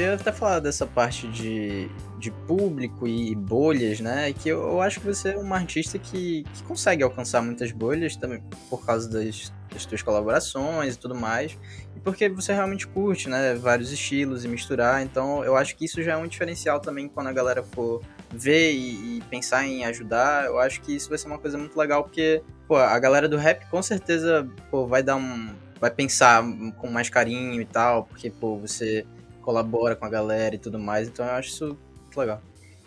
Eu 0.08 0.14
até 0.14 0.32
falar 0.32 0.60
dessa 0.60 0.86
parte 0.86 1.28
de, 1.28 1.90
de 2.20 2.32
público 2.32 3.08
e 3.08 3.34
bolhas, 3.36 4.00
né? 4.00 4.32
Que 4.32 4.50
eu, 4.50 4.62
eu 4.62 4.82
acho 4.82 5.00
que 5.00 5.06
você 5.06 5.30
é 5.30 5.38
uma 5.38 5.58
artista 5.58 5.98
que, 5.98 6.44
que 6.44 6.64
consegue 6.64 7.04
alcançar 7.04 7.42
muitas 7.42 7.72
bolhas 7.72 8.16
também 8.16 8.42
por 8.70 8.86
causa 8.86 9.10
das, 9.10 9.52
das 9.74 9.86
tuas 9.86 10.02
colaborações 10.02 10.94
e 10.94 11.00
tudo 11.00 11.16
mais. 11.16 11.58
E 11.96 12.00
porque 12.00 12.30
você 12.30 12.54
realmente 12.54 12.88
curte, 12.88 13.28
né? 13.28 13.56
Vários 13.56 13.92
estilos 13.92 14.46
e 14.46 14.48
misturar. 14.48 15.02
Então 15.02 15.44
eu 15.44 15.58
acho 15.58 15.76
que 15.76 15.86
isso 15.86 16.02
já 16.04 16.14
é 16.14 16.18
um 16.18 16.28
diferencial 16.28 16.80
também 16.80 17.10
quando 17.10 17.28
a 17.28 17.34
galera 17.34 17.64
for 17.64 18.02
ver 18.38 18.72
e, 18.74 19.18
e 19.18 19.22
pensar 19.30 19.66
em 19.66 19.84
ajudar. 19.86 20.46
Eu 20.46 20.60
acho 20.60 20.82
que 20.82 20.96
isso 20.96 21.10
vai 21.10 21.18
ser 21.18 21.28
uma 21.28 21.40
coisa 21.40 21.58
muito 21.58 21.78
legal 21.78 22.04
porque, 22.04 22.42
pô, 22.68 22.76
a 22.76 22.98
galera 23.00 23.28
do 23.28 23.38
rap 23.38 23.66
com 23.70 23.82
certeza, 23.82 24.48
pô, 24.72 24.86
vai 24.88 25.02
dar 25.04 25.16
um. 25.16 25.50
Vai 25.80 25.92
pensar 25.92 26.44
com 26.78 26.88
mais 26.90 27.10
carinho 27.10 27.62
e 27.62 27.66
tal, 27.66 28.06
porque, 28.06 28.30
pô, 28.32 28.58
você 28.58 29.06
colabora 29.42 29.96
com 29.96 30.06
a 30.06 30.10
galera 30.10 30.56
e 30.56 30.58
tudo 30.58 30.78
mais, 30.80 31.08
então 31.08 31.26
eu 31.26 31.34
acho 31.34 31.50
isso 31.50 31.78
muito 32.04 32.18
legal. 32.20 32.42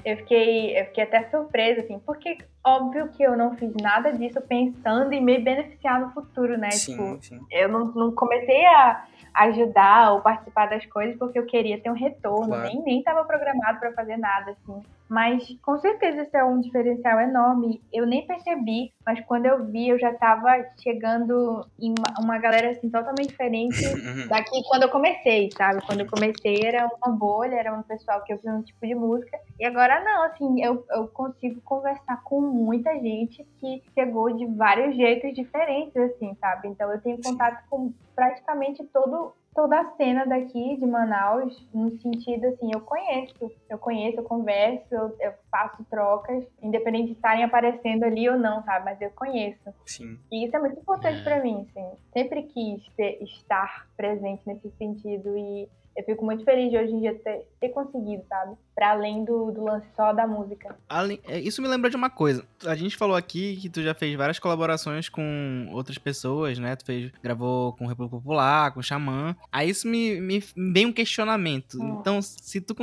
Eu 0.04 0.16
fiquei, 0.16 0.78
eu 0.80 0.86
fiquei 0.86 1.04
até 1.04 1.28
surpresa, 1.30 1.82
assim, 1.82 1.98
porque 2.00 2.38
óbvio 2.64 3.08
que 3.08 3.22
eu 3.22 3.36
não 3.36 3.54
fiz 3.56 3.70
nada 3.80 4.10
disso 4.12 4.40
pensando 4.40 5.12
em 5.12 5.22
me 5.22 5.38
beneficiar 5.38 6.00
no 6.00 6.10
futuro, 6.12 6.56
né? 6.58 6.70
sim, 6.70 6.92
Tipo, 6.96 7.18
sim. 7.22 7.40
eu 7.50 7.68
não, 7.68 7.86
não 7.92 8.10
comecei 8.12 8.64
a 8.66 9.04
ajudar 9.34 10.12
ou 10.12 10.20
participar 10.20 10.66
das 10.66 10.84
coisas 10.86 11.16
porque 11.18 11.38
eu 11.38 11.46
queria 11.46 11.80
ter 11.80 11.90
um 11.90 11.94
retorno, 11.94 12.48
Claro. 12.48 12.62
nem 12.64 12.82
nem 12.82 12.98
estava 12.98 13.24
programado 13.24 13.78
para 13.78 13.92
fazer 13.92 14.16
nada 14.16 14.50
assim. 14.52 14.82
Mas 15.10 15.42
com 15.60 15.76
certeza 15.78 16.22
isso 16.22 16.36
é 16.36 16.44
um 16.44 16.60
diferencial 16.60 17.18
enorme. 17.20 17.82
Eu 17.92 18.06
nem 18.06 18.24
percebi, 18.24 18.92
mas 19.04 19.18
quando 19.26 19.46
eu 19.46 19.66
vi 19.66 19.88
eu 19.88 19.98
já 19.98 20.12
estava 20.12 20.64
chegando 20.80 21.66
em 21.80 21.92
uma, 21.98 22.20
uma 22.24 22.38
galera 22.38 22.70
assim 22.70 22.88
totalmente 22.88 23.30
diferente 23.30 23.84
Uhum. 23.90 24.28
daqui 24.28 24.62
quando 24.68 24.84
eu 24.84 24.88
comecei, 24.88 25.50
sabe? 25.56 25.84
Quando 25.84 26.00
eu 26.00 26.06
comecei 26.06 26.60
era 26.64 26.88
uma 27.02 27.16
bolha, 27.16 27.56
era 27.56 27.74
um 27.74 27.82
pessoal 27.82 28.22
que 28.22 28.32
ouvia 28.32 28.52
um 28.52 28.62
tipo 28.62 28.86
de 28.86 28.94
música. 28.94 29.36
E 29.58 29.64
agora 29.66 30.00
não, 30.04 30.22
assim, 30.22 30.62
eu, 30.64 30.84
eu 30.90 31.08
consigo 31.08 31.60
conversar 31.62 32.22
com 32.22 32.40
muita 32.40 32.92
gente 33.00 33.44
que 33.58 33.82
chegou 33.92 34.32
de 34.36 34.46
vários 34.46 34.94
jeitos 34.94 35.34
diferentes, 35.34 35.96
assim, 35.96 36.36
sabe? 36.40 36.68
Então 36.68 36.90
eu 36.92 37.00
tenho 37.00 37.20
contato 37.20 37.64
com 37.68 37.92
praticamente 38.14 38.84
todo 38.92 39.32
toda 39.54 39.80
a 39.80 39.90
cena 39.96 40.24
daqui 40.26 40.76
de 40.76 40.86
Manaus, 40.86 41.68
no 41.74 41.90
sentido 42.00 42.46
assim, 42.46 42.70
eu 42.72 42.80
conheço, 42.80 43.50
eu 43.68 43.78
conheço, 43.78 44.18
eu 44.20 44.24
converso, 44.24 44.86
eu, 44.94 45.16
eu 45.20 45.32
faço 45.50 45.84
trocas, 45.90 46.44
independente 46.62 47.06
de 47.08 47.12
estarem 47.12 47.44
aparecendo 47.44 48.04
ali 48.04 48.28
ou 48.28 48.38
não, 48.38 48.62
sabe? 48.64 48.84
Mas 48.84 49.00
eu 49.00 49.10
conheço. 49.10 49.60
Sim. 49.84 50.18
E 50.30 50.46
isso 50.46 50.56
é 50.56 50.58
muito 50.60 50.78
importante 50.78 51.20
É. 51.20 51.24
pra 51.24 51.42
mim, 51.42 51.66
assim. 51.68 51.90
Sempre 52.12 52.44
quis 52.44 52.86
ter- 52.96 53.22
estar 53.22 53.88
presente 53.96 54.42
nesse 54.46 54.70
sentido 54.72 55.36
e 55.36 55.68
eu 55.96 56.04
fico 56.04 56.24
muito 56.24 56.44
feliz 56.44 56.70
de 56.70 56.78
hoje 56.78 56.92
em 56.92 57.00
dia 57.00 57.14
ter, 57.22 57.46
ter 57.60 57.68
conseguido, 57.70 58.22
sabe? 58.28 58.54
Pra 58.74 58.92
além 58.92 59.24
do, 59.24 59.50
do 59.50 59.64
lance 59.64 59.86
só 59.96 60.12
da 60.12 60.26
música. 60.26 60.76
Além- 60.88 61.20
é, 61.26 61.38
isso 61.38 61.60
me 61.60 61.68
lembra 61.68 61.90
de 61.90 61.96
uma 61.96 62.08
coisa. 62.08 62.44
A 62.64 62.74
gente 62.74 62.96
falou 62.96 63.16
aqui 63.16 63.56
que 63.56 63.68
tu 63.68 63.82
já 63.82 63.92
fez 63.94 64.14
várias 64.16 64.38
colaborações 64.38 65.08
com 65.08 65.68
outras 65.72 65.98
pessoas, 65.98 66.58
né? 66.58 66.76
Tu 66.76 66.86
fez, 66.86 67.12
gravou 67.22 67.72
com 67.74 67.84
o 67.84 67.88
República 67.88 68.16
Popular, 68.16 68.72
com 68.72 68.80
o 68.80 68.82
Xamã. 68.82 69.36
Aí 69.52 69.68
isso 69.68 69.86
me, 69.88 70.20
me 70.20 70.42
vem 70.72 70.86
um 70.86 70.92
questionamento. 70.92 71.74
Hum. 71.82 71.98
Então, 72.00 72.22
se 72.22 72.60
tu 72.60 72.74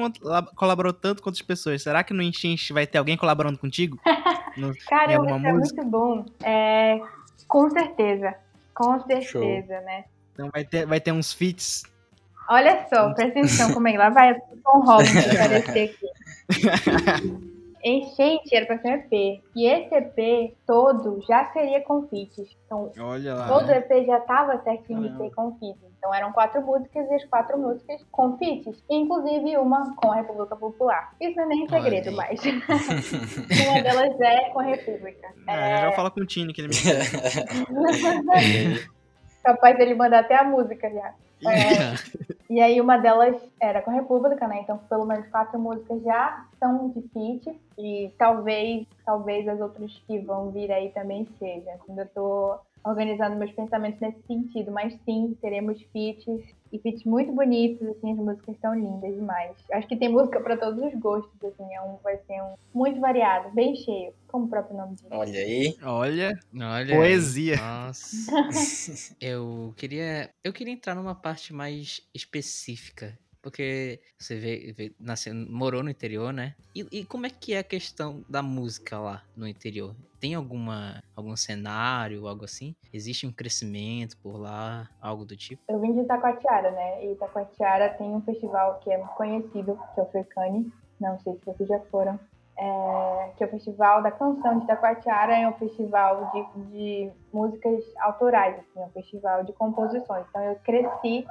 colaborou 0.55 0.93
tanto 0.93 1.24
com 1.24 1.30
outras 1.30 1.45
pessoas, 1.45 1.82
será 1.82 2.03
que 2.03 2.14
no 2.14 2.22
Enchente 2.22 2.72
vai 2.74 2.86
ter 2.86 2.97
alguém 2.97 3.18
colaborando 3.18 3.58
contigo? 3.58 3.99
No- 4.58 4.74
alguma 4.89 5.38
isso 5.38 5.47
é 5.47 5.53
música? 5.53 5.82
muito 5.84 5.91
bom. 5.91 6.26
É, 6.43 6.99
com 7.47 7.70
certeza. 7.70 8.34
Com 8.74 8.99
certeza, 9.05 9.82
né? 9.82 10.05
Então 10.34 10.49
vai 10.51 10.66
ter, 10.66 10.86
vai 10.88 10.99
ter 10.99 11.12
uns 11.12 11.32
feats. 11.32 11.84
Olha 12.49 12.85
só, 12.87 13.13
presta 13.13 13.39
atenção 13.39 13.73
como 13.73 13.87
é 13.87 13.91
que 13.91 13.97
lá 13.97 14.09
vai 14.09 14.33
Tom 14.63 14.79
Holland 14.85 15.19
aparecer 15.35 15.91
aqui. 15.91 17.47
Enchente 17.83 18.55
era 18.55 18.65
pra 18.65 18.79
ser 18.79 18.89
um 18.89 18.93
EP. 18.95 19.41
E 19.55 19.65
esse 19.65 19.95
EP 19.95 20.53
todo 20.65 21.23
já 21.27 21.45
seria 21.53 21.81
com 21.81 22.07
feats. 22.07 22.57
Então, 22.65 22.91
Olha 22.99 23.33
lá. 23.33 23.47
Todo 23.47 23.71
EP 23.71 24.05
já 24.05 24.19
tava 24.21 24.61
certinho 24.63 25.03
de 25.03 25.17
ter 25.17 25.29
com 25.33 25.57
feats. 25.57 25.81
Então 25.97 26.13
eram 26.13 26.31
quatro 26.33 26.61
músicas 26.61 27.09
e 27.09 27.13
as 27.13 27.23
quatro 27.25 27.57
músicas 27.57 28.03
com 28.11 28.37
feats. 28.37 28.83
Inclusive 28.89 29.57
uma 29.57 29.95
com 29.95 30.11
a 30.11 30.15
República 30.15 30.55
Popular. 30.55 31.13
Isso 31.19 31.37
não 31.37 31.43
é 31.43 31.47
nem 31.47 31.67
Olha 31.71 31.81
segredo, 31.81 32.09
aí. 32.09 32.15
mas 32.15 32.41
uma 33.67 33.81
delas 33.81 34.19
é 34.21 34.49
com 34.49 34.59
a 34.59 34.63
República. 34.63 35.27
É, 35.47 35.81
já 35.81 35.91
fala 35.93 36.11
com 36.11 36.21
o 36.21 36.25
Tini 36.25 36.53
que 36.53 36.61
ele 36.61 36.69
me. 36.69 36.75
Capaz 39.43 39.77
dele 39.77 39.95
mandar 39.95 40.19
até 40.19 40.35
a 40.35 40.43
música 40.43 40.89
já. 40.89 41.13
É, 41.49 41.93
e 42.49 42.61
aí 42.61 42.79
uma 42.79 42.97
delas 42.97 43.35
era 43.59 43.81
com 43.81 43.91
a 43.91 43.93
República, 43.93 44.47
né? 44.47 44.61
Então 44.61 44.77
pelo 44.89 45.05
menos 45.05 45.27
quatro 45.29 45.59
músicas 45.59 46.01
já 46.03 46.45
são 46.59 46.89
de 46.89 47.01
feat. 47.09 47.59
E 47.77 48.11
talvez, 48.17 48.87
talvez 49.05 49.47
as 49.47 49.59
outras 49.59 49.91
que 50.07 50.19
vão 50.19 50.49
vir 50.51 50.71
aí 50.71 50.89
também 50.89 51.27
sejam. 51.37 51.73
Ainda 51.87 52.05
tô 52.05 52.57
organizando 52.84 53.36
meus 53.36 53.51
pensamentos 53.51 53.99
nesse 53.99 54.21
sentido. 54.23 54.71
Mas 54.71 54.93
sim, 55.05 55.38
teremos 55.41 55.82
feats. 55.93 56.55
E 56.71 56.80
feats 56.80 57.05
muito 57.05 57.32
bonitos, 57.32 57.88
assim, 57.88 58.11
as 58.11 58.17
músicas 58.17 58.55
estão 58.55 58.75
lindas 58.75 59.15
demais. 59.15 59.55
Acho 59.71 59.88
que 59.88 59.95
tem 59.95 60.09
música 60.09 60.41
para 60.41 60.57
todos 60.57 60.84
os 60.84 60.99
gostos, 60.99 61.41
assim. 61.41 61.73
É 61.73 61.82
um, 61.82 61.95
vai 62.03 62.17
ser 62.28 62.41
um 62.41 62.55
muito 62.73 62.99
variado, 62.99 63.55
bem 63.55 63.73
cheio, 63.75 64.13
como 64.28 64.45
o 64.45 64.49
próprio 64.49 64.75
nome 64.75 64.95
diz. 64.95 65.05
Olha 65.09 65.39
aí. 65.39 65.78
Olha, 65.82 66.38
Olha 66.53 66.93
aí. 66.93 66.95
Poesia. 66.95 67.55
Nossa. 67.55 69.15
eu 69.21 69.73
queria. 69.78 70.30
Eu 70.43 70.51
queria 70.51 70.73
entrar 70.73 70.93
numa 70.93 71.15
parte 71.15 71.53
mais 71.53 72.01
específica. 72.13 73.17
Porque 73.47 74.01
você 74.19 74.35
vê, 74.35 74.73
vê 74.75 74.91
nasceu, 74.99 75.33
morou 75.33 75.81
no 75.81 75.89
interior, 75.89 76.33
né? 76.33 76.53
E, 76.75 76.85
e 76.91 77.05
como 77.05 77.25
é 77.25 77.29
que 77.29 77.53
é 77.53 77.59
a 77.59 77.63
questão 77.63 78.25
da 78.27 78.43
música 78.43 78.99
lá 78.99 79.23
no 79.37 79.47
interior? 79.47 79.95
Tem 80.19 80.35
alguma 80.35 81.01
algum 81.15 81.33
cenário, 81.37 82.27
algo 82.27 82.43
assim? 82.43 82.75
Existe 82.93 83.25
um 83.25 83.31
crescimento 83.31 84.17
por 84.17 84.37
lá, 84.37 84.89
algo 85.01 85.23
do 85.23 85.37
tipo? 85.37 85.61
Eu 85.69 85.79
vim 85.79 85.93
de 85.93 86.01
Itacoatiara, 86.01 86.71
né? 86.71 87.05
E 87.05 87.13
Itacoatiara 87.13 87.89
tem 87.91 88.09
um 88.09 88.21
festival 88.21 88.81
que 88.83 88.91
é 88.91 88.97
conhecido, 89.15 89.79
que 89.95 90.01
é 90.01 90.03
o 90.03 90.07
Fecane. 90.07 90.69
Não 90.99 91.17
sei 91.19 91.35
se 91.35 91.45
vocês 91.45 91.69
já 91.69 91.79
foram. 91.89 92.19
É, 92.59 93.31
que 93.37 93.43
é 93.43 93.47
o 93.47 93.49
Festival 93.51 94.01
da 94.01 94.11
Canção 94.11 94.57
de 94.57 94.65
Itacoatiara. 94.65 95.37
É 95.37 95.47
um 95.47 95.53
festival 95.53 96.31
de, 96.33 96.71
de 96.71 97.11
músicas 97.31 97.81
autorais, 97.99 98.55
assim, 98.55 98.81
é 98.81 98.85
um 98.85 98.89
festival 98.89 99.43
de 99.45 99.53
composições. 99.53 100.25
Então 100.27 100.43
eu 100.43 100.55
cresci 100.65 101.25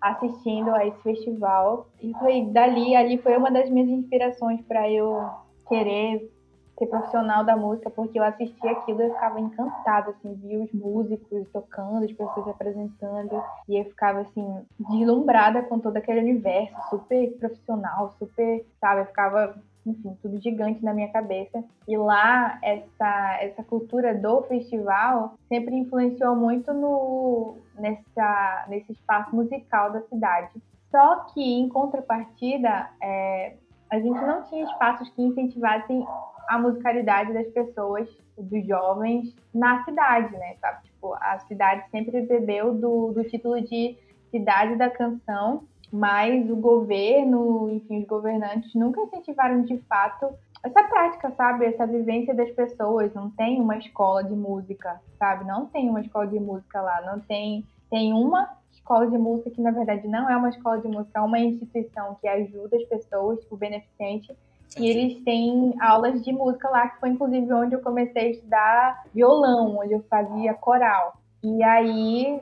assistindo 0.00 0.70
a 0.74 0.86
esse 0.86 1.00
festival. 1.02 1.88
E 2.00 2.12
foi 2.14 2.44
dali, 2.46 2.96
ali 2.96 3.18
foi 3.18 3.36
uma 3.36 3.50
das 3.50 3.68
minhas 3.68 3.88
inspirações 3.88 4.60
para 4.62 4.90
eu 4.90 5.28
querer 5.68 6.30
ser 6.78 6.86
profissional 6.86 7.44
da 7.44 7.56
música, 7.56 7.90
porque 7.90 8.18
eu 8.18 8.24
assistia 8.24 8.70
aquilo 8.70 9.02
e 9.02 9.06
eu 9.06 9.14
ficava 9.14 9.38
encantada, 9.38 10.10
assim, 10.10 10.34
via 10.36 10.60
os 10.60 10.72
músicos 10.72 11.46
tocando, 11.52 12.04
as 12.04 12.12
pessoas 12.12 12.48
apresentando, 12.48 13.42
e 13.68 13.78
eu 13.78 13.84
ficava, 13.84 14.20
assim, 14.20 14.66
deslumbrada 14.78 15.62
com 15.62 15.78
todo 15.78 15.98
aquele 15.98 16.20
universo, 16.20 16.74
super 16.88 17.36
profissional, 17.38 18.14
super, 18.18 18.64
sabe, 18.80 19.02
eu 19.02 19.06
ficava 19.06 19.54
enfim, 19.86 20.16
tudo 20.22 20.40
gigante 20.40 20.84
na 20.84 20.92
minha 20.92 21.10
cabeça. 21.10 21.64
E 21.88 21.96
lá, 21.96 22.58
essa, 22.62 23.38
essa 23.40 23.62
cultura 23.62 24.14
do 24.14 24.42
festival 24.42 25.34
sempre 25.48 25.74
influenciou 25.76 26.36
muito 26.36 26.72
no, 26.72 27.56
nessa, 27.78 28.66
nesse 28.68 28.92
espaço 28.92 29.34
musical 29.34 29.92
da 29.92 30.02
cidade. 30.02 30.50
Só 30.90 31.24
que, 31.32 31.40
em 31.40 31.68
contrapartida, 31.68 32.90
é, 33.00 33.54
a 33.90 33.98
gente 33.98 34.20
não 34.20 34.42
tinha 34.44 34.64
espaços 34.64 35.08
que 35.10 35.22
incentivassem 35.22 36.06
a 36.48 36.58
musicalidade 36.58 37.32
das 37.32 37.46
pessoas, 37.48 38.08
dos 38.36 38.66
jovens, 38.66 39.34
na 39.54 39.84
cidade, 39.84 40.32
né? 40.36 40.56
Sabe? 40.60 40.82
Tipo, 40.84 41.14
a 41.14 41.38
cidade 41.40 41.88
sempre 41.90 42.22
bebeu 42.22 42.74
do, 42.74 43.12
do 43.12 43.22
título 43.24 43.60
de 43.60 43.96
cidade 44.30 44.76
da 44.76 44.90
canção 44.90 45.64
mas 45.92 46.48
o 46.50 46.56
governo, 46.56 47.68
enfim, 47.70 48.00
os 48.00 48.06
governantes 48.06 48.74
nunca 48.74 49.00
incentivaram 49.02 49.62
de 49.62 49.78
fato 49.88 50.28
essa 50.62 50.82
prática, 50.84 51.32
sabe? 51.36 51.64
Essa 51.64 51.86
vivência 51.86 52.34
das 52.34 52.50
pessoas. 52.50 53.12
Não 53.14 53.30
tem 53.30 53.60
uma 53.60 53.76
escola 53.76 54.22
de 54.22 54.34
música, 54.34 55.00
sabe? 55.18 55.44
Não 55.44 55.66
tem 55.66 55.88
uma 55.88 56.00
escola 56.00 56.26
de 56.26 56.38
música 56.38 56.80
lá. 56.80 57.00
Não 57.02 57.20
tem. 57.20 57.64
Tem 57.90 58.12
uma 58.12 58.48
escola 58.72 59.06
de 59.08 59.18
música 59.18 59.50
que, 59.50 59.60
na 59.60 59.70
verdade, 59.70 60.06
não 60.06 60.28
é 60.28 60.36
uma 60.36 60.48
escola 60.48 60.78
de 60.80 60.88
música, 60.88 61.18
é 61.18 61.22
uma 61.22 61.38
instituição 61.38 62.16
que 62.20 62.28
ajuda 62.28 62.76
as 62.76 62.84
pessoas, 62.84 63.40
tipo, 63.40 63.56
beneficente. 63.56 64.36
Sim, 64.68 64.82
e 64.84 64.88
eles 64.88 65.24
têm 65.24 65.74
aulas 65.80 66.24
de 66.24 66.32
música 66.32 66.68
lá, 66.70 66.88
que 66.88 67.00
foi 67.00 67.10
inclusive 67.10 67.52
onde 67.52 67.74
eu 67.74 67.80
comecei 67.80 68.22
a 68.22 68.30
estudar 68.30 69.02
violão, 69.12 69.78
onde 69.80 69.92
eu 69.92 70.04
fazia 70.08 70.54
coral. 70.54 71.16
E 71.42 71.62
aí, 71.64 72.40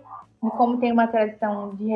como 0.56 0.78
tem 0.78 0.92
uma 0.92 1.06
tradição 1.06 1.74
de 1.76 1.90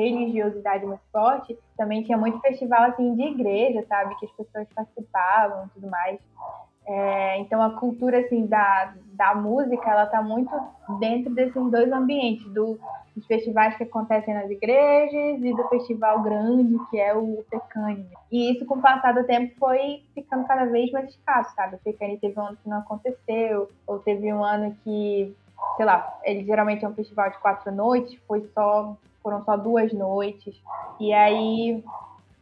religiosidade 0.00 0.84
muito 0.84 1.02
forte, 1.10 1.58
também 1.76 2.02
tinha 2.02 2.18
muito 2.18 2.40
festival 2.40 2.84
assim 2.84 3.14
de 3.14 3.22
igreja, 3.22 3.84
sabe, 3.88 4.14
que 4.16 4.26
as 4.26 4.32
pessoas 4.32 4.68
participavam 4.74 5.68
tudo 5.74 5.88
mais. 5.88 6.18
É, 6.88 7.38
então 7.40 7.60
a 7.60 7.70
cultura 7.70 8.20
assim 8.20 8.46
da, 8.46 8.94
da 9.14 9.34
música 9.34 9.90
ela 9.90 10.04
está 10.04 10.22
muito 10.22 10.52
dentro 11.00 11.34
desses 11.34 11.70
dois 11.70 11.90
ambientes 11.90 12.48
do, 12.52 12.78
dos 13.14 13.26
festivais 13.26 13.76
que 13.76 13.82
acontecem 13.82 14.32
nas 14.32 14.48
igrejas 14.48 15.42
e 15.42 15.52
do 15.52 15.68
festival 15.68 16.22
grande 16.22 16.78
que 16.88 17.00
é 17.00 17.12
o 17.12 17.44
Tecane 17.50 18.06
e 18.30 18.52
isso 18.52 18.64
com 18.66 18.76
o 18.76 18.80
passar 18.80 19.14
do 19.14 19.24
tempo 19.24 19.52
foi 19.58 20.04
ficando 20.14 20.46
cada 20.46 20.66
vez 20.66 20.92
mais 20.92 21.10
escasso 21.10 21.52
sabe 21.56 21.74
o 21.74 21.78
Tecane 21.80 22.18
teve 22.18 22.38
um 22.38 22.46
ano 22.46 22.58
que 22.62 22.68
não 22.68 22.78
aconteceu 22.78 23.68
ou 23.84 23.98
teve 23.98 24.32
um 24.32 24.44
ano 24.44 24.76
que 24.84 25.34
sei 25.76 25.84
lá 25.84 26.20
ele 26.22 26.44
geralmente 26.44 26.84
é 26.84 26.88
um 26.88 26.94
festival 26.94 27.30
de 27.30 27.38
quatro 27.38 27.72
noites 27.74 28.16
foi 28.28 28.48
só 28.54 28.96
foram 29.26 29.42
só 29.44 29.56
duas 29.56 29.92
noites. 29.92 30.54
E 31.00 31.12
aí, 31.12 31.82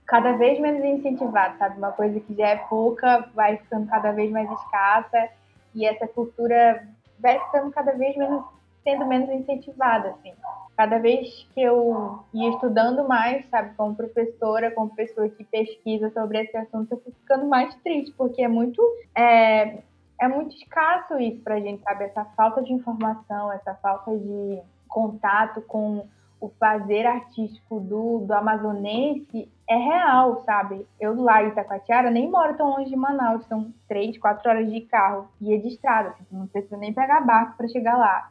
cada 0.06 0.32
vez 0.32 0.60
menos 0.60 0.84
incentivado, 0.84 1.56
sabe? 1.56 1.78
Uma 1.78 1.92
coisa 1.92 2.20
que 2.20 2.34
já 2.34 2.48
é 2.48 2.56
pouca 2.56 3.26
vai 3.34 3.56
ficando 3.56 3.86
cada 3.88 4.12
vez 4.12 4.30
mais 4.30 4.50
escassa 4.52 5.30
e 5.74 5.86
essa 5.86 6.06
cultura 6.06 6.86
vai 7.18 7.40
ficando 7.40 7.70
cada 7.70 7.92
vez 7.92 8.14
menos, 8.18 8.44
sendo 8.82 9.06
menos 9.06 9.30
incentivada, 9.30 10.10
assim. 10.10 10.34
Cada 10.76 10.98
vez 10.98 11.48
que 11.54 11.62
eu 11.62 12.18
ia 12.34 12.50
estudando 12.50 13.08
mais, 13.08 13.48
sabe, 13.48 13.74
como 13.76 13.94
professora, 13.94 14.70
como 14.70 14.94
pessoa 14.94 15.26
que 15.30 15.42
pesquisa 15.42 16.10
sobre 16.10 16.42
esse 16.42 16.54
assunto, 16.54 16.92
eu 16.92 17.00
fui 17.00 17.12
ficando 17.12 17.46
mais 17.46 17.74
triste, 17.76 18.12
porque 18.14 18.42
é 18.42 18.48
muito, 18.48 18.82
é, 19.14 19.78
é 20.20 20.28
muito 20.28 20.54
escasso 20.54 21.18
isso 21.18 21.40
pra 21.40 21.60
gente, 21.60 21.82
sabe? 21.82 22.04
Essa 22.04 22.26
falta 22.36 22.62
de 22.62 22.74
informação, 22.74 23.50
essa 23.52 23.74
falta 23.76 24.14
de 24.14 24.60
contato 24.86 25.62
com 25.62 26.06
o 26.44 26.52
fazer 26.60 27.06
artístico 27.06 27.80
do, 27.80 28.18
do 28.18 28.34
amazonense 28.34 29.50
é 29.66 29.76
real, 29.76 30.42
sabe? 30.44 30.86
Eu 31.00 31.18
lá 31.18 31.42
em 31.42 31.48
Itacoatiara 31.48 32.10
nem 32.10 32.30
moro 32.30 32.54
tão 32.54 32.68
longe 32.68 32.90
de 32.90 32.96
Manaus, 32.96 33.46
são 33.46 33.72
três, 33.88 34.18
quatro 34.18 34.50
horas 34.50 34.70
de 34.70 34.82
carro 34.82 35.26
e 35.40 35.54
é 35.54 35.56
de 35.56 35.68
estrada, 35.68 36.10
assim, 36.10 36.24
não 36.30 36.46
precisa 36.46 36.76
nem 36.76 36.92
pegar 36.92 37.22
barco 37.22 37.56
para 37.56 37.68
chegar 37.68 37.96
lá. 37.96 38.30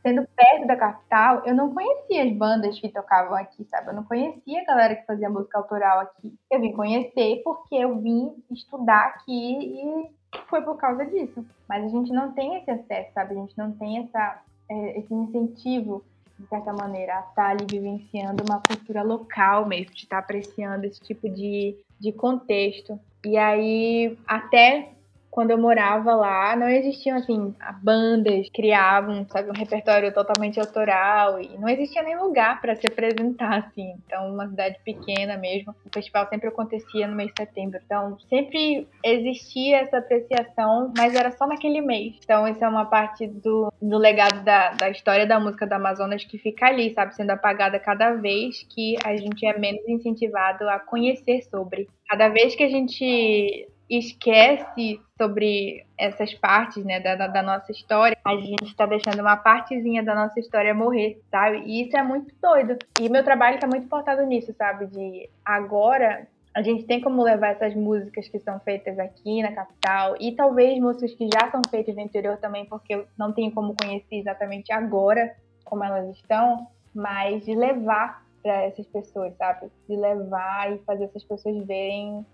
Sendo 0.00 0.26
perto 0.34 0.66
da 0.66 0.76
capital, 0.76 1.42
eu 1.44 1.54
não 1.54 1.74
conhecia 1.74 2.24
as 2.24 2.32
bandas 2.32 2.80
que 2.80 2.88
tocavam 2.88 3.36
aqui, 3.36 3.64
sabe? 3.64 3.90
Eu 3.90 3.94
não 3.94 4.04
conhecia 4.04 4.62
a 4.62 4.64
galera 4.64 4.96
que 4.96 5.06
fazia 5.06 5.28
música 5.28 5.58
autoral 5.58 6.00
aqui. 6.00 6.34
Eu 6.50 6.58
vim 6.58 6.72
conhecer 6.72 7.42
porque 7.44 7.76
eu 7.76 8.00
vim 8.00 8.32
estudar 8.50 9.08
aqui 9.08 9.30
e 9.30 10.10
foi 10.48 10.62
por 10.62 10.76
causa 10.76 11.04
disso. 11.04 11.46
Mas 11.68 11.84
a 11.84 11.88
gente 11.88 12.10
não 12.12 12.32
tem 12.32 12.56
esse 12.56 12.70
acesso, 12.70 13.12
sabe? 13.12 13.34
A 13.34 13.36
gente 13.36 13.56
não 13.56 13.72
tem 13.72 13.98
essa, 13.98 14.42
é, 14.70 14.98
esse 14.98 15.14
incentivo 15.14 16.02
de 16.38 16.46
certa 16.48 16.72
maneira, 16.72 17.20
estar 17.20 17.34
tá 17.34 17.48
ali 17.48 17.66
vivenciando 17.68 18.44
uma 18.44 18.60
cultura 18.60 19.02
local 19.02 19.66
mesmo, 19.66 19.92
de 19.94 20.04
estar 20.04 20.16
tá 20.16 20.22
apreciando 20.22 20.84
esse 20.86 21.00
tipo 21.00 21.28
de, 21.28 21.76
de 22.00 22.12
contexto. 22.12 22.98
E 23.24 23.36
aí, 23.36 24.18
até 24.26 24.92
quando 25.32 25.50
eu 25.50 25.56
morava 25.56 26.14
lá, 26.14 26.54
não 26.54 26.68
existiam, 26.68 27.16
assim, 27.16 27.54
bandas 27.82 28.50
criavam, 28.54 29.26
sabe, 29.30 29.48
um 29.48 29.58
repertório 29.58 30.12
totalmente 30.12 30.60
autoral 30.60 31.40
e 31.40 31.56
não 31.56 31.70
existia 31.70 32.02
nem 32.02 32.18
lugar 32.18 32.60
para 32.60 32.76
se 32.76 32.86
apresentar, 32.86 33.60
assim. 33.66 33.94
Então, 34.04 34.30
uma 34.30 34.46
cidade 34.46 34.78
pequena 34.84 35.38
mesmo. 35.38 35.74
O 35.86 35.90
festival 35.90 36.28
sempre 36.28 36.48
acontecia 36.48 37.06
no 37.06 37.16
mês 37.16 37.30
de 37.30 37.42
setembro. 37.46 37.80
Então, 37.82 38.18
sempre 38.28 38.86
existia 39.02 39.78
essa 39.78 39.98
apreciação, 39.98 40.92
mas 40.94 41.14
era 41.14 41.30
só 41.30 41.46
naquele 41.46 41.80
mês. 41.80 42.14
Então, 42.22 42.46
isso 42.46 42.62
é 42.62 42.68
uma 42.68 42.84
parte 42.84 43.26
do, 43.26 43.72
do 43.80 43.96
legado 43.96 44.44
da, 44.44 44.72
da 44.72 44.90
história 44.90 45.26
da 45.26 45.40
música 45.40 45.66
do 45.66 45.72
Amazonas 45.72 46.22
que 46.26 46.36
fica 46.36 46.66
ali, 46.66 46.92
sabe, 46.92 47.16
sendo 47.16 47.30
apagada 47.30 47.80
cada 47.80 48.12
vez 48.12 48.66
que 48.68 48.96
a 49.02 49.16
gente 49.16 49.46
é 49.46 49.58
menos 49.58 49.88
incentivado 49.88 50.68
a 50.68 50.78
conhecer 50.78 51.40
sobre. 51.44 51.88
Cada 52.06 52.28
vez 52.28 52.54
que 52.54 52.64
a 52.64 52.68
gente 52.68 53.66
esquece 53.88 55.00
sobre 55.22 55.86
essas 55.96 56.34
partes, 56.34 56.84
né, 56.84 56.98
da, 56.98 57.14
da 57.28 57.42
nossa 57.42 57.70
história, 57.70 58.16
a 58.24 58.34
gente 58.34 58.64
está 58.64 58.86
deixando 58.86 59.20
uma 59.20 59.36
partezinha 59.36 60.02
da 60.02 60.16
nossa 60.16 60.40
história 60.40 60.74
morrer, 60.74 61.22
sabe? 61.30 61.62
E 61.64 61.86
isso 61.86 61.96
é 61.96 62.02
muito 62.02 62.34
doido. 62.42 62.76
E 63.00 63.08
meu 63.08 63.22
trabalho 63.22 63.54
está 63.54 63.68
muito 63.68 63.86
portado 63.86 64.26
nisso, 64.26 64.52
sabe? 64.58 64.86
De 64.86 65.30
agora 65.44 66.26
a 66.54 66.60
gente 66.60 66.84
tem 66.84 67.00
como 67.00 67.22
levar 67.22 67.52
essas 67.52 67.74
músicas 67.74 68.28
que 68.28 68.38
são 68.40 68.58
feitas 68.60 68.98
aqui 68.98 69.42
na 69.42 69.52
capital 69.52 70.16
e 70.20 70.32
talvez 70.32 70.78
músicas 70.80 71.14
que 71.14 71.28
já 71.32 71.50
são 71.50 71.62
feitas 71.70 71.94
no 71.94 72.02
interior 72.02 72.36
também, 72.38 72.66
porque 72.66 72.94
eu 72.94 73.06
não 73.16 73.32
tenho 73.32 73.52
como 73.52 73.74
conhecer 73.74 74.16
exatamente 74.16 74.72
agora 74.72 75.34
como 75.64 75.84
elas 75.84 76.14
estão, 76.16 76.66
mas 76.92 77.44
de 77.44 77.54
levar 77.54 78.26
para 78.42 78.64
essas 78.64 78.86
pessoas, 78.88 79.34
sabe? 79.36 79.70
De 79.88 79.96
levar 79.96 80.72
e 80.72 80.78
fazer 80.78 81.04
essas 81.04 81.24
pessoas 81.24 81.56
verem 81.64 82.26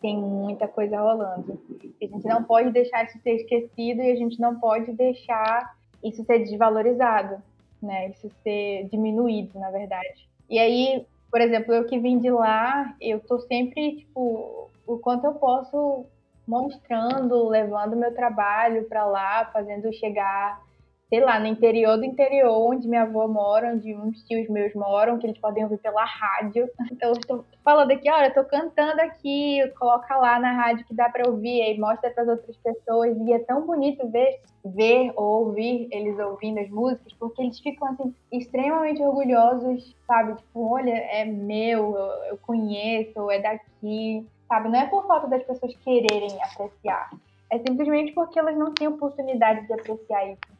tem 0.00 0.16
muita 0.16 0.68
coisa 0.68 1.00
rolando. 1.00 1.58
A 2.00 2.06
gente 2.06 2.26
não 2.26 2.42
pode 2.44 2.70
deixar 2.70 3.04
isso 3.04 3.18
ser 3.22 3.36
esquecido 3.36 4.02
e 4.02 4.10
a 4.12 4.16
gente 4.16 4.40
não 4.40 4.58
pode 4.58 4.92
deixar 4.92 5.76
isso 6.02 6.24
ser 6.24 6.40
desvalorizado, 6.40 7.42
né? 7.82 8.10
Isso 8.10 8.30
ser 8.42 8.88
diminuído, 8.90 9.58
na 9.58 9.70
verdade. 9.70 10.28
E 10.48 10.58
aí, 10.58 11.06
por 11.30 11.40
exemplo, 11.40 11.72
eu 11.74 11.86
que 11.86 11.98
vim 11.98 12.18
de 12.18 12.30
lá, 12.30 12.94
eu 13.00 13.20
tô 13.20 13.38
sempre, 13.40 13.96
tipo, 13.96 14.70
o 14.86 14.98
quanto 14.98 15.24
eu 15.24 15.34
posso 15.34 16.06
mostrando, 16.46 17.48
levando 17.48 17.96
meu 17.96 18.14
trabalho 18.14 18.84
para 18.84 19.06
lá, 19.06 19.46
fazendo 19.46 19.92
chegar 19.94 20.62
sei 21.08 21.20
lá, 21.20 21.38
no 21.38 21.46
interior 21.46 21.96
do 21.96 22.04
interior, 22.04 22.50
onde 22.50 22.88
minha 22.88 23.02
avó 23.02 23.28
mora, 23.28 23.72
onde 23.72 23.94
uns 23.94 24.22
tios 24.24 24.48
meus 24.48 24.74
moram, 24.74 25.18
que 25.18 25.26
eles 25.26 25.38
podem 25.38 25.62
ouvir 25.64 25.78
pela 25.78 26.04
rádio. 26.04 26.68
Então, 26.90 27.10
eu 27.10 27.12
estou 27.14 27.44
falando 27.62 27.90
aqui, 27.90 28.10
olha, 28.10 28.28
eu 28.28 28.34
tô 28.34 28.44
cantando 28.44 29.00
aqui, 29.00 29.60
coloca 29.78 30.16
lá 30.16 30.38
na 30.38 30.52
rádio 30.52 30.84
que 30.86 30.94
dá 30.94 31.08
para 31.08 31.28
ouvir, 31.28 31.62
aí 31.62 31.78
mostra 31.78 32.10
para 32.10 32.22
as 32.22 32.28
outras 32.28 32.56
pessoas. 32.56 33.16
E 33.18 33.32
é 33.32 33.38
tão 33.40 33.66
bonito 33.66 34.08
ver, 34.08 34.40
ver 34.64 35.12
ou 35.16 35.46
ouvir 35.46 35.88
eles 35.90 36.18
ouvindo 36.18 36.60
as 36.60 36.68
músicas, 36.70 37.12
porque 37.14 37.42
eles 37.42 37.58
ficam, 37.60 37.88
assim, 37.88 38.14
extremamente 38.32 39.02
orgulhosos, 39.02 39.94
sabe? 40.06 40.36
Tipo, 40.36 40.72
olha, 40.72 40.92
é 40.92 41.24
meu, 41.24 41.96
eu, 41.96 42.24
eu 42.30 42.38
conheço, 42.38 43.30
é 43.30 43.40
daqui, 43.40 44.26
sabe? 44.48 44.68
Não 44.68 44.80
é 44.80 44.86
por 44.86 45.06
falta 45.06 45.26
das 45.28 45.42
pessoas 45.42 45.76
quererem 45.76 46.36
apreciar. 46.42 47.10
É 47.52 47.58
simplesmente 47.58 48.12
porque 48.12 48.38
elas 48.38 48.56
não 48.56 48.72
têm 48.72 48.88
oportunidade 48.88 49.66
de 49.66 49.72
apreciar 49.72 50.26
isso. 50.28 50.53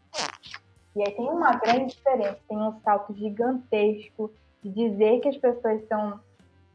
E 0.97 1.03
aí 1.03 1.11
tem 1.13 1.29
uma 1.29 1.57
grande 1.57 1.95
diferença, 1.95 2.39
tem 2.49 2.57
um 2.57 2.81
salto 2.81 3.15
gigantesco 3.15 4.33
de 4.63 4.71
dizer 4.71 5.21
que 5.21 5.29
as 5.29 5.37
pessoas 5.37 5.87
são 5.89 6.21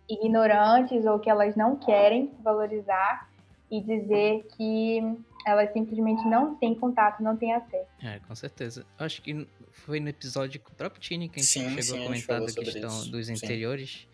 ignorantes 0.09 1.05
ou 1.05 1.19
que 1.19 1.29
elas 1.29 1.55
não 1.55 1.75
querem 1.75 2.31
valorizar 2.43 3.29
e 3.71 3.79
dizer 3.81 4.45
que 4.57 5.01
elas 5.45 5.71
simplesmente 5.71 6.25
não 6.27 6.55
têm 6.55 6.75
contato, 6.75 7.21
não 7.21 7.37
têm 7.37 7.53
acesso. 7.53 7.87
É, 8.03 8.19
com 8.19 8.35
certeza. 8.35 8.85
Acho 8.97 9.21
que 9.21 9.47
foi 9.71 9.99
no 9.99 10.09
episódio 10.09 10.59
com 10.59 10.71
o 10.71 10.75
próprio 10.75 11.01
Tini 11.01 11.29
que 11.29 11.39
a 11.39 11.43
gente 11.43 11.51
sim, 11.51 11.69
chegou 11.69 11.83
sim, 11.83 12.01
a 12.01 12.05
comentar 12.05 12.37
a 12.37 12.45
da 12.45 12.53
questão 12.53 12.89
isso. 12.89 13.11
dos 13.11 13.29
interiores. 13.29 14.01
Sim. 14.01 14.09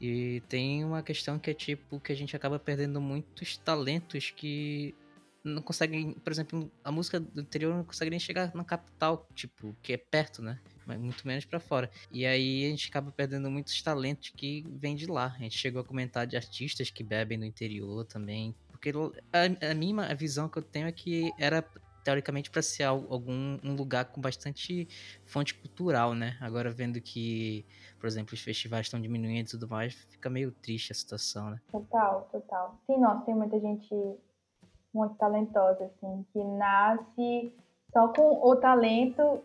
E 0.00 0.40
tem 0.48 0.84
uma 0.84 1.02
questão 1.02 1.38
que 1.38 1.50
é 1.50 1.54
tipo 1.54 2.00
que 2.00 2.12
a 2.12 2.16
gente 2.16 2.34
acaba 2.34 2.58
perdendo 2.58 3.00
muitos 3.00 3.56
talentos 3.58 4.30
que 4.30 4.94
não 5.42 5.62
conseguem, 5.62 6.12
por 6.12 6.30
exemplo, 6.30 6.70
a 6.84 6.92
música 6.92 7.18
do 7.18 7.40
interior 7.40 7.74
não 7.74 7.84
consegue 7.84 8.10
nem 8.10 8.20
chegar 8.20 8.54
na 8.54 8.64
capital, 8.64 9.26
tipo, 9.34 9.74
que 9.82 9.94
é 9.94 9.96
perto, 9.96 10.42
né? 10.42 10.60
Mas 10.86 10.98
muito 10.98 11.26
menos 11.26 11.44
para 11.44 11.58
fora. 11.58 11.90
E 12.12 12.26
aí 12.26 12.66
a 12.66 12.68
gente 12.68 12.88
acaba 12.88 13.10
perdendo 13.10 13.50
muitos 13.50 13.80
talentos 13.80 14.30
que 14.30 14.64
vêm 14.68 14.94
de 14.94 15.06
lá. 15.06 15.34
A 15.36 15.42
gente 15.42 15.56
chegou 15.56 15.80
a 15.80 15.84
comentar 15.84 16.26
de 16.26 16.36
artistas 16.36 16.90
que 16.90 17.02
bebem 17.02 17.38
no 17.38 17.44
interior 17.44 18.04
também. 18.04 18.54
Porque 18.70 18.92
a, 19.32 19.70
a 19.70 19.74
minha 19.74 20.02
a 20.02 20.14
visão 20.14 20.48
que 20.48 20.58
eu 20.58 20.62
tenho 20.62 20.86
é 20.86 20.92
que 20.92 21.32
era 21.38 21.64
teoricamente 22.02 22.50
para 22.50 22.62
ser 22.62 22.84
algum 22.84 23.58
um 23.62 23.74
lugar 23.74 24.06
com 24.06 24.20
bastante 24.20 24.88
fonte 25.26 25.54
cultural, 25.54 26.14
né? 26.14 26.36
Agora 26.40 26.70
vendo 26.70 27.00
que, 27.00 27.64
por 27.98 28.06
exemplo, 28.06 28.34
os 28.34 28.40
festivais 28.40 28.86
estão 28.86 29.00
diminuindo 29.00 29.46
e 29.46 29.50
tudo 29.50 29.68
mais, 29.68 29.94
fica 30.08 30.30
meio 30.30 30.50
triste 30.50 30.92
a 30.92 30.94
situação, 30.94 31.50
né? 31.50 31.60
Total, 31.70 32.28
total. 32.32 32.80
Sim, 32.86 33.00
nossa, 33.00 33.24
tem 33.24 33.34
muita 33.34 33.60
gente 33.60 33.94
muito 34.92 35.14
talentosa, 35.16 35.84
assim, 35.84 36.24
que 36.32 36.42
nasce 36.42 37.52
só 37.92 38.08
com 38.08 38.48
o 38.48 38.56
talento 38.56 39.42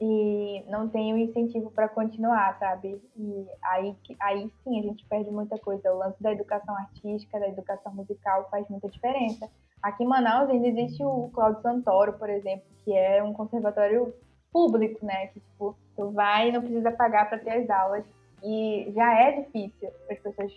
e 0.00 0.64
não 0.68 0.88
tem 0.88 1.12
o 1.14 1.16
incentivo 1.16 1.70
para 1.70 1.88
continuar, 1.88 2.58
sabe? 2.58 3.00
E 3.16 3.46
aí, 3.62 3.96
aí 4.20 4.50
sim 4.64 4.80
a 4.80 4.82
gente 4.82 5.06
perde 5.06 5.30
muita 5.30 5.56
coisa. 5.58 5.92
O 5.92 5.98
lance 5.98 6.20
da 6.20 6.32
educação 6.32 6.76
artística, 6.76 7.38
da 7.38 7.48
educação 7.48 7.94
musical 7.94 8.48
faz 8.50 8.68
muita 8.68 8.88
diferença. 8.88 9.48
Aqui 9.80 10.02
em 10.02 10.06
Manaus 10.06 10.50
ainda 10.50 10.66
existe 10.66 11.04
o 11.04 11.30
Cláudio 11.32 11.62
Santoro, 11.62 12.14
por 12.14 12.28
exemplo, 12.28 12.64
que 12.84 12.92
é 12.92 13.22
um 13.22 13.32
conservatório 13.32 14.12
público, 14.52 15.04
né? 15.06 15.28
Que 15.28 15.40
tipo, 15.40 15.76
tu 15.96 16.10
vai 16.10 16.48
e 16.48 16.52
não 16.52 16.62
precisa 16.62 16.90
pagar 16.90 17.28
para 17.28 17.38
ter 17.38 17.50
as 17.50 17.70
aulas. 17.70 18.04
E 18.42 18.92
já 18.94 19.20
é 19.20 19.42
difícil 19.42 19.88
as 20.10 20.18
pessoas 20.18 20.52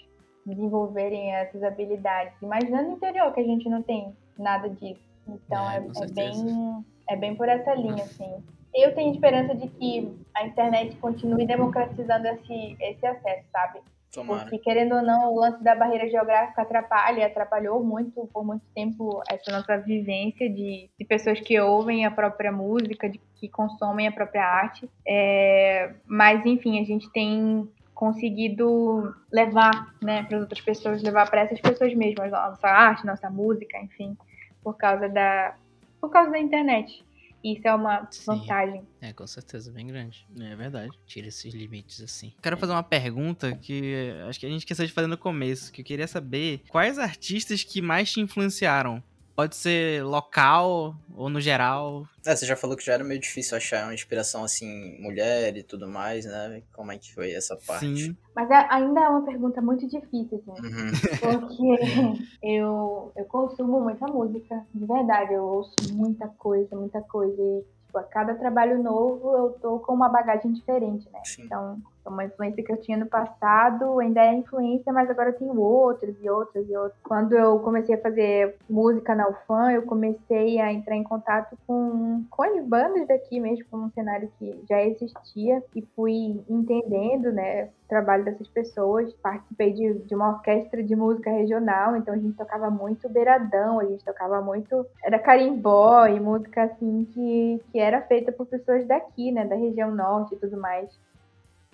desenvolverem 0.46 1.36
essas 1.36 1.62
habilidades. 1.64 2.34
Imagina 2.42 2.82
no 2.82 2.94
interior 2.94 3.32
que 3.32 3.42
a 3.42 3.46
gente 3.46 3.70
não 3.70 3.84
tem 3.84 4.16
nada 4.38 4.70
disso. 4.70 5.02
Então 5.28 5.70
é, 5.70 5.78
é, 5.78 6.04
é 6.04 6.08
bem 6.14 6.86
é 7.08 7.16
bem 7.16 7.36
por 7.36 7.48
essa 7.48 7.74
linha, 7.74 8.04
assim. 8.04 8.44
Eu 8.74 8.94
tenho 8.94 9.14
esperança 9.14 9.56
de 9.56 9.68
que 9.68 10.12
a 10.36 10.46
internet 10.46 10.96
continue 10.98 11.46
democratizando 11.46 12.28
esse, 12.28 12.76
esse 12.80 13.06
acesso, 13.06 13.46
sabe? 13.52 13.80
Tomara. 14.14 14.42
Porque, 14.42 14.58
querendo 14.60 14.96
ou 14.96 15.02
não, 15.02 15.34
o 15.34 15.40
lance 15.40 15.64
da 15.64 15.76
barreira 15.76 16.10
geográfica 16.10 16.62
atrapalha, 16.62 17.26
atrapalhou 17.26 17.84
muito, 17.84 18.28
por 18.34 18.46
muito 18.46 18.64
tempo, 18.74 19.22
essa 19.30 19.52
nossa 19.52 19.78
vivência 19.78 20.50
de, 20.50 20.90
de 20.98 21.06
pessoas 21.06 21.40
que 21.40 21.60
ouvem 21.60 22.06
a 22.06 22.12
própria 22.12 22.52
música, 22.52 23.10
de, 23.10 23.20
que 23.36 23.50
consomem 23.50 24.08
a 24.08 24.12
própria 24.12 24.44
arte. 24.44 24.90
É, 25.08 25.94
mas, 26.06 26.46
enfim, 26.46 26.82
a 26.82 26.86
gente 26.86 27.10
tem 27.12 27.70
conseguido 27.96 29.16
levar 29.32 29.96
né, 30.02 30.24
para 30.24 30.38
as 30.38 30.43
outras 30.43 30.62
pessoas, 30.62 31.02
levar 31.02 31.30
para 31.30 31.41
essas 31.41 31.60
pessoas 31.60 31.93
mesmas 31.96 32.32
a 32.34 32.50
nossa 32.50 32.68
arte, 32.68 33.06
nossa 33.06 33.30
música, 33.30 33.80
enfim, 33.80 34.16
por 34.62 34.76
causa 34.76 35.08
da, 35.08 35.56
por 36.00 36.10
causa 36.10 36.30
da 36.30 36.38
internet. 36.38 37.04
Isso 37.41 37.68
é 37.68 37.74
uma 37.74 38.08
Sim. 38.12 38.24
vantagem. 38.26 38.84
É, 39.00 39.14
com 39.14 39.26
certeza, 39.26 39.72
bem 39.72 39.86
grande. 39.86 40.28
É 40.39 40.56
verdade. 40.56 40.91
Tira 41.06 41.28
esses 41.28 41.54
limites 41.54 42.02
assim. 42.02 42.34
Quero 42.41 42.58
fazer 42.58 42.74
uma 42.74 42.84
pergunta 42.84 43.56
que 43.56 44.12
acho 44.28 44.39
que 44.39 44.48
a 44.48 44.50
gente 44.50 44.62
esqueceu 44.62 44.86
de 44.86 44.91
fazer 44.91 45.08
no 45.08 45.18
começo, 45.18 45.72
que 45.72 45.82
eu 45.82 45.86
queria 45.86 46.08
saber 46.08 46.62
quais 46.68 46.98
artistas 46.98 47.64
que 47.64 47.82
mais 47.82 48.12
te 48.12 48.20
influenciaram 48.20 49.02
Pode 49.36 49.56
ser 49.56 50.02
local 50.04 50.96
ou 51.14 51.30
no 51.30 51.42
geral. 51.42 52.08
É, 52.26 52.34
você 52.34 52.46
já 52.46 52.56
falou 52.56 52.78
que 52.78 52.86
já 52.86 52.94
era 52.94 53.04
meio 53.04 53.20
difícil 53.20 53.58
achar 53.58 53.84
uma 53.84 53.94
inspiração 53.94 54.46
assim, 54.46 54.98
mulher 55.02 55.58
e 55.58 55.64
tudo 55.64 55.90
mais, 55.90 56.26
né? 56.26 56.62
Como 56.74 56.92
é 56.92 56.98
que 56.98 57.14
foi 57.14 57.34
essa 57.34 57.58
parte? 57.68 57.86
Sim. 57.86 58.18
Mas 58.34 58.50
é, 58.50 58.66
ainda 58.70 59.02
é 59.02 59.10
uma 59.10 59.26
pergunta 59.26 59.62
muito 59.62 59.86
difícil, 59.88 60.42
assim. 60.48 60.52
Uhum. 60.52 60.92
Porque 61.20 62.28
eu, 62.42 63.12
eu 63.16 63.26
consumo 63.26 63.82
muita 63.82 64.08
música, 64.08 64.66
de 64.74 64.86
verdade. 64.86 65.34
Eu 65.34 65.44
ouço 65.44 65.76
muita 65.92 66.30
coisa, 66.30 66.74
muita 66.76 67.02
coisa. 67.02 67.42
E, 67.42 67.66
tipo, 67.86 67.98
a 67.98 68.04
cada 68.04 68.36
trabalho 68.36 68.82
novo 68.82 69.36
eu 69.36 69.50
tô 69.62 69.80
com 69.80 69.94
uma 69.94 70.08
bagagem 70.08 70.54
diferente, 70.54 71.10
né? 71.12 71.20
Sim. 71.26 71.44
Então, 71.44 71.82
uma 72.10 72.26
influência 72.26 72.64
que 72.64 72.72
eu 72.72 72.78
tinha 72.78 72.97
no 72.97 73.06
passado 73.06 73.99
ainda 73.99 74.22
é 74.22 74.34
influência, 74.34 74.91
mas 74.93 75.10
agora 75.10 75.34
tenho 75.34 75.60
outras 75.60 76.16
e 76.22 76.30
outras 76.30 76.70
e 76.70 76.76
outras. 76.76 76.99
Quando 77.03 77.34
eu 77.34 77.60
comecei 77.60 77.95
a 77.95 78.01
fazer 78.01 78.56
música 78.70 79.16
na 79.16 79.28
UFAM, 79.28 79.72
eu 79.72 79.84
comecei 79.84 80.60
a 80.60 80.72
entrar 80.72 80.95
em 80.95 81.03
contato 81.03 81.58
com, 81.66 82.24
com 82.30 82.43
as 82.43 82.64
bandas 82.66 83.08
daqui 83.08 83.39
mesmo, 83.39 83.66
com 83.70 83.78
um 83.78 83.91
cenário 83.91 84.32
que 84.39 84.64
já 84.70 84.82
existia 84.84 85.64
e 85.76 85.82
fui 85.95 86.43
entendendo, 86.49 87.32
né, 87.32 87.66
o 87.66 87.88
trabalho 87.88 88.26
dessas 88.26 88.47
pessoas. 88.47 89.12
Participei 89.14 89.74
de, 89.74 89.93
de 89.99 90.16
uma 90.16 90.30
orquestra 90.30 90.84
de 90.84 90.95
música 90.95 91.32
regional, 91.32 91.95
então 91.95 92.14
a 92.14 92.18
gente 92.18 92.36
tocava 92.36 92.70
muito 92.70 93.10
beiradão, 93.10 93.80
a 93.80 93.86
gente 93.86 94.03
tocava 94.03 94.41
muito. 94.41 94.86
Era 95.03 95.20
carimbó 95.20 96.06
e 96.08 96.20
música 96.20 96.64
assim 96.64 97.08
que, 97.14 97.62
que 97.72 97.80
era 97.80 98.01
feita 98.01 98.32
por 98.32 98.45
pessoas 98.45 98.86
daqui, 98.86 99.32
né, 99.32 99.45
da 99.45 99.56
região 99.56 99.91
norte 99.93 100.36
e 100.36 100.38
tudo 100.38 100.58
mais. 100.58 100.89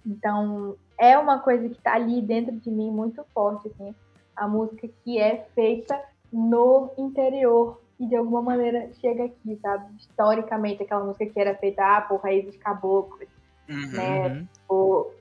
Então, 0.06 0.76
é 0.98 1.18
uma 1.18 1.40
coisa 1.40 1.68
que 1.68 1.78
está 1.78 1.96
ali 1.96 2.22
dentro 2.22 2.56
de 2.56 2.70
mim 2.70 2.92
muito 2.92 3.24
forte, 3.34 3.68
assim, 3.68 3.94
a 4.36 4.48
música 4.48 4.88
que 5.04 5.20
é 5.20 5.46
feita 5.54 6.00
no 6.32 6.92
interior 6.98 7.80
e 8.00 8.08
de 8.08 8.16
alguma 8.16 8.42
maneira 8.42 8.90
chega 9.00 9.26
aqui, 9.26 9.60
sabe? 9.62 9.86
Historicamente, 9.98 10.84
aquela 10.84 11.04
música 11.04 11.26
que 11.26 11.40
era 11.40 11.56
feita 11.56 11.84
ah, 11.84 12.02
por 12.02 12.20
raízes 12.22 12.58
caboclos, 12.58 13.30
uhum. 13.70 13.92
né? 13.92 14.48
Por, 14.68 15.14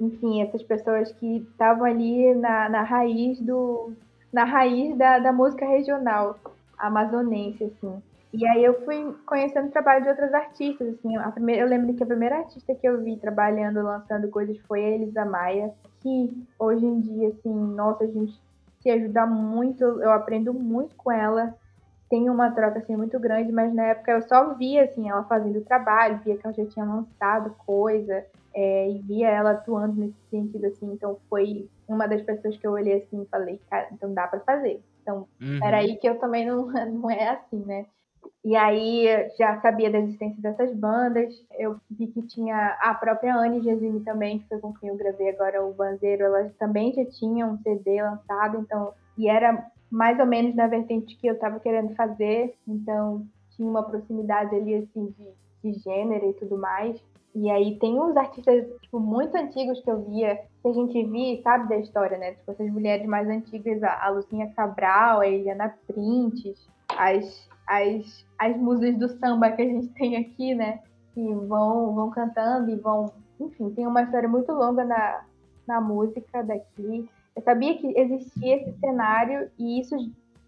enfim, 0.00 0.42
essas 0.42 0.62
pessoas 0.62 1.10
que 1.12 1.38
estavam 1.38 1.84
ali 1.84 2.34
na, 2.34 2.68
na 2.68 2.82
raiz 2.82 3.40
do 3.40 3.92
na 4.32 4.44
raiz 4.44 4.96
da, 4.96 5.18
da 5.18 5.32
música 5.32 5.66
regional 5.66 6.38
amazonense, 6.78 7.64
assim. 7.64 8.02
E 8.32 8.46
aí 8.46 8.62
eu 8.62 8.84
fui 8.84 9.14
conhecendo 9.24 9.68
o 9.68 9.70
trabalho 9.70 10.02
de 10.02 10.10
outras 10.10 10.34
artistas, 10.34 10.88
assim, 10.88 11.16
a 11.16 11.30
primeira, 11.30 11.62
eu 11.62 11.68
lembro 11.68 11.94
que 11.94 12.02
a 12.02 12.06
primeira 12.06 12.36
artista 12.36 12.74
que 12.74 12.86
eu 12.86 13.02
vi 13.02 13.16
trabalhando, 13.16 13.82
lançando 13.82 14.28
coisas 14.28 14.58
foi 14.60 14.84
a 14.84 14.90
Elisa 14.90 15.24
Maia, 15.24 15.72
que 16.00 16.46
hoje 16.58 16.84
em 16.84 17.00
dia, 17.00 17.28
assim, 17.28 17.54
nossa, 17.54 18.04
a 18.04 18.06
gente 18.06 18.38
se 18.82 18.90
ajuda 18.90 19.26
muito, 19.26 19.82
eu 19.82 20.10
aprendo 20.10 20.52
muito 20.52 20.94
com 20.94 21.10
ela, 21.10 21.54
tem 22.10 22.28
uma 22.28 22.50
troca, 22.50 22.78
assim, 22.78 22.96
muito 22.96 23.18
grande, 23.18 23.50
mas 23.50 23.72
na 23.72 23.84
época 23.84 24.12
eu 24.12 24.22
só 24.22 24.54
via, 24.54 24.84
assim, 24.84 25.08
ela 25.08 25.24
fazendo 25.24 25.58
o 25.58 25.64
trabalho, 25.64 26.20
via 26.22 26.36
que 26.36 26.46
ela 26.46 26.54
já 26.54 26.66
tinha 26.66 26.84
lançado 26.84 27.54
coisa, 27.66 28.24
é, 28.54 28.90
e 28.90 28.98
via 28.98 29.28
ela 29.28 29.52
atuando 29.52 30.00
nesse 30.00 30.20
sentido, 30.30 30.66
assim, 30.66 30.92
então 30.92 31.18
foi 31.30 31.68
uma 31.86 32.06
das 32.06 32.20
pessoas 32.22 32.56
que 32.58 32.66
eu 32.66 32.72
olhei 32.72 33.02
assim 33.02 33.22
e 33.22 33.26
falei, 33.26 33.60
cara, 33.70 33.88
então 33.92 34.12
dá 34.12 34.26
para 34.26 34.40
fazer. 34.40 34.82
Então, 35.02 35.26
uhum. 35.40 35.60
aí 35.62 35.96
que 35.96 36.06
eu 36.06 36.18
também 36.18 36.44
não, 36.44 36.66
não 36.92 37.10
é 37.10 37.30
assim, 37.30 37.64
né? 37.64 37.86
E 38.44 38.56
aí 38.56 39.06
já 39.38 39.60
sabia 39.60 39.90
da 39.90 39.98
existência 39.98 40.40
dessas 40.40 40.74
bandas. 40.74 41.34
Eu 41.58 41.76
vi 41.90 42.06
que 42.06 42.22
tinha 42.22 42.78
a 42.80 42.94
própria 42.94 43.36
Anne 43.36 43.60
Gesine 43.60 44.00
também, 44.00 44.38
que 44.38 44.48
foi 44.48 44.58
com 44.58 44.72
quem 44.72 44.88
eu 44.88 44.96
gravei 44.96 45.30
agora 45.30 45.64
o 45.64 45.74
Banzeiro. 45.74 46.24
Elas 46.24 46.54
também 46.56 46.92
já 46.92 47.04
tinham 47.04 47.52
um 47.52 47.58
CD 47.58 48.02
lançado, 48.02 48.58
então 48.58 48.92
e 49.16 49.28
era 49.28 49.66
mais 49.90 50.18
ou 50.18 50.26
menos 50.26 50.54
na 50.54 50.66
vertente 50.66 51.16
que 51.16 51.26
eu 51.26 51.34
estava 51.34 51.60
querendo 51.60 51.94
fazer. 51.94 52.54
Então 52.66 53.26
tinha 53.50 53.68
uma 53.68 53.82
proximidade 53.82 54.54
ali 54.54 54.76
assim 54.76 55.14
de, 55.18 55.72
de 55.72 55.78
gênero 55.80 56.30
e 56.30 56.34
tudo 56.34 56.56
mais. 56.56 56.98
E 57.34 57.50
aí 57.50 57.78
tem 57.78 58.00
uns 58.00 58.16
artistas 58.16 58.66
tipo, 58.80 58.98
muito 58.98 59.36
antigos 59.36 59.80
que 59.82 59.90
eu 59.90 60.02
via, 60.04 60.36
que 60.62 60.68
a 60.68 60.72
gente 60.72 61.04
via, 61.04 61.42
sabe 61.42 61.68
da 61.68 61.76
história, 61.76 62.16
né? 62.16 62.32
Tipo, 62.32 62.50
essas 62.52 62.70
mulheres 62.70 63.06
mais 63.06 63.28
antigas, 63.28 63.82
a 63.82 64.08
Lucinha 64.08 64.50
Cabral, 64.56 65.20
a 65.20 65.28
Eliana 65.28 65.74
Printes, 65.86 66.66
as 66.96 67.48
as, 67.68 68.26
as 68.38 68.56
musas 68.56 68.96
do 68.96 69.08
samba 69.18 69.50
que 69.50 69.62
a 69.62 69.66
gente 69.66 69.88
tem 69.88 70.16
aqui, 70.16 70.54
né? 70.54 70.80
Que 71.14 71.22
vão, 71.34 71.94
vão 71.94 72.10
cantando 72.10 72.70
e 72.70 72.76
vão. 72.76 73.12
Enfim, 73.38 73.70
tem 73.70 73.86
uma 73.86 74.02
história 74.02 74.28
muito 74.28 74.50
longa 74.52 74.84
na, 74.84 75.24
na 75.66 75.80
música 75.80 76.42
daqui. 76.42 77.08
Eu 77.36 77.42
sabia 77.42 77.78
que 77.78 77.86
existia 77.96 78.56
esse 78.56 78.72
cenário 78.80 79.50
e 79.58 79.80
isso, 79.80 79.96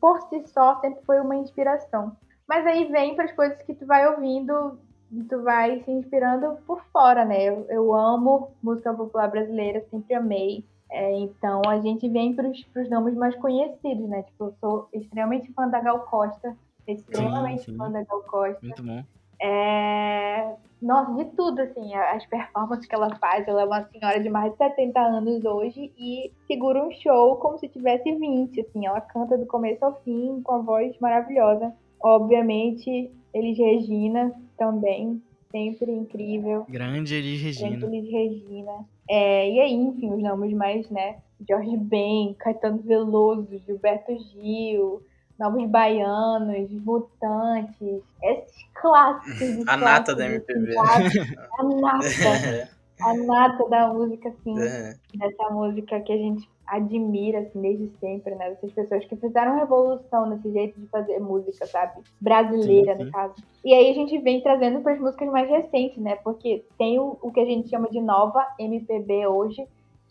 por 0.00 0.20
si 0.22 0.42
só, 0.46 0.80
sempre 0.80 1.04
foi 1.04 1.20
uma 1.20 1.36
inspiração. 1.36 2.16
Mas 2.48 2.66
aí 2.66 2.90
vem 2.90 3.14
para 3.14 3.26
as 3.26 3.32
coisas 3.32 3.62
que 3.62 3.74
tu 3.74 3.86
vai 3.86 4.08
ouvindo 4.08 4.76
e 5.12 5.22
tu 5.24 5.42
vai 5.42 5.80
se 5.82 5.90
inspirando 5.90 6.56
por 6.66 6.82
fora, 6.92 7.24
né? 7.24 7.44
Eu, 7.44 7.66
eu 7.68 7.94
amo 7.94 8.50
música 8.62 8.92
popular 8.92 9.30
brasileira, 9.30 9.84
sempre 9.90 10.14
amei. 10.14 10.64
É, 10.90 11.12
então 11.20 11.62
a 11.68 11.78
gente 11.78 12.08
vem 12.08 12.34
para 12.34 12.48
os 12.48 12.90
nomes 12.90 13.14
mais 13.14 13.36
conhecidos, 13.36 14.08
né? 14.08 14.24
Tipo, 14.24 14.46
eu 14.46 14.54
sou 14.60 14.88
extremamente 14.92 15.52
fã 15.52 15.68
da 15.68 15.80
Gal 15.80 16.00
Costa, 16.00 16.56
extremamente 16.86 17.64
sim, 17.64 17.72
sim. 17.72 17.78
fã 17.78 17.90
da 17.90 18.02
Gal 18.02 18.22
Costa. 18.22 18.58
Muito 18.62 18.82
bom. 18.82 19.04
É... 19.40 20.54
Nossa, 20.80 21.12
de 21.12 21.24
tudo, 21.36 21.60
assim, 21.60 21.94
as 21.94 22.24
performances 22.26 22.86
que 22.86 22.94
ela 22.94 23.14
faz. 23.16 23.46
Ela 23.46 23.62
é 23.62 23.64
uma 23.64 23.84
senhora 23.84 24.20
de 24.20 24.30
mais 24.30 24.52
de 24.52 24.58
70 24.58 24.98
anos 24.98 25.44
hoje 25.44 25.92
e 25.98 26.32
segura 26.46 26.82
um 26.82 26.90
show 26.90 27.36
como 27.36 27.58
se 27.58 27.68
tivesse 27.68 28.10
20, 28.14 28.60
assim. 28.60 28.86
Ela 28.86 29.00
canta 29.00 29.36
do 29.36 29.46
começo 29.46 29.84
ao 29.84 30.00
fim 30.02 30.40
com 30.42 30.54
a 30.54 30.58
voz 30.58 30.98
maravilhosa. 30.98 31.74
Obviamente, 32.02 33.10
Elis 33.34 33.58
Regina 33.58 34.32
também, 34.56 35.22
sempre 35.50 35.92
incrível. 35.92 36.64
Grande 36.68 37.14
Elis 37.14 37.42
Regina. 37.42 37.76
Grande 37.76 37.96
Elis 37.96 38.10
Regina. 38.10 38.86
É, 39.08 39.50
e 39.50 39.60
aí, 39.60 39.74
enfim, 39.74 40.12
os 40.12 40.22
nomes 40.22 40.54
mais, 40.54 40.88
né? 40.88 41.18
Jorge 41.46 41.76
Ben, 41.76 42.34
Caetano 42.38 42.78
Veloso, 42.78 43.60
Gilberto 43.66 44.16
Gil, 44.18 45.02
Novos 45.40 45.68
Baianos, 45.70 46.70
Mutantes, 46.84 48.02
esses 48.22 48.54
clássicos. 48.74 49.66
A 49.66 49.76
nata 49.76 50.14
da 50.14 50.26
MPB. 50.26 50.76
assim? 50.78 51.18
A 51.58 51.64
nata, 51.64 52.68
a 53.00 53.14
nata 53.14 53.68
da 53.68 53.88
música, 53.88 54.28
assim, 54.28 54.60
É. 54.60 54.94
dessa 55.14 55.50
música 55.50 55.98
que 56.00 56.12
a 56.12 56.16
gente 56.16 56.48
admira, 56.66 57.40
assim, 57.40 57.60
desde 57.60 57.90
sempre, 57.98 58.34
né? 58.36 58.50
Dessas 58.50 58.70
pessoas 58.72 59.04
que 59.06 59.16
fizeram 59.16 59.56
revolução 59.58 60.26
nesse 60.28 60.52
jeito 60.52 60.78
de 60.78 60.86
fazer 60.86 61.18
música, 61.18 61.66
sabe? 61.66 62.00
Brasileira, 62.20 62.92
Sim, 62.92 62.98
sim. 62.98 63.04
no 63.06 63.10
caso. 63.10 63.34
E 63.64 63.74
aí 63.74 63.90
a 63.90 63.94
gente 63.94 64.16
vem 64.18 64.40
trazendo 64.40 64.80
para 64.80 64.92
as 64.92 65.00
músicas 65.00 65.28
mais 65.30 65.48
recentes, 65.48 65.98
né? 65.98 66.16
Porque 66.22 66.64
tem 66.78 66.98
o, 67.00 67.18
o 67.22 67.32
que 67.32 67.40
a 67.40 67.44
gente 67.44 67.68
chama 67.68 67.88
de 67.90 68.00
nova 68.00 68.46
MPB 68.58 69.26
hoje, 69.26 69.66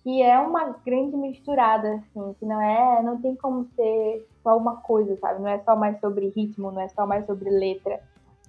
que 0.10 0.24
é 0.24 0.40
uma 0.40 0.76
grande 0.84 1.16
misturada, 1.16 1.94
assim, 1.94 2.34
que 2.40 2.44
não 2.44 2.60
é, 2.60 3.04
não 3.04 3.22
tem 3.22 3.36
como 3.36 3.68
ser 3.76 4.28
só 4.42 4.58
uma 4.58 4.78
coisa, 4.78 5.16
sabe? 5.18 5.40
Não 5.40 5.48
é 5.48 5.60
só 5.60 5.76
mais 5.76 6.00
sobre 6.00 6.30
ritmo, 6.30 6.72
não 6.72 6.82
é 6.82 6.88
só 6.88 7.06
mais 7.06 7.28
sobre 7.28 7.48
letra. 7.52 8.02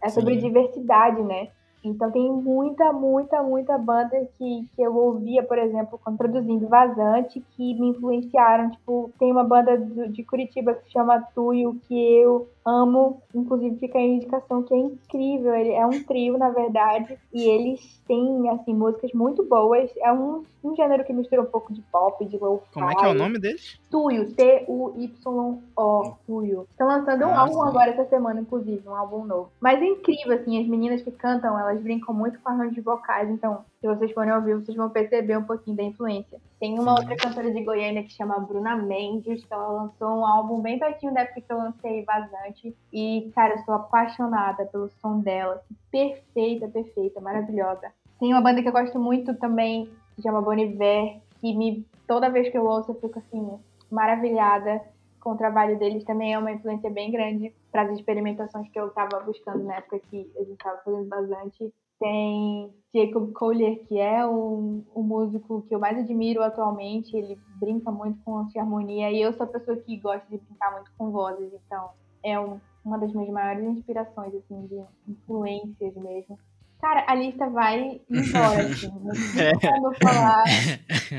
É 0.02 0.08
sobre 0.08 0.36
Sim. 0.36 0.46
diversidade, 0.46 1.22
né? 1.22 1.48
Então 1.84 2.10
tem 2.10 2.32
muita, 2.32 2.94
muita, 2.94 3.42
muita 3.42 3.76
banda 3.76 4.26
que, 4.38 4.66
que 4.74 4.82
eu 4.82 4.96
ouvia, 4.96 5.42
por 5.42 5.58
exemplo, 5.58 6.00
quando 6.02 6.16
produzindo 6.16 6.66
Vazante, 6.66 7.44
que 7.50 7.74
me 7.78 7.88
influenciaram. 7.88 8.70
Tipo, 8.70 9.10
tem 9.18 9.30
uma 9.30 9.44
banda 9.44 9.76
de 9.76 10.24
Curitiba 10.24 10.72
que 10.72 10.84
se 10.84 10.92
chama 10.92 11.20
Tuyo, 11.34 11.78
que 11.86 11.94
eu 11.94 12.48
amo. 12.64 13.22
Inclusive 13.34 13.76
fica 13.78 13.98
a 13.98 14.02
indicação 14.02 14.62
que 14.62 14.74
é 14.74 14.76
incrível. 14.76 15.54
Ele 15.54 15.72
é 15.72 15.86
um 15.86 16.02
trio, 16.04 16.36
na 16.38 16.50
verdade, 16.50 17.18
e 17.32 17.48
eles 17.48 18.00
têm, 18.06 18.48
assim, 18.50 18.74
músicas 18.74 19.12
muito 19.12 19.44
boas. 19.44 19.90
É 19.98 20.12
um, 20.12 20.44
um 20.62 20.74
gênero 20.76 21.04
que 21.04 21.12
mistura 21.12 21.42
um 21.42 21.46
pouco 21.46 21.72
de 21.72 21.80
pop, 21.82 22.24
de 22.24 22.36
lo-fi. 22.36 22.72
Como 22.72 22.90
é 22.90 22.94
que 22.94 23.04
é 23.04 23.08
o 23.08 23.14
nome 23.14 23.38
deles? 23.38 23.78
Tuyo, 23.90 24.32
T-U-Y-O, 24.34 26.12
Tuyo. 26.26 26.66
Estão 26.70 26.86
lançando 26.86 27.24
um 27.26 27.30
Ah, 27.30 27.40
álbum 27.40 27.62
sim. 27.62 27.68
agora 27.68 27.90
essa 27.90 28.04
semana, 28.06 28.40
inclusive, 28.40 28.88
um 28.88 28.94
álbum 28.94 29.24
novo. 29.24 29.50
Mas 29.60 29.80
é 29.80 29.86
incrível, 29.86 30.32
assim, 30.34 30.60
as 30.60 30.66
meninas 30.66 31.02
que 31.02 31.10
cantam, 31.10 31.58
elas 31.58 31.80
brincam 31.80 32.14
muito 32.14 32.38
com 32.40 32.48
arranjos 32.50 32.82
vocais, 32.84 33.28
então, 33.30 33.64
se 33.80 33.86
vocês 33.86 34.12
forem 34.12 34.32
ouvir, 34.32 34.56
vocês 34.56 34.76
vão 34.76 34.90
perceber 34.90 35.38
um 35.38 35.44
pouquinho 35.44 35.74
da 35.74 35.82
influência. 35.82 36.38
Tem 36.58 36.78
uma 36.78 36.96
Sim. 36.96 37.00
outra 37.00 37.16
cantora 37.16 37.50
de 37.50 37.64
Goiânia 37.64 38.02
que 38.02 38.12
chama 38.12 38.38
Bruna 38.38 38.76
Mendes, 38.76 39.42
que 39.42 39.52
ela 39.52 39.68
lançou 39.68 40.08
um 40.08 40.26
álbum 40.26 40.60
bem 40.60 40.78
pertinho 40.78 41.14
da 41.14 41.22
época 41.22 41.40
que 41.40 41.50
eu 41.50 41.56
lancei 41.56 42.04
Vazante. 42.04 42.76
E, 42.92 43.30
cara, 43.34 43.54
eu 43.54 43.64
sou 43.64 43.72
apaixonada 43.72 44.66
pelo 44.66 44.90
som 45.00 45.20
dela. 45.20 45.62
Perfeita, 45.90 46.68
perfeita, 46.68 47.22
maravilhosa. 47.22 47.90
Tem 48.18 48.30
uma 48.34 48.42
banda 48.42 48.60
que 48.60 48.68
eu 48.68 48.72
gosto 48.72 48.98
muito 48.98 49.34
também, 49.36 49.90
que 50.14 50.20
chama 50.20 50.42
Bon 50.42 50.52
Iver, 50.52 51.18
que 51.40 51.54
me, 51.54 51.86
toda 52.06 52.28
vez 52.28 52.50
que 52.50 52.58
eu 52.58 52.66
ouço 52.66 52.90
eu 52.90 53.00
fico 53.00 53.18
assim, 53.18 53.58
maravilhada 53.90 54.82
com 55.20 55.30
o 55.30 55.38
trabalho 55.38 55.78
deles. 55.78 56.04
Também 56.04 56.34
é 56.34 56.38
uma 56.38 56.52
influência 56.52 56.90
bem 56.90 57.10
grande 57.10 57.50
para 57.72 57.82
as 57.82 57.92
experimentações 57.92 58.68
que 58.68 58.78
eu 58.78 58.88
estava 58.88 59.20
buscando 59.20 59.64
na 59.64 59.76
época 59.76 60.00
que 60.10 60.30
a 60.36 60.40
gente 60.40 60.52
estava 60.52 60.82
fazendo 60.84 61.08
bastante. 61.08 61.72
Tem 62.00 62.72
Jacob 62.94 63.30
Collier, 63.32 63.84
que 63.86 63.98
é 63.98 64.26
o, 64.26 64.82
o 64.94 65.02
músico 65.02 65.62
que 65.68 65.74
eu 65.74 65.78
mais 65.78 65.98
admiro 65.98 66.42
atualmente. 66.42 67.14
Ele 67.16 67.38
brinca 67.60 67.90
muito 67.92 68.18
com 68.24 68.44
harmonia 68.56 69.12
e 69.12 69.20
eu 69.20 69.32
sou 69.34 69.44
a 69.44 69.48
pessoa 69.50 69.76
que 69.76 69.96
gosta 69.98 70.26
de 70.30 70.38
brincar 70.38 70.72
muito 70.72 70.90
com 70.96 71.10
vozes, 71.10 71.52
então 71.66 71.90
é 72.24 72.40
um- 72.40 72.58
uma 72.82 72.98
das 72.98 73.12
minhas 73.12 73.28
maiores 73.28 73.62
inspirações, 73.64 74.34
assim, 74.34 74.66
de 74.66 74.82
influências 75.06 75.94
mesmo. 75.94 76.38
Cara, 76.80 77.04
a 77.06 77.14
lista 77.14 77.46
vai 77.50 78.00
embora, 78.10 78.62
assim. 78.62 78.90
Tem 79.60 79.70
como 79.70 79.88
eu 79.88 79.94
falar, 79.98 80.44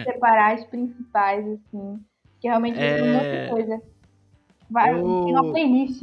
separar 0.04 0.56
as 0.56 0.66
principais, 0.66 1.46
assim. 1.48 2.00
Que 2.40 2.48
realmente 2.48 2.80
É, 2.80 3.00
muita 3.00 3.50
coisa. 3.54 3.82
Vai, 4.72 4.92
eu- 4.92 5.04
tem 5.26 5.34
uma 5.36 5.52
playlist. 5.52 6.02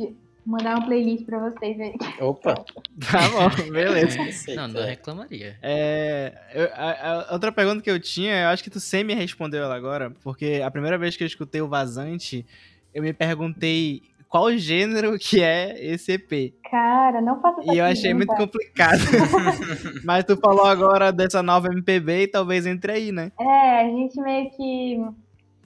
Mandar 0.48 0.76
uma 0.78 0.86
playlist 0.86 1.26
pra 1.26 1.38
vocês 1.38 1.78
aí. 1.78 1.94
Opa. 2.20 2.54
Tá 2.54 3.28
bom, 3.30 3.70
beleza. 3.70 4.16
Não, 4.56 4.66
não 4.68 4.82
reclamaria. 4.82 5.58
É, 5.62 6.32
eu- 6.54 6.70
a, 6.74 7.26
a 7.28 7.32
outra 7.34 7.52
pergunta 7.52 7.82
que 7.82 7.90
eu 7.90 8.00
tinha, 8.00 8.34
eu 8.44 8.48
acho 8.48 8.64
que 8.64 8.70
tu 8.70 8.80
semi 8.80 9.12
respondeu 9.12 9.62
ela 9.62 9.76
agora, 9.76 10.10
porque 10.24 10.62
a 10.64 10.70
primeira 10.70 10.96
vez 10.96 11.16
que 11.18 11.22
eu 11.22 11.26
escutei 11.26 11.60
o 11.60 11.68
Vazante, 11.68 12.46
eu 12.94 13.02
me 13.02 13.12
perguntei 13.12 14.00
qual 14.26 14.50
gênero 14.56 15.18
que 15.18 15.42
é 15.42 15.76
esse 15.84 16.12
EP. 16.12 16.54
Cara, 16.70 17.20
não 17.20 17.40
faça 17.42 17.60
essa 17.60 17.74
E 17.74 17.78
eu 17.78 17.84
achei 17.84 18.14
muito 18.14 18.34
complicado. 18.34 19.00
Mas 20.04 20.24
tu 20.24 20.34
falou 20.38 20.64
agora 20.64 21.12
dessa 21.12 21.42
nova 21.42 21.68
MPB 21.70 22.22
e 22.22 22.26
talvez 22.28 22.64
entre 22.66 22.92
aí, 22.92 23.12
né? 23.12 23.32
É, 23.38 23.80
a 23.80 23.84
gente 23.84 24.18
meio 24.20 24.50
que 24.50 24.98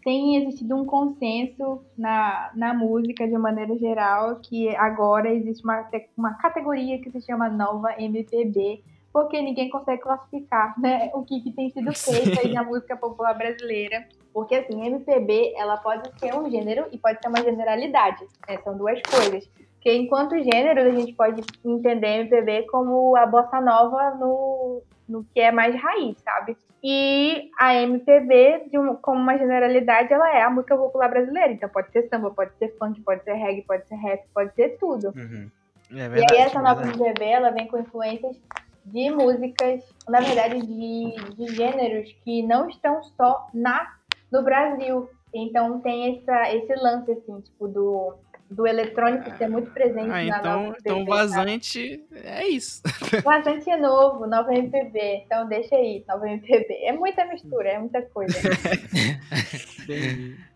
tem 0.02 0.36
existido 0.36 0.76
um 0.76 0.84
consenso 0.84 1.82
na, 1.96 2.50
na 2.54 2.74
música 2.74 3.26
de 3.26 3.36
maneira 3.38 3.76
geral 3.78 4.36
que 4.36 4.74
agora 4.76 5.32
existe 5.32 5.64
uma, 5.64 5.88
uma 6.16 6.34
categoria 6.34 7.00
que 7.00 7.10
se 7.10 7.20
chama 7.20 7.48
nova 7.48 7.94
MPB, 7.98 8.82
porque 9.12 9.40
ninguém 9.40 9.70
consegue 9.70 10.02
classificar 10.02 10.78
né, 10.80 11.10
o 11.14 11.22
que, 11.22 11.40
que 11.40 11.52
tem 11.52 11.70
sido 11.70 11.92
feito 11.94 12.40
aí 12.40 12.52
na 12.52 12.64
música 12.64 12.96
popular 12.96 13.34
brasileira. 13.34 14.06
Porque 14.32 14.54
assim, 14.54 14.84
MPB 14.86 15.54
ela 15.56 15.76
pode 15.76 16.10
ser 16.18 16.34
um 16.34 16.50
gênero 16.50 16.86
e 16.90 16.98
pode 16.98 17.20
ser 17.20 17.28
uma 17.28 17.42
generalidade. 17.42 18.24
né? 18.48 18.56
São 18.64 18.76
duas 18.76 19.00
coisas. 19.02 19.48
Porque 19.74 19.94
enquanto 19.94 20.42
gênero, 20.42 20.80
a 20.80 20.90
gente 20.90 21.12
pode 21.12 21.42
entender 21.64 22.20
MPB 22.20 22.66
como 22.70 23.16
a 23.16 23.26
bossa 23.26 23.60
nova 23.60 24.14
no, 24.14 24.82
no 25.08 25.24
que 25.24 25.40
é 25.40 25.52
mais 25.52 25.74
raiz, 25.74 26.16
sabe? 26.24 26.56
E 26.82 27.48
a 27.60 27.74
MPB, 27.76 28.68
de 28.70 28.78
um- 28.78 28.96
como 28.96 29.20
uma 29.20 29.38
generalidade, 29.38 30.12
ela 30.12 30.34
é 30.36 30.42
a 30.42 30.50
música 30.50 30.76
popular 30.76 31.08
brasileira. 31.08 31.52
Então 31.52 31.68
pode 31.68 31.90
ser 31.92 32.08
samba, 32.08 32.30
pode 32.30 32.52
ser 32.58 32.74
funk, 32.76 33.00
pode 33.02 33.22
ser 33.22 33.34
reggae, 33.34 33.62
pode 33.62 33.86
ser 33.86 33.94
rap, 33.94 34.24
pode 34.34 34.52
ser 34.54 34.76
tudo. 34.78 35.12
Uhum. 35.16 35.48
É 35.92 35.94
E 35.94 36.00
aí 36.00 36.08
verdade. 36.10 36.36
essa 36.38 36.60
nova 36.60 36.82
verdade. 36.82 36.98
MPB, 37.02 37.24
ela 37.26 37.50
vem 37.50 37.68
com 37.68 37.78
influências 37.78 38.36
de 38.84 39.10
músicas, 39.10 39.84
na 40.08 40.20
verdade, 40.20 40.60
de, 40.66 41.14
de 41.36 41.54
gêneros 41.54 42.12
que 42.24 42.42
não 42.42 42.68
estão 42.68 43.02
só 43.04 43.46
na 43.54 43.94
no 44.30 44.42
Brasil. 44.42 45.08
Então 45.32 45.80
tem 45.80 46.16
essa, 46.18 46.52
esse 46.54 46.74
lance, 46.74 47.12
assim, 47.12 47.40
tipo, 47.42 47.68
do, 47.68 48.14
do 48.54 48.66
eletrônico 48.66 49.36
ser 49.38 49.48
muito 49.48 49.70
presente 49.70 50.10
Ah, 50.10 50.24
na 50.24 50.38
então, 50.38 50.62
nova 50.64 50.76
então 50.80 50.96
MPB, 50.98 51.10
Vazante 51.16 52.04
é 52.12 52.46
isso. 52.48 52.82
Bastante 53.24 53.70
é 53.70 53.76
novo, 53.76 54.26
nova 54.26 54.54
MPB. 54.54 55.22
Então 55.24 55.48
deixa 55.48 55.74
aí, 55.76 56.04
nova 56.08 56.28
MPB. 56.28 56.74
É 56.84 56.92
muita 56.92 57.24
mistura, 57.24 57.68
é 57.70 57.78
muita 57.78 58.02
coisa. 58.02 58.38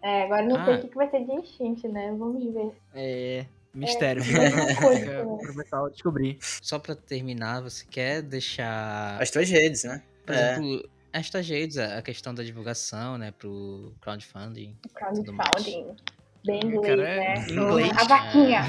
É, 0.02 0.22
agora 0.22 0.42
não 0.44 0.64
sei 0.64 0.74
Ah. 0.74 0.76
o 0.78 0.88
que 0.88 0.94
vai 0.94 1.10
ser 1.10 1.24
de 1.24 1.32
enchente, 1.32 1.88
né? 1.88 2.14
Vamos 2.16 2.44
ver. 2.52 2.72
É. 2.94 3.46
Mistério. 3.74 4.22
É, 4.24 4.74
coisa 4.76 5.00
Fica 5.00 5.12
também. 5.18 5.38
pro 5.38 5.54
pessoal 5.56 5.90
descobrir. 5.90 6.38
Só 6.40 6.78
pra 6.78 6.94
terminar, 6.94 7.60
você 7.60 7.84
quer 7.90 8.22
deixar, 8.22 9.20
As 9.20 9.30
tuas 9.30 9.50
redes, 9.50 9.84
né? 9.84 10.02
por 10.24 10.34
É. 10.34 10.52
exemplo, 10.52 10.88
estas 11.12 11.48
redes, 11.48 11.76
a 11.78 12.00
questão 12.02 12.34
da 12.34 12.42
divulgação, 12.42 13.18
né, 13.18 13.32
pro 13.36 13.92
crowdfunding. 14.00 14.76
tudo 15.14 15.32
mais. 15.32 15.50
Crowdfunding. 15.50 15.96
Bem 16.46 16.60
inglês, 16.64 16.86
Cara, 16.86 17.08
é 17.08 17.34
né? 17.34 17.46
inglês. 17.50 17.90
A 17.96 18.04
vaquinha. 18.04 18.60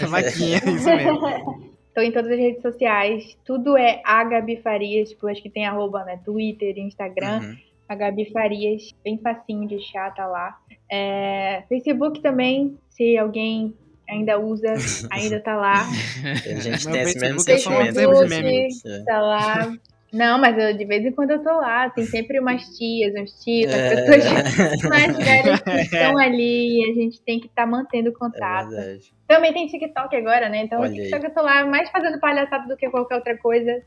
É, 0.00 0.06
Vaquinha, 0.06 0.56
isso 0.58 0.86
mesmo. 0.86 1.68
Tô 1.94 2.02
em 2.02 2.12
todas 2.12 2.30
as 2.30 2.38
redes 2.38 2.62
sociais. 2.62 3.36
Tudo 3.44 3.76
é 3.76 4.00
a 4.04 4.22
Gabi 4.22 4.56
Farias. 4.62 5.10
Tipo, 5.10 5.26
acho 5.26 5.42
que 5.42 5.50
tem 5.50 5.66
arroba, 5.66 6.04
né? 6.04 6.20
Twitter, 6.24 6.78
Instagram. 6.78 7.40
Uhum. 7.40 7.56
A 7.88 7.94
Gabi 7.94 8.30
Farias. 8.30 8.94
Bem 9.02 9.18
facinho 9.18 9.66
de 9.66 9.76
achar, 9.76 10.14
tá 10.14 10.26
lá. 10.26 10.56
É, 10.90 11.64
Facebook 11.68 12.20
também, 12.20 12.78
se 12.88 13.18
alguém 13.18 13.74
ainda 14.08 14.38
usa, 14.38 14.74
ainda 15.10 15.40
tá 15.40 15.56
lá. 15.56 15.82
A 16.24 16.60
gente 16.60 16.84
Meu 16.84 16.94
tem 16.94 17.02
esse 17.02 17.18
mesmo 17.18 17.40
é 17.40 17.58
sentimento. 17.58 17.98
É. 18.86 19.04
tá 19.04 19.20
lá. 19.20 19.72
Não, 20.12 20.38
mas 20.38 20.56
eu, 20.56 20.74
de 20.76 20.84
vez 20.86 21.04
em 21.04 21.12
quando 21.12 21.32
eu 21.32 21.42
tô 21.42 21.50
lá. 21.50 21.90
Tem 21.90 22.04
sempre 22.06 22.40
umas 22.40 22.62
tias, 22.76 23.14
uns 23.14 23.44
tios, 23.44 23.70
as 23.72 23.78
É. 23.78 23.94
pessoas 23.94 24.82
mais 24.88 25.16
velhas 25.16 25.60
que 25.60 25.70
estão 25.80 26.16
ali 26.18 26.78
e 26.80 26.90
a 26.90 26.94
gente 26.94 27.20
tem 27.20 27.38
que 27.38 27.46
estar 27.46 27.66
mantendo 27.66 28.08
É 28.08 28.12
contato. 28.12 28.70
verdade. 28.70 29.12
Também 29.26 29.52
tem 29.52 29.66
TikTok 29.66 30.16
agora, 30.16 30.48
né? 30.48 30.62
Então 30.64 30.80
Olha 30.80 30.90
o 30.90 30.94
aí. 30.94 31.00
TikTok 31.02 31.24
eu 31.24 31.34
tô 31.34 31.42
lá 31.42 31.64
mais 31.66 31.90
fazendo 31.90 32.18
palhaçada 32.18 32.66
do 32.66 32.76
que 32.76 32.88
qualquer 32.88 33.16
outra 33.16 33.36
coisa. 33.36 33.82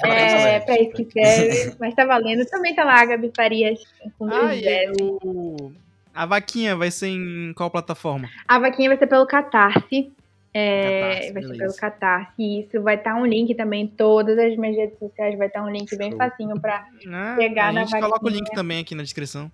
pra 0.00 0.14
É, 0.14 0.56
isso 0.58 0.66
pra 0.66 0.80
isso 0.80 0.92
que 0.92 1.10
serve. 1.10 1.76
Mas 1.80 1.94
tá 1.94 2.04
valendo. 2.04 2.44
Também 2.46 2.74
tá 2.74 2.84
lá 2.84 3.00
a 3.00 3.06
Gabi 3.06 3.32
Farias 3.34 3.80
com 4.18 4.28
Ah, 4.30 4.54
e 4.54 4.60
Zs. 4.60 4.96
o... 5.00 5.72
A 6.14 6.26
vaquinha 6.26 6.76
vai 6.76 6.90
ser 6.90 7.08
em 7.08 7.52
qual 7.54 7.70
plataforma? 7.70 8.28
A 8.46 8.58
vaquinha 8.58 8.90
vai 8.90 8.98
ser 8.98 9.06
pelo 9.06 9.26
Catarse. 9.26 10.12
É, 10.58 11.00
Catarse, 11.00 11.32
vai 11.32 11.42
ser 11.42 11.48
beleza. 11.48 11.58
pelo 11.64 11.76
Catarse. 11.76 12.32
E 12.38 12.60
isso 12.60 12.82
vai 12.82 12.94
estar 12.96 13.14
um 13.16 13.24
link 13.26 13.54
também 13.54 13.86
todas 13.86 14.38
as 14.38 14.56
minhas 14.56 14.76
redes 14.76 14.98
sociais. 14.98 15.36
Vai 15.38 15.46
estar 15.48 15.62
um 15.64 15.70
link 15.70 15.96
bem 15.96 16.10
Show. 16.10 16.18
facinho 16.18 16.60
pra, 16.60 16.86
Ah, 17.12 17.34
Pegar 17.36 17.68
a 17.68 17.72
na 17.72 17.84
gente 17.84 18.00
coloca 18.00 18.24
o 18.26 18.28
link 18.28 18.50
também 18.52 18.80
aqui 18.80 18.94
na 18.94 19.02
descrição. 19.02 19.50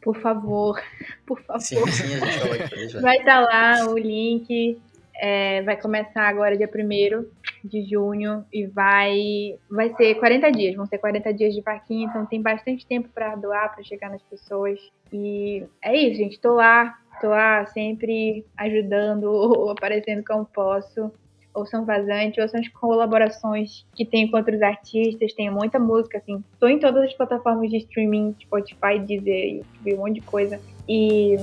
por 0.00 0.16
favor, 0.20 0.80
por 1.26 1.40
favor. 1.42 1.60
Sim, 1.60 1.86
sim, 1.86 2.14
a 2.14 2.18
gente 2.26 2.40
coloca 2.40 2.68
eles, 2.74 2.92
vai. 3.00 3.16
Estar 3.18 3.40
lá 3.40 3.86
o 3.90 3.98
link. 3.98 4.78
é, 5.20 5.62
vai 5.62 5.76
começar 5.76 6.28
agora 6.28 6.56
dia 6.56 6.68
1 6.72 7.24
de 7.64 7.82
junho 7.90 8.44
e 8.52 8.66
vai 8.66 9.56
vai 9.68 9.92
ser 9.96 10.14
40 10.14 10.50
dias, 10.52 10.76
vão 10.76 10.86
ser 10.86 10.98
40 10.98 11.34
dias 11.34 11.52
de 11.52 11.60
vaquinha, 11.60 12.06
então 12.06 12.24
tem 12.24 12.40
bastante 12.40 12.86
tempo 12.86 13.08
para 13.12 13.34
doar, 13.34 13.74
para 13.74 13.82
chegar 13.82 14.10
nas 14.10 14.22
pessoas. 14.22 14.78
E 15.12 15.64
é 15.82 15.96
isso, 15.96 16.18
gente, 16.18 16.38
tô 16.38 16.54
lá 16.54 16.96
Tô 17.20 17.28
lá 17.28 17.66
sempre 17.66 18.44
ajudando 18.56 19.24
ou 19.30 19.70
aparecendo 19.70 20.24
como 20.24 20.44
posso. 20.46 21.10
Ouçam 21.54 21.84
Vazante, 21.84 22.40
ouçam 22.40 22.60
as 22.60 22.68
colaborações 22.68 23.84
que 23.94 24.04
tem 24.04 24.30
com 24.30 24.36
outros 24.36 24.62
artistas, 24.62 25.32
tem 25.32 25.50
muita 25.50 25.78
música, 25.78 26.18
assim. 26.18 26.44
Tô 26.60 26.68
em 26.68 26.78
todas 26.78 27.02
as 27.04 27.14
plataformas 27.14 27.70
de 27.70 27.78
streaming, 27.78 28.36
Spotify, 28.40 28.98
Deezer, 29.00 29.56
YouTube, 29.56 29.94
um 29.94 29.96
monte 29.96 30.14
de 30.14 30.20
coisa. 30.20 30.60
E 30.88 31.36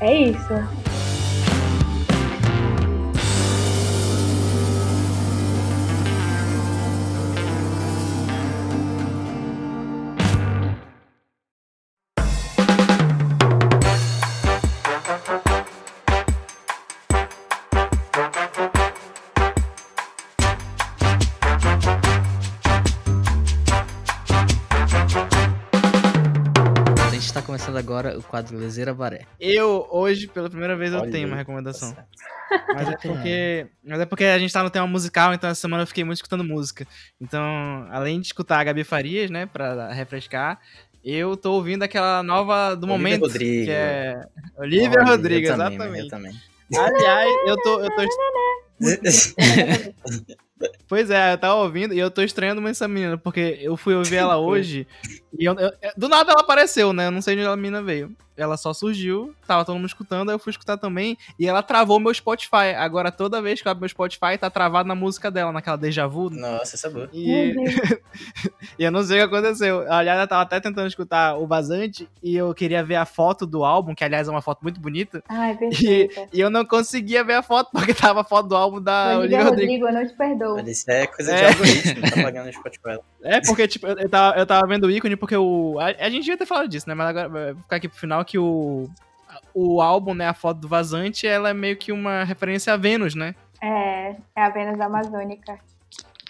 é 0.00 0.14
isso. 0.14 0.99
Quadro 28.30 28.56
Lezeira 28.56 28.94
Baré. 28.94 29.26
Eu, 29.40 29.88
hoje, 29.90 30.28
pela 30.28 30.48
primeira 30.48 30.76
vez, 30.76 30.92
eu 30.92 31.00
Olha 31.00 31.10
tenho 31.10 31.24
aí, 31.24 31.30
uma 31.30 31.36
tá 31.36 31.38
recomendação. 31.38 31.92
certo. 31.92 32.08
Mas 32.74 32.88
é 32.88 32.96
porque. 32.96 33.66
Mas 33.84 34.00
é 34.00 34.06
porque 34.06 34.24
a 34.24 34.38
gente 34.38 34.52
tá 34.52 34.62
no 34.62 34.70
tema 34.70 34.86
musical, 34.86 35.34
então 35.34 35.50
essa 35.50 35.60
semana 35.60 35.82
eu 35.82 35.86
fiquei 35.86 36.04
muito 36.04 36.18
escutando 36.18 36.44
música. 36.44 36.86
Então, 37.20 37.42
além 37.90 38.20
de 38.20 38.28
escutar 38.28 38.60
a 38.60 38.64
Gabi 38.64 38.84
Farias, 38.84 39.30
né, 39.30 39.46
pra 39.46 39.92
refrescar, 39.92 40.60
eu 41.04 41.36
tô 41.36 41.52
ouvindo 41.52 41.82
aquela 41.82 42.22
nova 42.22 42.74
do 42.76 42.86
Olivia 42.86 42.98
momento. 42.98 43.22
Rodrigo. 43.22 43.64
Que 43.64 43.70
é. 43.70 44.20
Olivia 44.56 44.90
Olha, 45.00 45.04
Rodrigo, 45.04 45.46
eu 45.48 45.56
também, 45.56 45.78
Eu 45.78 45.84
exatamente. 45.84 46.08
também. 46.08 46.32
Aliás, 46.76 47.30
eu 47.48 47.56
tô. 47.62 47.80
Eu 47.80 47.90
tô 47.96 48.02
Pois 50.86 51.08
é, 51.10 51.32
eu 51.32 51.38
tava 51.38 51.54
ouvindo 51.54 51.94
e 51.94 51.98
eu 51.98 52.10
tô 52.10 52.20
estranhando 52.20 52.60
muito 52.60 52.72
essa 52.72 52.86
menina, 52.88 53.16
porque 53.16 53.58
eu 53.62 53.76
fui 53.78 53.94
ouvir 53.94 54.16
ela 54.16 54.36
hoje 54.38 54.86
e 55.38 55.44
eu- 55.46 55.58
eu- 55.58 55.72
do 55.96 56.06
nada 56.08 56.32
ela 56.32 56.42
apareceu, 56.42 56.92
né? 56.92 57.06
Eu 57.06 57.10
não 57.10 57.22
sei 57.22 57.34
de 57.34 57.40
onde 57.42 57.50
a 57.50 57.56
menina 57.56 57.82
veio. 57.82 58.14
Ela 58.36 58.56
só 58.56 58.72
surgiu, 58.72 59.34
tava 59.46 59.66
todo 59.66 59.76
mundo 59.76 59.86
escutando, 59.86 60.30
aí 60.30 60.34
eu 60.34 60.38
fui 60.38 60.50
escutar 60.50 60.78
também 60.78 61.16
e 61.38 61.46
ela 61.46 61.62
travou 61.62 62.00
meu 62.00 62.12
Spotify. 62.12 62.74
Agora 62.76 63.12
toda 63.12 63.40
vez 63.42 63.60
que 63.60 63.68
eu 63.68 63.70
abro 63.70 63.80
meu 63.82 63.88
Spotify 63.88 64.38
tá 64.38 64.48
travado 64.48 64.88
na 64.88 64.94
música 64.94 65.30
dela, 65.30 65.52
naquela 65.52 65.76
déjà 65.76 66.06
vu. 66.06 66.30
Nossa, 66.30 66.74
essa 66.76 66.86
é 66.86 66.90
boa. 66.90 67.08
E, 67.12 67.54
e 68.78 68.82
eu 68.84 68.90
não 68.90 69.02
sei 69.02 69.22
o 69.22 69.28
que 69.28 69.34
aconteceu. 69.36 69.90
Aliás, 69.92 70.18
eu 70.20 70.26
tava 70.26 70.40
até 70.42 70.58
tentando 70.58 70.86
escutar 70.88 71.36
o 71.36 71.46
Vazante 71.46 72.08
e 72.22 72.34
eu 72.34 72.54
queria 72.54 72.82
ver 72.82 72.94
a 72.96 73.04
foto 73.04 73.44
do 73.46 73.62
álbum, 73.62 73.94
que 73.94 74.04
aliás 74.04 74.26
é 74.26 74.30
uma 74.30 74.40
foto 74.42 74.60
muito 74.62 74.80
bonita. 74.80 75.22
Ai, 75.28 75.54
perfeita. 75.56 76.26
E 76.32 76.40
eu 76.40 76.48
não 76.48 76.64
conseguia 76.64 77.22
ver 77.22 77.34
a 77.34 77.42
foto 77.42 77.68
porque 77.72 77.92
tava 77.92 78.22
a 78.22 78.24
foto 78.24 78.48
do 78.48 78.56
álbum 78.56 78.69
da 78.78 79.18
Olivia 79.18 79.38
Olivia 79.38 79.44
Rodrigo. 79.44 79.72
Rodrigo, 79.72 79.86
eu 79.88 79.92
não 79.92 80.06
te 80.06 80.14
perdoo. 80.14 80.54
Olha, 80.56 80.70
isso 80.70 80.90
é 80.90 81.06
coisa 81.06 81.34
de 81.34 81.42
É. 81.42 81.48
algoritmo, 81.48 82.02
tá 82.10 82.22
pagando 82.22 82.46
no 82.46 82.52
Spotify. 82.52 82.98
É, 83.22 83.40
porque, 83.40 83.66
tipo, 83.66 83.86
eu, 83.86 83.96
eu 83.98 84.08
tava, 84.08 84.38
eu 84.38 84.46
tava 84.46 84.66
vendo 84.68 84.84
o 84.84 84.90
ícone 84.90 85.16
porque 85.16 85.36
o. 85.36 85.78
A, 85.80 85.86
a 85.86 86.10
gente 86.10 86.20
devia 86.22 86.36
ter 86.36 86.46
falado 86.46 86.68
disso, 86.68 86.88
né? 86.88 86.94
Mas 86.94 87.08
agora 87.08 87.28
vai 87.28 87.54
ficar 87.54 87.76
aqui 87.76 87.88
pro 87.88 87.98
final 87.98 88.24
que 88.24 88.38
o. 88.38 88.88
O 89.54 89.80
álbum, 89.80 90.12
né? 90.14 90.28
A 90.28 90.34
foto 90.34 90.58
do 90.60 90.68
vazante, 90.68 91.26
ela 91.26 91.48
é 91.50 91.54
meio 91.54 91.76
que 91.76 91.90
uma 91.90 92.22
referência 92.24 92.72
a 92.72 92.76
Vênus, 92.76 93.14
né? 93.14 93.34
É, 93.62 94.10
é 94.36 94.42
a 94.42 94.50
Vênus 94.50 94.80
Amazônica. 94.80 95.58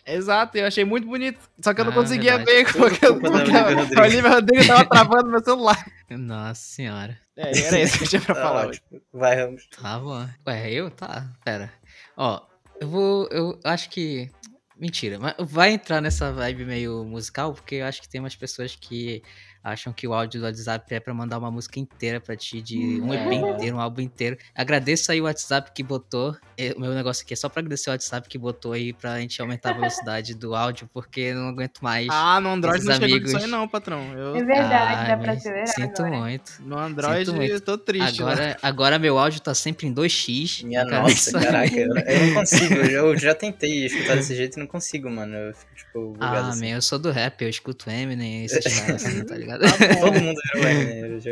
Exato, 0.07 0.57
eu 0.59 0.67
achei 0.67 0.85
muito 0.85 1.07
bonito. 1.07 1.39
Só 1.63 1.73
que 1.75 1.81
eu 1.81 1.85
não 1.85 1.93
Ah, 1.93 1.95
conseguia 1.97 2.37
verdade. 2.39 2.65
ver 2.65 2.73
porque, 2.73 3.07
da 3.07 3.15
porque 3.15 3.99
a 3.99 4.03
Olivia 4.03 4.31
Rodrigo 4.31 4.67
tava 4.67 4.85
travando 4.87 5.31
meu 5.31 5.45
celular. 5.45 5.85
Nossa 6.11 6.61
senhora. 6.61 7.19
É, 7.37 7.59
era 7.67 7.81
isso 7.81 7.99
que 7.99 8.05
eu 8.05 8.09
tinha 8.09 8.23
pra 8.23 8.35
Tá 8.35 8.43
falar 8.43 8.67
ótimo. 8.69 9.01
Vai, 9.13 9.37
Ramos. 9.37 9.67
Tá 9.81 9.99
bom. 9.99 10.29
Ué, 10.47 10.73
eu? 10.73 10.91
Tá. 10.91 11.27
Pera. 11.45 11.73
Ó, 12.17 12.41
eu 12.81 12.89
vou. 12.89 13.29
Eu 13.31 13.59
acho 13.65 13.89
que. 13.91 14.31
Mentira, 14.77 15.19
mas 15.19 15.35
vai 15.39 15.73
entrar 15.73 16.01
nessa 16.01 16.33
vibe 16.33 16.65
meio 16.65 17.05
musical, 17.05 17.53
porque 17.53 17.77
eu 17.77 17.85
acho 17.87 18.01
que 18.01 18.09
tem 18.09 18.19
umas 18.21 18.35
pessoas 18.35 18.75
que 18.75 19.23
acham 19.63 19.93
que 19.93 20.07
o 20.09 20.15
áudio 20.15 20.41
do 20.41 20.45
WhatsApp 20.47 20.95
é 20.95 21.01
pra 21.01 21.13
mandar 21.13 21.39
uma 21.39 21.51
música 21.51 21.79
inteira 21.79 22.21
pra 22.21 22.35
ti, 22.37 22.63
de 22.63 23.01
um 23.01 23.13
EP 23.13 23.33
inteiro, 23.33 23.77
um 23.77 23.81
álbum 23.81 24.01
inteiro. 24.01 24.37
Agradeço 24.55 25.13
aí 25.13 25.21
o 25.21 25.25
WhatsApp 25.25 25.71
que 25.75 25.83
botou. 25.83 26.37
é, 26.57 26.73
O 26.77 26.81
meu 26.81 26.95
negócio 26.95 27.25
aqui 27.25 27.35
é 27.35 27.37
só 27.37 27.49
pra 27.49 27.61
agradecer 27.61 27.91
o 27.91 27.93
WhatsApp 27.93 28.29
que 28.29 28.39
botou 28.39 28.73
aí 28.73 28.93
pra 28.93 29.19
gente 29.21 29.41
aumentar 29.41 29.71
a 29.71 29.75
velocidade 29.75 30.35
do 30.35 30.55
áudio, 30.55 30.89
porque 30.93 31.21
eu 31.21 31.37
não 31.37 31.49
aguento 31.49 31.81
mais. 31.81 32.07
Ah, 32.11 32.41
no 32.41 32.49
Android 32.51 32.85
não 32.85 32.93
chegou 32.95 33.07
amigos- 33.09 33.33
disso 33.33 33.45
aí, 33.45 33.51
não, 33.51 33.69
patrão. 33.69 34.01
Eu, 34.17 34.37
É 34.37 34.45
verdade, 34.45 34.95
Ai, 35.01 35.09
dá 35.09 35.17
pra 35.17 35.33
acelerar 35.33 35.67
Sinto 35.69 36.03
agora. 36.03 36.21
muito. 36.21 36.53
no 36.61 36.79
Android 36.79 37.27
Sinto 37.27 37.37
muito. 37.37 37.53
eu 37.53 37.61
tô 37.61 37.77
triste. 37.77 38.23
né? 38.23 38.31
Agora, 38.31 38.59
agora 38.63 38.99
meu 38.99 39.19
áudio 39.19 39.41
tá 39.41 39.55
sempre 39.55 39.87
em 39.87 39.93
2x. 39.93 40.65
Minha 40.65 40.85
Cara, 40.87 41.03
nossa, 41.03 41.13
isso- 41.15 41.33
caraca, 41.33 41.75
eu, 41.77 41.95
eu 41.97 42.27
não 42.27 42.35
consigo. 42.35 42.75
Eu 42.75 43.17
já, 43.19 43.35
tentei 43.35 43.85
escutar 43.87 44.17
desse 44.17 44.35
jeito 44.35 44.57
e 44.57 44.61
não 44.61 44.67
consigo, 44.67 45.11
mano. 45.11 45.35
Eu 45.37 45.55
fico, 45.55 45.75
tipo, 45.75 46.13
bugado 46.13 46.37
Ah, 46.37 46.49
assim. 46.49 46.61
meu, 46.61 46.71
eu 46.77 46.83
sou 46.83 46.99
do 46.99 47.11
rap, 47.11 47.43
eu 47.43 47.49
escuto 47.49 47.91
Eminem, 47.91 48.45
esses 48.45 48.65
caras 48.81 49.05
assim, 49.05 49.25
tá 49.25 49.35
ligado? 49.37 49.50
Todo 49.59 50.21
mundo 50.21 50.41
virou 50.55 50.69
Eminem, 50.69 50.99
eu 51.01 51.21
já- 51.21 51.31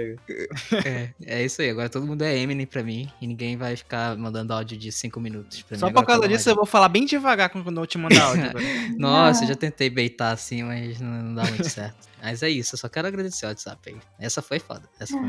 É, 0.84 1.08
é 1.26 1.44
isso 1.44 1.60
aí, 1.62 1.70
agora 1.70 1.88
todo 1.88 2.06
mundo 2.06 2.22
é 2.22 2.36
Eminem 2.36 2.66
pra 2.66 2.82
mim 2.82 3.10
e 3.20 3.26
ninguém 3.26 3.56
vai 3.56 3.76
ficar 3.76 4.16
mandando 4.16 4.52
áudio 4.52 4.76
de 4.76 4.90
5 4.92 5.20
minutos 5.20 5.62
pra 5.62 5.78
Só 5.78 5.86
mim. 5.86 5.92
por 5.92 5.98
agora 6.00 6.18
causa 6.20 6.28
disso 6.28 6.48
eu 6.50 6.54
vou 6.56 6.66
falar 6.66 6.88
bem 6.88 7.04
devagar 7.04 7.50
quando 7.50 7.80
eu 7.80 7.86
te 7.86 7.98
mandar 7.98 8.22
áudio. 8.22 8.50
Nossa, 8.98 9.44
eu 9.44 9.48
já 9.48 9.54
tentei 9.54 9.88
beitar 9.90 10.32
assim, 10.32 10.62
mas 10.62 11.00
não, 11.00 11.10
não 11.10 11.34
dá 11.34 11.44
muito 11.44 11.68
certo. 11.68 12.08
Mas 12.22 12.42
é 12.42 12.50
isso, 12.50 12.74
eu 12.74 12.78
só 12.78 12.88
quero 12.88 13.06
agradecer 13.06 13.46
o 13.46 13.48
WhatsApp 13.48 13.90
aí. 13.90 13.96
Essa 14.18 14.42
foi 14.42 14.58
foda. 14.58 14.82
Essa 14.98 15.14
foi. 15.16 15.28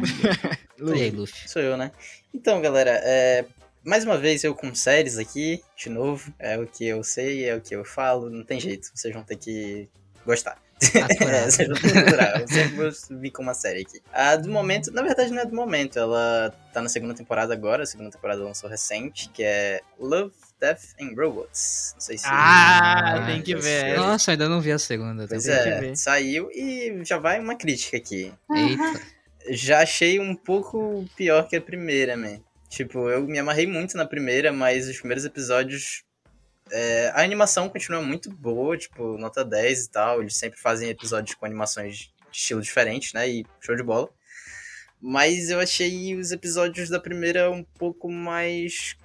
E 0.97 1.01
aí, 1.03 1.11
Luffy? 1.11 1.47
Sou 1.49 1.61
eu, 1.61 1.75
né? 1.75 1.91
Então, 2.33 2.61
galera, 2.61 2.91
é, 3.03 3.45
mais 3.83 4.05
uma 4.05 4.17
vez 4.17 4.43
eu 4.45 4.55
com 4.55 4.73
séries 4.73 5.17
aqui, 5.17 5.61
de 5.77 5.89
novo. 5.89 6.33
É 6.39 6.57
o 6.57 6.65
que 6.65 6.85
eu 6.85 7.03
sei, 7.03 7.43
é 7.45 7.53
o 7.55 7.59
que 7.61 7.75
eu 7.75 7.83
falo, 7.83 8.29
não 8.29 8.43
tem 8.43 8.59
jeito. 8.61 8.89
Vocês 8.95 9.13
vão 9.13 9.23
ter 9.23 9.35
que 9.35 9.89
gostar. 10.25 10.57
Aturar. 11.03 11.43
É. 11.43 12.41
Eu 12.41 12.47
sempre 12.47 12.75
vou 12.75 13.19
vir 13.19 13.31
com 13.31 13.41
uma 13.43 13.53
série 13.53 13.81
aqui. 13.81 14.01
A 14.13 14.35
do 14.35 14.49
momento, 14.49 14.91
na 14.91 15.01
verdade 15.01 15.31
não 15.31 15.41
é 15.41 15.45
do 15.45 15.55
momento, 15.55 15.99
ela 15.99 16.53
tá 16.73 16.81
na 16.81 16.89
segunda 16.89 17.13
temporada 17.13 17.53
agora, 17.53 17.83
a 17.83 17.85
segunda 17.85 18.09
temporada 18.11 18.41
lançou 18.43 18.69
recente, 18.69 19.29
que 19.29 19.43
é 19.43 19.81
Love, 19.99 20.33
Death 20.59 20.81
and 21.01 21.13
Robots. 21.17 21.91
Não 21.95 22.01
sei 22.01 22.17
se... 22.17 22.25
Ah, 22.27 23.15
Ah, 23.15 23.25
tem 23.25 23.41
que 23.41 23.55
ver. 23.55 23.61
sei. 23.81 23.93
Nossa, 23.95 24.31
ainda 24.31 24.47
não 24.49 24.61
vi 24.61 24.71
a 24.71 24.79
segunda. 24.79 25.27
Pois 25.27 25.43
tem 25.43 25.53
que 25.55 25.63
que 25.63 25.69
é, 25.69 25.79
ver. 25.79 25.95
saiu 25.97 26.49
e 26.51 27.01
já 27.03 27.17
vai 27.17 27.39
uma 27.39 27.55
crítica 27.55 27.97
aqui. 27.97 28.33
Eita. 28.53 29.01
Já 29.51 29.81
achei 29.81 30.19
um 30.19 30.35
pouco 30.35 31.05
pior 31.15 31.47
que 31.47 31.55
a 31.55 31.61
primeira, 31.61 32.15
man. 32.15 32.39
Tipo, 32.69 33.09
eu 33.09 33.23
me 33.25 33.39
amarrei 33.39 33.65
muito 33.65 33.97
na 33.97 34.05
primeira, 34.05 34.51
mas 34.53 34.87
os 34.87 34.97
primeiros 34.97 35.25
episódios. 35.25 36.03
É, 36.71 37.11
a 37.13 37.21
animação 37.21 37.69
continua 37.69 38.01
muito 38.01 38.29
boa, 38.31 38.77
tipo, 38.77 39.17
nota 39.17 39.43
10 39.43 39.85
e 39.85 39.89
tal. 39.89 40.21
Eles 40.21 40.35
sempre 40.35 40.59
fazem 40.59 40.89
episódios 40.89 41.35
com 41.35 41.45
animações 41.45 41.97
de 41.97 42.13
estilo 42.31 42.61
diferente, 42.61 43.13
né? 43.13 43.27
E 43.29 43.45
show 43.59 43.75
de 43.75 43.83
bola. 43.83 44.09
Mas 45.01 45.49
eu 45.49 45.59
achei 45.59 46.15
os 46.15 46.31
episódios 46.31 46.89
da 46.89 46.99
primeira 46.99 47.49
um 47.49 47.63
pouco 47.63 48.11
mais. 48.11 48.95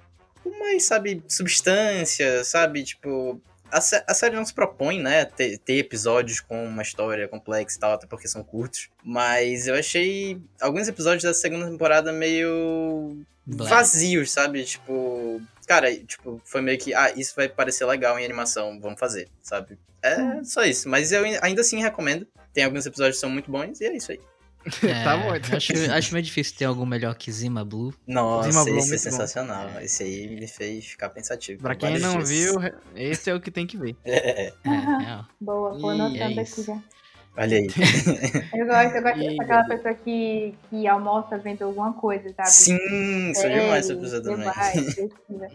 com 0.43 0.57
mais, 0.59 0.85
sabe, 0.85 1.23
substância, 1.27 2.43
sabe? 2.43 2.83
Tipo. 2.83 3.41
A, 3.71 3.77
a 3.77 4.13
série 4.13 4.35
não 4.35 4.45
se 4.45 4.53
propõe, 4.53 5.01
né, 5.01 5.25
ter, 5.25 5.57
ter 5.57 5.77
episódios 5.77 6.39
com 6.39 6.65
uma 6.65 6.81
história 6.81 7.27
complexa 7.27 7.77
e 7.77 7.79
tal, 7.79 7.93
até 7.93 8.07
porque 8.07 8.27
são 8.27 8.43
curtos. 8.43 8.89
Mas 9.03 9.67
eu 9.67 9.75
achei 9.75 10.41
alguns 10.61 10.87
episódios 10.87 11.23
da 11.23 11.33
segunda 11.33 11.69
temporada 11.69 12.11
meio 12.11 13.17
Black. 13.45 13.69
vazios, 13.69 14.31
sabe? 14.31 14.63
Tipo, 14.63 15.41
cara, 15.67 15.93
tipo, 15.95 16.41
foi 16.45 16.61
meio 16.61 16.77
que, 16.77 16.93
ah, 16.93 17.11
isso 17.15 17.33
vai 17.35 17.49
parecer 17.49 17.85
legal 17.85 18.17
em 18.19 18.25
animação, 18.25 18.79
vamos 18.79 18.99
fazer, 18.99 19.27
sabe? 19.41 19.77
É 20.01 20.43
só 20.43 20.63
isso, 20.63 20.87
mas 20.87 21.11
eu 21.11 21.23
ainda 21.41 21.61
assim 21.61 21.81
recomendo. 21.81 22.27
Tem 22.53 22.63
alguns 22.63 22.85
episódios 22.85 23.17
que 23.17 23.21
são 23.21 23.29
muito 23.29 23.51
bons 23.51 23.81
e 23.81 23.85
é 23.85 23.95
isso 23.95 24.11
aí. 24.11 24.19
Tá 25.03 25.17
bom, 25.17 25.35
então. 25.35 25.57
Acho, 25.57 25.73
acho 25.91 26.13
meio 26.13 26.23
difícil 26.23 26.55
ter 26.57 26.65
algum 26.65 26.85
melhor 26.85 27.15
que 27.15 27.31
Zima 27.31 27.63
Blue. 27.63 27.93
Nossa, 28.07 28.51
Zima 28.51 28.63
Blue, 28.63 28.77
esse 28.77 28.87
é 28.87 28.89
muito 28.89 29.03
bom. 29.03 29.11
sensacional. 29.11 29.69
Esse 29.81 30.03
aí 30.03 30.27
me 30.39 30.47
fez 30.47 30.85
ficar 30.85 31.09
pensativo. 31.09 31.61
Pra 31.61 31.75
quem 31.75 31.99
não 31.99 32.17
dias. 32.17 32.29
viu, 32.29 32.53
esse 32.95 33.29
é 33.29 33.33
o 33.35 33.39
que 33.39 33.51
tem 33.51 33.67
que 33.67 33.77
ver. 33.77 33.95
É, 34.05 34.47
é, 34.47 34.53
É, 34.65 35.03
é. 35.03 35.19
Boa, 35.39 35.77
vou 35.77 35.89
anotando 35.91 36.39
é 36.39 36.43
aqui 36.43 36.63
já. 36.63 36.79
olha 37.37 37.57
aí. 37.57 37.67
Eu 38.53 38.65
gosto, 38.65 38.95
eu 38.95 39.01
gosto 39.03 39.19
Ih, 39.21 39.37
daquela 39.37 39.63
pessoa 39.67 39.93
que, 39.93 40.55
que 40.69 40.87
almoça 40.87 41.37
vendo 41.37 41.63
alguma 41.63 41.93
coisa, 41.93 42.33
sabe? 42.35 42.49
Sim, 42.49 43.31
isso 43.31 43.45
é 43.45 43.59
demais 43.59 43.85
Série, 43.85 43.99
episódio 43.99 44.23
também. 44.23 45.53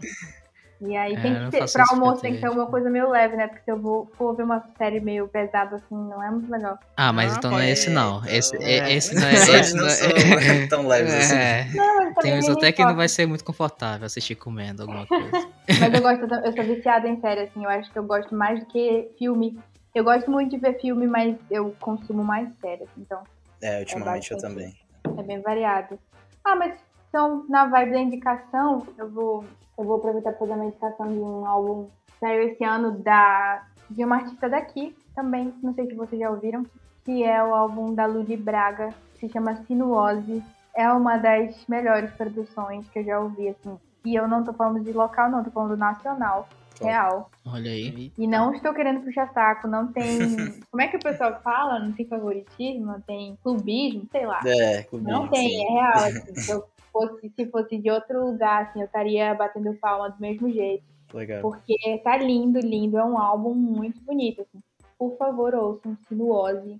E 0.83 0.97
aí 0.97 1.13
É, 1.13 1.21
tem 1.21 1.33
eu 1.33 1.45
que 1.45 1.51
ter, 1.51 1.59
faço 1.59 1.73
pra 1.73 1.85
almoço 1.91 2.21
tem 2.21 2.33
que 2.33 2.39
ser 2.39 2.49
uma 2.49 2.65
coisa 2.65 2.89
meio 2.89 3.09
leve, 3.09 3.35
né? 3.37 3.47
Porque 3.47 3.61
se 3.63 3.71
eu 3.71 3.79
vou, 3.79 4.09
for 4.17 4.35
ver 4.35 4.43
uma 4.43 4.63
série 4.77 4.99
meio 4.99 5.27
pesada 5.27 5.75
assim, 5.75 5.95
não 5.95 6.23
é 6.23 6.31
muito 6.31 6.51
legal. 6.51 6.79
Ah, 6.97 7.13
mas 7.13 7.33
Ah, 7.33 7.35
então 7.37 7.51
não 7.51 7.59
é 7.59 7.69
esse 7.69 7.89
não. 7.91 8.25
Esse, 8.25 8.55
então, 8.55 8.67
é, 8.67 8.77
é. 8.77 8.93
esse 8.95 9.13
não 9.15 9.27
é. 9.27 9.33
Esse 9.33 9.75
não 9.75 9.83
não 9.83 9.89
é. 9.89 10.67
tão 10.67 10.87
leves 10.87 11.13
assim. 11.13 11.35
É. 11.35 11.67
Não, 11.75 11.95
mas 11.97 12.05
Tem 12.05 12.13
também 12.15 12.39
uns 12.39 12.49
até 12.49 12.71
que 12.71 12.83
não 12.83 12.95
vai 12.95 13.07
ser 13.07 13.27
muito 13.27 13.43
confortável 13.43 14.05
assistir 14.07 14.33
comendo 14.35 14.81
alguma 14.81 15.05
coisa. 15.05 15.29
Mas 15.79 15.93
eu 15.93 16.01
gosto, 16.01 16.33
eu 16.45 16.51
sou 16.53 16.63
viciada 16.65 17.07
em 17.07 17.21
série, 17.21 17.41
assim, 17.41 17.63
eu 17.63 17.69
acho 17.69 17.89
que 17.91 17.97
eu 17.99 18.03
gosto 18.03 18.35
mais 18.35 18.59
do 18.59 18.65
que 18.65 19.09
filme. 19.17 19.57
Eu 19.95 20.03
gosto 20.03 20.29
muito 20.31 20.49
de 20.51 20.57
ver 20.57 20.79
filme, 20.81 21.05
mas 21.05 21.35
eu 21.49 21.75
consumo 21.79 22.23
mais 22.23 22.49
séries, 22.59 22.87
então 22.97 23.21
É, 23.61 23.79
ultimamente 23.79 24.31
eu 24.31 24.37
bastante. 24.37 24.53
também. 24.53 24.75
é 25.19 25.23
bem 25.23 25.41
variado. 25.41 25.99
Ah, 26.43 26.55
mas 26.55 26.73
são 27.11 27.45
na 27.47 27.65
vibe 27.65 27.91
da 27.91 27.99
indicação, 27.99 28.87
eu 28.97 29.09
vou, 29.09 29.45
eu 29.77 29.83
vou 29.83 29.97
aproveitar 29.97 30.31
para 30.31 30.39
fazer 30.39 30.53
uma 30.53 30.65
indicação 30.65 31.07
de 31.07 31.19
um 31.19 31.45
álbum 31.45 31.87
que 32.07 32.19
saiu 32.19 32.43
esse 32.43 32.63
ano 32.63 32.91
da, 32.99 33.63
de 33.89 34.03
uma 34.03 34.17
artista 34.17 34.49
daqui 34.49 34.95
também, 35.13 35.53
não 35.61 35.73
sei 35.73 35.87
se 35.87 35.93
vocês 35.93 36.19
já 36.19 36.29
ouviram, 36.29 36.65
que 37.03 37.23
é 37.23 37.43
o 37.43 37.53
álbum 37.53 37.93
da 37.93 38.05
Ludi 38.05 38.37
Braga, 38.37 38.89
que 39.13 39.19
se 39.19 39.29
chama 39.29 39.55
Sinuose. 39.65 40.43
É 40.73 40.89
uma 40.91 41.17
das 41.17 41.65
melhores 41.67 42.11
produções 42.11 42.87
que 42.89 42.99
eu 42.99 43.03
já 43.03 43.19
ouvi, 43.19 43.49
assim. 43.49 43.77
E 44.05 44.15
eu 44.15 44.27
não 44.27 44.43
tô 44.43 44.53
falando 44.53 44.83
de 44.83 44.93
local, 44.93 45.29
não, 45.29 45.43
tô 45.43 45.51
falando 45.51 45.75
nacional, 45.75 46.47
real. 46.81 47.29
Olha 47.45 47.69
aí. 47.69 48.11
E 48.17 48.25
não 48.25 48.53
estou 48.53 48.73
querendo 48.73 49.01
puxar 49.01 49.31
saco, 49.33 49.67
não 49.67 49.91
tem. 49.91 50.17
Como 50.71 50.81
é 50.81 50.87
que 50.87 50.95
o 50.95 50.99
pessoal 50.99 51.39
fala? 51.43 51.79
Não 51.79 51.91
tem 51.91 52.07
favoritismo, 52.07 52.85
não 52.85 53.01
tem 53.01 53.37
clubismo, 53.43 54.07
sei 54.11 54.25
lá. 54.25 54.39
É, 54.45 54.83
clubismo, 54.83 55.11
Não 55.11 55.27
tem, 55.27 55.49
sim. 55.49 55.65
é 55.65 55.71
real. 55.71 55.93
Assim, 56.37 56.51
eu 56.51 56.65
fosse, 56.91 57.29
se 57.35 57.45
fosse 57.47 57.77
de 57.77 57.89
outro 57.91 58.25
lugar, 58.25 58.63
assim, 58.63 58.79
eu 58.79 58.85
estaria 58.85 59.33
batendo 59.33 59.73
palma 59.75 60.09
do 60.09 60.19
mesmo 60.19 60.51
jeito. 60.51 60.83
Legal. 61.13 61.41
Porque 61.41 61.75
tá 62.03 62.17
lindo, 62.17 62.59
lindo. 62.59 62.97
É 62.97 63.03
um 63.03 63.17
álbum 63.17 63.53
muito 63.53 63.99
bonito. 64.01 64.41
Assim. 64.41 64.63
Por 64.97 65.17
favor, 65.17 65.53
ouçam 65.55 65.97
Sinuose, 66.07 66.79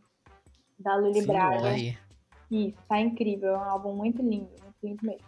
da 0.79 0.95
Luli 0.95 1.21
Sim, 1.21 1.27
Braga. 1.27 1.61
olha. 1.63 1.97
Isso, 2.49 2.77
tá 2.87 2.99
incrível. 2.99 3.49
É 3.55 3.57
um 3.57 3.63
álbum 3.63 3.93
muito 3.93 4.21
lindo, 4.21 4.49
muito 4.61 4.75
lindo 4.83 5.05
mesmo. 5.05 5.25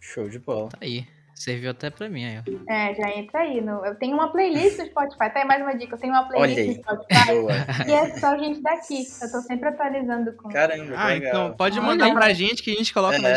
Show 0.00 0.28
de 0.28 0.38
bola. 0.38 0.68
Tá 0.70 0.78
aí. 0.82 1.06
Serviu 1.34 1.72
até 1.72 1.90
pra 1.90 2.08
mim 2.08 2.24
aí, 2.24 2.38
ó. 2.38 2.72
É, 2.72 2.94
já 2.94 3.10
entra 3.10 3.40
aí. 3.40 3.60
No... 3.60 3.84
Eu 3.84 3.96
tenho 3.96 4.14
uma 4.14 4.30
playlist 4.30 4.78
no 4.78 4.86
Spotify. 4.86 5.30
Tá 5.32 5.40
aí 5.40 5.44
mais 5.44 5.60
uma 5.62 5.74
dica. 5.74 5.96
Eu 5.96 5.98
tenho 5.98 6.12
uma 6.12 6.22
Olha 6.22 6.28
playlist 6.54 6.76
no 6.78 6.82
Spotify. 6.84 7.26
Boa. 7.34 7.52
e 7.88 7.92
é 7.92 8.18
só 8.20 8.38
gente 8.38 8.60
daqui. 8.62 9.04
Eu 9.20 9.32
tô 9.32 9.40
sempre 9.42 9.68
atualizando 9.68 10.32
com. 10.34 10.48
Caramba, 10.48 10.94
Ah, 10.96 11.08
legal. 11.08 11.28
então 11.46 11.56
pode 11.56 11.76
Olha 11.80 11.88
mandar 11.88 12.04
aí. 12.06 12.12
pra 12.14 12.32
gente 12.32 12.62
que 12.62 12.70
a 12.70 12.74
gente 12.76 12.94
coloca 12.94 13.18
na 13.18 13.30
É. 13.30 13.34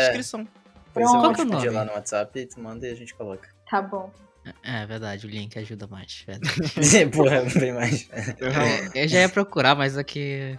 descrição. 0.98 1.12
Pois 1.12 1.12
eu 1.12 1.20
Pronto. 1.20 1.20
vou 1.20 1.30
é 1.30 1.44
o 1.44 1.46
te 1.46 1.64
pedir 1.64 1.70
lá 1.74 1.84
no 1.84 1.92
WhatsApp, 1.92 2.46
tu 2.46 2.60
manda 2.60 2.86
e 2.86 2.90
a 2.90 2.94
gente 2.94 3.14
coloca. 3.14 3.48
Tá 3.70 3.82
bom. 3.82 4.10
É 4.62 4.86
verdade, 4.86 5.26
o 5.26 5.30
link 5.30 5.58
ajuda 5.58 5.86
mais. 5.86 6.24
Verdade. 6.26 7.06
Porra, 7.14 7.42
bem 7.58 7.72
mais. 7.72 8.08
eu 8.94 9.06
já 9.08 9.20
ia 9.20 9.28
procurar, 9.28 9.74
mas 9.74 9.98
aqui, 9.98 10.58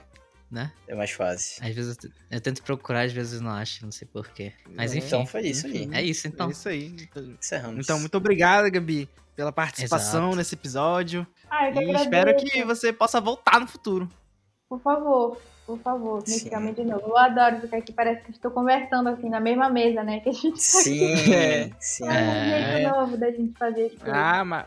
né? 0.52 0.72
É 0.88 0.94
mais 0.94 1.10
fácil. 1.12 1.64
Às 1.66 1.74
vezes 1.74 1.98
eu, 2.04 2.10
eu 2.30 2.42
tento 2.42 2.62
procurar, 2.62 3.02
às 3.06 3.12
vezes 3.14 3.42
não 3.42 3.50
acho, 3.52 3.84
não 3.84 3.92
sei 3.92 4.08
porquê. 4.08 4.54
Mas 4.76 4.94
enfim, 4.94 5.08
Então 5.08 5.26
foi 5.26 5.42
isso 5.48 5.66
aí. 5.66 5.90
é 5.92 6.04
isso 6.04 6.28
então. 6.28 6.50
É 6.50 6.52
isso 6.52 6.70
aí. 6.70 6.96
Encerramos. 7.40 7.84
Então, 7.84 8.00
muito 8.00 8.16
obrigado, 8.16 8.70
Gabi, 8.70 9.10
pela 9.36 9.52
participação 9.52 10.22
Exato. 10.26 10.36
nesse 10.36 10.54
episódio. 10.56 11.26
Ah, 11.50 11.68
eu 11.70 11.74
que 11.74 11.80
E 11.80 11.84
agradeço. 11.84 12.04
espero 12.04 12.36
que 12.36 12.64
você 12.64 12.94
possa 12.94 13.20
voltar 13.20 13.60
no 13.60 13.66
futuro. 13.68 14.08
Por 14.70 14.80
favor, 14.82 15.42
por 15.70 15.80
favor, 15.84 16.24
me 16.28 16.34
Sim. 16.34 16.50
chame 16.50 16.74
de 16.74 16.84
novo. 16.84 17.04
Eu 17.10 17.18
adoro 17.18 17.62
ficar 17.62 17.78
aqui, 17.78 17.92
parece 17.94 18.24
que 18.24 18.32
estou 18.32 18.50
conversando 18.50 19.08
assim 19.10 19.30
na 19.30 19.40
mesma 19.40 19.70
mesa, 19.70 20.04
né? 20.04 20.20
Que 20.20 20.30
a 20.30 20.34
gente 20.34 20.54
tá 20.54 20.58
Sim, 20.58 21.32
É. 21.34 21.70
sim. 21.80 22.06
É 22.08 22.10
um 22.10 22.12
É. 22.12 22.72
jeito 22.76 22.90
novo 22.96 23.18
da 23.18 23.30
gente 23.30 23.54
fazer 23.58 23.86
as 23.86 23.94
coisas. 23.94 24.08
Ah, 24.14 24.44
mas. 24.44 24.66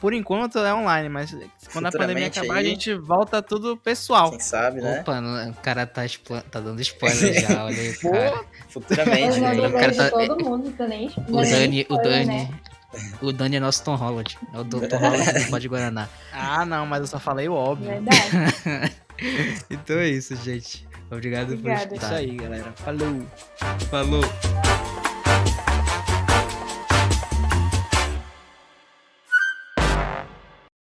por 0.00 0.14
enquanto 0.14 0.58
é 0.60 0.72
online, 0.72 1.08
mas 1.08 1.36
quando 1.72 1.86
a 1.86 1.92
pandemia 1.92 2.28
acabar, 2.28 2.54
aí- 2.58 2.66
a 2.66 2.68
gente 2.70 2.94
volta 2.94 3.42
tudo 3.42 3.76
pessoal. 3.76 4.30
Quem 4.30 4.38
sabe, 4.40 4.80
né? 4.80 5.00
Opa, 5.00 5.20
o 5.50 5.54
cara 5.60 5.84
tá, 5.86 6.02
tá 6.50 6.60
dando 6.60 6.80
spoiler 6.82 7.34
já, 7.40 7.64
olha 7.64 7.76
aí, 7.76 7.94
cara. 7.96 8.44
Futuramente. 8.68 9.40
Dou 9.40 9.66
o 9.68 9.72
cara 9.72 9.94
tá- 9.94 10.10
todo 10.10 10.44
mundo, 10.44 10.74
nem 10.88 11.08
O 11.28 11.42
Dani, 11.42 11.86
o 11.90 11.96
Dani. 11.98 12.26
né? 12.26 12.48
O 13.20 13.30
Dani 13.32 13.56
é 13.56 13.60
nosso 13.60 13.84
Tom 13.84 13.94
Holland. 13.96 14.38
É 14.54 14.58
o 14.58 14.64
Tom 14.64 14.78
Holland 14.78 15.32
do 15.44 15.50
Pode 15.50 15.68
Guaraná. 15.68 16.08
Ah, 16.32 16.64
não, 16.64 16.86
mas 16.86 17.00
eu 17.00 17.06
só 17.06 17.18
falei 17.18 17.46
o 17.48 17.52
óbvio. 17.52 17.88
Verdade. 17.90 18.94
Então 19.70 19.96
é 19.96 20.08
isso, 20.08 20.34
gente. 20.36 20.86
Obrigado 21.10 21.54
Obrigada. 21.54 21.86
por 21.86 21.94
É 21.94 21.98
isso 21.98 22.14
aí, 22.14 22.36
galera. 22.36 22.72
Falou. 22.72 23.26
Falou. 23.90 24.95